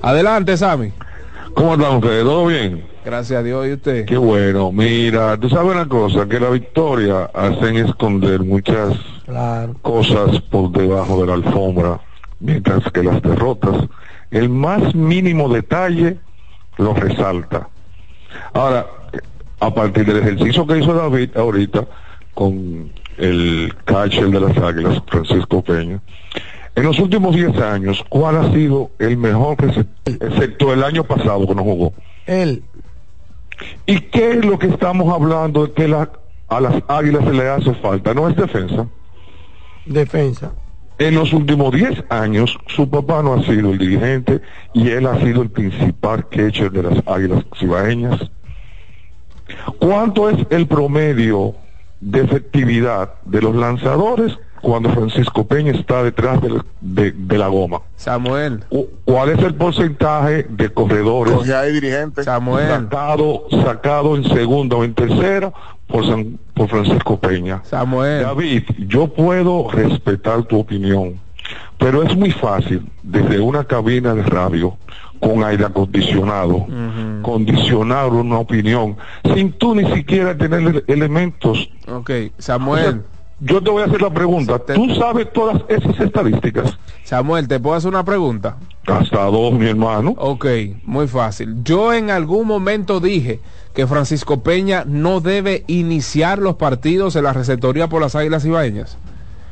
Adelante, 0.01 0.57
Sammy. 0.57 0.91
¿Cómo 1.53 1.75
están 1.75 1.97
ustedes? 1.97 2.23
¿Todo 2.23 2.47
bien? 2.47 2.83
Gracias 3.05 3.39
a 3.39 3.43
Dios 3.43 3.67
y 3.67 3.73
usted. 3.73 4.05
Qué 4.05 4.17
bueno. 4.17 4.71
Mira, 4.71 5.37
tú 5.37 5.47
sabes 5.49 5.71
una 5.73 5.87
cosa, 5.87 6.25
que 6.27 6.39
la 6.39 6.49
victoria 6.49 7.25
hacen 7.33 7.75
esconder 7.77 8.43
muchas 8.43 8.95
Claro. 9.30 9.76
cosas 9.84 10.41
por 10.49 10.72
debajo 10.72 11.22
de 11.22 11.27
la 11.27 11.34
alfombra, 11.35 11.99
mientras 12.39 12.84
que 12.91 13.03
las 13.03 13.22
derrotas, 13.22 13.88
el 14.31 14.49
más 14.49 14.95
mínimo 14.95 15.47
detalle 15.49 16.18
lo 16.77 16.95
resalta. 16.95 17.69
Ahora, 18.53 18.88
a 19.60 19.73
partir 19.73 20.06
del 20.06 20.18
ejercicio 20.18 20.65
que 20.65 20.80
hizo 20.80 20.93
David 20.93 21.38
ahorita 21.38 21.85
con 22.34 22.91
el 23.18 23.72
catcher 23.85 24.30
de 24.30 24.39
las 24.39 24.57
Águilas, 24.57 25.01
Francisco 25.07 25.61
Peña, 25.64 25.99
en 26.76 26.84
los 26.84 26.97
últimos 26.99 27.35
10 27.35 27.56
años, 27.60 28.03
¿cuál 28.10 28.38
ha 28.38 28.51
sido 28.51 28.89
el 28.97 29.15
mejor 29.18 29.60
receptor, 29.61 30.15
excepto 30.27 30.73
el 30.73 30.84
año 30.84 31.03
pasado 31.03 31.45
que 31.47 31.53
no 31.53 31.64
jugó? 31.64 31.93
Él. 32.26 32.64
¿Y 33.85 33.99
qué 33.99 34.31
es 34.31 34.45
lo 34.45 34.57
que 34.57 34.68
estamos 34.68 35.14
hablando 35.14 35.68
de 35.68 35.73
que 35.73 35.88
la- 35.88 36.10
a 36.47 36.60
las 36.61 36.81
Águilas 36.88 37.26
se 37.26 37.34
le 37.34 37.47
hace 37.49 37.73
falta? 37.76 38.14
No 38.14 38.27
es 38.30 38.35
defensa. 38.35 38.88
Defensa. 39.85 40.51
En 40.97 41.15
los 41.15 41.31
últimos 41.31 41.73
10 41.73 42.03
años, 42.10 42.57
su 42.68 42.89
papá 42.89 43.23
no 43.23 43.34
ha 43.34 43.43
sido 43.43 43.72
el 43.72 43.77
dirigente 43.77 44.41
y 44.73 44.89
él 44.89 45.07
ha 45.07 45.18
sido 45.22 45.41
el 45.41 45.49
principal 45.49 46.27
catcher 46.27 46.72
de 46.72 46.84
las 46.84 47.07
Águilas 47.07 47.45
Cibaeñas. 47.57 48.30
¿Cuánto 49.80 50.30
es 50.30 50.45
el 50.49 50.68
promedio 50.68 51.56
de 52.01 52.22
efectividad 52.22 53.14
de 53.23 53.41
los 53.41 53.56
lanzadores 53.56 54.38
cuando 54.61 54.90
Francisco 54.90 55.45
Peña 55.48 55.72
está 55.72 56.03
detrás 56.03 56.40
de, 56.81 57.11
de 57.11 57.38
la 57.38 57.48
goma? 57.48 57.81
Samuel. 57.95 58.64
¿Cuál 59.06 59.30
es 59.30 59.40
el 59.40 59.56
porcentaje 59.56 60.45
de 60.49 60.69
corredores 60.69 61.34
dirigente. 61.72 62.23
sacado, 62.69 63.44
sacado 63.64 64.15
en 64.15 64.23
segunda 64.26 64.76
o 64.77 64.84
en 64.84 64.94
tercera 64.94 65.52
por, 65.88 66.06
San- 66.06 66.38
por 66.53 66.68
Francisco 66.69 67.19
Peña? 67.19 67.61
Samuel. 67.64 68.23
David, 68.23 68.64
yo 68.88 69.07
puedo 69.07 69.69
respetar 69.72 70.44
tu 70.44 70.60
opinión, 70.60 71.19
pero 71.77 72.03
es 72.03 72.15
muy 72.15 72.31
fácil 72.31 72.86
desde 73.03 73.40
una 73.40 73.64
cabina 73.64 74.14
de 74.14 74.23
radio 74.23 74.77
con 75.19 75.44
aire 75.44 75.65
acondicionado, 75.65 76.65
condicionar 77.22 78.07
una 78.07 78.38
opinión 78.40 78.95
sin 79.36 79.52
tú 79.52 79.76
ni 79.76 79.86
siquiera 79.94 80.38
tener 80.38 80.61
ele- 80.61 80.84
elementos. 80.88 81.69
Ok, 81.91 82.10
Samuel. 82.38 83.02
Yo 83.39 83.61
te 83.61 83.69
voy 83.69 83.81
a 83.81 83.85
hacer 83.85 84.01
la 84.01 84.09
pregunta. 84.09 84.59
¿Tú 84.59 84.89
sabes 84.95 85.31
todas 85.31 85.61
esas 85.67 85.99
estadísticas? 85.99 86.77
Samuel, 87.03 87.47
¿te 87.47 87.59
puedo 87.59 87.75
hacer 87.75 87.89
una 87.89 88.03
pregunta? 88.03 88.57
Hasta 88.85 89.25
dos, 89.25 89.53
mi 89.53 89.67
hermano. 89.67 90.13
Ok, 90.17 90.45
muy 90.83 91.07
fácil. 91.07 91.63
Yo 91.63 91.93
en 91.93 92.09
algún 92.09 92.47
momento 92.47 92.99
dije 92.99 93.39
que 93.73 93.87
Francisco 93.87 94.41
Peña 94.41 94.83
no 94.85 95.21
debe 95.21 95.63
iniciar 95.67 96.39
los 96.39 96.55
partidos 96.55 97.15
en 97.15 97.23
la 97.23 97.33
receptoría 97.33 97.87
por 97.87 98.01
las 98.01 98.15
Águilas 98.15 98.45
Ibaeñas. 98.45 98.97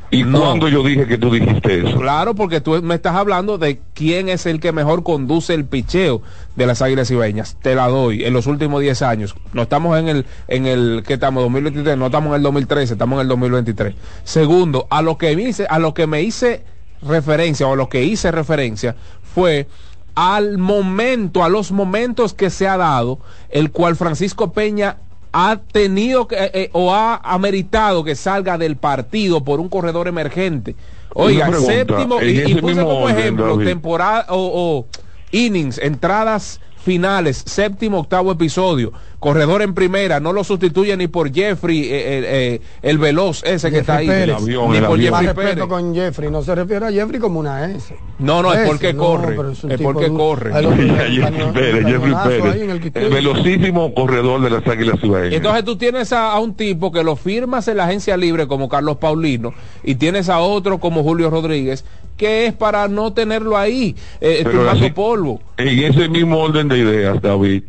¿Y 0.09 0.23
cuándo 0.23 0.69
yo 0.69 0.83
dije 0.83 1.05
que 1.05 1.17
tú 1.17 1.31
dijiste 1.31 1.79
eso? 1.79 1.97
Claro, 1.97 2.33
porque 2.33 2.61
tú 2.61 2.81
me 2.81 2.95
estás 2.95 3.15
hablando 3.15 3.57
de 3.57 3.81
quién 3.93 4.29
es 4.29 4.45
el 4.45 4.59
que 4.59 4.71
mejor 4.71 5.03
conduce 5.03 5.53
el 5.53 5.65
picheo 5.65 6.21
de 6.55 6.65
las 6.65 6.81
Águilas 6.81 7.11
Ibaeñas. 7.11 7.57
Te 7.61 7.75
la 7.75 7.87
doy 7.87 8.23
en 8.23 8.33
los 8.33 8.47
últimos 8.47 8.81
10 8.81 9.01
años. 9.01 9.35
No 9.51 9.63
estamos 9.63 9.99
en 9.99 10.07
el, 10.07 10.25
en 10.47 10.65
el, 10.65 11.03
¿qué 11.05 11.15
estamos? 11.15 11.43
2023, 11.43 11.97
no 11.97 12.05
estamos 12.05 12.29
en 12.29 12.35
el 12.35 12.43
2013, 12.43 12.93
estamos 12.93 13.17
en 13.17 13.21
el 13.21 13.27
2023. 13.27 13.95
Segundo, 14.23 14.87
a 14.89 15.01
lo 15.01 15.17
que 15.17 15.35
me 15.35 15.43
hice, 15.43 15.67
a 15.69 15.77
lo 15.77 15.93
que 15.93 16.07
me 16.07 16.21
hice 16.21 16.63
referencia 17.01 17.67
o 17.67 17.73
a 17.73 17.75
lo 17.75 17.89
que 17.89 18.03
hice 18.03 18.31
referencia 18.31 18.95
fue 19.21 19.67
al 20.15 20.57
momento, 20.57 21.43
a 21.43 21.49
los 21.49 21.71
momentos 21.71 22.33
que 22.33 22.49
se 22.49 22.67
ha 22.67 22.77
dado, 22.77 23.19
el 23.49 23.71
cual 23.71 23.95
Francisco 23.95 24.51
Peña 24.51 24.97
ha 25.39 25.57
tenido 25.57 26.27
que, 26.27 26.35
eh, 26.35 26.51
eh, 26.53 26.69
o 26.73 26.91
ha 26.91 27.17
ameritado 27.17 28.03
que 28.03 28.15
salga 28.15 28.57
del 28.57 28.75
partido 28.75 29.43
por 29.43 29.59
un 29.59 29.69
corredor 29.69 30.07
emergente. 30.07 30.75
Oiga, 31.13 31.47
pregunta, 31.47 31.71
séptimo, 31.71 32.21
y, 32.23 32.51
y 32.51 32.55
puse 32.55 32.81
como 32.81 33.03
orden, 33.03 33.17
ejemplo 33.19 33.47
David. 33.49 33.67
temporada 33.67 34.25
o, 34.29 34.37
o 34.79 34.85
innings, 35.31 35.77
entradas 35.77 36.59
finales, 36.87 37.43
séptimo, 37.45 37.99
octavo 37.99 38.31
episodio, 38.31 38.93
corredor 39.19 39.61
en 39.61 39.73
primera, 39.73 40.21
no 40.21 40.31
lo 40.31 40.45
sustituye 40.45 40.95
ni 40.95 41.09
por 41.09 41.33
Jeffrey, 41.33 41.83
eh, 41.83 41.89
eh, 41.89 42.23
eh, 42.25 42.61
el 42.81 42.97
veloz 42.97 43.43
ese 43.43 43.69
que 43.69 43.79
está 43.79 43.97
ahí, 43.97 44.07
Pérez. 44.07 44.41
ni 44.41 44.55
por 44.55 44.97
Jeffrey 44.97 45.33
Pérez. 45.33 45.65
con 45.65 45.93
Jeffrey, 45.93 46.31
no 46.31 46.41
se 46.43 46.55
refiere 46.55 46.85
a 46.85 46.89
Jeffrey 46.89 47.19
como 47.19 47.41
una 47.41 47.69
S. 47.69 47.93
No, 48.19 48.41
no, 48.41 48.53
es 48.53 48.65
porque 48.65 48.93
no, 48.93 49.03
corre, 49.03 49.35
es 49.51 49.81
porque 49.81 50.07
duro. 50.07 50.17
corre. 50.17 50.53
Jeffrey 51.11 51.51
Pérez, 51.53 51.85
Jeffrey 51.85 52.61
el 52.61 52.91
el 52.93 53.09
velocísimo 53.09 53.93
corredor 53.93 54.41
de 54.41 54.49
las 54.49 54.65
Águilas 54.65 55.01
Cibaeñas. 55.01 55.33
Entonces 55.33 55.65
tú 55.65 55.75
tienes 55.75 56.13
a, 56.13 56.31
a 56.31 56.39
un 56.39 56.53
tipo 56.53 56.93
que 56.93 57.03
lo 57.03 57.17
firmas 57.17 57.67
en 57.67 57.75
la 57.75 57.83
agencia 57.83 58.15
libre 58.15 58.47
como 58.47 58.69
Carlos 58.69 58.95
Paulino 58.95 59.53
y 59.83 59.95
tienes 59.95 60.29
a 60.29 60.39
otro 60.39 60.77
como 60.77 61.03
Julio 61.03 61.29
Rodríguez 61.29 61.83
que 62.17 62.47
es 62.47 62.53
para 62.53 62.87
no 62.87 63.13
tenerlo 63.13 63.55
ahí, 63.57 63.95
eh, 64.19 64.43
así- 64.69 64.89
polvo. 64.89 65.39
En 65.57 65.67
ese 65.83 66.09
mismo 66.09 66.39
orden 66.39 66.67
de 66.67 66.79
ideas, 66.79 67.21
David, 67.21 67.63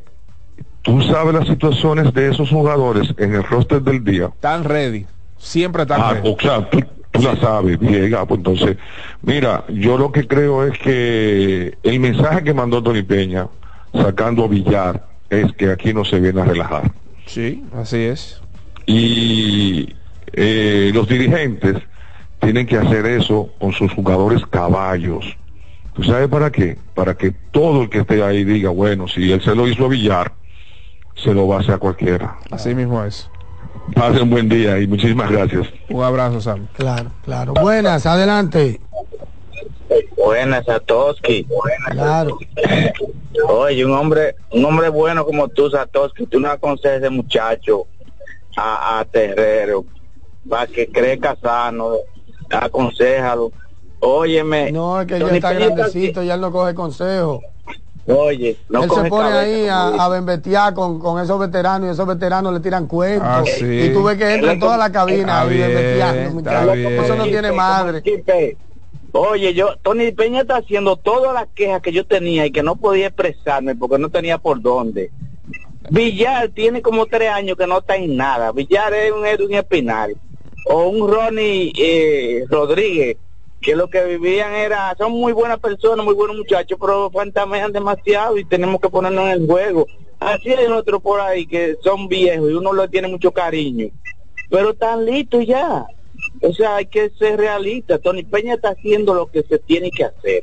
tú 0.82 1.00
sabes 1.02 1.34
las 1.34 1.46
situaciones 1.46 2.12
de 2.14 2.30
esos 2.30 2.48
jugadores 2.48 3.14
en 3.18 3.34
el 3.34 3.44
roster 3.44 3.82
del 3.82 4.02
día. 4.02 4.26
Están 4.26 4.64
ready, 4.64 5.06
siempre 5.36 5.82
están 5.82 6.00
Ah, 6.02 6.14
ready. 6.14 6.28
o 6.34 6.40
sea, 6.40 6.68
tú, 6.70 6.80
tú 7.12 7.22
la 7.22 7.36
sabes, 7.36 7.78
bien, 7.78 8.14
ah, 8.14 8.24
pues 8.26 8.38
entonces, 8.38 8.76
mira, 9.22 9.64
yo 9.68 9.98
lo 9.98 10.10
que 10.10 10.26
creo 10.26 10.64
es 10.64 10.78
que 10.78 11.76
el 11.82 12.00
mensaje 12.00 12.42
que 12.42 12.54
mandó 12.54 12.82
Tony 12.82 13.02
Peña, 13.02 13.46
sacando 13.92 14.44
a 14.44 14.48
Villar, 14.48 15.06
es 15.30 15.52
que 15.52 15.70
aquí 15.70 15.92
no 15.92 16.04
se 16.06 16.20
viene 16.20 16.40
a 16.40 16.44
relajar. 16.44 16.90
Sí, 17.26 17.62
así 17.74 17.98
es. 17.98 18.40
Y 18.86 19.94
eh, 20.32 20.90
los 20.94 21.06
dirigentes 21.08 21.76
tienen 22.40 22.66
que 22.66 22.76
hacer 22.76 23.06
eso 23.06 23.50
con 23.58 23.72
sus 23.72 23.92
jugadores 23.92 24.44
caballos. 24.46 25.24
¿Tú 25.94 26.04
sabes 26.04 26.28
para 26.28 26.50
qué? 26.50 26.78
Para 26.94 27.16
que 27.16 27.32
todo 27.50 27.82
el 27.82 27.90
que 27.90 27.98
esté 27.98 28.22
ahí 28.22 28.44
diga, 28.44 28.70
bueno, 28.70 29.08
si 29.08 29.32
él 29.32 29.42
se 29.42 29.54
lo 29.54 29.66
hizo 29.66 29.86
a 29.86 29.88
Villar, 29.88 30.32
se 31.16 31.34
lo 31.34 31.48
va 31.48 31.56
a 31.56 31.60
hacer 31.60 31.74
a 31.74 31.78
cualquiera. 31.78 32.36
Así 32.50 32.74
mismo 32.74 33.02
es. 33.04 33.28
Pasen 33.94 34.22
un 34.22 34.30
buen 34.30 34.48
día 34.48 34.78
y 34.78 34.86
muchísimas 34.86 35.30
gracias. 35.30 35.68
Un 35.88 36.04
abrazo, 36.04 36.40
Sam. 36.40 36.68
Claro, 36.74 37.10
claro. 37.24 37.54
Buenas, 37.54 38.06
adelante. 38.06 38.80
Buenas, 40.16 40.66
Satoshi. 40.66 41.46
Claro. 41.90 42.38
Oye, 43.48 43.84
un 43.84 43.92
hombre, 43.92 44.36
un 44.52 44.64
hombre 44.64 44.90
bueno 44.90 45.24
como 45.24 45.48
tú, 45.48 45.70
Satoshi, 45.70 46.26
tú 46.26 46.38
no 46.38 46.50
aconsejas 46.50 46.94
a 46.94 46.96
ese 46.98 47.10
muchacho 47.10 47.86
a, 48.56 49.00
a 49.00 49.04
Terrero 49.04 49.84
para 50.48 50.66
que 50.66 50.88
crezca 50.88 51.36
sano, 51.36 51.92
aconsejalo. 52.50 53.52
Óyeme. 54.00 54.70
No, 54.72 55.00
es 55.00 55.06
que 55.06 55.18
ya 55.18 55.26
está 55.26 55.52
grandecito, 55.52 56.22
ya 56.22 56.34
él 56.34 56.40
no 56.40 56.52
coge 56.52 56.74
consejo. 56.74 57.40
Oye, 58.06 58.56
no 58.70 58.84
él 58.84 58.90
se 58.90 59.04
pone 59.04 59.28
cabeza, 59.28 59.40
ahí 59.40 59.66
a, 59.68 59.88
a 59.88 60.08
bembetear 60.08 60.72
con, 60.72 60.98
con 60.98 61.22
esos 61.22 61.38
veteranos 61.38 61.88
y 61.88 61.92
esos 61.92 62.06
veteranos 62.06 62.54
le 62.54 62.60
tiran 62.60 62.86
cuentos. 62.86 63.28
Ah, 63.28 63.42
sí. 63.44 63.66
Y 63.66 63.92
tú 63.92 64.02
ves 64.02 64.16
que 64.16 64.34
entra 64.34 64.52
en 64.52 64.60
toda 64.60 64.78
la 64.78 64.90
cabina 64.90 65.20
Está 65.20 65.40
ahí 65.42 65.56
bien, 65.56 65.68
bembeteando. 65.68 66.72
Eso 66.72 67.16
no 67.16 67.24
tiene 67.24 67.52
madre. 67.52 68.02
Oye, 69.12 69.52
yo, 69.52 69.76
Tony 69.82 70.12
Peña 70.12 70.42
está 70.42 70.56
haciendo 70.56 70.96
todas 70.96 71.34
las 71.34 71.48
quejas 71.54 71.82
que 71.82 71.92
yo 71.92 72.06
tenía 72.06 72.46
y 72.46 72.50
que 72.50 72.62
no 72.62 72.76
podía 72.76 73.08
expresarme 73.08 73.74
porque 73.74 73.98
no 73.98 74.08
tenía 74.08 74.38
por 74.38 74.60
dónde. 74.60 75.10
Villar 75.90 76.50
tiene 76.50 76.82
como 76.82 77.06
tres 77.06 77.30
años 77.30 77.56
que 77.56 77.66
no 77.66 77.78
está 77.78 77.96
en 77.96 78.16
nada. 78.16 78.52
Villar 78.52 78.92
es 78.94 79.12
un 79.12 79.54
Espinal 79.54 80.16
o 80.66 80.88
un 80.88 81.08
Ronnie 81.08 81.72
eh, 81.76 82.44
Rodríguez 82.48 83.16
que 83.60 83.74
lo 83.74 83.88
que 83.88 84.04
vivían 84.04 84.54
era, 84.54 84.94
son 84.96 85.12
muy 85.12 85.32
buenas 85.32 85.58
personas, 85.58 86.04
muy 86.04 86.14
buenos 86.14 86.36
muchachos, 86.36 86.78
pero 86.80 87.10
fantamean 87.10 87.72
demasiado 87.72 88.38
y 88.38 88.44
tenemos 88.44 88.80
que 88.80 88.88
ponernos 88.88 89.24
en 89.24 89.42
el 89.42 89.46
juego. 89.46 89.86
Así 90.20 90.50
hay 90.50 90.66
otros 90.66 91.02
por 91.02 91.20
ahí 91.20 91.46
que 91.46 91.76
son 91.82 92.08
viejos 92.08 92.50
y 92.50 92.54
uno 92.54 92.72
le 92.72 92.88
tiene 92.88 93.08
mucho 93.08 93.32
cariño, 93.32 93.88
pero 94.50 94.70
están 94.70 95.04
listos 95.04 95.46
ya. 95.46 95.86
O 96.42 96.52
sea, 96.52 96.76
hay 96.76 96.86
que 96.86 97.10
ser 97.10 97.38
realista. 97.38 97.98
Tony 97.98 98.24
Peña 98.24 98.54
está 98.54 98.70
haciendo 98.70 99.14
lo 99.14 99.26
que 99.26 99.42
se 99.44 99.58
tiene 99.60 99.90
que 99.90 100.04
hacer. 100.04 100.42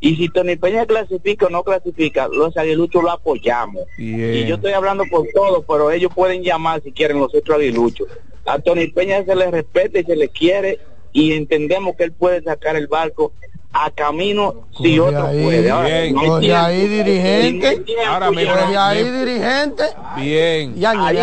Y 0.00 0.16
si 0.16 0.28
Tony 0.28 0.56
Peña 0.56 0.84
clasifica 0.84 1.46
o 1.46 1.50
no 1.50 1.62
clasifica, 1.62 2.28
los 2.28 2.56
aguiluchos 2.56 3.02
lo 3.02 3.10
apoyamos. 3.10 3.84
Y 3.96 4.44
yo 4.46 4.56
estoy 4.56 4.72
hablando 4.72 5.04
por 5.10 5.26
todos, 5.32 5.64
pero 5.66 5.90
ellos 5.92 6.12
pueden 6.14 6.42
llamar 6.42 6.82
si 6.82 6.90
quieren 6.90 7.20
los 7.20 7.32
otros 7.34 7.56
aguiluchos. 7.56 8.08
A 8.44 8.58
Tony 8.58 8.88
Peña 8.88 9.24
se 9.24 9.34
le 9.34 9.50
respeta 9.50 10.00
y 10.00 10.04
se 10.04 10.16
le 10.16 10.28
quiere 10.28 10.78
y 11.12 11.32
entendemos 11.32 11.96
que 11.96 12.04
él 12.04 12.12
puede 12.12 12.42
sacar 12.42 12.76
el 12.76 12.86
barco 12.86 13.32
a 13.74 13.90
camino 13.90 14.54
si 14.76 14.96
Coge 14.98 15.00
otro 15.16 15.26
ahí, 15.28 15.42
puede. 15.44 15.70
Ahora, 15.70 15.88
bien. 15.88 16.14
no 16.14 16.20
Coge 16.26 16.54
ahí, 16.54 16.88
dirigente. 16.88 17.84
No 18.04 18.12
Ahora, 18.12 18.30
mira. 18.30 18.52
Coge 18.52 18.76
ahí, 18.76 19.04
dirigente. 19.10 19.82
Bien. 20.16 20.74
Ya, 20.76 20.92
de, 20.92 21.14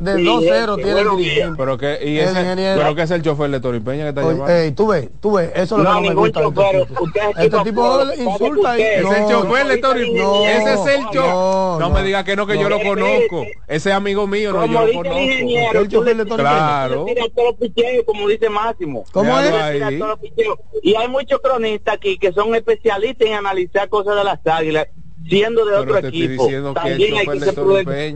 de 0.00 0.22
2-0 0.22 0.76
tiene 0.82 1.00
el 1.00 1.16
dirigente. 1.16 1.54
Pero 1.58 1.78
que, 1.78 1.98
y 2.02 2.18
El 2.18 2.28
ese, 2.28 2.40
ingeniero. 2.40 2.80
pero 2.80 2.94
que 2.94 3.02
es 3.02 3.10
el 3.10 3.22
chofer 3.22 3.50
de 3.50 3.60
Tony 3.60 3.80
Peña 3.80 4.02
que 4.04 4.08
está 4.10 4.20
Oye, 4.24 4.32
llamando. 4.38 4.54
ey, 4.54 4.70
tú 4.72 4.86
ves, 4.88 5.08
tú 5.20 5.32
ves, 5.32 5.50
eso 5.54 5.76
es 5.78 5.82
lo 5.84 5.92
No, 5.92 6.00
que 6.02 6.08
no 6.08 6.14
me 6.14 6.14
gusta 6.14 6.40
chofer, 6.42 6.86
este 7.38 7.58
tipo. 7.64 8.02
Este 8.02 8.22
insulta 8.22 8.78
es 8.78 8.96
el 8.98 9.02
no, 9.04 9.10
chofer 9.30 9.66
de 9.66 9.80
no, 10.14 10.46
Ese 10.46 10.72
es 10.74 10.86
el 10.86 11.02
no, 11.02 11.10
chofer. 11.12 11.30
No, 11.30 11.78
no. 11.80 11.90
me 11.90 12.02
diga 12.02 12.24
que 12.24 12.36
no, 12.36 12.46
que 12.46 12.58
yo 12.58 12.68
lo 12.68 12.78
No, 12.78 12.84
conozco. 12.84 13.44
Ese 13.68 13.90
es 13.90 13.94
amigo 13.94 14.26
mío, 14.26 14.52
no, 14.52 14.64
yo 14.66 14.72
Como 14.72 14.86
lo 14.86 14.92
conozco. 14.92 15.18
El 15.18 15.88
chofer 15.88 16.16
de 16.16 16.24
Claro. 16.36 17.06
como 18.06 18.28
dice 18.28 18.48
Máximo. 18.48 19.04
¿Cómo 19.12 19.38
es? 19.40 19.52
Y 20.82 20.94
hay 20.94 21.08
muchos 21.08 21.40
cronistas 21.40 21.89
aquí 21.90 22.18
que 22.18 22.32
son 22.32 22.54
especialistas 22.54 23.26
en 23.28 23.34
analizar 23.34 23.88
cosas 23.88 24.16
de 24.16 24.24
las 24.24 24.46
águilas, 24.46 24.88
siendo 25.28 25.64
de 25.64 25.72
Pero 25.72 25.82
otro 25.82 26.08
equipo. 26.08 26.48
También 26.74 27.18
hay 27.18 27.26
que 27.26 27.40
ser. 27.40 27.58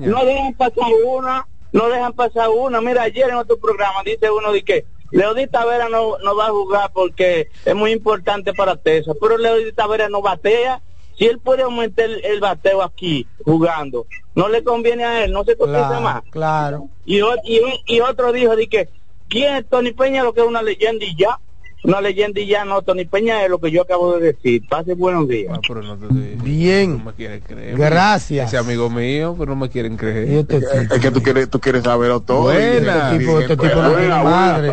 No 0.00 0.24
dejan 0.24 0.54
pasar 0.54 0.90
una, 1.04 1.46
no 1.72 1.88
dejan 1.88 2.12
pasar 2.12 2.48
una. 2.50 2.80
Mira, 2.80 3.02
ayer 3.02 3.28
en 3.28 3.36
otro 3.36 3.56
programa 3.58 4.02
dice 4.04 4.30
uno 4.30 4.52
de 4.52 4.62
que 4.64 4.86
Leodis 5.10 5.50
Tavera 5.50 5.88
no, 5.88 6.18
no 6.18 6.34
va 6.34 6.46
a 6.46 6.50
jugar 6.50 6.90
porque 6.92 7.48
es 7.64 7.74
muy 7.74 7.92
importante 7.92 8.52
para 8.52 8.76
Tesa, 8.76 9.12
pero 9.20 9.38
Leodis 9.38 9.74
Tavera 9.74 10.08
no 10.08 10.22
batea. 10.22 10.80
Si 11.16 11.26
él 11.26 11.38
puede 11.38 11.62
aumentar 11.62 12.06
el, 12.06 12.24
el 12.24 12.40
bateo 12.40 12.82
aquí 12.82 13.24
jugando, 13.44 14.06
no 14.34 14.48
le 14.48 14.64
conviene 14.64 15.04
a 15.04 15.24
él, 15.24 15.30
no 15.30 15.44
se 15.44 15.56
cotiza 15.56 16.00
más. 16.00 16.24
Claro. 16.30 16.88
Y, 17.06 17.20
y, 17.44 17.60
y 17.86 18.00
otro 18.00 18.32
dijo 18.32 18.56
de 18.56 18.66
que, 18.66 18.88
¿quién 19.28 19.54
es 19.54 19.68
Tony 19.68 19.92
Peña? 19.92 20.24
Lo 20.24 20.32
que 20.32 20.40
es 20.40 20.46
una 20.46 20.62
leyenda 20.62 21.04
y 21.04 21.14
ya. 21.16 21.38
Una 21.84 22.00
leyenda 22.00 22.40
y 22.40 22.46
ya 22.46 22.64
no. 22.64 22.82
Tony 22.82 23.04
Peña 23.04 23.44
es 23.44 23.50
lo 23.50 23.58
que 23.58 23.70
yo 23.70 23.82
acabo 23.82 24.16
de 24.18 24.32
decir. 24.32 24.66
Pase 24.68 24.94
buenos 24.94 25.28
días. 25.28 25.52
Ah, 25.54 25.60
pero 25.66 25.82
no 25.82 25.96
te 25.96 26.06
estoy- 26.06 26.36
Bien. 26.42 26.98
No 26.98 27.04
me 27.04 27.12
quieren 27.12 27.40
creer. 27.40 27.76
Gracias. 27.76 28.48
Ese 28.48 28.56
amigo 28.58 28.88
mío, 28.90 29.34
pero 29.38 29.50
no 29.50 29.56
me 29.56 29.68
quieren 29.68 29.96
creer. 29.96 30.28
este 30.50 30.56
Es 30.58 31.00
que 31.00 31.10
tú 31.10 31.22
quieres, 31.22 31.48
tú 31.50 31.60
quieres 31.60 31.84
saberlo 31.84 32.20
todo. 32.20 32.42
Buena. 32.44 33.12
este 33.12 33.18
tipo, 33.18 33.38
este 33.40 33.56
tipo 33.56 33.80
tiene 33.96 34.08
madre. 34.08 34.72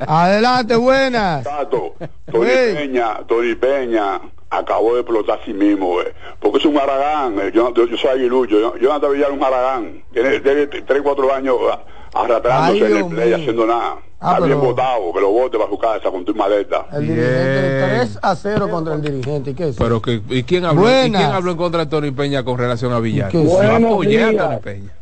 Adelante, 0.00 0.76
buenas. 0.76 1.44
Tato, 1.44 1.94
Tony. 2.32 2.46
Peña, 2.74 3.18
Tony 3.26 3.54
Peña 3.54 4.20
acabó 4.50 4.94
de 4.94 5.00
explotar 5.00 5.40
a 5.40 5.44
sí 5.44 5.52
mismo, 5.52 6.00
eh, 6.00 6.14
porque 6.40 6.58
es 6.58 6.64
un 6.64 6.78
haragán, 6.78 7.38
eh, 7.40 7.50
yo, 7.52 7.74
yo, 7.74 7.86
yo 7.86 7.96
soy 7.96 8.10
aguilucho, 8.10 8.58
yo, 8.58 8.76
Jonathan 8.78 9.12
Villar 9.12 9.30
es 9.30 9.36
un 9.36 9.44
haragán, 9.44 10.02
tiene, 10.12 10.40
tiene 10.40 10.66
3, 10.68 11.02
4 11.02 11.34
años 11.34 11.56
ah, 11.70 11.80
arrastrándose 12.14 12.86
en 12.86 12.96
el 12.96 13.06
play 13.06 13.26
mío. 13.26 13.36
haciendo 13.36 13.66
nada. 13.66 13.96
Ah, 14.28 14.32
Está 14.34 14.46
bien 14.46 14.58
pero- 14.58 14.70
votado, 14.72 15.12
que 15.12 15.20
lo 15.20 15.30
vote 15.30 15.56
para 15.56 15.70
su 15.70 15.78
casa 15.78 16.10
con 16.10 16.24
tu 16.24 16.34
maleta. 16.34 16.86
El 16.92 17.02
Bien. 17.02 17.14
dirigente 17.14 17.84
3 17.96 18.18
a 18.22 18.34
0 18.34 18.68
contra 18.68 18.94
el 18.94 19.02
dirigente. 19.02 19.50
¿Y 19.50 19.54
qué 19.54 19.68
es? 19.68 19.76
Pero 19.76 20.02
que, 20.02 20.20
¿y 20.30 20.42
quién 20.42 20.64
habló, 20.64 20.80
¿y 20.80 20.84
Buenas. 20.84 21.22
quién 21.22 21.32
habló 21.32 21.50
en 21.52 21.56
contra 21.56 21.84
de 21.84 21.86
Tony 21.90 22.10
Peña 22.10 22.42
con 22.42 22.58
relación 22.58 22.92
a 22.92 22.98
Villar? 22.98 23.30
Buenos 23.32 23.92
apoyé 23.92 24.22
a 24.24 24.28
días. 24.30 24.44
Tony 24.48 24.60
Peña. 24.60 24.92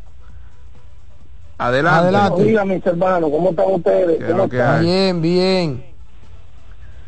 Adelante. 1.57 1.99
Adelante. 1.99 2.41
Oiga, 2.43 2.65
mis 2.65 2.85
hermanos, 2.85 3.31
¿cómo 3.31 3.49
están 3.49 3.71
ustedes? 3.71 4.17
¿Qué 4.19 4.23
es 4.25 4.29
¿Cómo 4.31 4.37
lo 4.37 4.43
están? 4.45 4.81
Bien, 4.83 5.21
bien. 5.21 5.83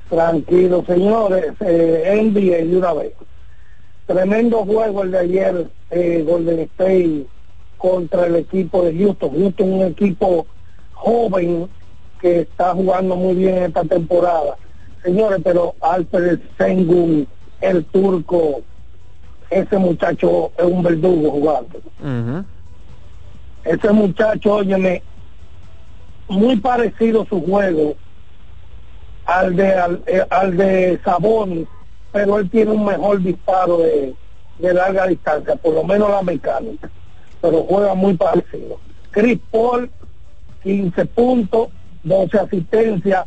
Tranquilo, 0.09 0.83
señores. 0.87 1.53
Eh, 1.59 2.19
NBA 2.33 2.65
de 2.65 2.77
una 2.77 2.93
vez. 2.93 3.13
Tremendo 4.07 4.65
juego 4.65 5.03
el 5.03 5.11
de 5.11 5.19
ayer, 5.19 5.67
eh, 5.91 6.23
Golden 6.27 6.59
State 6.61 7.25
contra 7.77 8.25
el 8.25 8.37
equipo 8.37 8.81
de 8.83 8.97
Houston. 8.97 9.31
Houston 9.37 9.71
un 9.73 9.83
equipo 9.85 10.47
joven 10.93 11.69
que 12.19 12.41
está 12.41 12.73
jugando 12.73 13.15
muy 13.15 13.35
bien 13.35 13.63
esta 13.63 13.83
temporada. 13.83 14.57
Señores, 15.03 15.39
pero 15.43 15.75
Alfred 15.81 16.39
Sengun, 16.57 17.27
el 17.61 17.85
turco, 17.85 18.61
ese 19.49 19.77
muchacho 19.77 20.51
es 20.57 20.65
un 20.65 20.83
verdugo 20.83 21.31
jugando. 21.31 21.79
Ese 23.63 23.91
muchacho, 23.91 24.55
óyeme, 24.55 25.01
muy 26.27 26.57
parecido 26.57 27.25
su 27.25 27.41
juego 27.45 27.95
al 29.25 29.55
de 29.55 29.73
al, 29.73 30.03
eh, 30.07 30.25
al 30.29 30.57
de 30.57 30.99
Sabonis, 31.03 31.67
pero 32.11 32.39
él 32.39 32.49
tiene 32.49 32.71
un 32.71 32.85
mejor 32.85 33.21
disparo 33.21 33.79
de, 33.79 34.15
de 34.59 34.73
larga 34.73 35.07
distancia, 35.07 35.55
por 35.55 35.73
lo 35.73 35.83
menos 35.83 36.09
la 36.09 36.21
mecánica, 36.21 36.89
pero 37.41 37.63
juega 37.63 37.93
muy 37.93 38.15
parecido. 38.15 38.79
Chris 39.11 39.39
Paul, 39.51 39.89
15 40.63 41.05
puntos, 41.07 41.69
12 42.07 42.37
asistencias, 42.39 43.25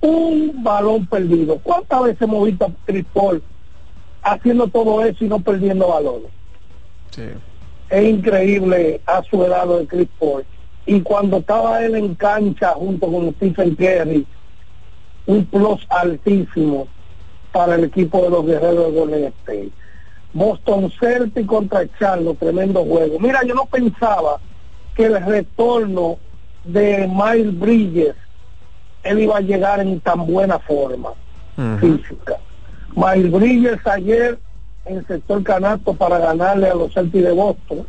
un 0.00 0.62
balón 0.62 1.06
perdido. 1.06 1.58
¿Cuántas 1.62 2.02
veces 2.02 2.22
hemos 2.22 2.44
visto 2.46 2.66
a 2.66 2.70
Chris 2.84 3.04
Paul 3.12 3.42
haciendo 4.22 4.68
todo 4.68 5.04
eso 5.04 5.24
y 5.24 5.28
no 5.28 5.40
perdiendo 5.40 5.88
balones? 5.88 6.30
Sí. 7.10 7.22
es 7.90 8.04
increíble 8.04 9.00
a 9.06 9.22
su 9.22 9.44
edad 9.44 9.66
lo 9.66 9.78
de 9.78 9.86
Chris 9.86 10.08
Paul. 10.18 10.44
Y 10.86 11.00
cuando 11.00 11.38
estaba 11.38 11.82
él 11.84 11.94
en 11.94 12.14
cancha 12.14 12.70
junto 12.70 13.10
con 13.10 13.32
Stephen 13.34 13.74
Curry, 13.76 14.26
un 15.26 15.44
plus 15.46 15.86
altísimo 15.88 16.86
para 17.52 17.76
el 17.76 17.84
equipo 17.84 18.20
de 18.22 18.30
los 18.30 18.44
guerreros 18.44 18.92
de 18.92 18.98
Golden 18.98 19.24
State. 19.24 19.70
Boston 20.32 20.90
Celtics 20.98 21.46
contra 21.46 21.86
Charlotte, 21.98 22.38
tremendo 22.38 22.84
juego. 22.84 23.18
Mira, 23.20 23.42
yo 23.46 23.54
no 23.54 23.66
pensaba 23.66 24.40
que 24.96 25.04
el 25.04 25.24
retorno 25.24 26.18
de 26.64 27.06
Miles 27.08 27.58
Bridges, 27.58 28.14
él 29.02 29.20
iba 29.20 29.36
a 29.36 29.40
llegar 29.40 29.80
en 29.80 30.00
tan 30.00 30.26
buena 30.26 30.58
forma 30.58 31.10
física. 31.78 32.38
Miles 32.96 33.30
Bridges 33.30 33.86
ayer 33.86 34.38
encestó 34.84 35.36
el 35.36 35.44
canasto 35.44 35.94
para 35.94 36.18
ganarle 36.18 36.68
a 36.68 36.74
los 36.74 36.92
Celtics 36.92 37.24
de 37.24 37.32
Boston, 37.32 37.86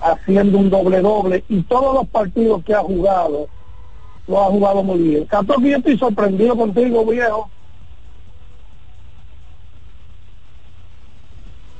haciendo 0.00 0.58
un 0.58 0.70
doble 0.70 1.00
doble 1.00 1.44
y 1.48 1.62
todos 1.62 1.94
los 1.94 2.08
partidos 2.08 2.62
que 2.64 2.74
ha 2.74 2.80
jugado 2.80 3.48
lo 4.26 4.42
ha 4.42 4.46
jugado 4.46 4.82
muy 4.82 4.98
bien. 4.98 5.24
Cato, 5.26 5.54
que 5.54 5.70
yo 5.70 5.76
estoy 5.76 5.98
sorprendido 5.98 6.56
contigo, 6.56 7.04
viejo. 7.06 7.50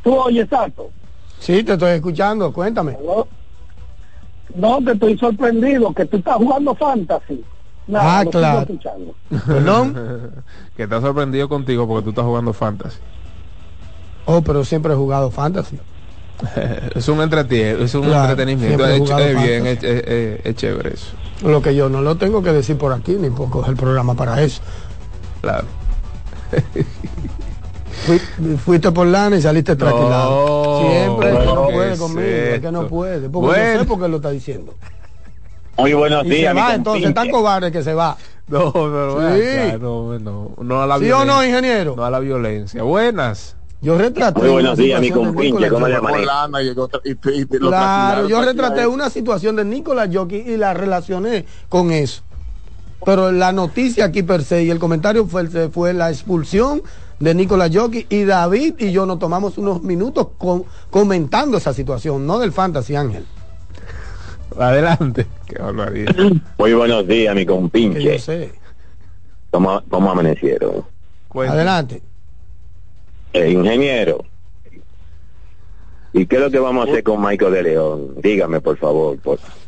Tú 0.02 0.14
oyes, 0.14 0.48
Sato. 0.48 0.90
Sí, 1.40 1.64
te 1.64 1.72
estoy 1.72 1.90
escuchando. 1.90 2.52
Cuéntame. 2.52 2.96
No, 4.56 4.84
que 4.84 4.92
estoy 4.92 5.18
sorprendido, 5.18 5.92
que 5.94 6.06
tú 6.06 6.16
estás 6.18 6.36
jugando 6.36 6.74
fantasy. 6.74 7.44
Nada, 7.86 8.20
Ah, 8.20 8.24
claro. 8.24 8.66
Perdón. 9.46 9.94
que 10.76 10.82
está 10.84 11.00
sorprendido 11.00 11.48
contigo 11.48 11.86
porque 11.86 12.04
tú 12.04 12.10
estás 12.10 12.24
jugando 12.24 12.52
fantasy. 12.52 12.98
Oh, 14.24 14.42
pero 14.42 14.64
siempre 14.64 14.92
he 14.92 14.96
jugado 14.96 15.30
fantasy. 15.30 15.78
es 16.94 17.08
un 17.08 17.20
es 17.22 17.94
un 17.94 18.02
Claro, 18.02 18.30
entretenimiento. 18.30 18.86
Es, 19.18 19.42
bien, 19.42 19.66
es, 19.66 19.82
es- 19.82 20.04
es- 20.06 20.46
es 20.46 20.54
chévere 20.56 20.94
eso. 20.94 21.16
Lo 21.44 21.62
que 21.62 21.74
yo 21.74 21.88
no 21.88 22.02
lo 22.02 22.16
tengo 22.16 22.42
que 22.42 22.52
decir 22.52 22.76
por 22.76 22.92
aquí, 22.92 23.14
ni 23.14 23.30
poco 23.30 23.62
es 23.62 23.68
el 23.68 23.76
programa 23.76 24.14
para 24.14 24.42
eso. 24.42 24.60
Claro. 25.40 25.66
Fui- 28.04 28.20
fuiste 28.58 28.92
por 28.92 29.06
lana 29.06 29.36
y 29.36 29.42
saliste 29.42 29.74
tranquilado. 29.76 30.46
No, 30.46 30.90
Siempre 30.90 31.30
que 31.30 31.44
no 31.46 31.66
¿qué 31.66 31.72
puede 31.74 31.92
es 31.92 31.98
conmigo, 31.98 32.20
es 32.28 32.60
que 32.60 32.72
no 32.72 32.86
puede. 32.88 33.28
Porque 33.28 33.46
Bueno. 33.48 33.72
no 33.74 33.80
sé 33.80 33.84
por 33.86 34.00
qué 34.00 34.08
lo 34.08 34.16
está 34.16 34.30
diciendo. 34.30 34.74
Muy 35.78 35.92
buenos 35.94 36.24
Y 36.24 36.28
se 36.28 36.34
días, 36.36 36.56
va, 36.56 36.74
entonces 36.74 37.12
tan 37.14 37.30
cobarde 37.30 37.70
que 37.72 37.82
se 37.82 37.94
va. 37.94 38.16
No, 38.48 38.72
pero 38.72 39.18
Sí. 39.36 39.78
no, 39.80 40.18
no, 40.18 40.50
no 40.62 40.82
a 40.82 40.86
la 40.86 40.98
¿Sí 40.98 41.10
o 41.10 41.18
no, 41.18 41.40
violencia. 41.40 41.48
ingeniero? 41.48 41.96
No 41.96 42.04
a 42.04 42.10
la 42.10 42.18
violencia. 42.20 42.82
Buenas. 42.82 43.56
Yo 43.82 43.98
retraté. 43.98 44.40
Muy 44.40 44.50
buenos 44.50 44.78
Claro, 47.60 48.28
yo 48.28 48.42
retraté 48.42 48.86
una 48.86 49.10
situación 49.10 49.56
de 49.56 49.64
Nicolás 49.64 50.08
Jokic 50.12 50.46
y 50.46 50.56
la 50.56 50.74
relacioné 50.74 51.44
con 51.68 51.90
eso. 51.92 52.22
Pero 53.04 53.30
la 53.30 53.52
noticia 53.52 54.06
aquí 54.06 54.22
per 54.22 54.42
se 54.42 54.64
y 54.64 54.70
el 54.70 54.78
comentario 54.78 55.26
fue, 55.26 55.46
fue 55.70 55.92
la 55.92 56.10
expulsión 56.10 56.82
de 57.20 57.34
Nicolás 57.34 57.70
Jokic 57.72 58.10
y 58.12 58.24
David 58.24 58.74
y 58.78 58.90
yo 58.92 59.06
nos 59.06 59.18
tomamos 59.18 59.58
unos 59.58 59.82
minutos 59.82 60.28
con- 60.38 60.64
comentando 60.90 61.58
esa 61.58 61.72
situación, 61.72 62.26
no 62.26 62.38
del 62.38 62.52
fantasy 62.52 62.96
Ángel. 62.96 63.24
Adelante. 64.58 65.26
Qué 65.46 65.60
barbaridad. 65.60 66.14
Muy 66.58 66.72
buenos 66.72 67.06
días, 67.06 67.34
mi 67.34 67.42
Que 67.42 67.46
yo 67.52 67.56
compinche. 67.56 68.18
sé. 68.18 68.52
¿Cómo, 69.50 69.82
cómo 69.88 70.10
amanecieron? 70.10 70.84
Adelante. 71.34 72.02
Eh, 73.34 73.50
ingeniero. 73.50 74.24
¿Y 76.14 76.24
qué 76.26 76.36
es 76.36 76.42
lo 76.42 76.50
que 76.50 76.58
vamos 76.58 76.86
a 76.86 76.90
hacer 76.90 77.02
con 77.04 77.20
Michael 77.22 77.52
de 77.52 77.62
León? 77.62 78.14
Dígame, 78.22 78.60
por 78.62 78.78
favor. 78.78 79.18
Por, 79.18 79.38
por- 79.38 79.65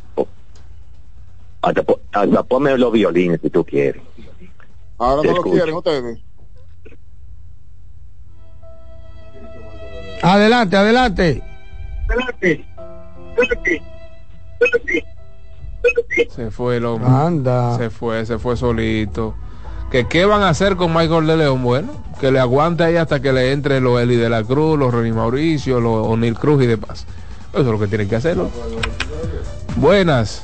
hasta, 1.61 1.83
hasta 2.13 2.43
ponme 2.43 2.77
los 2.77 2.91
violines 2.91 3.39
si 3.41 3.49
tú 3.49 3.63
quieres. 3.65 4.01
Ahora 4.97 5.21
Te 5.21 5.27
no 5.29 5.35
lo 5.35 5.43
quieren 5.43 5.75
ustedes. 5.75 6.19
Adelante, 10.21 10.75
adelante. 10.77 11.43
Se 16.29 16.51
fue 16.51 16.77
el 16.77 16.85
hombre. 16.85 17.09
Anda. 17.09 17.77
Se 17.77 17.89
fue, 17.89 18.25
se 18.25 18.37
fue 18.37 18.57
solito. 18.57 19.35
que 19.91 20.07
qué 20.07 20.25
van 20.25 20.41
a 20.41 20.49
hacer 20.49 20.75
con 20.75 20.93
Michael 20.93 21.25
de 21.27 21.37
León. 21.37 21.63
Bueno, 21.63 21.93
que 22.19 22.31
le 22.31 22.39
aguante 22.39 22.83
ahí 22.83 22.97
hasta 22.97 23.21
que 23.21 23.31
le 23.31 23.53
entre 23.53 23.79
los 23.79 23.99
Eli 24.01 24.17
de 24.17 24.29
la 24.29 24.43
Cruz, 24.43 24.77
los 24.77 24.93
Ronnie 24.93 25.13
Mauricio, 25.13 25.79
los 25.79 26.07
O'Neill 26.07 26.35
Cruz 26.35 26.63
y 26.63 26.67
demás. 26.67 27.05
Eso 27.53 27.61
es 27.61 27.65
lo 27.65 27.79
que 27.79 27.87
tienen 27.87 28.09
que 28.09 28.17
hacerlo. 28.17 28.49
Buenas. 29.77 30.43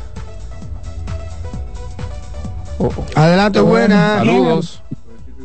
Oh, 2.78 2.86
oh. 2.88 3.06
Adelante, 3.16 3.60
buenas. 3.62 4.26
Saludos. 4.26 4.82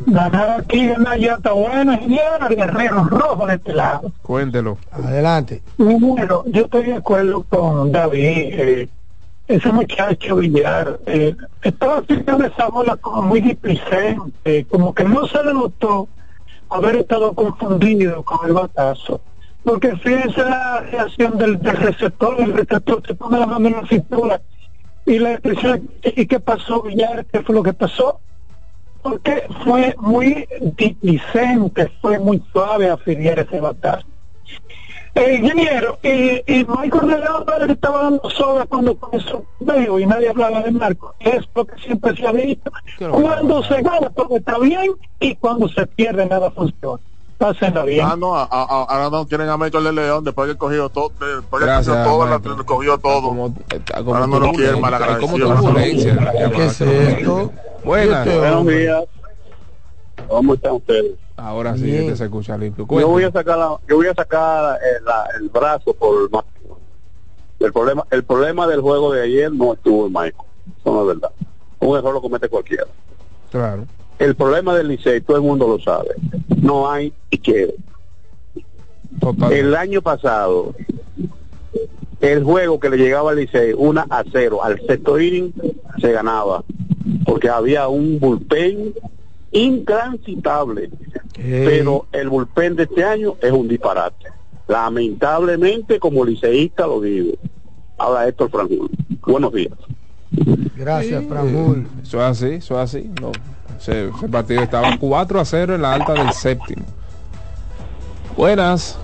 Ganar 0.07 0.61
aquí, 0.61 0.87
ganar 0.87 1.19
ya 1.19 1.35
está 1.35 1.53
bueno, 1.53 1.93
ingeniero, 1.93 2.47
el 2.49 2.57
guerrero 2.57 3.05
rojo 3.05 3.47
de 3.47 3.55
este 3.55 3.73
lado. 3.75 4.11
Cuéntelo. 4.23 4.79
Adelante. 4.91 5.63
Bueno, 5.77 6.43
yo 6.47 6.63
estoy 6.63 6.85
de 6.85 6.95
acuerdo 6.95 7.43
con 7.49 7.93
David. 7.93 8.25
eh, 8.25 8.89
ese 9.47 9.73
muchacho 9.73 10.37
Villar 10.37 11.01
eh, 11.07 11.35
estaba 11.63 12.03
tirando 12.03 12.45
esa 12.47 12.69
bola 12.69 12.97
como 12.97 13.23
muy 13.23 13.41
displicente, 13.41 14.65
como 14.71 14.95
que 14.95 15.03
no 15.05 15.27
se 15.27 15.43
le 15.43 15.53
notó 15.53 16.09
haber 16.69 16.97
estado 16.97 17.33
confundido 17.33 18.23
con 18.23 18.47
el 18.47 18.53
batazo. 18.55 19.21
Porque 19.65 19.95
fíjense 19.97 20.41
la 20.41 20.81
reacción 20.81 21.37
del, 21.37 21.59
del 21.61 21.77
receptor, 21.77 22.41
el 22.41 22.53
receptor 22.53 23.03
se 23.07 23.15
pone 23.15 23.39
la 23.39 23.47
mano 23.47 23.69
en 23.69 23.75
la 23.75 23.87
cintura 23.89 24.41
y 25.11 25.19
la 25.19 25.33
expresión, 25.33 25.91
¿y 26.05 26.27
qué 26.27 26.39
pasó 26.39 26.83
Villar? 26.83 27.27
¿Qué 27.27 27.41
fue 27.43 27.55
lo 27.55 27.65
que 27.65 27.73
pasó? 27.73 28.21
Porque 29.03 29.43
fue 29.65 29.95
muy 29.99 30.47
displicente, 30.77 31.91
fue 32.01 32.21
muy 32.21 32.41
suave 32.53 32.89
afiliar 32.89 33.41
ese 33.41 33.61
batazo. 33.61 34.07
Eh, 35.17 35.35
ingeniero, 35.35 35.99
y, 36.05 36.43
y 36.47 36.65
Michael 36.65 37.09
de 37.09 37.19
León 37.19 37.45
parece 37.45 37.67
que 37.67 37.73
estaba 37.73 38.05
dando 38.05 38.31
soga 38.31 38.65
cuando 38.67 38.97
comenzó 38.97 39.45
veo 39.59 39.99
y 39.99 40.07
nadie 40.07 40.29
hablaba 40.29 40.63
de 40.63 40.71
Marco. 40.71 41.13
Es 41.19 41.45
lo 41.57 41.65
que 41.65 41.77
siempre 41.83 42.15
se 42.15 42.29
ha 42.29 42.33
dicho. 42.33 42.71
Cuando 43.11 43.65
se 43.65 43.83
gana 43.83 44.11
todo 44.11 44.37
está 44.37 44.59
bien 44.61 44.93
y 45.19 45.35
cuando 45.35 45.69
se 45.69 45.85
pierde 45.89 46.27
nada 46.27 46.53
funciona. 46.53 47.03
Pásenla 47.41 47.85
bien. 47.85 48.05
Ah, 48.07 48.17
no, 48.19 48.37
a- 48.37 48.43
a- 48.45 48.65
ahora 48.85 49.09
no 49.09 49.27
quieren 49.27 49.49
a 49.49 49.57
Michael 49.57 49.85
de 49.85 49.93
León 49.95 50.23
después 50.25 50.51
que 50.51 50.59
cogió 50.59 50.91
todo, 50.91 51.09
después 51.19 51.61
que 51.61 51.67
Gracias, 51.67 51.97
cogió 52.07 52.11
todo, 52.13 52.27
la- 52.59 52.65
cogió 52.65 52.99
todo. 52.99 53.23
como 53.23 53.55
ahora 54.05 54.27
no 54.27 54.41
lo 54.41 54.53
quieren 54.53 54.79
mal 54.79 54.93
como 55.19 55.37
agradecido. 55.37 56.51
¿Qué 56.55 56.65
es 56.67 56.81
esto? 56.83 57.51
Buenas. 57.83 58.27
Este 58.27 58.39
Buenos 58.39 58.67
días. 58.67 59.05
¿Cómo 60.29 60.53
están 60.53 60.73
ustedes? 60.73 61.13
Ahora 61.39 61.75
sí, 61.77 61.85
Bien. 61.85 62.03
este 62.03 62.17
se 62.17 62.25
escucha 62.25 62.59
limpio. 62.59 62.87
Yo 62.91 63.09
voy 63.09 63.25
a 63.25 63.33
sacar, 63.33 63.57
la- 63.57 63.79
yo 63.89 63.97
voy 63.97 64.07
a 64.09 64.15
sacar 64.15 64.79
el, 64.99 65.05
la- 65.07 65.27
el 65.41 65.49
brazo 65.49 65.95
por 65.95 66.31
Máximo. 66.31 66.77
El 67.59 67.73
problema, 67.73 68.05
el 68.11 68.23
problema 68.23 68.67
del 68.67 68.83
juego 68.83 69.13
de 69.15 69.23
ayer 69.23 69.51
no 69.51 69.73
estuvo 69.73 70.07
en 70.07 70.13
Michael. 70.13 70.35
Eso 70.79 70.93
no 70.93 71.01
es 71.01 71.07
verdad. 71.07 71.31
Un 71.81 71.97
error 71.97 72.13
lo 72.13 72.21
comete 72.21 72.51
cualquiera. 72.51 72.85
Claro. 73.51 73.87
El 74.21 74.35
problema 74.35 74.77
del 74.77 74.89
Licey, 74.89 75.23
todo 75.23 75.39
el 75.39 75.43
mundo 75.43 75.67
lo 75.67 75.81
sabe. 75.81 76.11
No 76.61 76.91
hay 76.91 77.11
y 77.31 77.39
quiere. 77.39 77.75
Total. 79.19 79.51
El 79.51 79.75
año 79.75 80.03
pasado, 80.03 80.75
el 82.21 82.45
juego 82.45 82.79
que 82.79 82.91
le 82.91 82.99
llegaba 82.99 83.31
al 83.31 83.39
Licey, 83.39 83.73
una 83.75 84.07
a 84.11 84.23
cero, 84.31 84.63
al 84.63 84.79
sexto 84.87 85.19
inning, 85.19 85.53
se 85.99 86.13
ganaba. 86.13 86.63
Porque 87.25 87.49
había 87.49 87.89
un 87.89 88.21
bullpen 88.21 88.93
intransitable. 89.53 90.91
Pero 91.33 92.05
el 92.13 92.29
bullpen 92.29 92.77
de 92.77 92.83
este 92.83 93.03
año 93.03 93.37
es 93.41 93.51
un 93.51 93.69
disparate. 93.69 94.27
Lamentablemente, 94.69 95.99
como 95.99 96.27
liceísta 96.27 96.87
lo 96.87 97.01
digo. 97.01 97.39
Ahora 97.97 98.29
Héctor 98.29 98.51
Franjul. 98.51 98.91
Buenos 99.27 99.55
días. 99.55 99.73
Gracias, 100.77 101.25
Franjul. 101.25 101.87
Eso 102.03 102.19
es 102.19 102.25
así, 102.25 102.47
eso 102.49 102.75
es 102.75 102.81
así. 102.81 103.11
No, 103.19 103.33
ese, 103.81 104.09
ese 104.09 104.29
partido 104.29 104.63
estaba 104.63 104.97
4 104.99 105.41
a 105.41 105.45
0 105.45 105.75
en 105.75 105.83
la 105.83 105.95
alta 105.95 106.13
del 106.13 106.33
séptimo. 106.33 106.85
Buenas. 108.37 108.99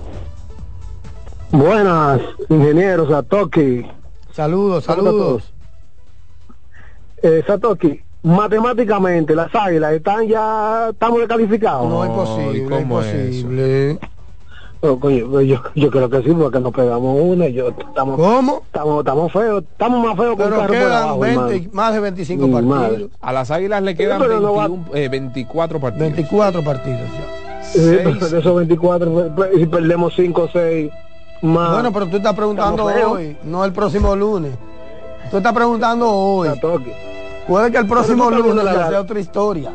Buenas, 1.51 2.21
ingenieros 2.49 3.09
Satoki. 3.09 3.85
Saludos, 4.31 4.85
¿Cómo 4.85 4.97
están 4.99 5.05
saludos. 5.05 5.53
Eh, 7.23 7.43
Satoki, 7.47 8.01
matemáticamente 8.21 9.33
las 9.33 9.53
águilas 9.55 9.93
están 9.93 10.27
ya, 10.27 10.89
estamos 10.91 11.19
descalificados. 11.19 11.89
No 11.89 12.03
es 12.03 12.11
¿y 12.11 12.13
posible, 12.13 13.91
es 13.91 13.99
pues 14.79 15.47
yo, 15.47 15.61
yo 15.75 15.91
creo 15.91 16.09
que 16.09 16.21
sí, 16.23 16.29
porque 16.31 16.59
nos 16.59 16.71
pegamos 16.73 17.19
una 17.21 17.47
y 17.47 17.53
yo 17.53 17.69
estamos, 17.69 18.15
¿Cómo? 18.17 18.61
estamos, 18.65 18.99
estamos 18.99 19.31
feos, 19.31 19.63
estamos 19.71 20.05
más 20.05 20.15
feos 20.15 20.35
que 20.37 20.43
un 20.43 20.49
Pero 20.49 20.55
carro 20.61 20.67
por 20.67 20.75
quedan 20.77 20.91
abajo, 21.03 21.19
20, 21.19 21.55
hermano. 21.55 21.69
más 21.73 21.93
de 21.93 21.99
25 21.99 22.47
Mi 22.47 22.53
partidos. 22.53 22.77
madre. 22.79 23.07
A 23.21 23.33
las 23.33 23.51
águilas 23.51 23.81
le 23.83 23.95
quedan 23.95 24.19
pero 24.21 24.39
no 24.39 24.53
va- 24.53 24.67
21, 24.67 24.95
eh, 24.95 25.09
24 25.09 25.79
partidos. 25.79 26.01
24 26.11 26.63
partidos 26.63 26.99
ya. 27.01 27.63
Sí, 27.63 27.79
de 27.81 28.39
esos 28.39 28.55
24, 28.55 29.31
pues, 29.35 29.49
si 29.55 29.65
perdemos 29.65 30.13
5 30.15 30.43
o 30.43 30.49
6 30.49 30.89
más. 31.41 31.71
Bueno, 31.73 31.91
pero 31.91 32.07
tú 32.07 32.17
estás 32.17 32.33
preguntando 32.33 32.85
hoy, 32.85 33.35
no 33.43 33.65
el 33.65 33.73
próximo 33.73 34.15
lunes. 34.15 34.53
Tú 35.31 35.37
estás 35.37 35.53
preguntando 35.53 36.09
hoy. 36.09 36.49
Puede 37.47 37.71
que 37.71 37.77
el 37.77 37.87
próximo 37.87 38.29
lunes 38.29 38.63
la- 38.63 38.89
sea 38.89 39.01
otra 39.01 39.19
historia. 39.19 39.71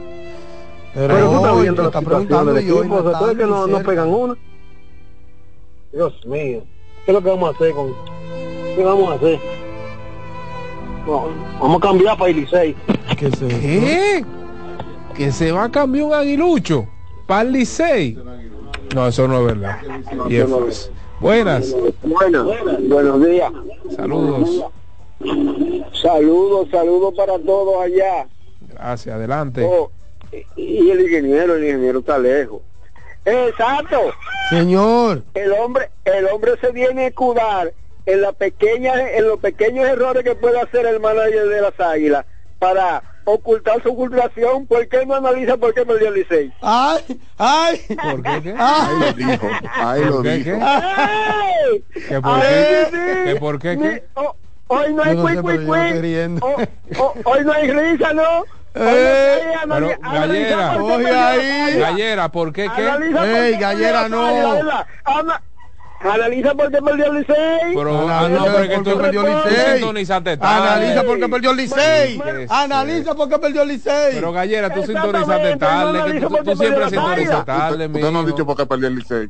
Pero, 0.94 1.14
Pero 1.14 1.26
tú 1.30 1.36
estás 1.36 1.52
hoy 1.52 1.62
viendo 1.62 1.82
estás 1.86 2.04
preguntando 2.04 2.52
y 2.52 2.70
hoy 2.70 2.78
equipo, 2.80 3.02
no 3.02 3.34
que 3.34 3.46
no, 3.46 3.66
no 3.66 3.78
pegan 3.80 4.08
una. 4.08 4.36
Dios 5.92 6.14
mío, 6.24 6.62
¿qué 7.04 7.10
es 7.10 7.14
lo 7.14 7.22
que 7.22 7.28
vamos 7.28 7.52
a 7.52 7.56
hacer 7.56 7.72
con 7.72 7.94
qué 8.74 8.82
vamos 8.82 9.10
a 9.10 9.14
hacer? 9.14 9.38
No, 11.06 11.28
vamos 11.60 11.76
a 11.76 11.80
cambiar 11.80 12.16
para 12.16 12.30
el 12.30 12.36
Licey. 12.36 12.74
¿Qué 13.18 13.26
eso? 13.26 13.48
¿Qué? 13.48 14.24
Que 15.14 15.30
se 15.32 15.52
va 15.52 15.64
a 15.64 15.70
cambiar 15.70 16.06
un 16.06 16.14
aguilucho 16.14 16.86
para 17.26 17.42
el 17.42 17.52
Licey. 17.52 18.18
No, 18.94 19.06
eso 19.06 19.28
no 19.28 19.40
es 19.40 19.46
verdad. 19.46 19.78
Es. 20.30 20.90
Buenas. 21.20 21.76
Bueno, 22.02 22.50
buenos 22.88 23.26
días. 23.26 23.52
Saludos. 23.94 24.64
Saludos, 25.92 26.68
saludos 26.70 27.14
para 27.14 27.38
todos 27.38 27.82
allá. 27.82 28.26
Gracias, 28.68 29.14
adelante. 29.14 29.64
Oh, 29.64 29.90
y 30.56 30.90
el 30.90 31.02
ingeniero, 31.02 31.56
el 31.56 31.64
ingeniero 31.64 31.98
está 31.98 32.18
lejos. 32.18 32.62
Exacto. 33.24 34.00
Señor, 34.50 35.22
El 35.34 35.52
hombre, 35.52 35.90
el 36.04 36.26
hombre 36.26 36.52
se 36.60 36.72
viene 36.72 37.04
a 37.04 37.08
escudar 37.08 37.72
en 38.06 38.20
la 38.20 38.32
pequeña, 38.32 39.10
en 39.10 39.28
los 39.28 39.38
pequeños 39.38 39.86
errores 39.86 40.24
que 40.24 40.34
puede 40.34 40.60
hacer 40.60 40.86
el 40.86 41.00
manager 41.00 41.46
de 41.48 41.60
las 41.60 41.78
águilas 41.80 42.26
para 42.58 43.02
ocultar 43.24 43.82
su 43.82 43.94
culpación. 43.94 44.66
¿Por 44.66 44.86
qué 44.88 45.06
no 45.06 45.14
analiza 45.14 45.56
por 45.56 45.72
qué 45.72 45.86
perdió 45.86 46.08
el 46.08 46.14
Licey? 46.14 46.52
ay, 46.60 47.20
ay, 47.38 47.80
¿Por 48.02 48.22
qué 48.22 48.40
qué? 48.42 48.54
ay. 48.58 48.88
Ahí 48.90 48.98
lo 49.00 49.12
dijo, 49.12 49.48
ahí 49.72 50.04
lo 50.04 50.12
¿Por 50.14 50.22
qué 50.24 50.34
dijo. 50.38 50.50
qué? 50.50 50.58
¡Ay! 50.62 51.84
¿Que 52.08 52.20
por 52.20 52.32
Ay, 52.34 52.42
qué? 52.42 52.86
sí. 52.90 53.24
¿Que 53.32 53.36
por 53.40 53.58
qué 53.60 53.76
Ni- 53.76 53.82
qué? 53.82 54.04
oh, 54.14 54.36
hoy 54.66 54.94
no 54.94 55.02
hay 55.04 55.16
no 55.16 55.22
cui, 55.22 55.36
cui. 55.36 56.38
Oh, 56.42 56.56
oh, 56.98 57.14
hoy 57.24 57.44
no 57.44 57.52
hay 57.52 57.70
risa, 57.70 58.12
¿no? 58.12 58.44
No 58.74 58.82
Eh, 58.88 59.40
pero, 59.68 59.90
Gallera, 60.00 61.30
ahí. 61.30 61.78
Gallera, 61.78 62.28
¿por 62.32 62.52
qué 62.52 62.70
qué? 62.74 62.88
Ey, 63.48 63.56
Gallera, 63.58 64.08
no. 64.08 64.22
Analiza 66.04 66.52
por 66.54 66.68
qué 66.72 66.82
perdió 66.82 67.06
el 67.06 67.18
Licey. 67.20 67.74
Pero, 67.76 68.08
Analiza 68.08 68.44
no, 68.44 68.52
por 68.52 68.68
qué 68.68 68.96
perdió 68.96 69.22
Licey. 69.22 69.72
sintonizaste 69.74 70.36
tarde. 70.36 70.68
Analiza 70.68 71.02
por 71.04 71.18
qué 71.20 71.28
perdió 71.28 71.50
el 71.52 71.56
Licey. 71.58 72.22
Analiza 72.48 73.14
por 73.14 73.28
qué 73.28 73.38
perdió 73.38 73.62
el 73.62 73.68
Licey. 73.68 74.14
Pero 74.14 74.32
Gallera, 74.32 74.70
tú 74.74 74.82
sintonizaste 74.82 75.56
tarde, 75.58 76.20
no 76.20 76.28
tú, 76.28 76.36
tú 76.44 76.56
siempre 76.56 76.88
sintonizas 76.88 77.44
tarde, 77.44 77.86
Usted, 77.86 77.94
usted 77.94 78.10
no 78.10 78.18
ha 78.20 78.24
dicho 78.24 78.46
por 78.46 78.56
qué 78.56 78.66
perdió 78.66 78.88
el 78.88 78.94
Licey. 78.96 79.28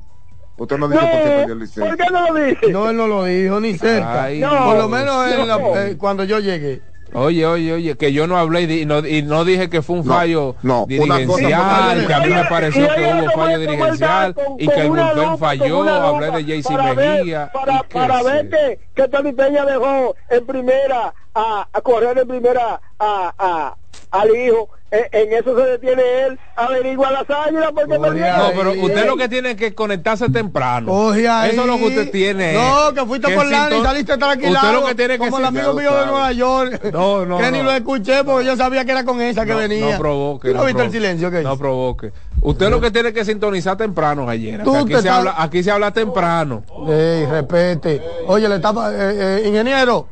Usted 0.57 0.79
no 0.79 0.87
ha 0.87 0.89
dicho 0.89 1.01
por 1.03 1.11
qué 1.23 1.29
perdió 1.31 1.53
el 1.53 1.59
Licey. 1.59 1.89
¿Por 1.89 1.97
qué 1.97 2.05
no 2.11 2.27
lo 2.29 2.35
dice? 2.45 2.69
No, 2.71 2.91
él 2.91 2.97
no 2.97 3.07
lo 3.07 3.25
dijo 3.25 3.61
ni 3.61 3.77
cerca. 3.77 4.23
Ay, 4.25 4.41
Por 4.41 4.53
lo 4.77 4.83
no, 4.83 4.89
menos 4.89 5.31
en 5.31 5.49
la- 5.49 5.59
no. 5.59 5.77
eh, 5.77 5.97
cuando 5.99 6.25
yo 6.25 6.39
llegué. 6.39 6.81
Oye, 7.15 7.45
oye, 7.47 7.73
oye, 7.75 7.97
que 7.97 8.13
yo 8.13 8.27
no 8.27 8.39
hablé 8.39 8.63
y, 8.63 8.87
no, 8.87 8.99
y 9.07 9.23
no 9.23 9.45
dije 9.45 9.69
que 9.69 9.83
fue 9.83 9.97
un 9.97 10.07
No, 10.07 10.15
fallo 10.15 10.57
no, 10.63 10.85
una 10.85 11.25
cosa 11.27 11.43
dirigencial, 11.43 12.07
que 12.07 12.15
a 12.15 12.21
mí 12.21 12.29
me 12.29 12.45
pareció 12.45 12.89
que 12.95 13.01
hubo 13.03 13.31
fallo 13.33 13.59
dirigencial 13.59 14.35
con- 14.35 14.45
y 14.59 14.67
que 14.69 14.81
el 14.81 14.89
con 14.89 15.39
falló, 15.39 15.83
hablé 15.83 16.31
de 16.31 16.95
ver- 16.95 17.19
Mejía. 17.19 17.51
para, 17.53 17.73
¿y 17.75 17.79
qué 17.81 17.99
para 17.99 18.23
ver 18.23 18.49
que, 18.49 18.79
que 18.95 19.09
Tony 19.09 19.33
Peña 19.33 19.65
dejó 19.67 20.15
en 20.31 20.47
primera 20.47 21.15
a, 21.35 21.69
a 21.73 21.81
correr 21.83 22.19
en 22.19 22.29
primera 22.29 22.81
a, 22.99 23.35
a, 23.39 23.77
al 24.11 24.37
hijo. 24.37 24.69
En, 24.91 25.07
en 25.11 25.33
eso 25.33 25.57
se 25.57 25.63
detiene 25.63 26.03
él, 26.27 26.39
averigua 26.55 27.11
las 27.11 27.31
águilas 27.31 27.73
porque. 27.75 27.97
No, 27.97 28.51
pero 28.55 28.73
usted 28.73 29.07
lo 29.07 29.17
que 29.17 29.27
tiene 29.27 29.53
es 29.53 29.57
que 29.57 29.75
conectarse 29.75 30.29
temprano. 30.29 30.93
Oye, 30.93 31.27
ahí. 31.27 31.53
Eso 31.53 31.63
es 31.63 31.67
lo 31.67 31.79
que 31.79 31.85
usted 31.85 32.11
tiene. 32.11 32.53
No, 32.53 32.93
que 32.93 33.07
fuiste 33.07 33.35
por 33.35 33.47
Lani 33.47 33.77
y 33.77 33.83
saliste 33.83 34.19
tranquilado. 34.19 34.67
Usted 34.69 34.81
lo 34.81 34.87
que 34.87 34.95
tiene 34.95 35.15
que 35.15 35.19
Como 35.19 35.39
el 35.39 35.47
amigo 35.47 35.73
mío 35.73 35.97
de 35.97 36.07
Nueva 36.07 36.33
York. 36.33 36.93
No, 36.93 37.25
no, 37.25 37.39
Que 37.39 37.51
ni 37.51 37.59
no. 37.59 37.65
lo 37.65 37.73
escuché 37.73 38.23
porque 38.23 38.45
yo 38.45 38.55
sabía 38.55 38.85
que 38.85 38.93
era 38.93 39.05
con 39.05 39.23
esa 39.23 39.47
que 39.47 39.53
no, 39.53 39.59
venía. 39.59 39.93
No 39.93 39.99
provoque. 39.99 40.51
¿Tú 40.51 40.59
no, 40.59 40.65
viste 40.67 40.83
el 40.83 40.93
silencio 40.93 41.31
que 41.31 41.43
No 41.43 41.57
provoque. 41.57 42.13
Usted 42.43 42.69
lo 42.69 42.79
que 42.79 42.91
tiene 42.91 43.15
que 43.15 43.25
sintonizar 43.25 43.79
temprano, 43.79 44.27
que 44.27 44.33
Aquí 44.63 45.01
se, 45.01 45.09
habla, 45.09 45.35
aquí 45.39 45.63
se 45.63 45.71
habla 45.71 45.91
temprano. 45.93 46.65
Ey, 46.87 47.25
respete. 47.25 48.03
Oye, 48.27 48.47
le 48.47 48.57
estaba, 48.57 48.93
eh, 48.93 49.41
eh, 49.43 49.43
ingeniero. 49.47 50.07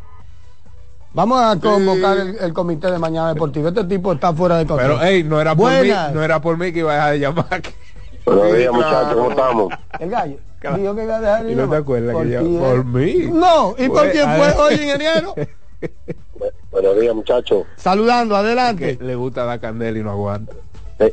Vamos 1.12 1.40
a 1.42 1.58
convocar 1.58 2.18
el, 2.18 2.36
el 2.38 2.52
comité 2.52 2.90
de 2.90 2.98
mañana 2.98 3.34
deportivo. 3.34 3.68
Este 3.68 3.84
tipo 3.84 4.12
está 4.12 4.32
fuera 4.32 4.58
de 4.58 4.66
control. 4.66 4.98
Pero, 4.98 5.02
ey, 5.10 5.24
no 5.24 5.40
era 5.40 5.56
por 5.56 5.70
mí, 5.72 5.78
Buenas. 5.78 6.12
no 6.14 6.22
era 6.22 6.40
por 6.40 6.56
mí 6.56 6.72
que 6.72 6.78
iba 6.80 6.92
a 6.92 6.94
dejar 6.94 7.12
de 7.12 7.18
llamar. 7.18 7.62
Buenos 8.24 8.56
días, 8.56 8.72
muchachos, 8.72 9.14
¿cómo 9.14 9.30
estamos? 9.30 9.72
El 9.98 10.10
gallo. 10.10 10.36
Dijo 10.76 10.94
que 10.94 11.02
iba 11.04 11.16
a 11.16 11.20
dejar 11.20 11.44
de 11.44 11.52
¿Y 11.52 11.54
no 11.56 11.62
te 11.62 11.66
llamar. 11.66 11.80
acuerdas 11.80 12.12
Por 12.14 12.24
que 12.26 12.30
yo, 12.32 12.40
¿eh? 12.40 12.58
por 12.60 12.84
mí? 12.84 13.14
No, 13.32 13.74
¿y 13.78 13.88
por 13.88 13.98
Pues, 14.00 14.12
quién 14.12 14.28
a 14.28 14.36
fue? 14.36 14.62
Oye, 14.64 14.74
ingeniero. 14.84 15.34
Buenos 16.70 17.00
días, 17.00 17.14
muchachos. 17.14 17.64
Saludando, 17.76 18.36
adelante. 18.36 18.96
Le 19.00 19.14
gusta 19.16 19.44
dar 19.44 19.58
candela 19.58 19.98
y 19.98 20.02
no 20.02 20.10
aguanta. 20.12 20.52
Eh, 21.00 21.12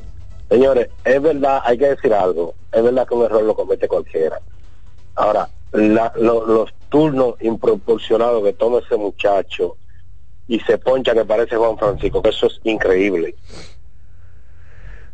señores, 0.50 0.90
es 1.06 1.22
verdad, 1.22 1.62
hay 1.66 1.78
que 1.78 1.88
decir 1.88 2.14
algo. 2.14 2.54
Es 2.72 2.84
verdad 2.84 3.08
que 3.08 3.16
un 3.16 3.24
error 3.26 3.42
lo 3.44 3.56
comete 3.56 3.88
cualquiera. 3.88 4.40
Ahora, 5.16 5.50
la- 5.72 6.14
lo- 6.18 6.46
los 6.46 6.72
turnos 6.90 7.36
improporcionados 7.42 8.44
que 8.44 8.54
toma 8.54 8.80
ese 8.80 8.96
muchacho 8.98 9.76
y 10.48 10.60
se 10.62 10.78
poncha 10.78 11.14
que 11.14 11.26
parece 11.26 11.56
Juan 11.56 11.78
Francisco, 11.78 12.22
que 12.22 12.30
eso 12.30 12.48
es 12.48 12.60
increíble. 12.64 13.36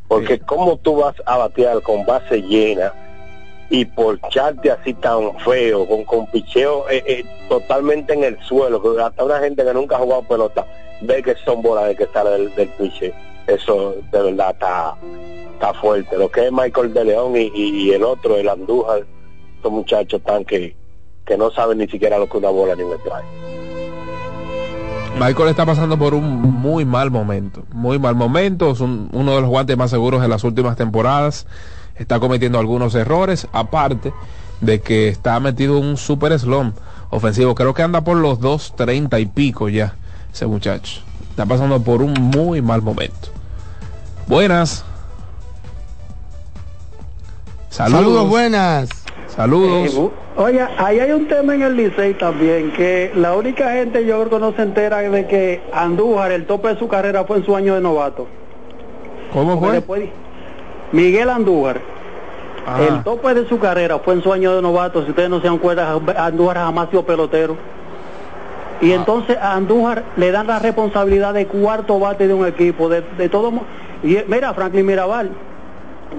Porque 0.08 0.40
cómo 0.40 0.78
tú 0.78 0.98
vas 0.98 1.16
a 1.26 1.38
batear 1.38 1.82
con 1.82 2.06
base 2.06 2.42
llena 2.42 2.94
y 3.70 3.86
porcharte 3.86 4.70
así 4.70 4.94
tan 4.94 5.40
feo, 5.40 5.88
con, 5.88 6.04
con 6.04 6.28
picheo 6.28 6.88
eh, 6.90 7.04
eh, 7.08 7.24
totalmente 7.50 8.14
en 8.14 8.24
el 8.24 8.40
suelo, 8.44 8.82
que 8.82 9.02
hasta 9.02 9.24
una 9.24 9.40
gente 9.40 9.64
que 9.64 9.74
nunca 9.74 9.96
ha 9.96 10.00
jugado 10.00 10.22
pelota 10.24 10.68
ve 11.02 11.24
que 11.24 11.36
son 11.44 11.62
bolas 11.62 11.88
de 11.88 11.96
que 11.96 12.06
sale 12.08 12.30
del, 12.32 12.56
del 12.56 12.70
piche. 12.70 13.14
Eso 13.48 13.96
de 14.12 14.22
verdad 14.22 14.52
está, 14.52 14.96
está 15.54 15.74
fuerte. 15.74 16.18
Lo 16.18 16.30
que 16.30 16.46
es 16.46 16.52
Michael 16.52 16.94
de 16.94 17.06
León 17.06 17.36
y, 17.36 17.52
y- 17.56 17.92
el 17.92 18.04
otro, 18.04 18.38
el 18.38 18.48
Andújar, 18.48 19.06
estos 19.56 19.72
muchachos 19.72 20.20
están 20.20 20.46
que, 20.46 20.76
que 21.26 21.38
no 21.38 21.50
saben 21.52 21.80
ni 21.80 21.88
siquiera 21.88 22.20
lo 22.20 22.30
que 22.30 22.38
una 22.38 22.50
bola 22.50 22.76
ni 22.76 22.84
me 22.84 22.98
trae. 22.98 23.24
Michael 25.20 25.50
está 25.50 25.66
pasando 25.66 25.98
por 25.98 26.14
un 26.14 26.42
muy 26.42 26.86
mal 26.86 27.12
momento, 27.12 27.64
muy 27.72 28.00
mal 28.00 28.16
momento, 28.16 28.72
es 28.72 28.80
un- 28.80 29.10
uno 29.14 29.36
de 29.36 29.42
los 29.42 29.50
guantes 29.50 29.78
más 29.78 29.90
seguros 29.92 30.22
de 30.22 30.28
las 30.28 30.44
últimas 30.44 30.76
temporadas, 30.76 31.46
está 31.96 32.20
cometiendo 32.20 32.60
algunos 32.60 32.96
errores, 32.96 33.48
aparte 33.54 34.12
de 34.62 34.82
que 34.82 35.10
está 35.10 35.40
metido 35.40 35.78
en 35.78 35.86
un 35.86 35.98
super 35.98 36.38
slump 36.40 36.76
ofensivo, 37.12 37.54
creo 37.54 37.74
que 37.74 37.84
anda 37.84 38.02
por 38.02 38.18
los 38.18 38.40
2.30 38.40 39.20
y 39.20 39.28
pico 39.28 39.70
ya, 39.70 39.96
ese 40.34 40.48
muchacho, 40.48 41.02
está 41.30 41.46
pasando 41.46 41.82
por 41.82 42.02
un 42.02 42.14
muy 42.14 42.62
mal 42.62 42.82
momento. 42.82 43.30
Buenas. 44.28 44.84
Saludos. 47.70 48.00
Saludos, 48.02 48.30
buenas. 48.30 48.90
Saludos. 49.36 50.12
Oye, 50.36 50.62
ahí 50.78 51.00
hay 51.00 51.12
un 51.12 51.28
tema 51.28 51.56
en 51.56 51.64
el 51.64 51.76
Licey 51.76 52.14
también, 52.14 52.72
que 52.72 53.12
la 53.16 53.36
única 53.36 53.72
gente 53.72 54.06
yo 54.06 54.20
creo 54.20 54.30
que 54.30 54.40
no 54.40 54.54
se 54.54 54.62
entera 54.62 54.98
de 55.00 55.26
que 55.28 55.62
Andújar, 55.74 56.32
el 56.32 56.46
tope 56.46 56.68
de 56.70 56.78
su 56.80 56.88
carrera 56.88 57.24
fue 57.24 57.38
en 57.38 57.46
su 57.46 57.56
año 57.56 57.74
de 57.76 57.82
novato. 57.82 58.28
¿Cómo 59.32 59.60
fue? 59.60 59.72
después- 59.74 60.10
Miguel 60.92 61.30
Andújar, 61.30 61.82
Ah. 62.66 62.78
el 62.88 63.04
tope 63.04 63.34
de 63.34 63.48
su 63.50 63.58
carrera 63.60 64.00
fue 64.00 64.14
en 64.14 64.22
su 64.22 64.32
año 64.32 64.56
de 64.56 64.62
novato, 64.62 65.04
si 65.04 65.10
ustedes 65.10 65.30
no 65.30 65.42
se 65.42 65.48
dan 65.48 65.58
cuenta, 65.58 66.00
Andújar 66.18 66.58
jamás 66.58 66.90
sido 66.90 67.04
pelotero. 67.04 67.58
Y 68.82 68.92
entonces 68.92 69.38
a 69.38 69.54
Andújar 69.54 70.04
le 70.18 70.32
dan 70.32 70.46
la 70.48 70.60
responsabilidad 70.60 71.34
de 71.34 71.48
cuarto 71.48 72.00
bate 72.00 72.28
de 72.28 72.34
un 72.34 72.46
equipo, 72.46 72.88
de, 72.88 73.02
de 73.18 73.30
todo. 73.30 73.52
Y 74.04 74.16
eh, 74.18 74.26
mira, 74.28 74.54
Franklin 74.54 74.86
Mirabal, 74.86 75.32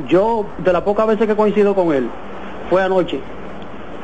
yo 0.08 0.46
de 0.58 0.72
las 0.72 0.82
pocas 0.82 1.06
veces 1.06 1.26
que 1.28 1.36
coincido 1.36 1.74
con 1.74 1.92
él, 1.94 2.08
fue 2.70 2.82
anoche, 2.82 3.20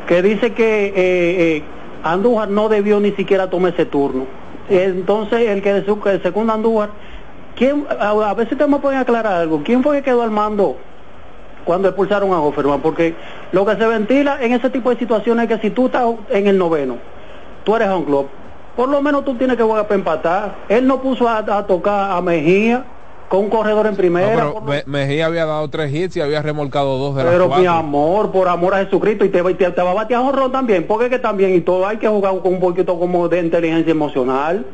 que 0.06 0.22
dice 0.22 0.52
que 0.52 0.86
eh, 0.86 0.92
eh, 0.96 1.62
Andújar 2.02 2.48
no 2.48 2.68
debió 2.68 2.98
ni 3.00 3.12
siquiera 3.12 3.50
tomar 3.50 3.72
ese 3.74 3.86
turno. 3.86 4.24
Entonces 4.68 5.48
el 5.48 5.62
que, 5.62 5.82
su- 5.84 6.00
que 6.00 6.18
secunda 6.20 6.52
a 6.52 6.56
Andújar, 6.56 6.90
¿quién, 7.56 7.86
a, 7.98 8.10
a 8.10 8.34
ver 8.34 8.48
si 8.48 8.56
te 8.56 8.66
me 8.66 8.78
pueden 8.78 8.98
aclarar 9.00 9.34
algo, 9.34 9.62
¿quién 9.64 9.82
fue 9.82 9.96
que 9.96 10.02
quedó 10.02 10.22
al 10.22 10.30
mando 10.30 10.76
cuando 11.64 11.88
expulsaron 11.88 12.32
a 12.32 12.40
Offerman? 12.40 12.80
Porque 12.80 13.14
lo 13.52 13.66
que 13.66 13.76
se 13.76 13.86
ventila 13.86 14.38
en 14.40 14.52
ese 14.52 14.70
tipo 14.70 14.90
de 14.90 14.96
situaciones 14.96 15.48
es 15.50 15.56
que 15.56 15.68
si 15.68 15.70
tú 15.74 15.86
estás 15.86 16.06
en 16.30 16.46
el 16.46 16.56
noveno, 16.58 16.96
tú 17.64 17.76
eres 17.76 17.88
un 17.90 18.04
club, 18.04 18.28
por 18.76 18.88
lo 18.88 19.02
menos 19.02 19.24
tú 19.24 19.34
tienes 19.34 19.56
que 19.56 19.62
jugar 19.62 19.84
para 19.84 19.96
empatar. 19.96 20.54
Él 20.68 20.86
no 20.86 21.00
puso 21.02 21.28
a, 21.28 21.38
a 21.38 21.66
tocar 21.66 22.12
a 22.12 22.20
Mejía 22.22 22.84
con 23.30 23.44
un 23.44 23.48
corredor 23.48 23.86
en 23.86 23.92
No, 23.92 23.96
primera. 23.96 24.28
pero 24.34 24.60
Me- 24.62 24.82
Mejía 24.86 25.26
había 25.26 25.46
dado 25.46 25.70
tres 25.70 25.94
hits 25.94 26.16
y 26.16 26.20
había 26.20 26.42
remolcado 26.42 26.98
dos 26.98 27.14
de 27.14 27.22
las 27.22 27.32
Pero 27.32 27.48
mi 27.48 27.64
amor, 27.64 28.32
por 28.32 28.48
amor 28.48 28.74
a 28.74 28.78
Jesucristo, 28.84 29.24
y 29.24 29.28
te, 29.28 29.40
te, 29.54 29.70
te 29.70 29.82
va 29.82 29.92
a 29.92 29.94
batear 29.94 30.20
honrón 30.22 30.50
también, 30.50 30.84
porque 30.84 31.08
que 31.08 31.20
también, 31.20 31.54
y 31.54 31.60
todo 31.60 31.86
hay 31.86 31.98
que 31.98 32.08
jugar 32.08 32.36
con 32.42 32.54
un 32.54 32.58
poquito 32.60 32.98
como 32.98 33.28
de 33.28 33.38
inteligencia 33.38 33.92
emocional, 33.92 34.66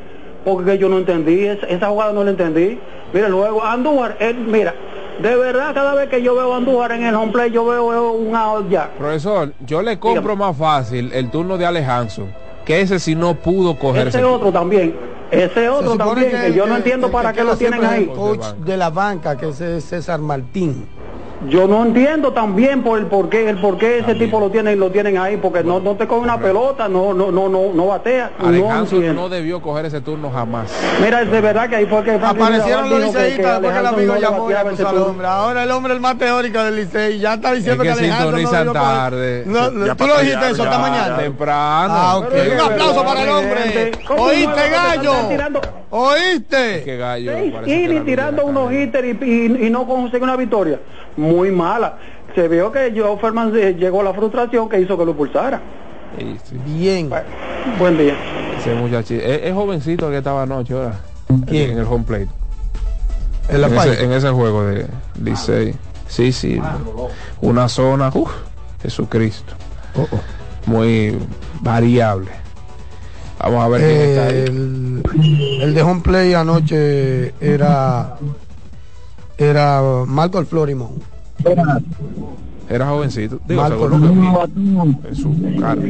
porque 0.42 0.70
que 0.72 0.78
yo 0.78 0.88
no 0.88 0.96
entendí, 0.96 1.44
es- 1.44 1.58
esa 1.68 1.88
jugada 1.88 2.14
no 2.14 2.24
la 2.24 2.30
entendí. 2.30 2.78
Mira, 3.12 3.28
luego 3.28 3.62
Andújar, 3.62 4.16
él, 4.20 4.38
mira, 4.38 4.74
de 5.20 5.36
verdad 5.36 5.74
cada 5.74 5.94
vez 5.94 6.08
que 6.08 6.22
yo 6.22 6.34
veo 6.34 6.54
a 6.54 6.56
Andújar 6.56 6.92
en 6.92 7.04
el 7.04 7.14
home 7.14 7.32
play, 7.32 7.50
yo 7.50 7.66
veo, 7.66 7.88
veo 7.88 8.12
un 8.12 8.34
out 8.34 8.70
ya. 8.70 8.88
Profesor, 8.96 9.52
yo 9.66 9.82
le 9.82 9.98
compro 9.98 10.34
más 10.34 10.56
fácil 10.56 11.12
el 11.12 11.30
turno 11.30 11.58
de 11.58 11.66
Alejandro, 11.66 12.28
que 12.64 12.80
ese 12.80 12.98
si 13.00 13.14
no 13.14 13.34
pudo 13.34 13.78
coger 13.78 14.08
Ese 14.08 14.24
otro 14.24 14.50
también, 14.50 14.96
ese 15.30 15.68
otro 15.68 15.96
también, 15.96 16.30
que, 16.30 16.52
yo 16.54 16.66
no 16.66 16.74
que- 16.74 16.78
entiendo 16.78 17.06
que- 17.08 17.12
para 17.12 17.32
que 17.32 17.38
qué 17.38 17.44
lo 17.44 17.56
tienen 17.56 17.84
ahí. 17.84 18.04
el 18.04 18.10
coach 18.10 18.44
de 18.58 18.76
la 18.76 18.90
banca, 18.90 19.36
que 19.36 19.48
es 19.48 19.84
César 19.84 20.20
Martín. 20.20 20.86
Yo 21.48 21.68
no 21.68 21.84
entiendo 21.84 22.32
también 22.32 22.82
por 22.82 22.98
el 22.98 23.06
por 23.06 23.28
qué, 23.28 23.48
el 23.48 23.60
por 23.60 23.76
qué 23.76 23.98
ese 23.98 24.14
tipo 24.14 24.40
lo 24.40 24.50
tienen, 24.50 24.80
lo 24.80 24.90
tienen 24.90 25.18
ahí, 25.18 25.36
porque 25.36 25.62
no, 25.62 25.80
no 25.80 25.94
te 25.94 26.06
coge 26.06 26.22
una 26.22 26.38
pelota, 26.40 26.88
no, 26.88 27.12
no, 27.12 27.30
no, 27.30 27.48
no, 27.48 27.72
no 27.74 27.86
batea. 27.86 28.32
no 28.38 28.48
Alejandro 28.48 29.12
no 29.12 29.28
debió 29.28 29.60
coger 29.60 29.86
ese 29.86 30.00
turno 30.00 30.30
jamás. 30.30 30.72
Mira, 31.02 31.22
es 31.22 31.30
de 31.30 31.40
verdad 31.40 31.68
que 31.68 31.76
ahí 31.76 31.86
fue 31.86 32.02
que 32.02 32.12
Aparecieron 32.12 32.88
los 32.90 33.00
liceístas 33.00 33.60
después 33.60 33.72
que 33.72 33.80
el 33.80 33.86
amigo 33.86 34.16
llamó. 34.16 34.48
Ahora 35.26 35.62
el 35.64 35.70
hombre 35.70 35.92
el 35.92 36.00
más 36.00 36.18
teórico 36.18 36.62
del 36.62 36.76
Licey 36.76 37.18
ya 37.18 37.34
está 37.34 37.52
diciendo 37.52 37.82
que, 37.82 37.90
Alejandro 37.90 38.64
no 38.64 38.72
tarde. 38.72 39.44
No, 39.46 39.70
no, 39.70 39.86
Ya 39.86 39.94
tú 39.94 40.06
lo 40.06 40.18
dijiste 40.18 40.50
eso 40.50 40.64
ya, 40.64 40.70
esta 40.70 40.78
mañana. 40.78 41.16
Temprano. 41.18 41.94
Ah, 41.94 42.18
Un 42.18 42.60
aplauso 42.60 43.04
para 43.04 43.22
el 43.22 43.28
hombre. 43.28 43.60
gente. 43.62 44.04
¿Cómo 44.06 44.22
¿Oíste, 44.24 44.70
gallo? 44.70 45.14
¿Oíste? 45.96 46.96
Gallo. 46.98 47.32
La 47.32 48.04
tirando 48.04 48.44
unos 48.44 48.72
hitters 48.72 49.06
y, 49.22 49.24
y- 49.24 49.66
y 49.66 49.70
no 49.70 49.86
consigue 49.86 50.22
una 50.22 50.36
victoria. 50.36 50.78
Muy 51.16 51.50
mala. 51.50 51.96
Se 52.34 52.48
vio 52.48 52.70
que 52.70 52.92
Joe 52.94 53.16
Ferman 53.18 53.52
eh, 53.56 53.74
llegó 53.78 54.02
a 54.02 54.04
la 54.04 54.12
frustración 54.12 54.68
que 54.68 54.78
hizo 54.80 54.98
que 54.98 55.04
lo 55.06 55.16
pulsara. 55.16 55.60
Sí, 56.18 56.36
sí. 56.44 56.56
Bien. 56.66 57.10
Buen 57.78 57.96
día. 57.96 58.14
Ese 58.58 58.74
muchachito. 58.74 59.24
Es, 59.24 59.40
es 59.44 59.54
jovencito 59.54 60.10
que 60.10 60.18
estaba 60.18 60.42
anoche 60.42 60.74
ahora. 60.74 60.98
¿Quién? 61.46 61.70
En 61.72 61.78
el 61.78 61.84
home 61.84 62.04
plate. 62.04 62.28
¿En 63.48 63.60
la 63.62 63.68
en, 63.68 63.74
falla? 63.74 63.92
ese, 63.94 64.04
en 64.04 64.12
ese 64.12 64.28
juego 64.30 64.64
de 64.64 64.86
Licey. 65.22 65.74
Sí, 66.08 66.30
sí. 66.32 66.60
Una 67.40 67.68
zona. 67.68 68.10
Uf, 68.12 68.30
Jesucristo. 68.82 69.54
Oh, 69.96 70.06
Muy 70.66 71.16
variable. 71.62 72.30
Vamos 73.38 73.64
a 73.64 73.68
ver 73.68 73.80
quién 73.80 74.00
está 74.00 74.26
ahí. 74.26 74.36
El, 74.46 75.02
el 75.62 75.74
de 75.74 75.82
home 75.82 76.00
play 76.00 76.34
anoche 76.34 77.34
era 77.40 78.16
era 79.38 79.82
Marco 80.06 80.38
el 80.38 80.46
Florimón. 80.46 81.02
Era 82.68 82.88
jovencito. 82.88 83.38
Digo, 83.46 83.62
Marco 83.62 83.88
seguro 83.88 84.00
que 84.00 84.14
vi 84.14 85.08
en 85.08 85.16
su 85.16 85.60
cara. 85.60 85.82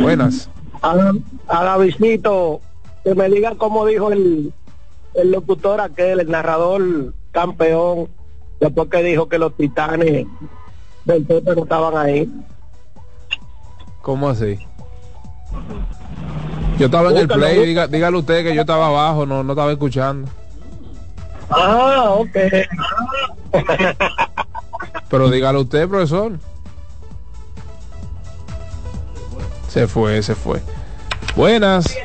Buenas. 0.00 0.50
a, 0.82 1.12
a 1.48 1.64
Davidcito, 1.64 2.60
que 3.04 3.14
me 3.14 3.28
diga 3.30 3.54
cómo 3.56 3.86
dijo 3.86 4.12
el, 4.12 4.52
el 5.14 5.30
locutor 5.30 5.80
aquel, 5.80 6.20
el 6.20 6.30
narrador 6.30 7.14
campeón, 7.32 8.08
después 8.60 8.88
que 8.90 9.02
dijo 9.02 9.28
que 9.28 9.38
los 9.38 9.56
titanes 9.56 10.26
del 11.04 11.24
Pepe 11.24 11.54
no 11.54 11.62
estaban 11.62 11.96
ahí. 11.96 12.30
¿Cómo 14.02 14.28
así? 14.28 14.58
Yo 16.78 16.86
estaba 16.86 17.10
en 17.10 17.16
el 17.16 17.28
play, 17.28 17.66
diga, 17.66 17.86
dígale 17.88 18.16
usted 18.18 18.44
que 18.44 18.54
yo 18.54 18.60
estaba 18.60 18.86
abajo, 18.86 19.26
no, 19.26 19.42
no 19.42 19.52
estaba 19.52 19.72
escuchando. 19.72 20.30
Ah, 21.50 22.10
ok. 22.10 22.36
Pero 25.08 25.30
dígale 25.30 25.58
usted, 25.58 25.88
profesor. 25.88 26.32
Se 29.68 29.86
fue, 29.88 30.22
se 30.22 30.34
fue. 30.34 30.60
Buenas. 31.34 31.96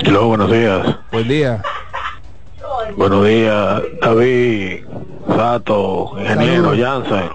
Hello, 0.00 0.26
buenos 0.28 0.50
días. 0.50 0.96
Buen 1.10 1.28
día. 1.28 1.62
Buenos 2.96 3.26
días, 3.26 3.82
David, 4.00 4.84
Sato, 5.28 6.12
ingeniero, 6.18 6.74
Jansen. 6.76 7.30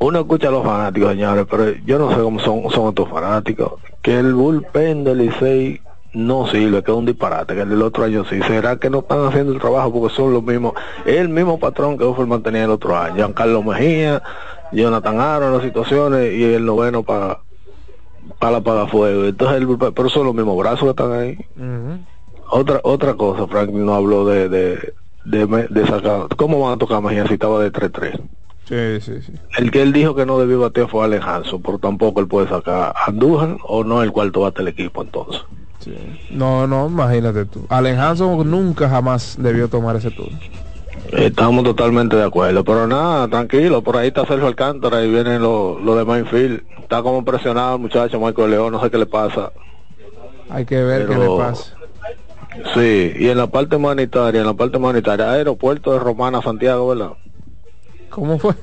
Uno, 0.00 0.18
escucha 0.20 0.48
a 0.48 0.50
los 0.50 0.64
fanáticos, 0.64 1.10
señores, 1.12 1.46
pero 1.48 1.70
yo 1.86 1.98
no 2.00 2.10
sé 2.10 2.16
cómo 2.20 2.40
son, 2.40 2.68
son 2.70 2.88
estos 2.88 3.08
fanáticos. 3.08 3.74
Que 4.02 4.18
el 4.18 4.34
bullpen 4.34 5.04
del 5.04 5.18
Licey 5.18 5.80
no 6.14 6.48
sirve, 6.48 6.82
que 6.82 6.90
es 6.90 6.96
un 6.96 7.06
disparate, 7.06 7.54
que 7.54 7.60
el 7.60 7.68
del 7.68 7.82
otro 7.82 8.02
año 8.02 8.24
sí. 8.24 8.40
¿Será 8.42 8.76
que 8.76 8.90
no 8.90 9.00
están 9.00 9.24
haciendo 9.26 9.52
el 9.52 9.60
trabajo 9.60 9.92
porque 9.92 10.14
son 10.16 10.32
los 10.32 10.42
mismos? 10.42 10.72
El 11.06 11.28
mismo 11.28 11.60
patrón 11.60 11.96
que 11.96 12.02
Offerman 12.02 12.42
tenía 12.42 12.64
el 12.64 12.70
otro 12.70 12.96
año. 12.98 13.14
Giancarlo 13.14 13.62
Mejía, 13.62 14.20
Jonathan 14.72 15.20
Aro 15.20 15.46
en 15.46 15.52
las 15.54 15.62
situaciones 15.62 16.32
y 16.34 16.42
el 16.54 16.64
noveno 16.66 17.04
para 17.04 17.38
para 18.40 18.56
apagafuego. 18.58 19.24
Entonces, 19.26 19.58
el 19.58 19.68
bullpen- 19.68 19.92
pero 19.94 20.08
son 20.08 20.26
los 20.26 20.34
mismos 20.34 20.56
brazos 20.58 20.82
que 20.82 20.90
están 20.90 21.12
ahí. 21.12 21.38
Otra 22.50 22.80
otra 22.82 23.14
cosa, 23.14 23.46
Franklin 23.46 23.86
no 23.86 23.94
habló 23.94 24.24
de, 24.24 24.48
de, 24.48 24.92
de 25.24 25.86
sacar. 25.86 26.26
¿Cómo 26.36 26.60
van 26.60 26.74
a 26.74 26.78
tocar 26.78 27.00
Mejía 27.00 27.26
si 27.28 27.34
estaba 27.34 27.60
de 27.62 27.70
3-3? 27.72 28.20
Sí, 28.68 29.00
sí, 29.00 29.22
sí. 29.22 29.32
El 29.56 29.70
que 29.70 29.80
él 29.82 29.92
dijo 29.94 30.14
que 30.14 30.26
no 30.26 30.38
debió 30.38 30.60
batear 30.60 30.88
fue 30.88 31.04
Alejandro, 31.04 31.58
por 31.58 31.78
tampoco 31.78 32.20
él 32.20 32.28
puede 32.28 32.48
sacar 32.48 32.92
a 32.94 33.04
Andújar 33.06 33.56
o 33.64 33.82
no 33.82 34.02
el 34.02 34.12
cuarto 34.12 34.40
bate 34.40 34.58
del 34.58 34.68
equipo 34.68 35.02
entonces. 35.02 35.42
No, 36.30 36.66
no, 36.66 36.86
imagínate 36.88 37.46
tú. 37.46 37.64
Alejandro 37.70 38.44
nunca 38.44 38.90
jamás 38.90 39.36
debió 39.40 39.68
tomar 39.68 39.96
ese 39.96 40.10
turno. 40.10 40.38
Estamos 41.12 41.64
totalmente 41.64 42.16
de 42.16 42.24
acuerdo, 42.24 42.62
pero 42.62 42.86
nada, 42.86 43.26
tranquilo, 43.28 43.80
por 43.80 43.96
ahí 43.96 44.08
está 44.08 44.26
Sergio 44.26 44.46
Alcántara 44.46 45.02
y 45.02 45.10
vienen 45.10 45.40
los 45.40 45.80
los 45.80 45.96
de 45.96 46.04
Mainfield. 46.04 46.62
Está 46.82 47.02
como 47.02 47.24
presionado 47.24 47.76
el 47.76 47.80
muchacho 47.80 48.20
Michael 48.20 48.50
León, 48.50 48.72
no 48.72 48.82
sé 48.82 48.90
qué 48.90 48.98
le 48.98 49.06
pasa. 49.06 49.50
Hay 50.50 50.66
que 50.66 50.82
ver 50.82 51.06
qué 51.06 51.14
Pero- 51.14 51.38
le 51.38 51.42
pasa. 51.44 51.74
Sí, 52.74 53.12
y 53.18 53.28
en 53.28 53.38
la 53.38 53.46
parte 53.46 53.76
humanitaria, 53.76 54.40
en 54.40 54.46
la 54.46 54.54
parte 54.54 54.76
humanitaria, 54.76 55.30
aeropuerto 55.30 55.92
de 55.92 56.00
Romana 56.00 56.42
Santiago, 56.42 56.88
¿verdad? 56.88 57.12
¿Cómo 58.10 58.38
fue? 58.38 58.54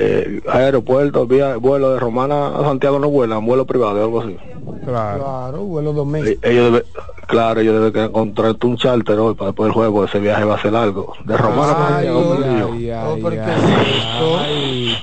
Eh, 0.00 0.40
aeropuerto, 0.48 1.26
vía, 1.26 1.56
vuelo 1.56 1.92
de 1.92 1.98
Romana 1.98 2.48
a 2.56 2.62
Santiago 2.62 2.98
no 2.98 3.08
vuelan, 3.08 3.44
vuelo 3.44 3.66
privado, 3.66 4.02
algo 4.02 4.20
así. 4.20 4.36
Claro. 4.84 5.18
Claro, 5.24 5.62
vuelo 5.64 5.92
doméstico. 5.92 6.40
Eh, 6.46 6.52
Ellos 6.52 6.64
debe, 6.72 6.84
claro, 7.26 7.60
ellos 7.60 7.74
deben 7.74 7.92
que 7.92 8.04
encontrar 8.04 8.54
un 8.62 8.76
charter 8.76 9.18
hoy 9.18 9.34
para 9.34 9.48
después 9.50 9.66
del 9.66 9.74
juego, 9.74 9.94
porque 9.94 10.10
ese 10.10 10.20
viaje 10.20 10.44
va 10.44 10.54
a 10.56 10.62
ser 10.62 10.72
largo. 10.72 11.14
De 11.24 11.36
Romana 11.36 11.72
a 11.72 11.86
Ay, 11.98 12.06
Santiago, 12.06 12.30
un 12.30 12.40
lío. 12.40 12.72
ay, 12.72 12.90
Oh, 12.90 13.14
ay, 13.14 13.22
¿por 13.22 13.32
qué 13.32 13.40
ay, 13.40 13.60
es 13.96 14.04
ay. 14.14 14.96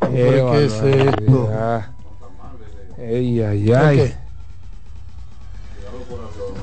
¿Por 0.00 0.10
qué 0.52 0.64
es 0.64 0.82
esto? 0.82 1.50
Ey, 2.98 3.42
ay, 3.42 3.66
¿Por 3.66 3.76
ay. 3.76 3.96
qué? 3.98 4.14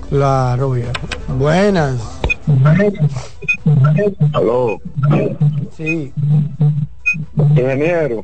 Claro, 0.10 0.72
viejo. 0.72 0.91
Buenas. 1.38 2.20
Aló, 4.34 4.80
Sí. 5.76 6.11
ingeniero. 7.56 8.23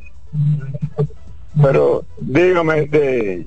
Pero 1.62 2.04
dígame 2.20 2.86
de, 2.88 3.46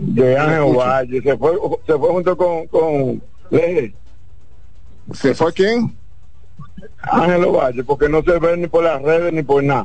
de 0.00 0.36
Ángel 0.38 0.76
Valle, 0.76 1.22
se 1.22 1.36
fue, 1.36 1.52
se 1.86 1.92
fue 1.98 2.08
junto 2.08 2.36
con, 2.36 2.66
con 2.66 3.22
Leje. 3.50 3.94
¿Se 5.12 5.34
fue 5.34 5.52
quién? 5.52 5.96
Ángel 7.02 7.46
Valle, 7.46 7.84
porque 7.84 8.08
no 8.08 8.22
se 8.22 8.38
ve 8.38 8.56
ni 8.56 8.66
por 8.66 8.82
las 8.84 9.00
redes 9.02 9.32
ni 9.32 9.42
por 9.42 9.62
nada. 9.62 9.84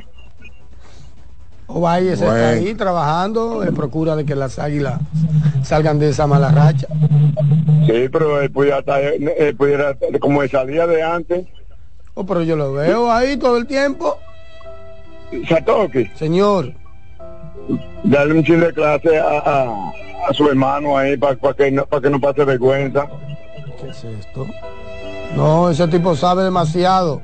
Ovalle 1.67 2.15
se 2.15 2.23
está 2.25 2.31
Bueno. 2.31 2.47
ahí 2.47 2.73
trabajando 2.75 3.63
en 3.63 3.73
procura 3.75 4.15
de 4.15 4.25
que 4.25 4.35
las 4.35 4.57
águilas 4.57 4.99
salgan 5.63 5.99
de 5.99 6.09
esa 6.09 6.25
mala 6.27 6.49
racha. 6.49 6.87
Sí, 7.85 8.07
pero 8.11 8.41
él 8.41 8.49
pudiera 8.51 8.79
estar, 8.79 9.01
él 9.01 9.55
pudiera 9.55 9.91
estar 9.91 10.19
como 10.19 10.41
él 10.43 10.49
salía 10.49 10.87
de 10.87 11.03
antes. 11.03 11.45
Oh, 12.13 12.25
pero 12.25 12.41
yo 12.43 12.55
lo 12.55 12.73
veo 12.73 13.11
ahí 13.11 13.37
todo 13.37 13.57
el 13.57 13.67
tiempo. 13.67 14.17
Satoki. 15.47 16.05
Señor. 16.15 16.73
Darle 18.03 18.35
un 18.35 18.43
chile 18.43 18.67
de 18.67 18.73
clase 18.73 19.19
a, 19.19 19.39
a, 19.39 19.91
a 20.29 20.33
su 20.33 20.47
hermano 20.47 20.97
ahí 20.97 21.17
para 21.17 21.35
que, 21.53 21.69
no, 21.69 21.85
para 21.85 22.01
que 22.01 22.09
no 22.09 22.19
pase 22.19 22.45
vergüenza. 22.45 23.07
¿Qué 23.81 23.89
es 23.89 24.03
esto? 24.05 24.47
No, 25.35 25.69
ese 25.69 25.87
tipo 25.89 26.15
sabe 26.15 26.43
demasiado. 26.43 27.21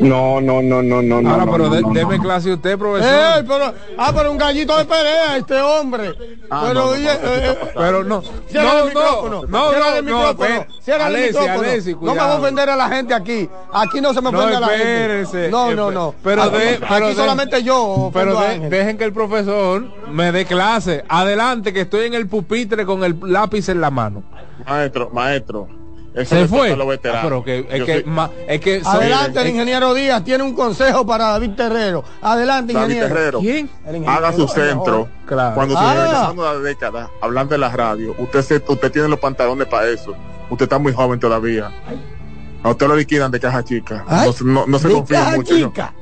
No, 0.00 0.40
no, 0.40 0.62
no, 0.62 0.82
no, 0.82 1.02
no. 1.02 1.16
Ahora, 1.30 1.44
no, 1.44 1.52
pero 1.52 1.64
no, 1.68 1.74
de- 1.74 1.82
no, 1.82 1.90
deme 1.92 2.16
no. 2.16 2.22
clase 2.22 2.52
usted, 2.52 2.78
profesor. 2.78 3.10
¡Eh! 3.40 3.44
Pero, 3.46 3.74
ah, 3.98 4.12
pero 4.14 4.32
un 4.32 4.38
gallito 4.38 4.76
de 4.76 4.84
pelea 4.84 5.36
este 5.36 5.60
hombre. 5.60 6.14
Ah, 6.50 6.64
pero, 6.68 6.74
no, 6.74 6.84
no, 6.86 6.90
oye, 6.92 7.04
no, 7.04 7.10
eh, 7.10 7.50
eh, 7.50 7.58
Pero 7.74 8.04
no, 8.04 8.22
Cierra 8.48 8.72
no, 8.72 8.78
el 8.78 8.84
micrófono. 8.86 9.42
no, 9.42 9.46
no, 9.48 9.70
cierra 9.70 9.98
el 9.98 10.04
no, 10.06 10.16
micrófono. 10.18 10.66
cierra 10.80 11.06
el 11.08 11.26
micrófono. 11.26 11.60
Alessi, 11.60 11.94
no 11.94 12.12
me 12.14 12.18
va 12.20 12.32
a 12.32 12.38
ofender 12.38 12.70
a 12.70 12.76
la 12.76 12.88
gente 12.88 13.14
aquí. 13.14 13.48
Aquí 13.72 14.00
no 14.00 14.14
se 14.14 14.20
me 14.22 14.32
No, 14.32 14.38
ofende 14.38 14.56
a 14.56 14.60
la 14.60 14.68
gente. 14.68 15.48
No, 15.50 15.74
no, 15.74 15.90
no. 15.90 16.14
Pero 16.22 16.42
aquí, 16.42 16.56
de, 16.58 16.78
pero 16.80 16.94
aquí 16.94 17.06
de- 17.08 17.14
solamente 17.14 17.62
yo. 17.62 18.10
Pero 18.12 18.40
de- 18.40 18.68
dejen 18.70 18.96
que 18.98 19.04
el 19.04 19.12
profesor 19.12 19.84
me 20.10 20.32
dé 20.32 20.44
clase. 20.46 21.04
Adelante, 21.08 21.72
que 21.72 21.82
estoy 21.82 22.06
en 22.06 22.14
el 22.14 22.28
pupitre 22.28 22.86
con 22.86 23.04
el 23.04 23.18
lápiz 23.24 23.68
en 23.68 23.80
la 23.80 23.90
mano. 23.90 24.22
Maestro, 24.66 25.10
maestro. 25.12 25.68
Eso 26.16 26.34
Se 26.34 26.48
fue. 26.48 26.72
a 26.72 26.76
los 26.76 26.88
veteranos. 26.88 27.20
Ah, 27.20 27.24
pero 27.24 27.44
que, 27.44 27.58
es 27.70 27.84
que, 27.84 27.94
soy- 28.00 28.04
ma- 28.04 28.30
es 28.48 28.60
que 28.60 28.80
Adelante, 28.84 29.40
el 29.42 29.48
ingeniero 29.48 29.92
Díaz 29.94 30.24
tiene 30.24 30.42
un 30.44 30.54
consejo 30.54 31.06
para 31.06 31.26
David 31.28 31.50
Terrero. 31.50 32.02
Adelante, 32.22 32.72
David 32.72 32.84
ingeniero. 32.94 33.14
Terrero, 33.14 33.38
ingeniero. 33.40 34.10
haga 34.10 34.32
su 34.32 34.48
centro. 34.48 35.08
Claro. 35.26 35.54
Cuando 35.54 35.74
se 35.74 35.80
Ah. 35.84 36.32
la 36.34 36.54
década, 36.58 37.10
hablando 37.20 37.52
de 37.52 37.58
la 37.58 37.68
radio, 37.68 38.14
usted 38.18 38.40
se, 38.42 38.62
usted 38.66 38.90
tiene 38.90 39.08
los 39.08 39.20
pantalones 39.20 39.68
para 39.68 39.88
eso. 39.88 40.14
Usted 40.48 40.64
está 40.64 40.78
muy 40.78 40.92
joven 40.94 41.20
todavía. 41.20 41.70
A 42.62 42.70
usted 42.70 42.88
lo 42.88 42.96
liquidan 42.96 43.30
de 43.30 43.38
caja 43.38 43.62
chica. 43.62 44.04
Ay, 44.08 44.26
no, 44.28 44.32
se- 44.32 44.44
no, 44.44 44.66
no 44.66 44.78
se 44.78 44.90
confía 44.90 45.32
mucho. 45.36 45.52
¿no? 45.54 45.66
chica. 45.68 45.92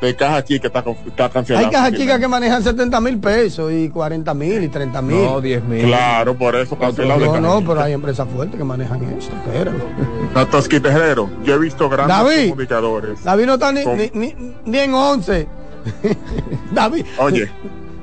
De 0.00 0.14
caja 0.14 0.44
chica 0.44 0.68
está, 0.68 0.84
está 1.06 1.28
cancelado. 1.28 1.66
Hay 1.66 1.72
cajas 1.72 1.92
chicas 1.94 2.20
que 2.20 2.28
manejan 2.28 2.62
70 2.62 3.00
mil 3.00 3.18
pesos 3.18 3.72
y 3.72 3.88
40 3.88 4.32
mil 4.34 4.62
y 4.62 4.68
30 4.68 5.02
mil. 5.02 5.24
No, 5.24 5.40
10 5.40 5.64
mil. 5.64 5.86
Claro, 5.86 6.36
por 6.36 6.54
eso 6.54 6.78
cancelado 6.78 7.18
No, 7.40 7.60
no, 7.60 7.66
pero 7.66 7.80
hay 7.82 7.94
empresas 7.94 8.28
fuertes 8.32 8.56
que 8.56 8.64
manejan 8.64 9.02
eso. 9.18 9.30
Espéralo. 9.44 9.78
No, 10.34 11.44
yo 11.44 11.54
he 11.54 11.58
visto 11.58 11.88
grandes 11.88 12.16
David. 12.16 12.50
comunicadores. 12.50 13.24
David 13.24 13.46
no 13.46 13.54
está 13.54 13.72
ni, 13.72 13.82
Con- 13.82 13.96
ni, 13.96 14.10
ni- 14.14 14.54
ni 14.66 14.78
en 14.78 14.94
11. 14.94 15.48
David, 16.72 17.06
Oye, 17.18 17.50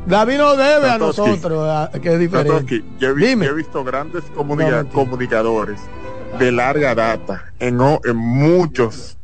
David 0.08 0.38
no 0.38 0.56
debe 0.56 0.90
a 0.90 0.98
nosotros, 0.98 1.68
a- 1.70 1.92
que 2.02 2.14
es 2.14 2.20
diferente. 2.20 2.84
Yo, 3.00 3.10
he 3.10 3.14
vi- 3.14 3.36
yo 3.36 3.44
he 3.52 3.54
visto 3.54 3.84
grandes 3.84 4.24
comunica- 4.36 4.84
comunicadores 4.86 5.80
de 6.40 6.52
larga 6.52 6.94
data 6.96 7.46
en, 7.60 7.80
o- 7.80 8.02
en 8.04 8.18
muchos 8.18 9.18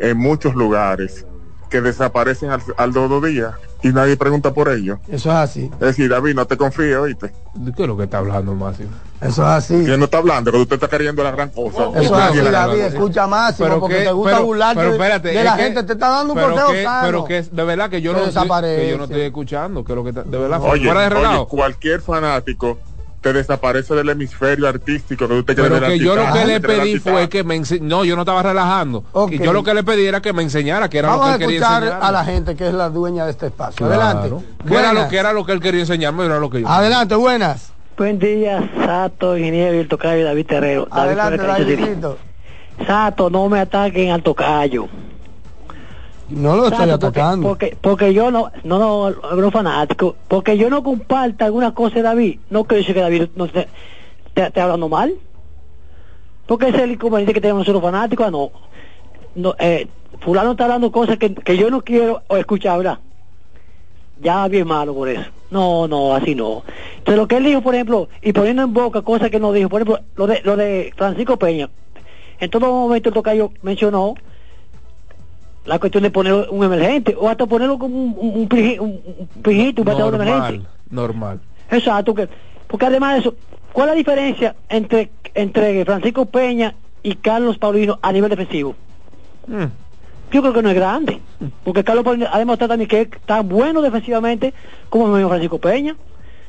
en 0.00 0.16
muchos 0.18 0.54
lugares 0.54 1.24
que 1.68 1.80
desaparecen 1.80 2.50
al, 2.50 2.62
al 2.76 2.92
dos 2.92 3.22
días 3.24 3.54
y 3.82 3.88
nadie 3.88 4.16
pregunta 4.16 4.52
por 4.52 4.68
ello. 4.70 4.98
Eso 5.08 5.30
es 5.30 5.36
así. 5.36 5.70
Es 5.74 5.78
decir, 5.80 6.08
David, 6.10 6.34
no 6.34 6.46
te 6.46 6.56
confío, 6.56 7.02
¿oíste? 7.02 7.32
¿De 7.54 7.72
qué 7.72 7.82
es 7.82 7.88
lo 7.88 7.96
que 7.96 8.04
está 8.04 8.18
hablando, 8.18 8.54
Máximo? 8.54 8.88
Eso 9.20 9.42
es 9.42 9.48
así. 9.48 9.84
Que 9.84 9.96
no 9.98 10.04
está 10.06 10.18
hablando, 10.18 10.50
que 10.50 10.58
usted 10.58 10.74
está 10.76 10.88
queriendo 10.88 11.22
la 11.22 11.30
gran 11.32 11.50
cosa. 11.50 11.88
Eso 11.94 12.18
es 12.18 12.24
así, 12.24 12.38
David. 12.38 12.80
Escucha 12.80 13.26
Máximo 13.26 13.68
Pero 13.68 13.80
porque 13.80 13.96
que- 13.98 14.04
te 14.04 14.12
gusta 14.12 14.32
pero- 14.32 14.46
burlarte 14.46 14.76
pero 14.80 14.88
de- 14.90 14.96
espérate, 14.96 15.28
de 15.28 15.44
la 15.44 15.56
que- 15.56 15.62
gente. 15.62 15.82
Te 15.84 15.92
está 15.92 16.08
dando 16.08 16.34
un 16.34 16.40
consejo 16.40 16.72
que, 16.72 16.84
sano. 16.84 17.06
pero 17.06 17.24
que 17.24 17.38
es 17.38 17.54
de 17.54 17.64
verdad 17.64 17.90
que 17.90 18.00
yo 18.02 18.12
no 18.12 18.24
desaparece. 18.26 18.82
que 18.82 18.90
yo 18.90 18.98
no 18.98 19.04
estoy 19.04 19.20
escuchando 19.22 19.84
que 19.84 19.94
lo 19.94 20.02
que 20.04 20.10
está- 20.10 20.22
de 20.22 20.38
verdad 20.38 20.60
Oye, 20.62 20.84
fuera 20.84 21.08
de 21.08 21.14
oye, 21.16 21.46
cualquier 21.48 22.00
fanático 22.00 22.78
te 23.20 23.32
desaparece 23.32 23.94
del 23.94 24.08
hemisferio 24.10 24.68
artístico 24.68 25.26
que 25.26 25.34
usted 25.34 25.56
pero 25.56 25.80
que 25.80 25.98
yo 25.98 26.14
lo 26.14 26.32
que 26.32 26.44
le 26.44 26.60
pedí 26.60 26.98
fue 27.00 27.28
que 27.28 27.42
me 27.42 27.56
ense- 27.56 27.80
no 27.80 28.04
yo 28.04 28.14
no 28.14 28.22
estaba 28.22 28.42
relajando 28.42 29.02
Ok. 29.12 29.30
que 29.30 29.38
yo 29.40 29.52
lo 29.52 29.64
que 29.64 29.74
le 29.74 29.82
pedí 29.82 30.06
era 30.06 30.20
que 30.22 30.32
me 30.32 30.42
enseñara 30.42 30.88
que 30.88 30.98
era 30.98 31.08
Vamos 31.08 31.26
lo 31.26 31.32
a 31.32 31.38
que 31.38 31.44
él 31.44 31.50
quería 31.50 31.60
escuchar 31.60 31.82
enseñar 31.82 32.04
a 32.04 32.12
la 32.12 32.24
gente 32.24 32.54
que 32.56 32.68
es 32.68 32.74
la 32.74 32.88
dueña 32.90 33.24
de 33.24 33.32
este 33.32 33.46
espacio. 33.46 33.86
Claro. 33.86 34.02
Adelante. 34.02 34.44
era 34.70 34.92
lo 34.92 35.08
que 35.08 35.16
era 35.16 35.32
lo 35.32 35.44
que 35.44 35.52
él 35.52 35.60
quería 35.60 35.80
enseñarme 35.80 36.26
era 36.26 36.38
lo 36.38 36.48
que 36.48 36.60
yo 36.60 36.68
Adelante, 36.68 37.14
buenas. 37.16 37.72
Buen 37.96 38.20
día, 38.20 38.70
Sato, 38.86 39.36
ingeniero 39.36 39.74
y 39.74 39.78
el 39.78 39.88
tocayo 39.88 40.24
David 40.24 40.46
Terrero. 40.46 40.86
David 40.88 41.18
Adelante. 41.18 41.44
Davidito. 41.44 42.18
Sato, 42.86 43.28
no 43.30 43.48
me 43.48 43.58
ataquen 43.58 44.12
al 44.12 44.22
tocayo. 44.22 44.86
No 46.28 46.56
lo 46.56 46.64
estoy 46.64 46.78
porque- 46.78 46.92
atacando. 46.92 47.48
Porque, 47.48 47.76
porque 47.80 48.14
yo 48.14 48.30
no, 48.30 48.50
no, 48.64 48.78
no, 48.78 49.06
algunos 49.06 49.52
fanáticos, 49.52 50.14
porque 50.28 50.58
yo 50.58 50.68
no 50.68 50.82
comparto 50.82 51.44
alguna 51.44 51.72
cosa 51.74 51.96
de 51.96 52.02
David, 52.02 52.40
no 52.50 52.64
quiero 52.64 52.80
decir 52.80 52.94
que 52.94 53.00
David 53.00 53.28
no 53.34 53.48
te, 53.48 53.68
te, 54.34 54.60
hablando 54.60 54.88
mal. 54.88 55.14
Porque 56.46 56.68
ese 56.68 56.78
es 56.78 56.82
el 56.84 56.92
inconveniente 56.92 57.34
que 57.34 57.40
tenemos 57.40 57.60
nosotros 57.60 57.82
fanáticos, 57.82 58.26
ah, 58.26 58.30
no. 58.30 58.50
no 59.34 59.54
eh, 59.58 59.86
fulano 60.20 60.52
está 60.52 60.64
hablando 60.64 60.90
cosas 60.92 61.18
que, 61.18 61.34
que 61.34 61.56
yo 61.56 61.70
no 61.70 61.82
quiero 61.82 62.22
escuchar, 62.30 62.78
¿verdad? 62.78 62.98
Ya 64.20 64.48
bien 64.48 64.66
malo 64.66 64.94
por 64.94 65.08
eso. 65.08 65.30
No, 65.50 65.86
no, 65.88 66.14
así 66.14 66.34
no. 66.34 66.62
Entonces 66.98 67.16
lo 67.16 67.28
que 67.28 67.36
él 67.36 67.44
dijo, 67.44 67.62
por 67.62 67.74
ejemplo, 67.74 68.08
y 68.20 68.32
poniendo 68.32 68.62
en 68.62 68.72
boca 68.72 69.02
cosas 69.02 69.30
que 69.30 69.40
no 69.40 69.52
dijo, 69.52 69.68
por 69.68 69.82
ejemplo, 69.82 70.04
lo 70.16 70.26
de, 70.26 70.40
lo 70.42 70.56
de 70.56 70.92
Francisco 70.96 71.38
Peña, 71.38 71.70
en 72.40 72.50
todo 72.50 72.66
momento 72.66 73.08
el 73.08 73.14
tocayo 73.14 73.52
mencionó 73.62 74.14
la 75.68 75.78
cuestión 75.78 76.02
de 76.02 76.10
poner 76.10 76.32
un 76.50 76.64
emergente, 76.64 77.14
o 77.18 77.28
hasta 77.28 77.46
ponerlo 77.46 77.78
como 77.78 77.94
un, 77.94 78.16
un, 78.18 78.40
un, 78.40 78.48
pijito, 79.42 79.82
un 79.82 79.86
bateador 79.86 80.14
emergente. 80.14 80.40
normal 80.40 80.68
normal 80.90 81.40
Exacto, 81.70 82.14
que, 82.14 82.28
porque 82.66 82.86
además 82.86 83.14
de 83.14 83.20
eso, 83.20 83.34
¿cuál 83.72 83.88
es 83.88 83.92
la 83.94 83.98
diferencia 83.98 84.56
entre, 84.70 85.10
entre 85.34 85.84
Francisco 85.84 86.24
Peña 86.26 86.74
y 87.02 87.14
Carlos 87.16 87.58
Paulino 87.58 87.98
a 88.00 88.10
nivel 88.12 88.30
defensivo? 88.30 88.74
Mm. 89.46 89.64
Yo 90.32 90.40
creo 90.42 90.52
que 90.52 90.62
no 90.62 90.68
es 90.70 90.74
grande, 90.74 91.20
porque 91.64 91.84
Carlos 91.84 92.04
Paulino 92.04 92.26
ha 92.32 92.38
demostrado 92.38 92.70
también 92.70 92.88
que 92.88 93.00
es 93.02 93.08
tan 93.26 93.48
bueno 93.48 93.80
defensivamente 93.82 94.52
como 94.90 95.06
el 95.06 95.12
mismo 95.12 95.28
Francisco 95.28 95.58
Peña. 95.58 95.96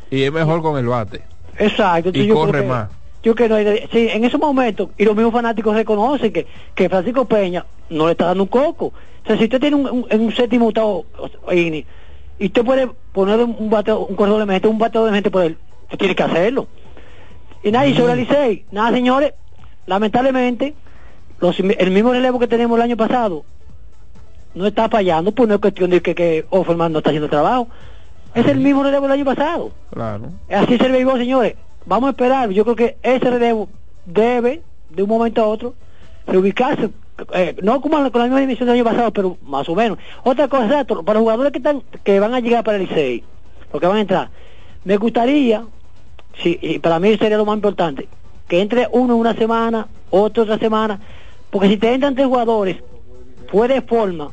y 0.09 0.23
es 0.23 0.31
mejor 0.31 0.61
con 0.61 0.77
el 0.77 0.87
bate 0.87 1.21
Exacto. 1.57 2.11
y 2.13 2.27
corre 2.29 2.61
que- 2.61 2.67
más 2.67 2.89
Yo 3.21 3.35
que 3.35 3.49
no 3.49 3.55
hay 3.55 3.87
sí, 3.91 4.07
en 4.11 4.23
esos 4.23 4.39
momentos, 4.39 4.89
y 4.97 5.03
los 5.03 5.15
mismos 5.15 5.33
fanáticos 5.33 5.75
reconocen 5.75 6.31
que, 6.31 6.47
que 6.73 6.87
Francisco 6.89 7.25
Peña 7.25 7.65
no 7.89 8.05
le 8.05 8.11
está 8.13 8.25
dando 8.27 8.43
un 8.43 8.49
coco. 8.49 8.87
O 8.87 9.27
sea, 9.27 9.37
si 9.37 9.43
usted 9.43 9.59
tiene 9.59 9.75
un, 9.75 10.05
un- 10.09 10.31
séptimo 10.31 10.67
octavo 10.67 11.05
inning, 11.51 11.83
y 12.39 12.45
usted 12.45 12.63
puede 12.63 12.87
poner 13.11 13.39
un, 13.39 13.55
un 13.59 13.69
bateo, 13.69 13.99
un 14.05 14.15
corredor 14.15 14.37
de 14.39 14.43
emergente, 14.43 14.67
un 14.69 14.77
bateo 14.79 15.03
de 15.03 15.09
emergente 15.09 15.31
por 15.31 15.43
él, 15.43 15.57
usted 15.83 15.97
tiene 15.97 16.15
que 16.15 16.23
hacerlo. 16.23 16.67
Y 17.61 17.71
nada, 17.71 17.85
y 17.87 17.93
sobre 17.93 18.13
el 18.13 18.19
Licey, 18.19 18.65
nada 18.71 18.91
señores, 18.91 19.33
lamentablemente, 19.85 20.73
los, 21.41 21.59
el 21.59 21.91
mismo 21.91 22.13
relevo 22.13 22.39
que 22.39 22.47
tenemos 22.47 22.77
el 22.77 22.83
año 22.83 22.95
pasado 22.95 23.43
no 24.55 24.65
está 24.65 24.87
fallando, 24.87 25.33
pues 25.33 25.47
no 25.49 25.55
es 25.55 25.61
cuestión 25.61 25.89
de 25.89 26.01
que, 26.01 26.15
que 26.15 26.45
Offerman 26.49 26.91
no 26.93 26.99
está 26.99 27.09
haciendo 27.09 27.29
trabajo. 27.29 27.67
Es 28.33 28.45
el 28.47 28.59
mismo 28.59 28.83
relevo 28.83 29.03
del 29.03 29.11
año 29.13 29.25
pasado. 29.25 29.71
Claro. 29.91 30.29
Así 30.49 30.75
es 30.75 30.81
el 30.81 30.91
béisbol, 30.93 31.19
señores. 31.19 31.55
Vamos 31.89 32.09
a 32.09 32.11
esperar. 32.11 32.51
Yo 32.51 32.63
creo 32.63 32.75
que 32.75 32.97
ese 33.01 33.31
relevo 33.31 33.67
debe, 34.05 34.61
de 34.91 35.01
un 35.01 35.09
momento 35.09 35.41
a 35.41 35.47
otro, 35.47 35.73
reubicarse. 36.27 36.91
eh, 37.33 37.55
no 37.63 37.81
como 37.81 37.97
con 38.11 38.21
la 38.21 38.25
misma 38.25 38.39
dimensión 38.39 38.67
del 38.67 38.75
año 38.75 38.83
pasado, 38.83 39.11
pero 39.11 39.37
más 39.41 39.67
o 39.67 39.73
menos. 39.73 39.97
Otra 40.23 40.47
cosa, 40.47 40.83
para 40.85 41.19
los 41.19 41.23
jugadores 41.23 41.51
que 41.51 41.57
están 41.57 41.81
que 42.03 42.19
van 42.19 42.35
a 42.35 42.41
llegar 42.41 42.63
para 42.63 42.77
el 42.77 42.83
Licey, 42.83 43.23
porque 43.71 43.87
van 43.87 43.97
a 43.97 44.01
entrar, 44.01 44.29
me 44.85 44.97
gustaría, 44.97 45.63
sí, 46.43 46.59
y 46.61 46.77
para 46.77 46.99
mí 46.99 47.17
sería 47.17 47.37
lo 47.37 47.45
más 47.45 47.55
importante, 47.55 48.07
que 48.47 48.61
entre 48.61 48.87
uno 48.91 49.15
una 49.15 49.33
semana, 49.33 49.87
otro 50.11 50.43
otra 50.43 50.59
semana, 50.59 50.99
porque 51.49 51.69
si 51.69 51.77
te 51.77 51.91
entran 51.91 52.13
tres 52.13 52.27
jugadores 52.27 52.77
fuera 53.47 53.73
de 53.73 53.81
forma 53.81 54.29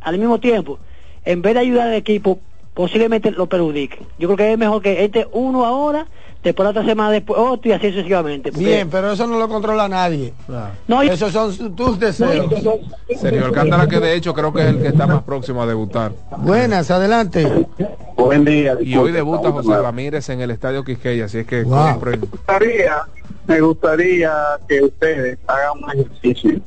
al 0.00 0.18
mismo 0.18 0.40
tiempo, 0.40 0.78
en 1.26 1.42
vez 1.42 1.52
de 1.52 1.60
ayudar 1.60 1.88
al 1.88 1.94
equipo, 1.94 2.38
posiblemente 2.72 3.30
lo 3.30 3.46
perjudique. 3.46 3.98
Yo 4.18 4.26
creo 4.28 4.36
que 4.38 4.52
es 4.52 4.58
mejor 4.58 4.80
que 4.80 5.04
entre 5.04 5.28
uno 5.32 5.66
ahora, 5.66 6.06
después 6.44 6.64
la 6.64 6.70
otra 6.70 6.84
semana, 6.84 7.10
después 7.10 7.38
otro 7.40 7.70
y 7.70 7.72
así 7.72 7.88
sucesivamente. 7.90 8.52
porque- 8.52 8.64
Bien, 8.66 8.88
pero 8.90 9.10
eso 9.12 9.26
no 9.26 9.38
lo 9.38 9.48
controla 9.48 9.88
nadie. 9.88 10.32
No, 10.86 11.02
y- 11.02 11.08
Esos 11.08 11.32
son 11.32 11.74
tus 11.74 11.98
deseos. 11.98 12.46
Sergio 13.18 13.46
Alcántara, 13.46 13.86
que 13.88 13.98
de 14.00 14.14
hecho 14.14 14.34
creo 14.34 14.52
que 14.52 14.60
es 14.62 14.66
el 14.68 14.80
que 14.82 14.88
está 14.88 15.06
más 15.06 15.22
próximo 15.22 15.62
a 15.62 15.66
debutar. 15.66 16.12
Buenas, 16.38 16.90
adelante. 16.90 17.66
Buen 18.16 18.44
día. 18.44 18.76
Y 18.80 18.96
hoy 18.96 19.12
debuta 19.12 19.50
José 19.50 19.76
Ramírez 19.80 20.28
en 20.28 20.40
el 20.40 20.50
Estadio 20.50 20.84
Quisqueya, 20.84 21.24
así 21.26 21.38
es 21.38 21.46
que. 21.46 21.64
Me 21.64 22.16
gustaría, 22.16 22.96
me 23.46 23.60
gustaría 23.60 24.32
que 24.68 24.82
ustedes 24.82 25.38
hagan 25.46 25.82
un 25.82 25.90
ejercicio 26.00 26.60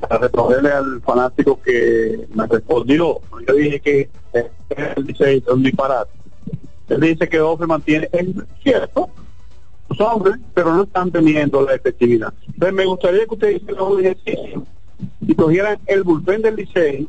para 0.00 0.18
responderle 0.18 0.70
al 0.72 1.00
fanático 1.02 1.60
que 1.64 2.26
me 2.34 2.46
respondió. 2.46 3.20
Yo 3.46 3.54
dije 3.54 3.80
que 3.80 4.10
él 4.34 5.06
dice 5.06 5.36
es 5.36 5.46
un 5.48 5.62
disparate. 5.62 6.10
Dice 6.88 7.28
que 7.28 7.40
Offerman 7.40 7.82
tiene, 7.82 8.08
es 8.12 8.26
cierto, 8.62 9.08
los 9.88 10.00
hombres, 10.00 10.36
pero 10.54 10.74
no 10.74 10.82
están 10.82 11.10
teniendo 11.10 11.62
la 11.62 11.74
efectividad. 11.74 12.32
Me 12.56 12.84
gustaría 12.84 13.24
que 13.26 13.34
ustedes 13.34 13.62
hicieran 13.62 13.84
un 13.84 14.00
ejercicio 14.00 14.66
y 15.20 15.34
cogieran 15.34 15.78
el 15.86 16.02
bullpen 16.02 16.42
del 16.42 16.56
Licey, 16.56 17.08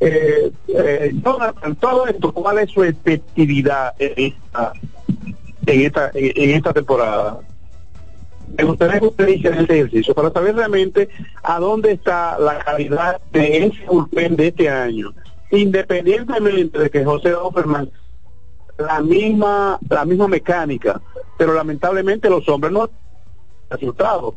eh, 0.00 0.50
eh, 0.68 1.14
todo 1.78 2.06
esto, 2.06 2.32
¿cuál 2.32 2.58
es 2.58 2.70
su 2.70 2.82
efectividad 2.82 3.94
en 3.98 4.32
esta, 4.32 4.72
en 5.66 5.80
esta, 5.82 6.10
en 6.14 6.50
esta 6.50 6.72
temporada? 6.72 7.40
Me 8.56 8.64
gustaría 8.64 8.98
que 8.98 9.06
ustedes 9.06 9.36
hicieran 9.36 9.60
este 9.60 9.74
ejercicio 9.74 10.14
para 10.14 10.30
saber 10.30 10.56
realmente 10.56 11.08
a 11.42 11.60
dónde 11.60 11.92
está 11.92 12.38
la 12.38 12.58
calidad 12.60 13.20
de 13.32 13.66
ese 13.66 13.86
bullpen 13.86 14.36
de 14.36 14.48
este 14.48 14.68
año, 14.68 15.12
independientemente 15.50 16.78
de 16.78 16.90
que 16.90 17.04
José 17.04 17.34
Offerman 17.34 17.90
la 18.78 19.00
misma 19.00 19.78
la 19.88 20.04
misma 20.04 20.26
mecánica, 20.28 21.00
pero 21.36 21.52
lamentablemente 21.52 22.30
los 22.30 22.48
hombres 22.48 22.72
no 22.72 22.82
han 22.84 22.90
resultado. 23.70 24.34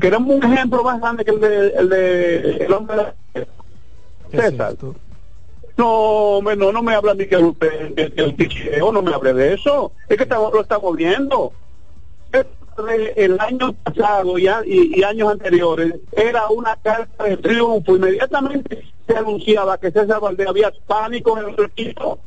Queremos 0.00 0.34
un 0.36 0.44
ejemplo 0.52 0.82
más 0.84 1.00
grande 1.00 1.24
que 1.24 1.30
el 1.30 1.40
de 1.40 1.68
el, 1.68 1.88
de, 1.88 2.56
el 2.66 2.72
hombre 2.72 2.96
de 2.96 3.02
la- 3.02 3.46
César. 4.30 4.74
No, 5.76 5.88
hombre, 5.88 6.56
no, 6.56 6.72
no 6.72 6.82
me 6.82 6.94
habla 6.94 7.14
ni 7.14 7.26
que 7.26 7.36
el, 7.36 7.54
que 7.56 8.12
el 8.16 8.34
picheo, 8.34 8.92
no 8.92 9.00
me 9.02 9.14
hable 9.14 9.32
de 9.32 9.54
eso. 9.54 9.92
Es 10.08 10.16
que 10.18 10.24
estamos, 10.24 10.52
lo 10.52 10.60
estamos 10.60 10.94
viendo. 10.94 11.52
El 13.16 13.38
año 13.40 13.72
pasado 13.72 14.38
y, 14.38 14.46
a- 14.48 14.62
y- 14.64 14.92
y 14.98 15.02
años 15.02 15.30
anteriores 15.32 15.94
era 16.12 16.48
una 16.48 16.76
carta 16.76 17.24
de 17.24 17.36
triunfo. 17.36 17.96
Inmediatamente 17.96 18.84
se 19.06 19.16
anunciaba 19.16 19.78
que 19.78 19.90
César 19.90 20.20
Valdés 20.20 20.48
había 20.48 20.72
pánico 20.86 21.38
en 21.38 21.48
el 21.54 21.64
equipo 21.64 22.18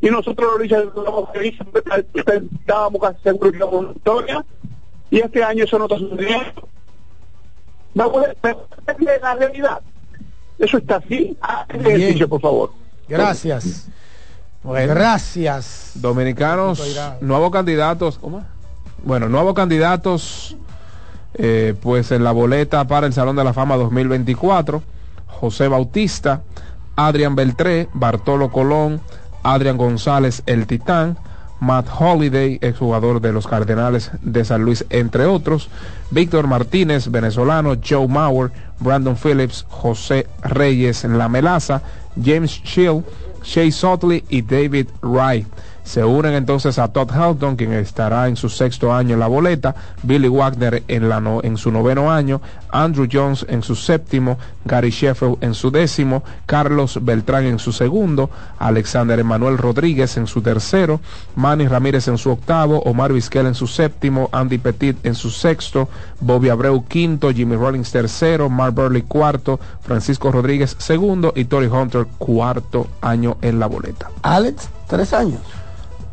y 0.00 0.08
nosotros 0.10 0.52
los 0.52 0.60
Richards 0.60 0.88
estábamos 0.88 1.30
felices, 1.32 1.66
estábamos 2.60 3.00
casi 3.00 3.22
seguros 3.22 3.52
que 3.52 3.62
una 3.64 3.88
victoria 3.92 4.44
y 5.10 5.18
este 5.20 5.44
año 5.44 5.64
eso 5.64 5.78
no 5.78 5.84
está 5.84 5.98
sucediendo. 5.98 6.68
Vamos 7.94 8.24
a 8.24 8.46
ver 8.46 9.20
la 9.20 9.34
realidad. 9.34 9.80
Eso 10.58 10.78
está 10.78 10.96
así. 10.96 11.36
El 11.68 11.86
ejercicio, 11.86 12.28
por 12.28 12.40
favor. 12.40 12.70
Gracias. 13.08 13.88
Gracias. 14.64 15.90
Dominicanos, 15.96 16.78
nuevos 17.20 17.50
candidatos. 17.50 18.18
¿cómo? 18.18 18.44
Bueno, 19.04 19.28
nuevos 19.28 19.54
candidatos, 19.54 20.56
eh, 21.34 21.74
pues 21.82 22.12
en 22.12 22.22
la 22.22 22.30
boleta 22.30 22.86
para 22.86 23.08
el 23.08 23.12
Salón 23.12 23.34
de 23.34 23.42
la 23.42 23.52
Fama 23.52 23.76
2024, 23.76 24.80
José 25.26 25.66
Bautista, 25.66 26.42
Adrián 26.94 27.34
Beltré, 27.34 27.88
Bartolo 27.94 28.52
Colón, 28.52 29.00
Adrián 29.42 29.76
González, 29.76 30.44
el 30.46 30.68
Titán, 30.68 31.18
Matt 31.58 31.88
Holiday, 31.98 32.60
exjugador 32.62 33.20
de 33.20 33.32
los 33.32 33.48
Cardenales 33.48 34.12
de 34.22 34.44
San 34.44 34.62
Luis, 34.62 34.84
entre 34.88 35.26
otros, 35.26 35.68
Víctor 36.12 36.46
Martínez, 36.46 37.10
venezolano, 37.10 37.74
Joe 37.84 38.06
Mauer, 38.06 38.52
Brandon 38.78 39.16
Phillips, 39.16 39.66
José 39.68 40.28
Reyes, 40.44 41.02
La 41.02 41.28
Melaza, 41.28 41.82
James 42.22 42.52
Shield, 42.62 43.04
Shea 43.42 43.72
Sotley 43.72 44.24
y 44.28 44.42
David 44.42 44.86
Wright. 45.02 45.46
Se 45.84 46.04
unen 46.04 46.34
entonces 46.34 46.78
a 46.78 46.88
Todd 46.88 47.10
Helton, 47.10 47.56
quien 47.56 47.72
estará 47.72 48.28
en 48.28 48.36
su 48.36 48.48
sexto 48.48 48.92
año 48.92 49.14
en 49.14 49.20
la 49.20 49.26
boleta, 49.26 49.74
Billy 50.02 50.28
Wagner 50.28 50.82
en, 50.88 51.10
en 51.42 51.56
su 51.56 51.70
noveno 51.70 52.10
año, 52.10 52.40
Andrew 52.70 53.06
Jones 53.10 53.44
en 53.48 53.62
su 53.62 53.74
séptimo, 53.74 54.38
Gary 54.64 54.90
Sheffield 54.90 55.38
en 55.40 55.54
su 55.54 55.70
décimo, 55.70 56.22
Carlos 56.46 56.98
Beltrán 57.02 57.44
en 57.44 57.58
su 57.58 57.72
segundo, 57.72 58.30
Alexander 58.58 59.18
Emanuel 59.18 59.58
Rodríguez 59.58 60.16
en 60.16 60.26
su 60.26 60.40
tercero, 60.40 61.00
Manny 61.36 61.66
Ramírez 61.66 62.08
en 62.08 62.16
su 62.16 62.30
octavo, 62.30 62.80
Omar 62.84 63.12
Vizquel 63.12 63.46
en 63.46 63.54
su 63.54 63.66
séptimo, 63.66 64.30
Andy 64.32 64.58
Petit 64.58 65.04
en 65.04 65.14
su 65.14 65.30
sexto, 65.30 65.88
Bobby 66.20 66.48
Abreu 66.48 66.84
quinto, 66.86 67.32
Jimmy 67.32 67.56
Rollins 67.56 67.90
tercero, 67.90 68.48
Mark 68.48 68.74
Burley 68.74 69.02
cuarto, 69.02 69.58
Francisco 69.82 70.30
Rodríguez 70.30 70.76
segundo 70.78 71.32
y 71.36 71.44
Tory 71.44 71.66
Hunter 71.66 72.06
cuarto 72.18 72.86
año 73.00 73.36
en 73.42 73.58
la 73.58 73.66
boleta. 73.66 74.10
Alex, 74.22 74.68
tres 74.86 75.12
años. 75.12 75.40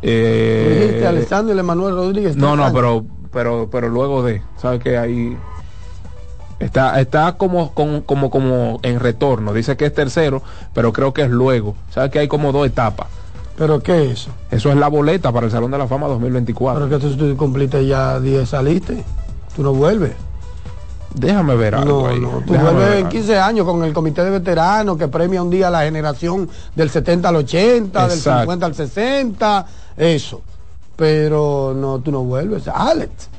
Eh, 0.02 0.78
Dijiste 0.82 1.08
Alessandro 1.08 1.56
y 1.56 1.60
Emanuel 1.60 1.96
Rodríguez. 1.96 2.36
no, 2.36 2.56
no, 2.56 2.64
años. 2.64 2.74
pero, 2.76 3.06
pero, 3.32 3.70
pero 3.72 3.90
luego 3.90 4.24
de, 4.24 4.42
¿sabes 4.58 4.82
que 4.82 4.98
ahí 4.98 5.38
está, 6.60 7.00
está 7.00 7.34
como, 7.38 7.74
como, 7.74 8.04
como, 8.06 8.30
como 8.30 8.80
en 8.84 9.00
retorno? 9.00 9.54
Dice 9.54 9.78
que 9.78 9.86
es 9.86 9.94
tercero, 9.94 10.42
pero 10.74 10.94
creo 10.94 11.14
que 11.14 11.24
es 11.24 11.30
luego. 11.30 11.76
¿Sabes 11.90 12.12
que 12.12 12.20
hay 12.20 12.28
como 12.28 12.52
dos 12.52 12.66
etapas? 12.68 13.08
¿Pero 13.58 13.82
qué 13.84 14.06
es 14.06 14.12
eso? 14.12 14.32
Eso 14.52 14.70
es 14.72 14.78
la 14.78 14.88
boleta 14.88 15.34
para 15.34 15.46
el 15.48 15.52
Salón 15.52 15.72
de 15.72 15.78
la 15.78 15.88
Fama 15.88 16.08
2024. 16.08 16.88
Pero 16.88 17.00
que 17.00 17.06
tú, 17.08 17.18
tú 17.18 17.36
cumpliste 17.36 17.86
ya 17.86 18.20
10 18.20 18.48
saliste. 18.48 19.04
Tú 19.56 19.64
no 19.64 19.74
vuelves. 19.74 20.14
Déjame 21.16 21.56
ver 21.56 21.76
algo 21.76 22.02
No, 22.04 22.08
ahí. 22.08 22.20
no, 22.20 22.30
tú 22.46 22.54
vuelves 22.54 22.88
en 22.92 22.98
algo. 22.98 23.10
15 23.10 23.40
años 23.40 23.66
con 23.66 23.84
el 23.84 23.94
comité 23.94 24.24
de 24.24 24.30
veteranos 24.30 24.98
que 24.98 25.08
premia 25.08 25.42
un 25.42 25.50
día 25.50 25.68
a 25.68 25.72
la 25.72 25.82
generación 25.84 26.48
del 26.76 26.90
70 26.90 27.30
al 27.30 27.36
80, 27.38 28.08
del 28.08 28.18
Exacto. 28.18 28.42
50 28.42 28.66
al 28.66 28.76
60, 28.76 29.66
eso. 29.98 30.42
Pero 30.96 31.74
no, 31.76 32.00
tú 32.00 32.12
no 32.12 32.24
vuelves. 32.24 32.68
Alex. 32.68 33.30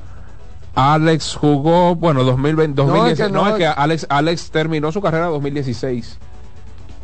Alex 0.74 1.34
jugó, 1.36 1.94
bueno, 1.94 2.24
2020, 2.24 2.80
No, 2.82 2.88
2016. 2.88 3.20
es 3.20 3.26
que 3.26 3.32
No, 3.32 3.44
no, 3.44 3.51
es 3.51 3.55
que 3.56 3.66
Alex, 3.66 4.06
Alex 4.09 4.51
terminó 4.51 4.90
su 4.92 5.01
carrera 5.01 5.26
en 5.26 5.32
2016. 5.32 6.18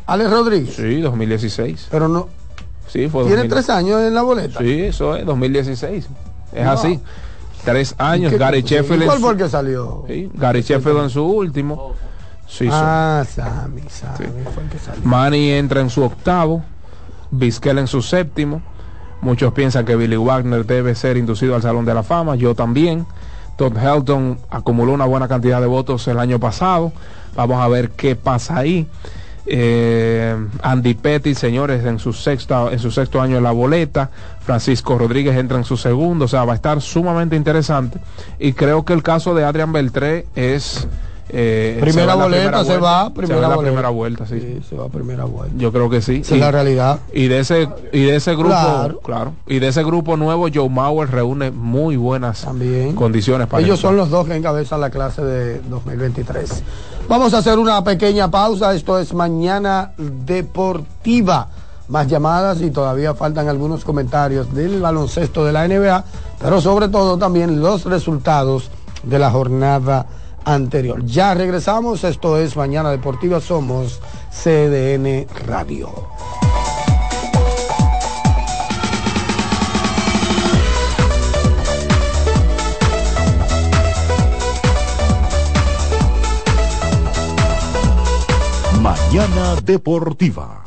Alex 0.07 0.29
Rodríguez. 0.31 0.75
Sí, 0.75 1.01
2016. 1.01 1.87
Pero 1.91 2.07
no. 2.07 2.29
Sí, 2.87 3.09
fue 3.09 3.23
Tiene 3.23 3.37
2000. 3.43 3.49
tres 3.51 3.69
años 3.69 4.01
en 4.01 4.13
la 4.13 4.21
boleta. 4.21 4.59
Sí, 4.59 4.81
eso 4.83 5.15
es 5.15 5.25
2016. 5.25 6.07
Es 6.53 6.63
Wow. 6.65 6.73
así. 6.73 6.99
Tres 7.71 7.95
años. 7.97 8.31
¿Y 8.31 8.35
qué- 8.35 8.39
Gary 8.39 8.61
Sheffield. 8.61 9.01
en 9.01 9.07
¿Cuál 9.07 9.17
su- 9.17 9.23
fue 9.23 9.31
el 9.33 9.37
que 9.37 9.49
salió? 9.49 10.03
Sí, 10.07 10.31
Gary 10.33 10.61
Sheffield 10.61 10.99
en 11.03 11.09
su 11.09 11.23
último. 11.25 11.93
Sí, 12.47 12.67
ah, 12.71 13.23
Sammy, 13.29 13.81
Sammy 13.89 14.27
fue 14.53 14.63
el 14.63 14.69
que 14.69 14.79
salió. 14.79 15.03
Manny 15.03 15.51
entra 15.51 15.81
en 15.81 15.89
su 15.89 16.01
octavo, 16.03 16.63
Vizquel 17.29 17.77
en 17.79 17.87
su 17.87 18.01
séptimo. 18.01 18.61
Muchos 19.19 19.51
piensan 19.53 19.83
que 19.85 19.95
Billy 19.97 20.15
Wagner 20.15 20.65
debe 20.65 20.95
ser 20.95 21.17
inducido 21.17 21.55
al 21.55 21.61
Salón 21.61 21.83
de 21.85 21.93
la 21.93 22.03
Fama, 22.03 22.35
yo 22.35 22.55
también. 22.55 23.05
Todd 23.57 23.75
Helton 23.75 24.37
acumuló 24.49 24.93
una 24.93 25.05
buena 25.05 25.27
cantidad 25.27 25.59
de 25.59 25.67
votos 25.67 26.07
el 26.07 26.19
año 26.19 26.39
pasado. 26.39 26.93
Vamos 27.35 27.59
a 27.59 27.67
ver 27.67 27.89
qué 27.89 28.15
pasa 28.15 28.55
ahí. 28.57 28.87
Eh, 29.45 30.35
Andy 30.61 30.93
Petty, 30.93 31.33
señores, 31.33 31.83
en 31.85 31.99
su 31.99 32.13
sexta, 32.13 32.71
en 32.71 32.79
su 32.79 32.91
sexto 32.91 33.21
año 33.21 33.37
en 33.37 33.43
la 33.43 33.51
boleta. 33.51 34.09
Francisco 34.47 34.97
Rodríguez 34.97 35.35
entra 35.35 35.57
en 35.57 35.65
su 35.65 35.75
segundo. 35.75 36.23
O 36.25 36.27
sea, 36.29 36.45
va 36.45 36.53
a 36.53 36.55
estar 36.55 36.81
sumamente 36.81 37.35
interesante. 37.35 37.99
Y 38.39 38.53
creo 38.53 38.85
que 38.85 38.93
el 38.93 39.03
caso 39.03 39.35
de 39.35 39.43
Adrian 39.43 39.73
Beltré 39.73 40.25
es 40.35 40.87
eh, 41.29 41.77
Primera 41.81 42.13
se 42.13 42.17
va 42.17 42.23
boleta 42.23 42.63
se 42.63 42.77
va, 42.77 43.05
se 43.07 43.11
primera 43.11 43.39
va 43.39 43.43
en 43.43 43.49
la 43.49 43.55
boleta. 43.57 43.71
primera 43.71 43.89
vuelta, 43.89 44.25
sí. 44.25 44.61
se 44.69 44.75
va 44.77 44.85
a 44.85 44.87
primera 44.87 45.25
vuelta. 45.25 45.53
Yo 45.57 45.73
creo 45.73 45.89
que 45.89 46.01
sí. 46.01 46.21
Esa 46.23 46.35
es 46.35 46.39
la 46.39 46.51
realidad. 46.51 46.99
Y 47.11 47.27
de 47.27 47.39
ese 47.39 47.67
y 47.91 48.03
de 48.03 48.15
ese 48.15 48.33
grupo, 48.35 48.55
Claro. 48.55 48.99
claro, 49.01 49.33
y 49.45 49.59
de 49.59 49.67
ese 49.67 49.83
grupo 49.83 50.15
nuevo 50.15 50.47
Joe 50.53 50.69
Mauer 50.69 51.11
reúne 51.11 51.51
muy 51.51 51.97
buenas 51.97 52.47
condiciones 52.95 53.47
para 53.47 53.61
Ellos 53.61 53.81
son 53.81 53.97
los 53.97 54.09
dos 54.09 54.25
que 54.25 54.37
encabezan 54.37 54.79
la 54.79 54.89
clase 54.89 55.21
de 55.21 55.59
2023. 55.63 56.63
Vamos 57.09 57.33
a 57.33 57.39
hacer 57.39 57.59
una 57.59 57.83
pequeña 57.83 58.31
pausa. 58.31 58.73
Esto 58.73 58.97
es 58.97 59.13
Mañana 59.13 59.91
Deportiva. 59.97 61.49
Más 61.89 62.07
llamadas 62.07 62.61
y 62.61 62.69
todavía 62.69 63.13
faltan 63.13 63.47
algunos 63.47 63.85
comentarios 63.85 64.53
del 64.53 64.81
baloncesto 64.81 65.45
de 65.45 65.53
la 65.53 65.67
NBA, 65.67 66.03
pero 66.39 66.59
sobre 66.59 66.89
todo 66.89 67.17
también 67.17 67.61
los 67.61 67.85
resultados 67.85 68.69
de 69.03 69.19
la 69.19 69.31
jornada 69.31 70.05
anterior. 70.43 71.03
Ya 71.05 71.33
regresamos. 71.33 72.03
Esto 72.03 72.37
es 72.37 72.57
Mañana 72.57 72.91
Deportiva. 72.91 73.39
Somos 73.39 74.01
CDN 74.31 75.27
Radio. 75.45 75.89
Mañana 88.81 89.55
Deportiva. 89.63 90.66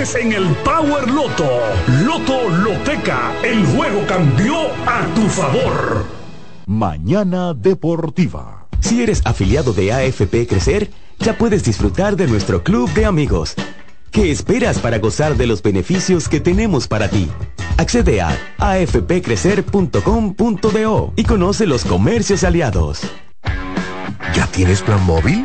en 0.00 0.32
el 0.32 0.46
Power 0.64 1.10
Loto. 1.10 1.46
Loto 2.06 2.48
Loteca, 2.48 3.34
el 3.44 3.66
juego 3.66 4.02
cambió 4.06 4.54
a 4.86 5.04
tu 5.14 5.28
favor. 5.28 6.06
Mañana 6.66 7.52
Deportiva. 7.52 8.66
Si 8.80 9.02
eres 9.02 9.20
afiliado 9.26 9.74
de 9.74 9.92
AFP 9.92 10.46
Crecer, 10.46 10.90
ya 11.18 11.36
puedes 11.36 11.64
disfrutar 11.64 12.16
de 12.16 12.28
nuestro 12.28 12.62
club 12.62 12.90
de 12.94 13.04
amigos. 13.04 13.54
¿Qué 14.10 14.30
esperas 14.30 14.78
para 14.78 15.00
gozar 15.00 15.36
de 15.36 15.46
los 15.46 15.60
beneficios 15.60 16.30
que 16.30 16.40
tenemos 16.40 16.88
para 16.88 17.10
ti? 17.10 17.28
Accede 17.76 18.22
a 18.22 18.38
afpcrecer.com.do 18.56 21.12
y 21.14 21.24
conoce 21.24 21.66
los 21.66 21.84
comercios 21.84 22.42
aliados. 22.42 23.02
¿Ya 24.34 24.46
tienes 24.46 24.80
plan 24.80 25.04
móvil? 25.04 25.44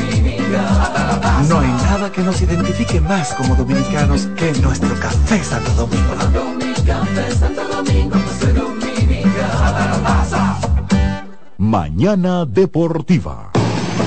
Que 2.13 2.21
nos 2.21 2.41
identifique 2.41 2.99
más 2.99 3.33
como 3.33 3.55
dominicanos 3.55 4.27
que 4.35 4.51
nuestro 4.61 4.93
café 4.99 5.43
Santo 5.43 5.71
Domingo. 5.71 6.15
Café 6.85 7.31
Santo 7.35 7.67
Domingo. 7.67 8.17
Mañana 11.57 12.45
Deportiva. 12.45 13.50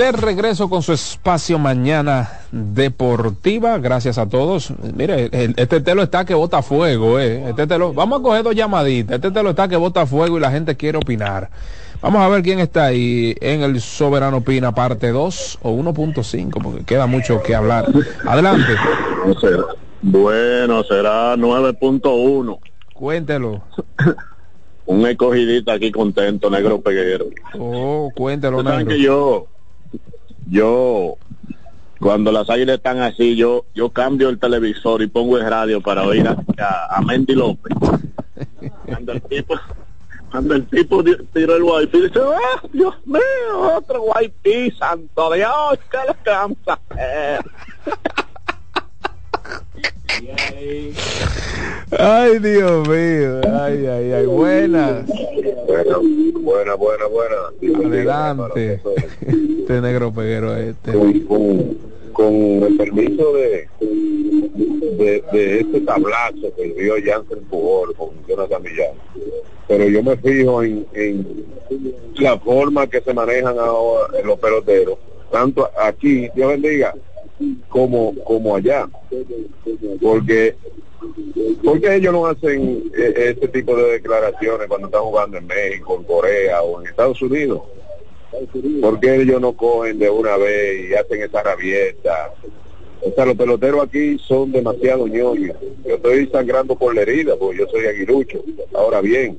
De 0.00 0.12
regreso 0.12 0.70
con 0.70 0.82
su 0.82 0.94
espacio 0.94 1.58
mañana 1.58 2.40
deportiva. 2.50 3.76
Gracias 3.76 4.16
a 4.16 4.26
todos. 4.26 4.72
Mire, 4.96 5.28
el- 5.30 5.52
este 5.58 5.82
telo 5.82 6.02
está 6.02 6.24
que 6.24 6.32
bota 6.32 6.62
fuego, 6.62 7.20
eh. 7.20 7.50
Este 7.50 7.66
telo, 7.66 7.92
vamos 7.92 8.20
a 8.20 8.22
coger 8.22 8.42
dos 8.42 8.54
llamaditas. 8.54 9.16
Este 9.16 9.30
telo 9.30 9.50
está 9.50 9.68
que 9.68 9.76
bota 9.76 10.06
fuego 10.06 10.38
y 10.38 10.40
la 10.40 10.50
gente 10.50 10.74
quiere 10.74 10.96
opinar. 10.96 11.50
Vamos 12.00 12.22
a 12.22 12.28
ver 12.28 12.40
quién 12.42 12.60
está 12.60 12.86
ahí 12.86 13.34
en 13.42 13.60
el 13.60 13.78
Soberano 13.82 14.38
Opina, 14.38 14.74
parte 14.74 15.10
2 15.10 15.58
o 15.60 15.70
1.5, 15.72 16.62
porque 16.62 16.82
queda 16.84 17.04
mucho 17.06 17.42
que 17.42 17.54
hablar. 17.54 17.84
Adelante. 18.26 18.72
Bueno, 20.00 20.82
será 20.84 21.36
9.1. 21.36 22.58
Cuéntelo. 22.94 23.60
Un 24.86 25.06
escogidita 25.06 25.74
aquí 25.74 25.92
contento, 25.92 26.48
negro 26.48 26.80
peguero. 26.80 27.26
Oh, 27.58 28.10
cuéntelo, 28.16 28.62
negro. 28.62 28.86
que 28.88 28.98
yo, 28.98 29.46
yo, 30.50 31.16
cuando 32.00 32.32
las 32.32 32.50
águilas 32.50 32.76
están 32.76 32.98
así, 33.00 33.36
yo, 33.36 33.64
yo 33.74 33.90
cambio 33.90 34.28
el 34.28 34.38
televisor 34.38 35.00
y 35.02 35.06
pongo 35.06 35.38
el 35.38 35.48
radio 35.48 35.80
para 35.80 36.02
oír 36.02 36.26
a, 36.28 37.00
Mendy 37.02 37.34
López. 37.34 37.72
Cuando 38.84 39.12
el 39.12 39.22
tipo, 39.22 39.54
cuando 40.30 40.54
el 40.54 40.66
tipo 40.66 41.04
tiró 41.32 41.56
el 41.56 41.62
wifi, 41.62 42.00
dice, 42.00 42.20
¡ah, 42.20 42.62
Dios 42.72 42.94
mío, 43.06 43.76
otro 43.76 44.02
wifi, 44.02 44.70
santo 44.72 45.32
Dios, 45.32 45.78
que 45.90 45.98
lo 46.06 46.22
que 46.22 46.30
vamos 46.30 46.58
a 46.66 46.78
hacer?". 46.90 47.44
Ay, 51.98 52.38
Dios 52.38 52.88
mío. 52.88 53.40
Ay, 53.60 53.86
ay, 53.86 54.12
ay. 54.12 54.26
Buenas. 54.26 55.06
Bueno, 55.66 56.00
buena, 56.40 56.74
buena, 56.74 57.06
buena. 57.06 57.88
Adelante. 57.88 58.80
Este 59.20 59.80
negro 59.80 60.12
peguero 60.12 60.56
este. 60.56 60.92
con, 60.92 61.20
con, 61.20 61.76
con 62.12 62.34
el 62.34 62.76
permiso 62.76 63.32
de, 63.34 63.68
de, 63.80 65.24
de 65.32 65.60
este 65.60 65.80
tablazo 65.80 66.54
que 66.56 66.74
dio 66.74 66.94
Jansen 67.04 67.40
Pujol 67.44 67.94
con 67.96 68.10
Jonathan 68.28 68.62
Villar. 68.62 68.92
Pero 69.68 69.88
yo 69.88 70.02
me 70.02 70.16
fijo 70.16 70.62
en, 70.62 70.86
en 70.94 71.44
la 72.16 72.38
forma 72.38 72.86
que 72.88 73.00
se 73.00 73.14
manejan 73.14 73.58
ahora 73.58 74.08
los 74.24 74.38
peloteros, 74.38 74.98
tanto 75.30 75.70
aquí, 75.80 76.28
Dios 76.34 76.48
bendiga, 76.50 76.94
como, 77.68 78.14
como 78.24 78.56
allá. 78.56 78.88
Porque 80.00 80.56
porque 81.64 81.94
ellos 81.96 82.12
no 82.12 82.26
hacen 82.26 82.84
eh, 82.96 83.34
este 83.34 83.48
tipo 83.48 83.74
de 83.74 83.92
declaraciones 83.92 84.68
cuando 84.68 84.88
están 84.88 85.02
jugando 85.02 85.38
en 85.38 85.46
México, 85.46 85.96
en 85.96 86.04
Corea 86.04 86.62
o 86.62 86.80
en 86.80 86.86
Estados 86.88 87.20
Unidos? 87.22 87.62
porque 88.80 89.16
ellos 89.16 89.40
no 89.40 89.52
cogen 89.54 89.98
de 89.98 90.08
una 90.08 90.36
vez 90.36 90.88
y 90.90 90.94
hacen 90.94 91.22
esa 91.22 91.42
rabieta? 91.42 92.32
O 93.02 93.10
sea, 93.12 93.24
los 93.26 93.34
peloteros 93.34 93.82
aquí 93.82 94.18
son 94.18 94.52
demasiado 94.52 95.06
ñoños. 95.08 95.56
Yo 95.86 95.94
estoy 95.96 96.28
sangrando 96.28 96.76
por 96.76 96.94
la 96.94 97.00
herida, 97.02 97.34
porque 97.36 97.58
yo 97.60 97.66
soy 97.68 97.86
aguilucho. 97.86 98.44
Ahora 98.74 99.00
bien, 99.00 99.36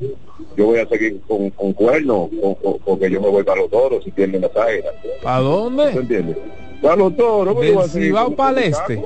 yo 0.57 0.65
voy 0.65 0.80
a 0.80 0.88
seguir 0.90 1.22
con, 1.28 1.52
con 1.52 1.72
cuernos, 1.73 2.30
con- 2.41 2.56
con- 2.56 2.80
porque 2.80 3.10
yo 3.10 3.22
me 3.22 3.30
voy 3.30 3.44
para 3.44 3.61
los 3.61 3.69
toros 3.69 4.03
si 4.03 4.11
pierden 4.11 4.41
las 4.41 4.56
águilas. 4.57 4.94
¿Para 5.22 5.40
dónde? 5.40 5.91
Para 6.82 6.95
los 6.95 7.16
toros. 7.16 7.53
¿cómo 7.53 7.64
yo 7.66 7.74
voy 7.76 7.84
a 7.84 7.88
Del 7.88 8.03
Cibao 8.03 8.36
para 8.36 8.62
el 8.62 8.72
con- 8.72 8.82
este. 8.91 9.06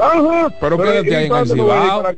Ajá. 0.00 0.48
Pero 0.60 0.78
quédate 0.78 1.10
¿y 1.10 1.14
ahí 1.14 1.26
en 1.26 1.32
el 1.32 1.38
dónde 1.38 1.54
me 1.54 1.62
voy 1.62 1.70
a 1.72 1.76
ir? 1.76 1.82
Cibao. 1.82 2.02
Para- 2.02 2.16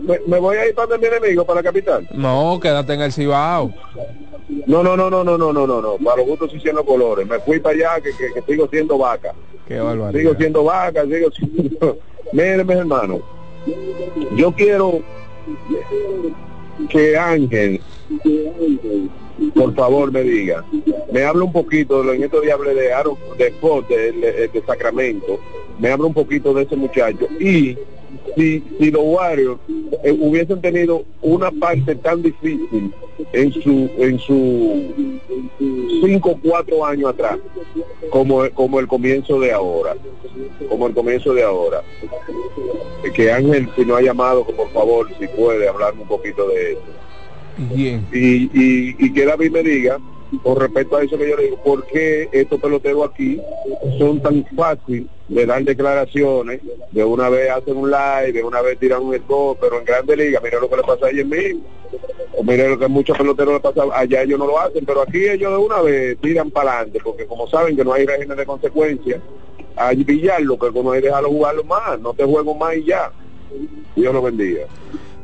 Me, 0.00 0.20
me 0.26 0.38
voy 0.38 0.56
a 0.56 0.66
ir 0.68 0.74
para 0.74 0.98
mi 0.98 1.06
enemigo, 1.06 1.44
para 1.44 1.60
la 1.60 1.62
capital. 1.64 2.08
No, 2.12 2.58
quédate 2.60 2.94
en 2.94 3.00
el 3.02 3.12
Cibao. 3.12 3.72
No, 4.66 4.82
no, 4.82 4.96
no, 4.96 5.08
no, 5.10 5.22
no, 5.24 5.38
no, 5.38 5.52
no, 5.52 5.66
no, 5.66 5.80
no. 5.82 5.96
Para 6.04 6.16
los 6.18 6.26
gustos 6.26 6.52
y 6.54 6.68
los 6.72 6.84
colores. 6.84 7.26
Me 7.26 7.38
fui 7.40 7.60
para 7.60 7.74
allá 7.76 8.00
que, 8.02 8.10
que, 8.16 8.32
que 8.34 8.42
sigo 8.52 8.68
siendo 8.68 8.98
vaca. 8.98 9.32
Qué 9.66 9.78
barbaridad. 9.78 10.20
Sigo 10.20 10.34
siendo 10.36 10.64
vaca, 10.64 11.04
sigo 11.04 11.30
siendo... 11.30 11.98
Miren, 12.32 12.66
mis 12.66 12.76
hermanos, 12.76 13.20
yo 14.36 14.52
quiero 14.52 15.00
que 16.88 17.16
Ángel, 17.16 17.80
por 19.54 19.74
favor, 19.74 20.12
me 20.12 20.22
diga, 20.22 20.64
me 21.12 21.24
habla 21.24 21.44
un 21.44 21.52
poquito, 21.52 22.12
en 22.12 22.22
estos 22.22 22.42
días 22.42 22.54
hablé 22.54 22.74
de 22.74 22.92
Aaron, 22.92 23.16
de 23.38 23.50
Scott, 23.52 23.88
de, 23.88 24.12
de- 24.12 24.48
de 24.48 24.62
Sacramento, 24.66 25.38
me 25.78 25.90
habla 25.90 26.06
un 26.06 26.14
poquito 26.14 26.52
de 26.54 26.62
ese 26.64 26.76
muchacho. 26.76 27.26
Y 27.40 27.76
si, 28.36 28.62
si 28.78 28.90
los 28.90 29.02
Warriors 29.04 29.58
eh, 30.04 30.16
hubiesen 30.20 30.60
tenido 30.60 31.04
una 31.22 31.50
parte 31.50 31.94
tan 31.96 32.22
difícil 32.22 32.92
en 33.32 33.52
su 33.52 33.90
en 33.98 34.18
su 34.18 34.92
cinco 36.04 36.38
cuatro 36.42 36.84
años 36.84 37.10
atrás 37.10 37.38
como 38.10 38.48
como 38.50 38.80
el 38.80 38.86
comienzo 38.86 39.38
de 39.40 39.52
ahora 39.52 39.94
como 40.68 40.86
el 40.86 40.94
comienzo 40.94 41.34
de 41.34 41.42
ahora 41.42 41.82
Eh, 43.04 43.10
que 43.14 43.30
Ángel 43.32 43.68
si 43.76 43.84
no 43.84 43.96
ha 43.96 44.02
llamado 44.02 44.44
por 44.44 44.68
favor 44.70 45.08
si 45.18 45.26
puede 45.28 45.68
hablarme 45.68 46.02
un 46.02 46.08
poquito 46.08 46.48
de 46.48 46.72
eso 46.72 46.80
Y, 48.12 48.50
y, 48.98 49.12
que 49.12 49.24
David 49.26 49.50
me 49.50 49.62
diga 49.62 49.98
con 50.42 50.60
respecto 50.60 50.96
a 50.96 51.02
eso 51.02 51.18
que 51.18 51.28
yo 51.28 51.36
le 51.36 51.44
digo, 51.44 51.56
¿por 51.62 51.84
qué 51.86 52.28
estos 52.32 52.60
peloteros 52.60 53.10
aquí 53.10 53.40
son 53.98 54.20
tan 54.20 54.46
fáciles 54.56 55.08
de 55.28 55.46
dar 55.46 55.62
declaraciones, 55.64 56.60
de 56.90 57.04
una 57.04 57.28
vez 57.28 57.50
hacen 57.50 57.76
un 57.76 57.90
live, 57.90 58.32
de 58.32 58.42
una 58.42 58.60
vez 58.62 58.78
tiran 58.78 59.02
un 59.02 59.16
score, 59.16 59.58
pero 59.60 59.78
en 59.78 59.84
Grande 59.84 60.16
Liga, 60.16 60.40
mira 60.42 60.58
lo 60.58 60.68
que 60.68 60.76
le 60.76 60.82
pasa 60.82 61.06
a 61.06 61.10
ellos 61.10 61.26
mismos, 61.26 61.62
o 62.36 62.42
mire 62.42 62.68
lo 62.68 62.78
que 62.78 62.88
muchos 62.88 63.16
peloteros 63.16 63.54
le 63.54 63.60
pasa, 63.60 63.82
allá 63.92 64.22
ellos 64.22 64.38
no 64.38 64.46
lo 64.46 64.58
hacen, 64.58 64.84
pero 64.84 65.02
aquí 65.02 65.24
ellos 65.28 65.52
de 65.52 65.58
una 65.58 65.80
vez 65.82 66.18
tiran 66.20 66.50
para 66.50 66.78
adelante, 66.78 67.00
porque 67.02 67.26
como 67.26 67.48
saben 67.48 67.76
que 67.76 67.84
no 67.84 67.92
hay 67.92 68.06
régimen 68.06 68.36
de 68.36 68.46
consecuencias, 68.46 69.20
hay 69.76 70.04
pillarlo, 70.04 70.58
que 70.58 70.70
no 70.82 70.92
hay 70.92 71.00
dejarlo 71.00 71.28
jugarlo 71.28 71.64
más, 71.64 72.00
no 72.00 72.12
te 72.12 72.24
juego 72.24 72.54
más 72.54 72.76
y 72.76 72.84
ya. 72.84 73.10
Dios 73.96 74.14
lo 74.14 74.22
bendiga. 74.22 74.66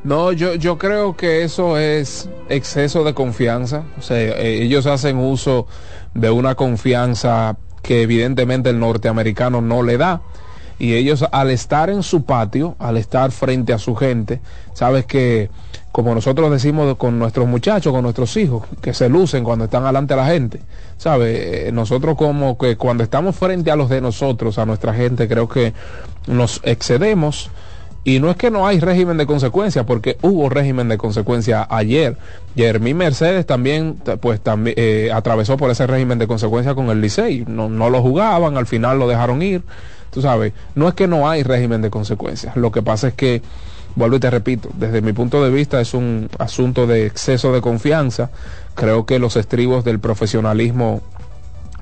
No, 0.07 0.31
yo, 0.31 0.55
yo 0.55 0.79
creo 0.79 1.17
que 1.17 1.43
eso 1.43 1.79
es 1.79 2.29
exceso 2.49 3.03
de 3.03 3.13
confianza. 3.13 3.83
O 3.99 4.03
sea, 4.03 4.17
eh, 4.17 4.63
ellos 4.63 4.87
hacen 4.87 5.19
uso 5.19 5.67
de 6.15 6.31
una 6.31 6.55
confianza 6.55 7.57
que 7.83 8.03
evidentemente 8.03 8.71
el 8.71 8.79
norteamericano 8.79 9.61
no 9.61 9.83
le 9.83 9.99
da. 9.99 10.23
Y 10.79 10.95
ellos 10.95 11.25
al 11.33 11.51
estar 11.51 11.91
en 11.91 12.05
su 12.05 12.25
patio, 12.25 12.77
al 12.79 12.99
estar 12.99 13.33
frente 13.33 13.73
a 13.73 13.79
su 13.79 13.97
gente, 13.97 14.41
sabes 14.75 15.07
que, 15.07 15.51
como 15.91 16.15
nosotros 16.15 16.53
decimos 16.53 16.97
con 16.97 17.19
nuestros 17.19 17.49
muchachos, 17.49 17.93
con 17.93 18.05
nuestros 18.05 18.37
hijos, 18.37 18.63
que 18.81 18.95
se 18.95 19.09
lucen 19.09 19.43
cuando 19.43 19.65
están 19.65 19.83
delante 19.83 20.15
de 20.15 20.21
la 20.21 20.29
gente. 20.29 20.61
¿Sabes? 20.99 21.37
Eh, 21.37 21.71
Nosotros 21.73 22.17
como 22.17 22.57
que 22.57 22.77
cuando 22.77 23.03
estamos 23.03 23.35
frente 23.35 23.73
a 23.73 23.77
los 23.77 23.89
de 23.89 24.01
nosotros, 24.01 24.57
a 24.59 24.67
nuestra 24.67 24.95
gente, 24.95 25.27
creo 25.27 25.49
que 25.49 25.73
nos 26.29 26.61
excedemos. 26.63 27.51
Y 28.07 28.21
no 28.21 28.31
es 28.31 28.37
que 28.37 28.53
no 28.53 28.69
hay 28.69 28.79
régimen 28.79 29.17
de 29.17 29.27
consecuencia, 29.27 29.85
porque 29.85 30.17
hubo 30.23 30.49
régimen 30.49 30.89
de 30.89 30.97
consecuencia 30.97 31.67
ayer. 31.69 32.17
Jeremy 32.55 32.95
Mercedes 32.95 33.47
también, 33.47 33.97
pues 34.21 34.41
también 34.41 34.77
eh, 34.79 35.11
atravesó 35.13 35.57
por 35.57 35.73
ese 35.73 35.89
régimen 35.89 36.17
de 36.21 36.29
consecuencia 36.29 36.77
con 36.77 36.89
el 36.89 37.01
Licey. 37.01 37.45
No, 37.49 37.69
no 37.69 37.91
lo 37.91 38.01
jugaban, 38.03 38.57
al 38.57 38.67
final 38.67 39.01
lo 39.01 39.09
dejaron 39.09 39.43
ir. 39.43 39.65
Tú 40.13 40.23
sabes, 40.23 40.53
no 40.77 40.87
es 40.87 40.95
que 40.95 41.09
no 41.09 41.29
hay 41.29 41.43
régimen 41.43 41.83
de 41.83 41.91
consecuencias. 41.91 42.55
Lo 42.55 42.71
que 42.71 42.81
pasa 42.81 43.09
es 43.09 43.15
que, 43.15 43.43
vuelvo 43.97 44.15
y 44.15 44.21
te 44.21 44.31
repito, 44.31 44.69
desde 44.75 45.01
mi 45.01 45.13
punto 45.13 45.43
de 45.43 45.51
vista 45.51 45.81
es 45.81 45.93
un 45.93 46.31
asunto 46.39 46.87
de 46.87 47.07
exceso 47.07 47.53
de 47.53 47.61
confianza. 47.61 48.31
Creo 48.77 49.05
que 49.05 49.19
los 49.19 49.35
estribos 49.35 49.85
del 49.85 49.99
profesionalismo 49.99 51.03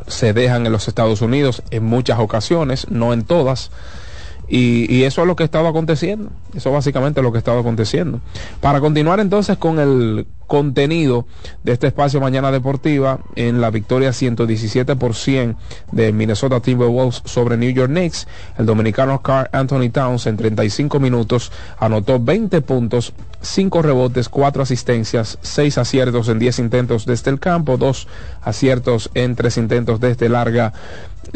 se 0.07 0.33
dejan 0.33 0.65
en 0.65 0.73
los 0.73 0.89
Estados 0.89 1.21
Unidos 1.21 1.63
en 1.71 1.85
muchas 1.85 2.19
ocasiones, 2.19 2.87
no 2.89 3.13
en 3.13 3.25
todas. 3.25 3.71
Y, 4.49 5.03
eso 5.05 5.23
es 5.23 5.27
lo 5.27 5.37
que 5.37 5.43
ha 5.43 5.47
estado 5.47 5.69
aconteciendo. 5.69 6.31
Eso 6.55 6.71
básicamente 6.71 7.21
es 7.21 7.25
lo 7.25 7.33
que 7.33 7.39
ha 7.39 7.41
estado 7.41 7.59
aconteciendo. 7.59 8.21
Para 8.61 8.81
continuar 8.81 9.21
entonces 9.21 9.57
con 9.57 9.79
el 9.79 10.27
contenido 10.47 11.27
de 11.63 11.73
este 11.73 11.87
espacio 11.87 12.21
Mañana 12.21 12.53
Deportiva, 12.53 13.21
en 13.35 13.61
la 13.61 13.71
victoria 13.71 14.13
117 14.13 14.97
por 14.97 15.15
100 15.15 15.57
de 15.93 16.13
Minnesota 16.13 16.61
Timberwolves 16.61 17.23
sobre 17.25 17.57
New 17.57 17.71
York 17.71 17.91
Knicks, 17.91 18.29
el 18.59 18.67
dominicano 18.67 19.23
Carl 19.23 19.49
Anthony 19.53 19.91
Towns 19.91 20.27
en 20.27 20.37
35 20.37 21.01
minutos 21.01 21.51
anotó 21.79 22.21
20 22.21 22.61
puntos, 22.61 23.15
5 23.41 23.83
rebotes, 23.83 24.29
4 24.29 24.63
asistencias, 24.63 25.39
6 25.41 25.79
aciertos 25.79 26.29
en 26.29 26.39
10 26.39 26.59
intentos 26.59 27.07
desde 27.07 27.31
el 27.31 27.41
campo, 27.41 27.79
2 27.79 28.07
aciertos 28.43 29.11
en 29.15 29.37
3 29.37 29.57
intentos 29.59 30.01
desde 30.01 30.29
larga 30.29 30.73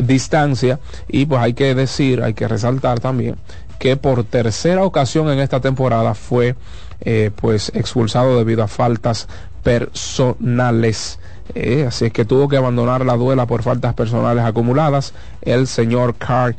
distancia 0.03 0.81
y 1.09 1.27
pues 1.27 1.41
hay 1.41 1.55
que 1.55 1.75
decir, 1.75 2.23
hay 2.23 2.35
que 2.35 2.49
resaltar 2.49 3.01
también 3.01 3.37
que 3.79 3.97
por 3.97 4.25
tercera 4.25 4.85
ocasión 4.85 5.31
en 5.31 5.39
esta 5.39 5.61
temporada 5.61 6.15
fue 6.15 6.57
eh, 7.01 7.31
pues 7.35 7.71
expulsado 7.75 8.37
debido 8.37 8.63
a 8.63 8.69
faltas 8.69 9.29
personales. 9.63 11.19
Eh, 11.55 11.87
así 11.87 12.07
es 12.07 12.13
que 12.13 12.25
tuvo 12.25 12.49
que 12.49 12.57
abandonar 12.57 13.05
la 13.07 13.17
duela 13.17 13.47
por 13.47 13.63
faltas 13.63 13.95
personales 13.95 14.45
acumuladas 14.45 15.15
el 15.41 15.67
señor 15.67 16.15
Carl 16.17 16.55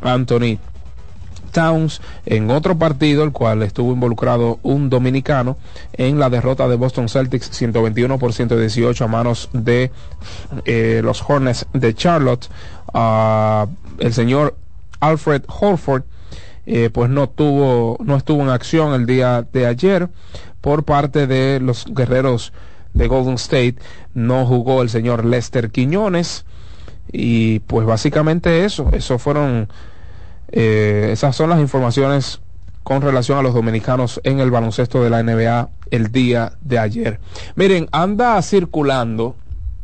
Anthony 0.00 0.58
Towns 1.56 2.02
en 2.26 2.50
otro 2.50 2.76
partido, 2.76 3.24
el 3.24 3.32
cual 3.32 3.62
estuvo 3.62 3.90
involucrado 3.90 4.58
un 4.62 4.90
dominicano 4.90 5.56
en 5.94 6.18
la 6.18 6.28
derrota 6.28 6.68
de 6.68 6.76
Boston 6.76 7.08
Celtics 7.08 7.48
121 7.50 8.18
por 8.18 8.34
118 8.34 9.02
a 9.02 9.08
manos 9.08 9.48
de 9.54 9.90
eh, 10.66 11.00
los 11.02 11.24
Hornets 11.26 11.64
de 11.72 11.94
Charlotte. 11.94 12.50
Ah, 12.92 13.68
el 13.98 14.12
señor 14.12 14.54
Alfred 15.00 15.44
Holford 15.48 16.02
eh, 16.66 16.90
pues 16.92 17.08
no 17.08 17.30
tuvo, 17.30 17.96
no 18.04 18.16
estuvo 18.16 18.42
en 18.42 18.50
acción 18.50 18.92
el 18.92 19.06
día 19.06 19.46
de 19.50 19.64
ayer 19.64 20.10
por 20.60 20.84
parte 20.84 21.26
de 21.26 21.58
los 21.58 21.86
guerreros 21.86 22.52
de 22.92 23.08
Golden 23.08 23.36
State. 23.36 23.76
No 24.12 24.44
jugó 24.44 24.82
el 24.82 24.90
señor 24.90 25.24
Lester 25.24 25.70
Quiñones. 25.70 26.44
Y 27.10 27.60
pues 27.60 27.86
básicamente 27.86 28.66
eso, 28.66 28.90
eso 28.92 29.18
fueron 29.18 29.68
eh, 30.52 31.10
esas 31.12 31.34
son 31.34 31.50
las 31.50 31.60
informaciones 31.60 32.40
con 32.82 33.02
relación 33.02 33.38
a 33.38 33.42
los 33.42 33.54
dominicanos 33.54 34.20
en 34.22 34.38
el 34.38 34.50
baloncesto 34.50 35.02
de 35.02 35.10
la 35.10 35.22
NBA 35.22 35.70
el 35.90 36.12
día 36.12 36.52
de 36.60 36.78
ayer. 36.78 37.20
Miren, 37.56 37.88
anda 37.90 38.40
circulando 38.42 39.34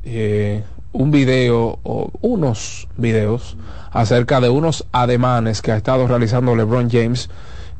eh, 0.05 0.63
un 0.93 1.11
video 1.11 1.79
o 1.83 2.13
unos 2.21 2.89
videos 2.97 3.57
acerca 3.91 4.41
de 4.41 4.51
unos 4.51 4.87
ademanes 4.93 5.63
que 5.63 5.73
ha 5.73 5.77
estado 5.77 6.07
realizando 6.07 6.55
LeBron 6.55 6.91
James 6.91 7.29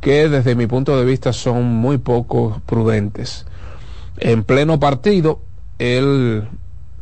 que 0.01 0.29
desde 0.29 0.57
mi 0.57 0.67
punto 0.67 0.99
de 0.99 1.05
vista 1.05 1.33
son 1.33 1.63
muy 1.63 1.99
poco 1.99 2.61
prudentes. 2.67 3.47
En 4.19 4.43
pleno 4.43 4.81
partido, 4.81 5.41
el, 5.79 6.49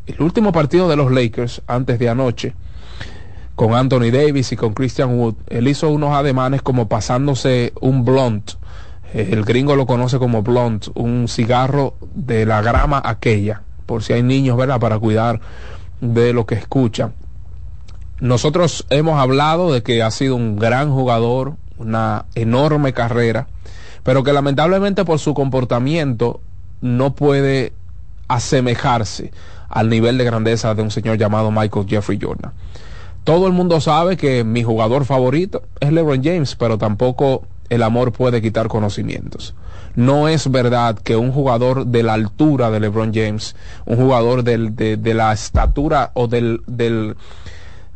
el 0.06 0.22
último 0.22 0.52
partido 0.52 0.88
de 0.88 0.96
los 0.96 1.10
Lakers 1.10 1.62
antes 1.66 1.98
de 1.98 2.10
anoche, 2.10 2.54
con 3.60 3.74
Anthony 3.74 4.10
Davis 4.10 4.52
y 4.52 4.56
con 4.56 4.72
Christian 4.72 5.18
Wood, 5.18 5.34
él 5.48 5.68
hizo 5.68 5.90
unos 5.90 6.14
ademanes 6.14 6.62
como 6.62 6.88
pasándose 6.88 7.74
un 7.82 8.06
blunt. 8.06 8.52
El 9.12 9.44
gringo 9.44 9.76
lo 9.76 9.84
conoce 9.84 10.18
como 10.18 10.42
blunt, 10.42 10.88
un 10.94 11.28
cigarro 11.28 11.92
de 12.14 12.46
la 12.46 12.62
grama 12.62 13.02
aquella, 13.04 13.60
por 13.84 14.02
si 14.02 14.14
hay 14.14 14.22
niños, 14.22 14.56
¿verdad? 14.56 14.80
Para 14.80 14.98
cuidar 14.98 15.42
de 16.00 16.32
lo 16.32 16.46
que 16.46 16.54
escuchan. 16.54 17.12
Nosotros 18.18 18.86
hemos 18.88 19.20
hablado 19.20 19.70
de 19.70 19.82
que 19.82 20.02
ha 20.02 20.10
sido 20.10 20.36
un 20.36 20.56
gran 20.56 20.90
jugador, 20.90 21.56
una 21.76 22.24
enorme 22.34 22.94
carrera, 22.94 23.46
pero 24.04 24.24
que 24.24 24.32
lamentablemente 24.32 25.04
por 25.04 25.18
su 25.18 25.34
comportamiento 25.34 26.40
no 26.80 27.14
puede 27.14 27.74
asemejarse 28.26 29.32
al 29.68 29.90
nivel 29.90 30.16
de 30.16 30.24
grandeza 30.24 30.74
de 30.74 30.80
un 30.80 30.90
señor 30.90 31.18
llamado 31.18 31.50
Michael 31.50 31.84
Jeffrey 31.86 32.18
Jordan. 32.18 32.54
Todo 33.24 33.46
el 33.46 33.52
mundo 33.52 33.80
sabe 33.80 34.16
que 34.16 34.44
mi 34.44 34.62
jugador 34.62 35.04
favorito 35.04 35.62
es 35.80 35.92
LeBron 35.92 36.22
James, 36.24 36.56
pero 36.56 36.78
tampoco 36.78 37.44
el 37.68 37.82
amor 37.82 38.12
puede 38.12 38.42
quitar 38.42 38.68
conocimientos. 38.68 39.54
No 39.94 40.28
es 40.28 40.50
verdad 40.50 40.98
que 40.98 41.16
un 41.16 41.32
jugador 41.32 41.86
de 41.86 42.02
la 42.02 42.14
altura 42.14 42.70
de 42.70 42.80
LeBron 42.80 43.12
James, 43.12 43.56
un 43.86 43.96
jugador 43.96 44.44
de, 44.44 44.96
de, 44.96 45.14
la 45.14 45.32
estatura 45.32 46.12
o 46.14 46.28
del, 46.28 46.62
del, 46.66 47.16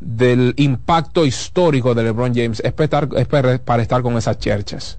del, 0.01 0.55
impacto 0.57 1.25
histórico 1.25 1.95
de 1.95 2.03
LeBron 2.03 2.35
James 2.35 2.61
es, 2.65 2.73
para, 2.73 3.09
es 3.17 3.27
para 3.61 3.83
estar 3.83 4.03
con 4.03 4.17
esas 4.17 4.39
cherchas 4.39 4.99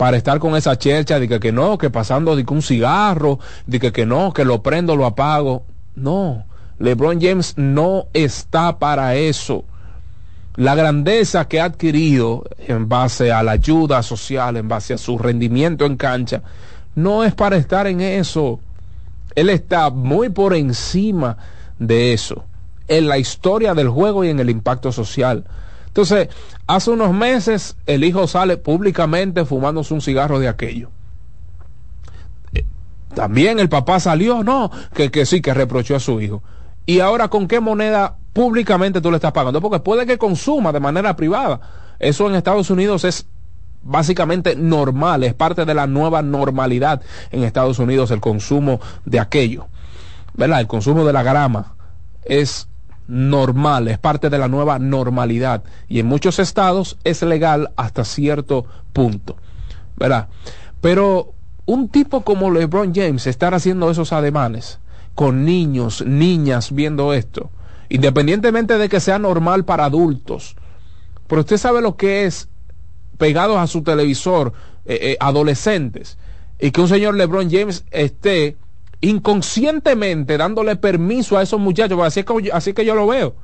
para 0.00 0.16
estar 0.16 0.38
con 0.38 0.56
esa 0.56 0.78
chercha 0.78 1.20
de 1.20 1.28
que, 1.28 1.38
que 1.38 1.52
no, 1.52 1.76
que 1.76 1.90
pasando 1.90 2.34
de 2.34 2.42
que 2.46 2.54
un 2.54 2.62
cigarro, 2.62 3.38
de 3.66 3.78
que, 3.78 3.92
que 3.92 4.06
no, 4.06 4.32
que 4.32 4.46
lo 4.46 4.62
prendo, 4.62 4.96
lo 4.96 5.04
apago. 5.04 5.64
No, 5.94 6.46
LeBron 6.80 7.20
James 7.20 7.54
no 7.58 8.06
está 8.14 8.78
para 8.78 9.14
eso. 9.14 9.64
La 10.56 10.74
grandeza 10.74 11.46
que 11.46 11.60
ha 11.60 11.64
adquirido 11.64 12.44
en 12.58 12.88
base 12.88 13.30
a 13.32 13.42
la 13.42 13.52
ayuda 13.52 14.02
social, 14.02 14.56
en 14.56 14.66
base 14.66 14.94
a 14.94 14.98
su 14.98 15.18
rendimiento 15.18 15.84
en 15.84 15.96
cancha, 15.96 16.42
no 16.94 17.22
es 17.22 17.34
para 17.34 17.58
estar 17.58 17.86
en 17.86 18.00
eso. 18.00 18.60
Él 19.34 19.50
está 19.50 19.90
muy 19.90 20.30
por 20.30 20.54
encima 20.54 21.36
de 21.78 22.14
eso, 22.14 22.44
en 22.88 23.08
la 23.08 23.18
historia 23.18 23.74
del 23.74 23.90
juego 23.90 24.24
y 24.24 24.30
en 24.30 24.40
el 24.40 24.48
impacto 24.48 24.90
social. 24.90 25.44
Entonces, 25.86 26.30
hace 26.66 26.90
unos 26.90 27.12
meses 27.12 27.76
el 27.86 28.04
hijo 28.04 28.26
sale 28.26 28.56
públicamente 28.56 29.44
fumándose 29.44 29.92
un 29.92 30.00
cigarro 30.00 30.40
de 30.40 30.48
aquello. 30.48 30.88
También 33.14 33.58
el 33.58 33.68
papá 33.68 34.00
salió, 34.00 34.42
no, 34.42 34.70
que, 34.94 35.10
que 35.10 35.26
sí, 35.26 35.42
que 35.42 35.52
reprochó 35.52 35.96
a 35.96 36.00
su 36.00 36.20
hijo. 36.22 36.42
Y 36.90 36.98
ahora, 36.98 37.28
¿con 37.28 37.46
qué 37.46 37.60
moneda 37.60 38.16
públicamente 38.32 39.00
tú 39.00 39.12
le 39.12 39.18
estás 39.18 39.30
pagando? 39.30 39.60
Porque 39.60 39.78
puede 39.78 40.06
que 40.06 40.18
consuma 40.18 40.72
de 40.72 40.80
manera 40.80 41.14
privada. 41.14 41.60
Eso 42.00 42.28
en 42.28 42.34
Estados 42.34 42.68
Unidos 42.68 43.04
es 43.04 43.28
básicamente 43.80 44.56
normal, 44.56 45.22
es 45.22 45.32
parte 45.32 45.64
de 45.64 45.72
la 45.72 45.86
nueva 45.86 46.20
normalidad 46.20 47.00
en 47.30 47.44
Estados 47.44 47.78
Unidos 47.78 48.10
el 48.10 48.20
consumo 48.20 48.80
de 49.04 49.20
aquello. 49.20 49.68
¿Verdad? 50.34 50.58
El 50.58 50.66
consumo 50.66 51.04
de 51.04 51.12
la 51.12 51.22
grama 51.22 51.76
es 52.24 52.66
normal, 53.06 53.86
es 53.86 53.98
parte 53.98 54.28
de 54.28 54.38
la 54.38 54.48
nueva 54.48 54.80
normalidad. 54.80 55.62
Y 55.86 56.00
en 56.00 56.06
muchos 56.06 56.40
estados 56.40 56.98
es 57.04 57.22
legal 57.22 57.70
hasta 57.76 58.04
cierto 58.04 58.66
punto. 58.92 59.36
¿Verdad? 59.96 60.26
Pero 60.80 61.34
un 61.66 61.88
tipo 61.88 62.22
como 62.22 62.50
LeBron 62.50 62.92
James 62.92 63.28
estar 63.28 63.54
haciendo 63.54 63.92
esos 63.92 64.12
ademanes 64.12 64.80
con 65.14 65.44
niños, 65.44 66.04
niñas 66.06 66.72
viendo 66.72 67.12
esto, 67.12 67.50
independientemente 67.88 68.78
de 68.78 68.88
que 68.88 69.00
sea 69.00 69.18
normal 69.18 69.64
para 69.64 69.84
adultos. 69.84 70.56
Pero 71.26 71.40
usted 71.40 71.58
sabe 71.58 71.80
lo 71.80 71.96
que 71.96 72.24
es 72.24 72.48
pegados 73.18 73.58
a 73.58 73.66
su 73.66 73.82
televisor, 73.82 74.52
eh, 74.86 74.98
eh, 75.02 75.16
adolescentes, 75.20 76.18
y 76.58 76.70
que 76.70 76.80
un 76.80 76.88
señor 76.88 77.14
LeBron 77.14 77.50
James 77.50 77.84
esté 77.90 78.56
inconscientemente 79.00 80.36
dándole 80.36 80.76
permiso 80.76 81.38
a 81.38 81.42
esos 81.42 81.60
muchachos, 81.60 81.98
así 82.02 82.24
que, 82.24 82.50
así 82.52 82.72
que 82.72 82.84
yo 82.84 82.94
lo 82.94 83.06
veo. 83.06 83.34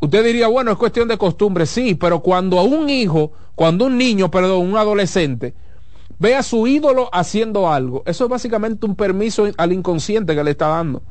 Usted 0.00 0.24
diría, 0.24 0.48
bueno, 0.48 0.70
es 0.72 0.76
cuestión 0.76 1.08
de 1.08 1.16
costumbre, 1.16 1.66
sí, 1.66 1.94
pero 1.94 2.20
cuando 2.20 2.58
a 2.58 2.62
un 2.62 2.90
hijo, 2.90 3.32
cuando 3.54 3.86
un 3.86 3.96
niño, 3.96 4.30
perdón, 4.30 4.68
un 4.68 4.76
adolescente, 4.76 5.54
ve 6.18 6.34
a 6.34 6.42
su 6.42 6.66
ídolo 6.66 7.08
haciendo 7.12 7.70
algo. 7.70 8.02
Eso 8.06 8.24
es 8.24 8.30
básicamente 8.30 8.86
un 8.86 8.96
permiso 8.96 9.46
al 9.56 9.72
inconsciente 9.72 10.34
que 10.34 10.44
le 10.44 10.52
está 10.52 10.68
dando, 10.68 11.02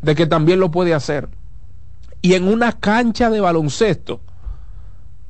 de 0.00 0.14
que 0.14 0.26
también 0.26 0.60
lo 0.60 0.70
puede 0.70 0.94
hacer. 0.94 1.28
Y 2.20 2.34
en 2.34 2.46
una 2.46 2.72
cancha 2.72 3.30
de 3.30 3.40
baloncesto, 3.40 4.20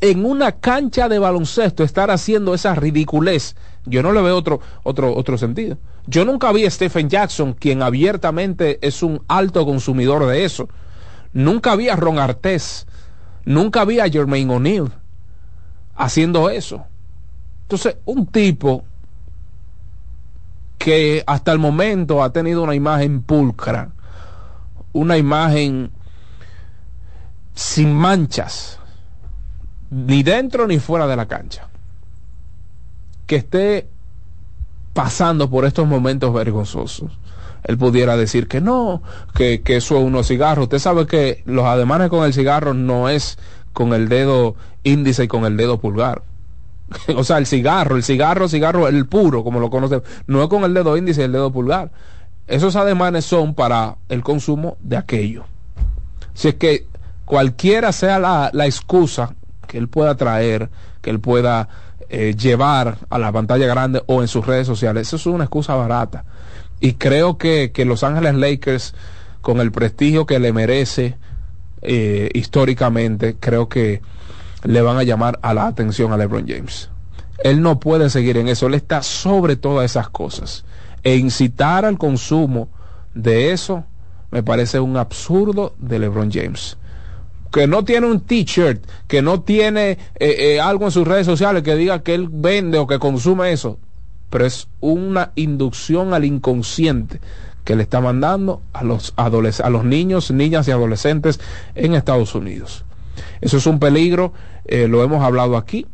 en 0.01 0.25
una 0.25 0.53
cancha 0.53 1.09
de 1.09 1.19
baloncesto, 1.19 1.85
estar 1.85 2.11
haciendo 2.11 2.55
esa 2.55 2.75
ridiculez, 2.75 3.57
yo 3.87 4.03
no 4.03 4.13
le 4.13 4.21
veo 4.21 4.37
otro, 4.37 4.61
otro, 4.83 5.15
otro 5.15 5.39
sentido. 5.39 5.79
Yo 6.07 6.25
nunca 6.25 6.53
vi 6.53 6.67
a 6.67 6.71
Stephen 6.71 7.09
Jackson, 7.09 7.55
quien 7.55 7.83
abiertamente 7.83 8.79
es 8.87 9.03
un 9.03 9.23
alto 9.29 9.65
consumidor 9.65 10.27
de 10.27 10.45
eso. 10.45 10.69
Nunca 11.33 11.77
vi 11.77 11.89
a 11.89 11.97
Ron 11.97 12.19
Artés, 12.19 12.87
nunca 13.45 13.85
vi 13.85 14.01
a 14.01 14.09
Jermaine 14.09 14.53
O'Neal 14.53 14.93
haciendo 15.95 16.51
eso. 16.51 16.85
Entonces, 17.63 17.97
un 18.05 18.27
tipo 18.27 18.85
que 20.83 21.23
hasta 21.29 21.53
el 21.53 21.61
momento 21.61 22.25
ha 22.25 22.33
tenido 22.33 22.61
una 22.61 22.75
imagen 22.75 23.23
pulcra, 23.23 23.93
una 24.93 25.17
imagen 25.17 25.93
sin 27.55 27.95
manchas, 27.95 28.81
ni 29.91 30.25
dentro 30.25 30.67
ni 30.67 30.81
fuera 30.81 31.07
de 31.07 31.15
la 31.15 31.27
cancha, 31.27 31.69
que 33.29 33.37
esté 33.37 33.87
pasando 34.93 35.49
por 35.49 35.67
estos 35.67 35.87
momentos 35.87 36.35
vergonzosos. 36.35 37.13
Él 37.63 37.79
pudiera 37.79 38.17
decir 38.17 38.49
que 38.49 38.61
no, 38.61 39.05
que, 39.37 39.63
que 39.63 39.77
eso 39.77 39.97
es 39.99 40.03
unos 40.03 40.27
cigarros. 40.27 40.65
Usted 40.65 40.81
sabe 40.81 41.07
que 41.07 41.45
los 41.47 41.65
ademanes 41.65 42.09
con 42.09 42.25
el 42.25 42.35
cigarro 42.35 42.75
no 42.75 43.09
es 43.09 43.39
con 43.73 43.93
el 43.93 44.09
dedo 44.09 44.57
índice 44.83 45.25
y 45.25 45.29
con 45.29 45.45
el 45.45 45.57
dedo 45.57 45.79
pulgar 45.79 46.23
o 47.17 47.25
sea, 47.25 47.39
el 47.39 47.47
cigarro, 47.47 47.97
el 47.97 48.03
cigarro, 48.03 48.49
cigarro, 48.49 48.89
el 48.89 49.07
puro, 49.07 49.45
como 49.45 49.61
lo 49.61 49.71
conocemos, 49.71 50.05
no 50.27 50.43
es 50.43 50.49
con 50.49 50.65
el 50.65 50.75
dedo 50.75 50.97
índice 50.97 51.23
y 51.23 51.25
el 51.25 51.33
dedo 51.33 51.53
pulgar. 51.53 51.91
Esos 52.47 52.77
ademanes 52.77 53.25
son 53.25 53.55
para 53.55 53.97
el 54.09 54.23
consumo 54.23 54.77
de 54.81 54.97
aquello. 54.97 55.45
Si 56.35 56.49
es 56.49 56.55
que 56.57 56.87
cualquiera 57.25 57.93
sea 57.93 58.19
la, 58.19 58.51
la 58.53 58.67
excusa 58.67 59.35
que 59.67 59.79
él 59.79 59.89
pueda 59.89 60.17
traer, 60.17 60.71
que 61.01 61.11
él 61.11 61.21
pueda 61.21 61.69
eh, 62.09 62.35
llevar 62.37 62.99
a 63.09 63.19
la 63.19 63.33
pantalla 63.33 63.67
grande 63.67 64.03
o 64.07 64.21
en 64.21 64.29
sus 64.29 64.47
redes 64.47 64.67
sociales, 64.67 65.07
eso 65.07 65.17
es 65.17 65.27
una 65.27 65.45
excusa 65.45 65.75
barata. 65.75 66.25
Y 66.79 66.95
creo 66.95 67.39
que, 67.39 67.73
que 67.73 67.85
Los 67.85 68.03
Ángeles 68.03 68.35
Lakers, 68.35 68.95
con 69.41 69.61
el 69.61 69.73
prestigio 69.73 70.27
que 70.27 70.39
le 70.39 70.53
merece 70.53 71.17
eh, 71.81 72.29
históricamente, 72.35 73.37
creo 73.41 73.69
que 73.69 74.03
le 74.65 74.83
van 74.83 74.97
a 74.97 75.03
llamar 75.03 75.39
a 75.43 75.55
la 75.55 75.67
atención 75.67 76.13
a 76.13 76.17
LeBron 76.17 76.47
James. 76.47 76.91
Él 77.43 77.61
no 77.61 77.81
puede 77.81 78.11
seguir 78.11 78.37
en 78.37 78.49
eso, 78.49 78.67
él 78.67 78.75
está 78.75 79.03
sobre 79.03 79.57
todas 79.57 79.91
esas 79.91 80.09
cosas. 80.09 80.65
E 81.03 81.17
incitar 81.17 81.85
al 81.85 81.99
consumo 81.99 82.69
de 83.15 83.53
eso 83.53 83.85
me 84.31 84.43
parece 84.43 84.81
un 84.81 84.97
absurdo 84.97 85.75
de 85.79 85.99
LeBron 85.99 86.31
James. 86.33 86.77
Que 87.51 87.67
no 87.67 87.85
tiene 87.85 88.07
un 88.07 88.21
t-shirt, 88.21 88.83
que 89.07 89.21
no 89.21 89.43
tiene 89.43 89.91
eh, 89.91 89.99
eh, 90.19 90.61
algo 90.61 90.87
en 90.87 90.91
sus 90.91 91.07
redes 91.07 91.27
sociales 91.27 91.63
que 91.63 91.77
diga 91.77 92.03
que 92.03 92.15
él 92.15 92.29
vende 92.31 92.79
o 92.79 92.87
que 92.87 92.99
consume 92.99 93.53
eso, 93.53 93.79
pero 94.31 94.47
es 94.47 94.69
una 94.81 95.33
inducción 95.35 96.15
al 96.15 96.25
inconsciente 96.25 97.21
que 97.65 97.77
le 97.77 97.83
está 97.83 98.01
mandando 98.01 98.63
a 98.73 98.83
los, 98.85 99.13
a 99.17 99.29
los 99.29 99.85
niños, 99.85 100.31
niñas 100.31 100.67
y 100.67 100.71
adolescentes 100.71 101.41
en 101.75 101.95
Estados 101.95 102.35
Unidos. 102.35 102.85
Eso 103.43 103.59
es 103.59 103.67
un 103.67 103.79
peligro, 103.79 104.33
eh, 104.65 104.89
lo 104.89 105.03
hemos 105.03 105.23
hablado 105.25 105.57
aquí, 105.57 105.87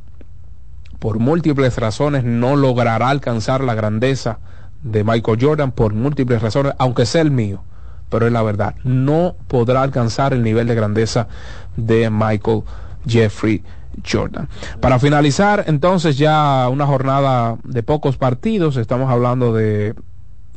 por 0.98 1.18
múltiples 1.18 1.76
razones 1.76 2.24
no 2.24 2.56
logrará 2.56 3.08
alcanzar 3.08 3.62
la 3.62 3.74
grandeza 3.74 4.38
de 4.82 5.04
Michael 5.04 5.38
Jordan 5.40 5.72
por 5.72 5.94
múltiples 5.94 6.42
razones, 6.42 6.74
aunque 6.78 7.06
sea 7.06 7.22
el 7.22 7.30
mío, 7.30 7.62
pero 8.08 8.26
es 8.26 8.32
la 8.32 8.42
verdad, 8.42 8.74
no 8.84 9.36
podrá 9.48 9.82
alcanzar 9.82 10.32
el 10.32 10.42
nivel 10.42 10.66
de 10.66 10.74
grandeza 10.74 11.28
de 11.76 12.10
Michael 12.10 12.62
Jeffrey 13.06 13.62
Jordan. 14.08 14.48
Para 14.80 14.98
finalizar, 14.98 15.64
entonces 15.66 16.18
ya 16.18 16.68
una 16.68 16.86
jornada 16.86 17.56
de 17.64 17.82
pocos 17.82 18.16
partidos, 18.16 18.76
estamos 18.76 19.10
hablando 19.10 19.52
de 19.52 19.94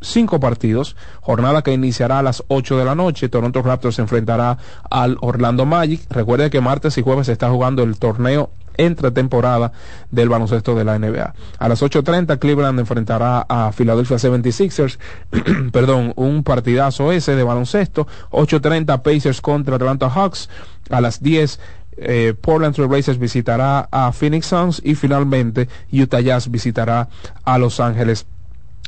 cinco 0.02 0.40
partidos, 0.40 0.96
jornada 1.22 1.62
que 1.62 1.74
iniciará 1.74 2.20
a 2.20 2.24
las 2.24 2.44
8 2.48 2.78
de 2.78 2.86
la 2.86 2.96
noche, 2.96 3.30
Toronto 3.30 3.62
Raptors 3.62 3.96
se 3.96 4.02
enfrentará 4.02 4.58
al 4.90 5.18
Orlando 5.22 5.66
Magic, 5.66 6.02
recuerde 6.10 6.50
que 6.50 6.62
martes 6.62 6.98
y 6.98 7.02
jueves 7.02 7.28
se 7.28 7.34
está 7.34 7.50
jugando 7.50 7.84
el 7.84 7.98
torneo 7.98 8.50
entre 8.78 9.12
temporada 9.12 9.74
del 10.10 10.30
baloncesto 10.30 10.76
de 10.76 10.84
la 10.84 10.98
NBA. 10.98 11.34
A. 11.60 11.70
Las 11.70 11.84
8.30 11.84 12.40
Cleveland 12.40 12.80
enfrentará 12.80 13.46
a 13.48 13.72
Philadelphia 13.72 14.18
76ers, 14.18 14.98
perdón, 15.72 16.14
un 16.16 16.44
partidazo 16.44 17.12
ese 17.12 17.36
de 17.36 17.44
baloncesto, 17.44 18.08
8.30 18.32 19.02
Pacers 19.02 19.42
contra 19.42 19.76
Atlanta 19.76 20.10
Hawks, 20.10 20.50
a 20.90 21.02
las 21.02 21.22
10 21.22 21.60
eh, 21.98 22.34
Portland 22.40 22.74
Trail 22.74 22.90
Blazers 22.90 23.20
visitará 23.20 23.88
a 23.92 24.12
Phoenix 24.12 24.48
Suns. 24.48 24.82
Y 24.84 24.96
finalmente 24.96 25.70
Utah 25.92 26.22
Jazz 26.22 26.50
visitará 26.50 27.10
a 27.44 27.58
Los 27.58 27.80
Ángeles 27.80 28.26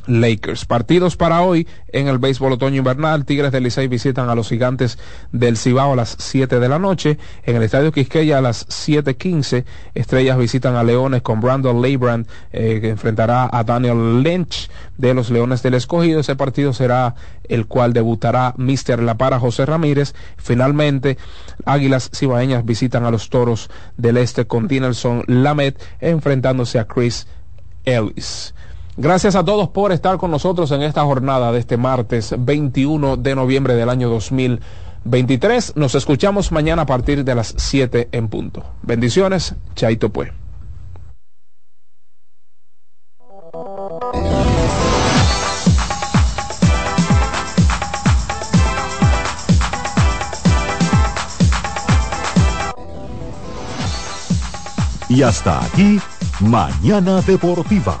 Lakers. 0.06 0.64
Partidos 0.64 1.16
para 1.16 1.42
hoy 1.42 1.66
en 1.88 2.08
el 2.08 2.18
béisbol 2.18 2.52
otoño 2.52 2.78
invernal. 2.78 3.24
Tigres 3.24 3.52
del 3.52 3.64
Licey 3.64 3.88
visitan 3.88 4.28
a 4.28 4.34
los 4.34 4.48
gigantes 4.48 4.98
del 5.32 5.56
Cibao 5.56 5.92
a 5.92 5.96
las 5.96 6.16
7 6.18 6.60
de 6.60 6.68
la 6.68 6.78
noche. 6.78 7.18
En 7.44 7.56
el 7.56 7.62
estadio 7.62 7.92
Quisqueya 7.92 8.38
a 8.38 8.40
las 8.40 8.68
7.15. 8.68 9.64
Estrellas 9.94 10.38
visitan 10.38 10.76
a 10.76 10.82
Leones 10.82 11.22
con 11.22 11.40
Brandon 11.40 11.80
Leibrand 11.80 12.26
eh, 12.52 12.78
que 12.80 12.90
enfrentará 12.90 13.48
a 13.50 13.64
Daniel 13.64 14.22
Lynch 14.22 14.70
de 14.96 15.14
los 15.14 15.30
Leones 15.30 15.62
del 15.62 15.74
Escogido. 15.74 16.20
Ese 16.20 16.36
partido 16.36 16.72
será 16.72 17.14
el 17.48 17.66
cual 17.66 17.92
debutará 17.92 18.54
Mr. 18.56 19.02
La 19.02 19.16
Para 19.16 19.38
José 19.38 19.66
Ramírez. 19.66 20.14
Finalmente, 20.36 21.18
Águilas 21.64 22.10
Cibaeñas 22.14 22.64
visitan 22.64 23.04
a 23.04 23.10
los 23.10 23.30
Toros 23.30 23.70
del 23.96 24.16
Este 24.16 24.46
con 24.46 24.68
Dinelson 24.68 25.24
Lamet 25.26 25.80
enfrentándose 26.00 26.78
a 26.78 26.86
Chris 26.86 27.26
Ellis. 27.84 28.54
Gracias 28.96 29.34
a 29.34 29.44
todos 29.44 29.68
por 29.70 29.90
estar 29.90 30.18
con 30.18 30.30
nosotros 30.30 30.70
en 30.70 30.82
esta 30.82 31.02
jornada 31.02 31.50
de 31.50 31.58
este 31.58 31.76
martes 31.76 32.32
21 32.38 33.16
de 33.16 33.34
noviembre 33.34 33.74
del 33.74 33.88
año 33.88 34.08
2023. 34.08 35.74
Nos 35.74 35.96
escuchamos 35.96 36.52
mañana 36.52 36.82
a 36.82 36.86
partir 36.86 37.24
de 37.24 37.34
las 37.34 37.54
7 37.56 38.10
en 38.12 38.28
punto. 38.28 38.62
Bendiciones, 38.82 39.56
Chaito 39.74 40.10
pues. 40.10 40.30
Y 55.08 55.22
hasta 55.22 55.64
aquí, 55.64 56.00
Mañana 56.40 57.20
Deportiva. 57.22 58.00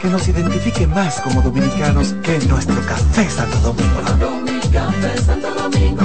que 0.00 0.08
nos 0.08 0.26
identifique 0.28 0.86
más 0.86 1.20
como 1.20 1.42
dominicanos 1.42 2.14
que 2.22 2.38
nuestro 2.46 2.80
café 2.86 3.28
Santo 3.28 3.58
Domingo. 3.58 4.00
Domingo, 4.18 6.04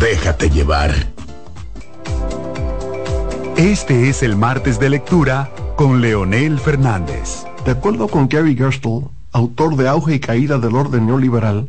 Déjate 0.00 0.48
llevar. 0.48 0.94
Este 3.58 4.08
es 4.08 4.22
el 4.22 4.36
martes 4.36 4.80
de 4.80 4.88
lectura 4.88 5.50
con 5.76 6.00
Leonel 6.00 6.58
Fernández. 6.60 7.44
De 7.66 7.72
acuerdo 7.72 8.08
con 8.08 8.26
Gary 8.26 8.56
Gerstle, 8.56 9.02
autor 9.32 9.76
de 9.76 9.86
Auge 9.86 10.14
y 10.14 10.20
Caída 10.20 10.56
del 10.56 10.76
Orden 10.76 11.04
Neoliberal, 11.04 11.68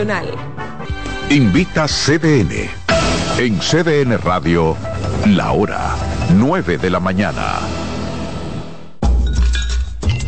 Invita 1.29 1.85
CDN. 1.87 2.67
En 3.37 3.59
CDN 3.59 4.17
Radio, 4.17 4.75
la 5.27 5.51
hora 5.51 5.95
9 6.33 6.79
de 6.79 6.89
la 6.89 6.99
mañana. 6.99 7.59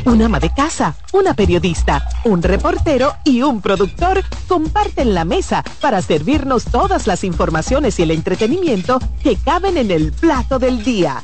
Un 0.05 0.21
ama 0.21 0.39
de 0.39 0.53
casa, 0.53 0.95
una 1.11 1.33
periodista, 1.33 2.07
un 2.23 2.43
reportero 2.43 3.15
y 3.23 3.41
un 3.41 3.61
productor 3.61 4.23
comparten 4.47 5.15
la 5.15 5.25
mesa 5.25 5.63
para 5.81 6.03
servirnos 6.03 6.65
todas 6.65 7.07
las 7.07 7.23
informaciones 7.23 7.97
y 7.97 8.03
el 8.03 8.11
entretenimiento 8.11 8.99
que 9.23 9.37
caben 9.37 9.77
en 9.77 9.89
el 9.89 10.11
plato 10.11 10.59
del 10.59 10.83
día. 10.83 11.23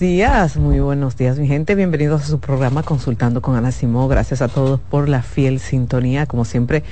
Días, 0.00 0.56
muy 0.56 0.80
buenos 0.80 1.18
días, 1.18 1.38
mi 1.38 1.46
gente. 1.46 1.74
Bienvenidos 1.74 2.22
a 2.22 2.24
su 2.24 2.40
programa 2.40 2.82
Consultando 2.82 3.42
con 3.42 3.54
Ana 3.54 3.70
Simó. 3.70 4.08
Gracias 4.08 4.40
a 4.40 4.48
todos 4.48 4.80
por 4.80 5.10
la 5.10 5.22
fiel 5.22 5.60
sintonía. 5.60 6.24
Como 6.24 6.46
siempre, 6.46 6.84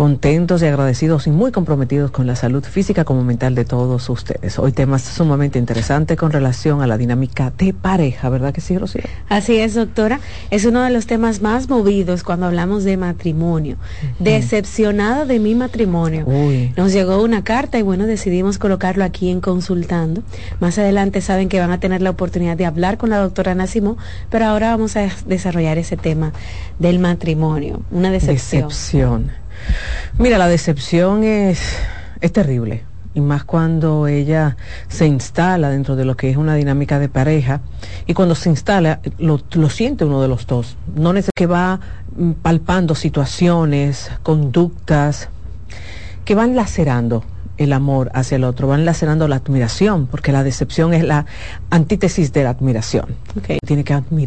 contentos 0.00 0.62
y 0.62 0.64
agradecidos 0.64 1.26
y 1.26 1.30
muy 1.30 1.52
comprometidos 1.52 2.10
con 2.10 2.26
la 2.26 2.34
salud 2.34 2.64
física 2.64 3.04
como 3.04 3.22
mental 3.22 3.54
de 3.54 3.66
todos 3.66 4.08
ustedes. 4.08 4.58
Hoy 4.58 4.72
temas 4.72 5.02
sumamente 5.02 5.58
interesantes 5.58 6.16
con 6.16 6.32
relación 6.32 6.80
a 6.80 6.86
la 6.86 6.96
dinámica 6.96 7.52
de 7.58 7.74
pareja, 7.74 8.30
¿verdad 8.30 8.54
que 8.54 8.62
sí, 8.62 8.78
Rocío? 8.78 9.02
Así 9.28 9.58
es, 9.58 9.74
doctora. 9.74 10.18
Es 10.50 10.64
uno 10.64 10.82
de 10.82 10.88
los 10.88 11.04
temas 11.04 11.42
más 11.42 11.68
movidos 11.68 12.22
cuando 12.22 12.46
hablamos 12.46 12.82
de 12.84 12.96
matrimonio. 12.96 13.76
Decepcionada 14.18 15.26
de 15.26 15.38
mi 15.38 15.54
matrimonio. 15.54 16.24
Uy. 16.26 16.72
Nos 16.78 16.94
llegó 16.94 17.22
una 17.22 17.44
carta 17.44 17.78
y 17.78 17.82
bueno, 17.82 18.06
decidimos 18.06 18.56
colocarlo 18.56 19.04
aquí 19.04 19.28
en 19.28 19.42
consultando. 19.42 20.22
Más 20.60 20.78
adelante 20.78 21.20
saben 21.20 21.50
que 21.50 21.60
van 21.60 21.72
a 21.72 21.78
tener 21.78 22.00
la 22.00 22.08
oportunidad 22.08 22.56
de 22.56 22.64
hablar 22.64 22.96
con 22.96 23.10
la 23.10 23.18
doctora 23.18 23.54
Nacimo, 23.54 23.98
pero 24.30 24.46
ahora 24.46 24.70
vamos 24.70 24.96
a 24.96 25.10
desarrollar 25.26 25.76
ese 25.76 25.98
tema 25.98 26.32
del 26.78 27.00
matrimonio. 27.00 27.82
Una 27.90 28.10
decepción. 28.10 28.68
Decepción. 28.68 29.49
Mira, 30.18 30.38
la 30.38 30.48
decepción 30.48 31.24
es, 31.24 31.60
es 32.20 32.32
terrible. 32.32 32.84
Y 33.12 33.20
más 33.20 33.44
cuando 33.44 34.06
ella 34.06 34.56
se 34.88 35.06
instala 35.06 35.70
dentro 35.70 35.96
de 35.96 36.04
lo 36.04 36.16
que 36.16 36.30
es 36.30 36.36
una 36.36 36.54
dinámica 36.54 36.98
de 36.98 37.08
pareja. 37.08 37.60
Y 38.06 38.14
cuando 38.14 38.34
se 38.34 38.50
instala, 38.50 39.00
lo, 39.18 39.40
lo 39.52 39.68
siente 39.68 40.04
uno 40.04 40.22
de 40.22 40.28
los 40.28 40.46
dos. 40.46 40.76
No 40.94 41.12
necesariamente 41.12 41.30
que 41.34 41.46
va 41.46 41.80
mm, 42.16 42.32
palpando 42.42 42.94
situaciones, 42.94 44.10
conductas, 44.22 45.28
que 46.24 46.34
van 46.34 46.54
lacerando 46.54 47.24
el 47.56 47.72
amor 47.74 48.10
hacia 48.14 48.36
el 48.36 48.44
otro, 48.44 48.68
van 48.68 48.84
lacerando 48.84 49.28
la 49.28 49.36
admiración, 49.36 50.06
porque 50.06 50.32
la 50.32 50.42
decepción 50.42 50.94
es 50.94 51.04
la 51.04 51.26
antítesis 51.68 52.32
de 52.32 52.44
la 52.44 52.50
admiración. 52.50 53.16
Okay. 53.38 53.58
Tiene 53.66 53.84
que 53.84 53.92
admirar 53.92 54.10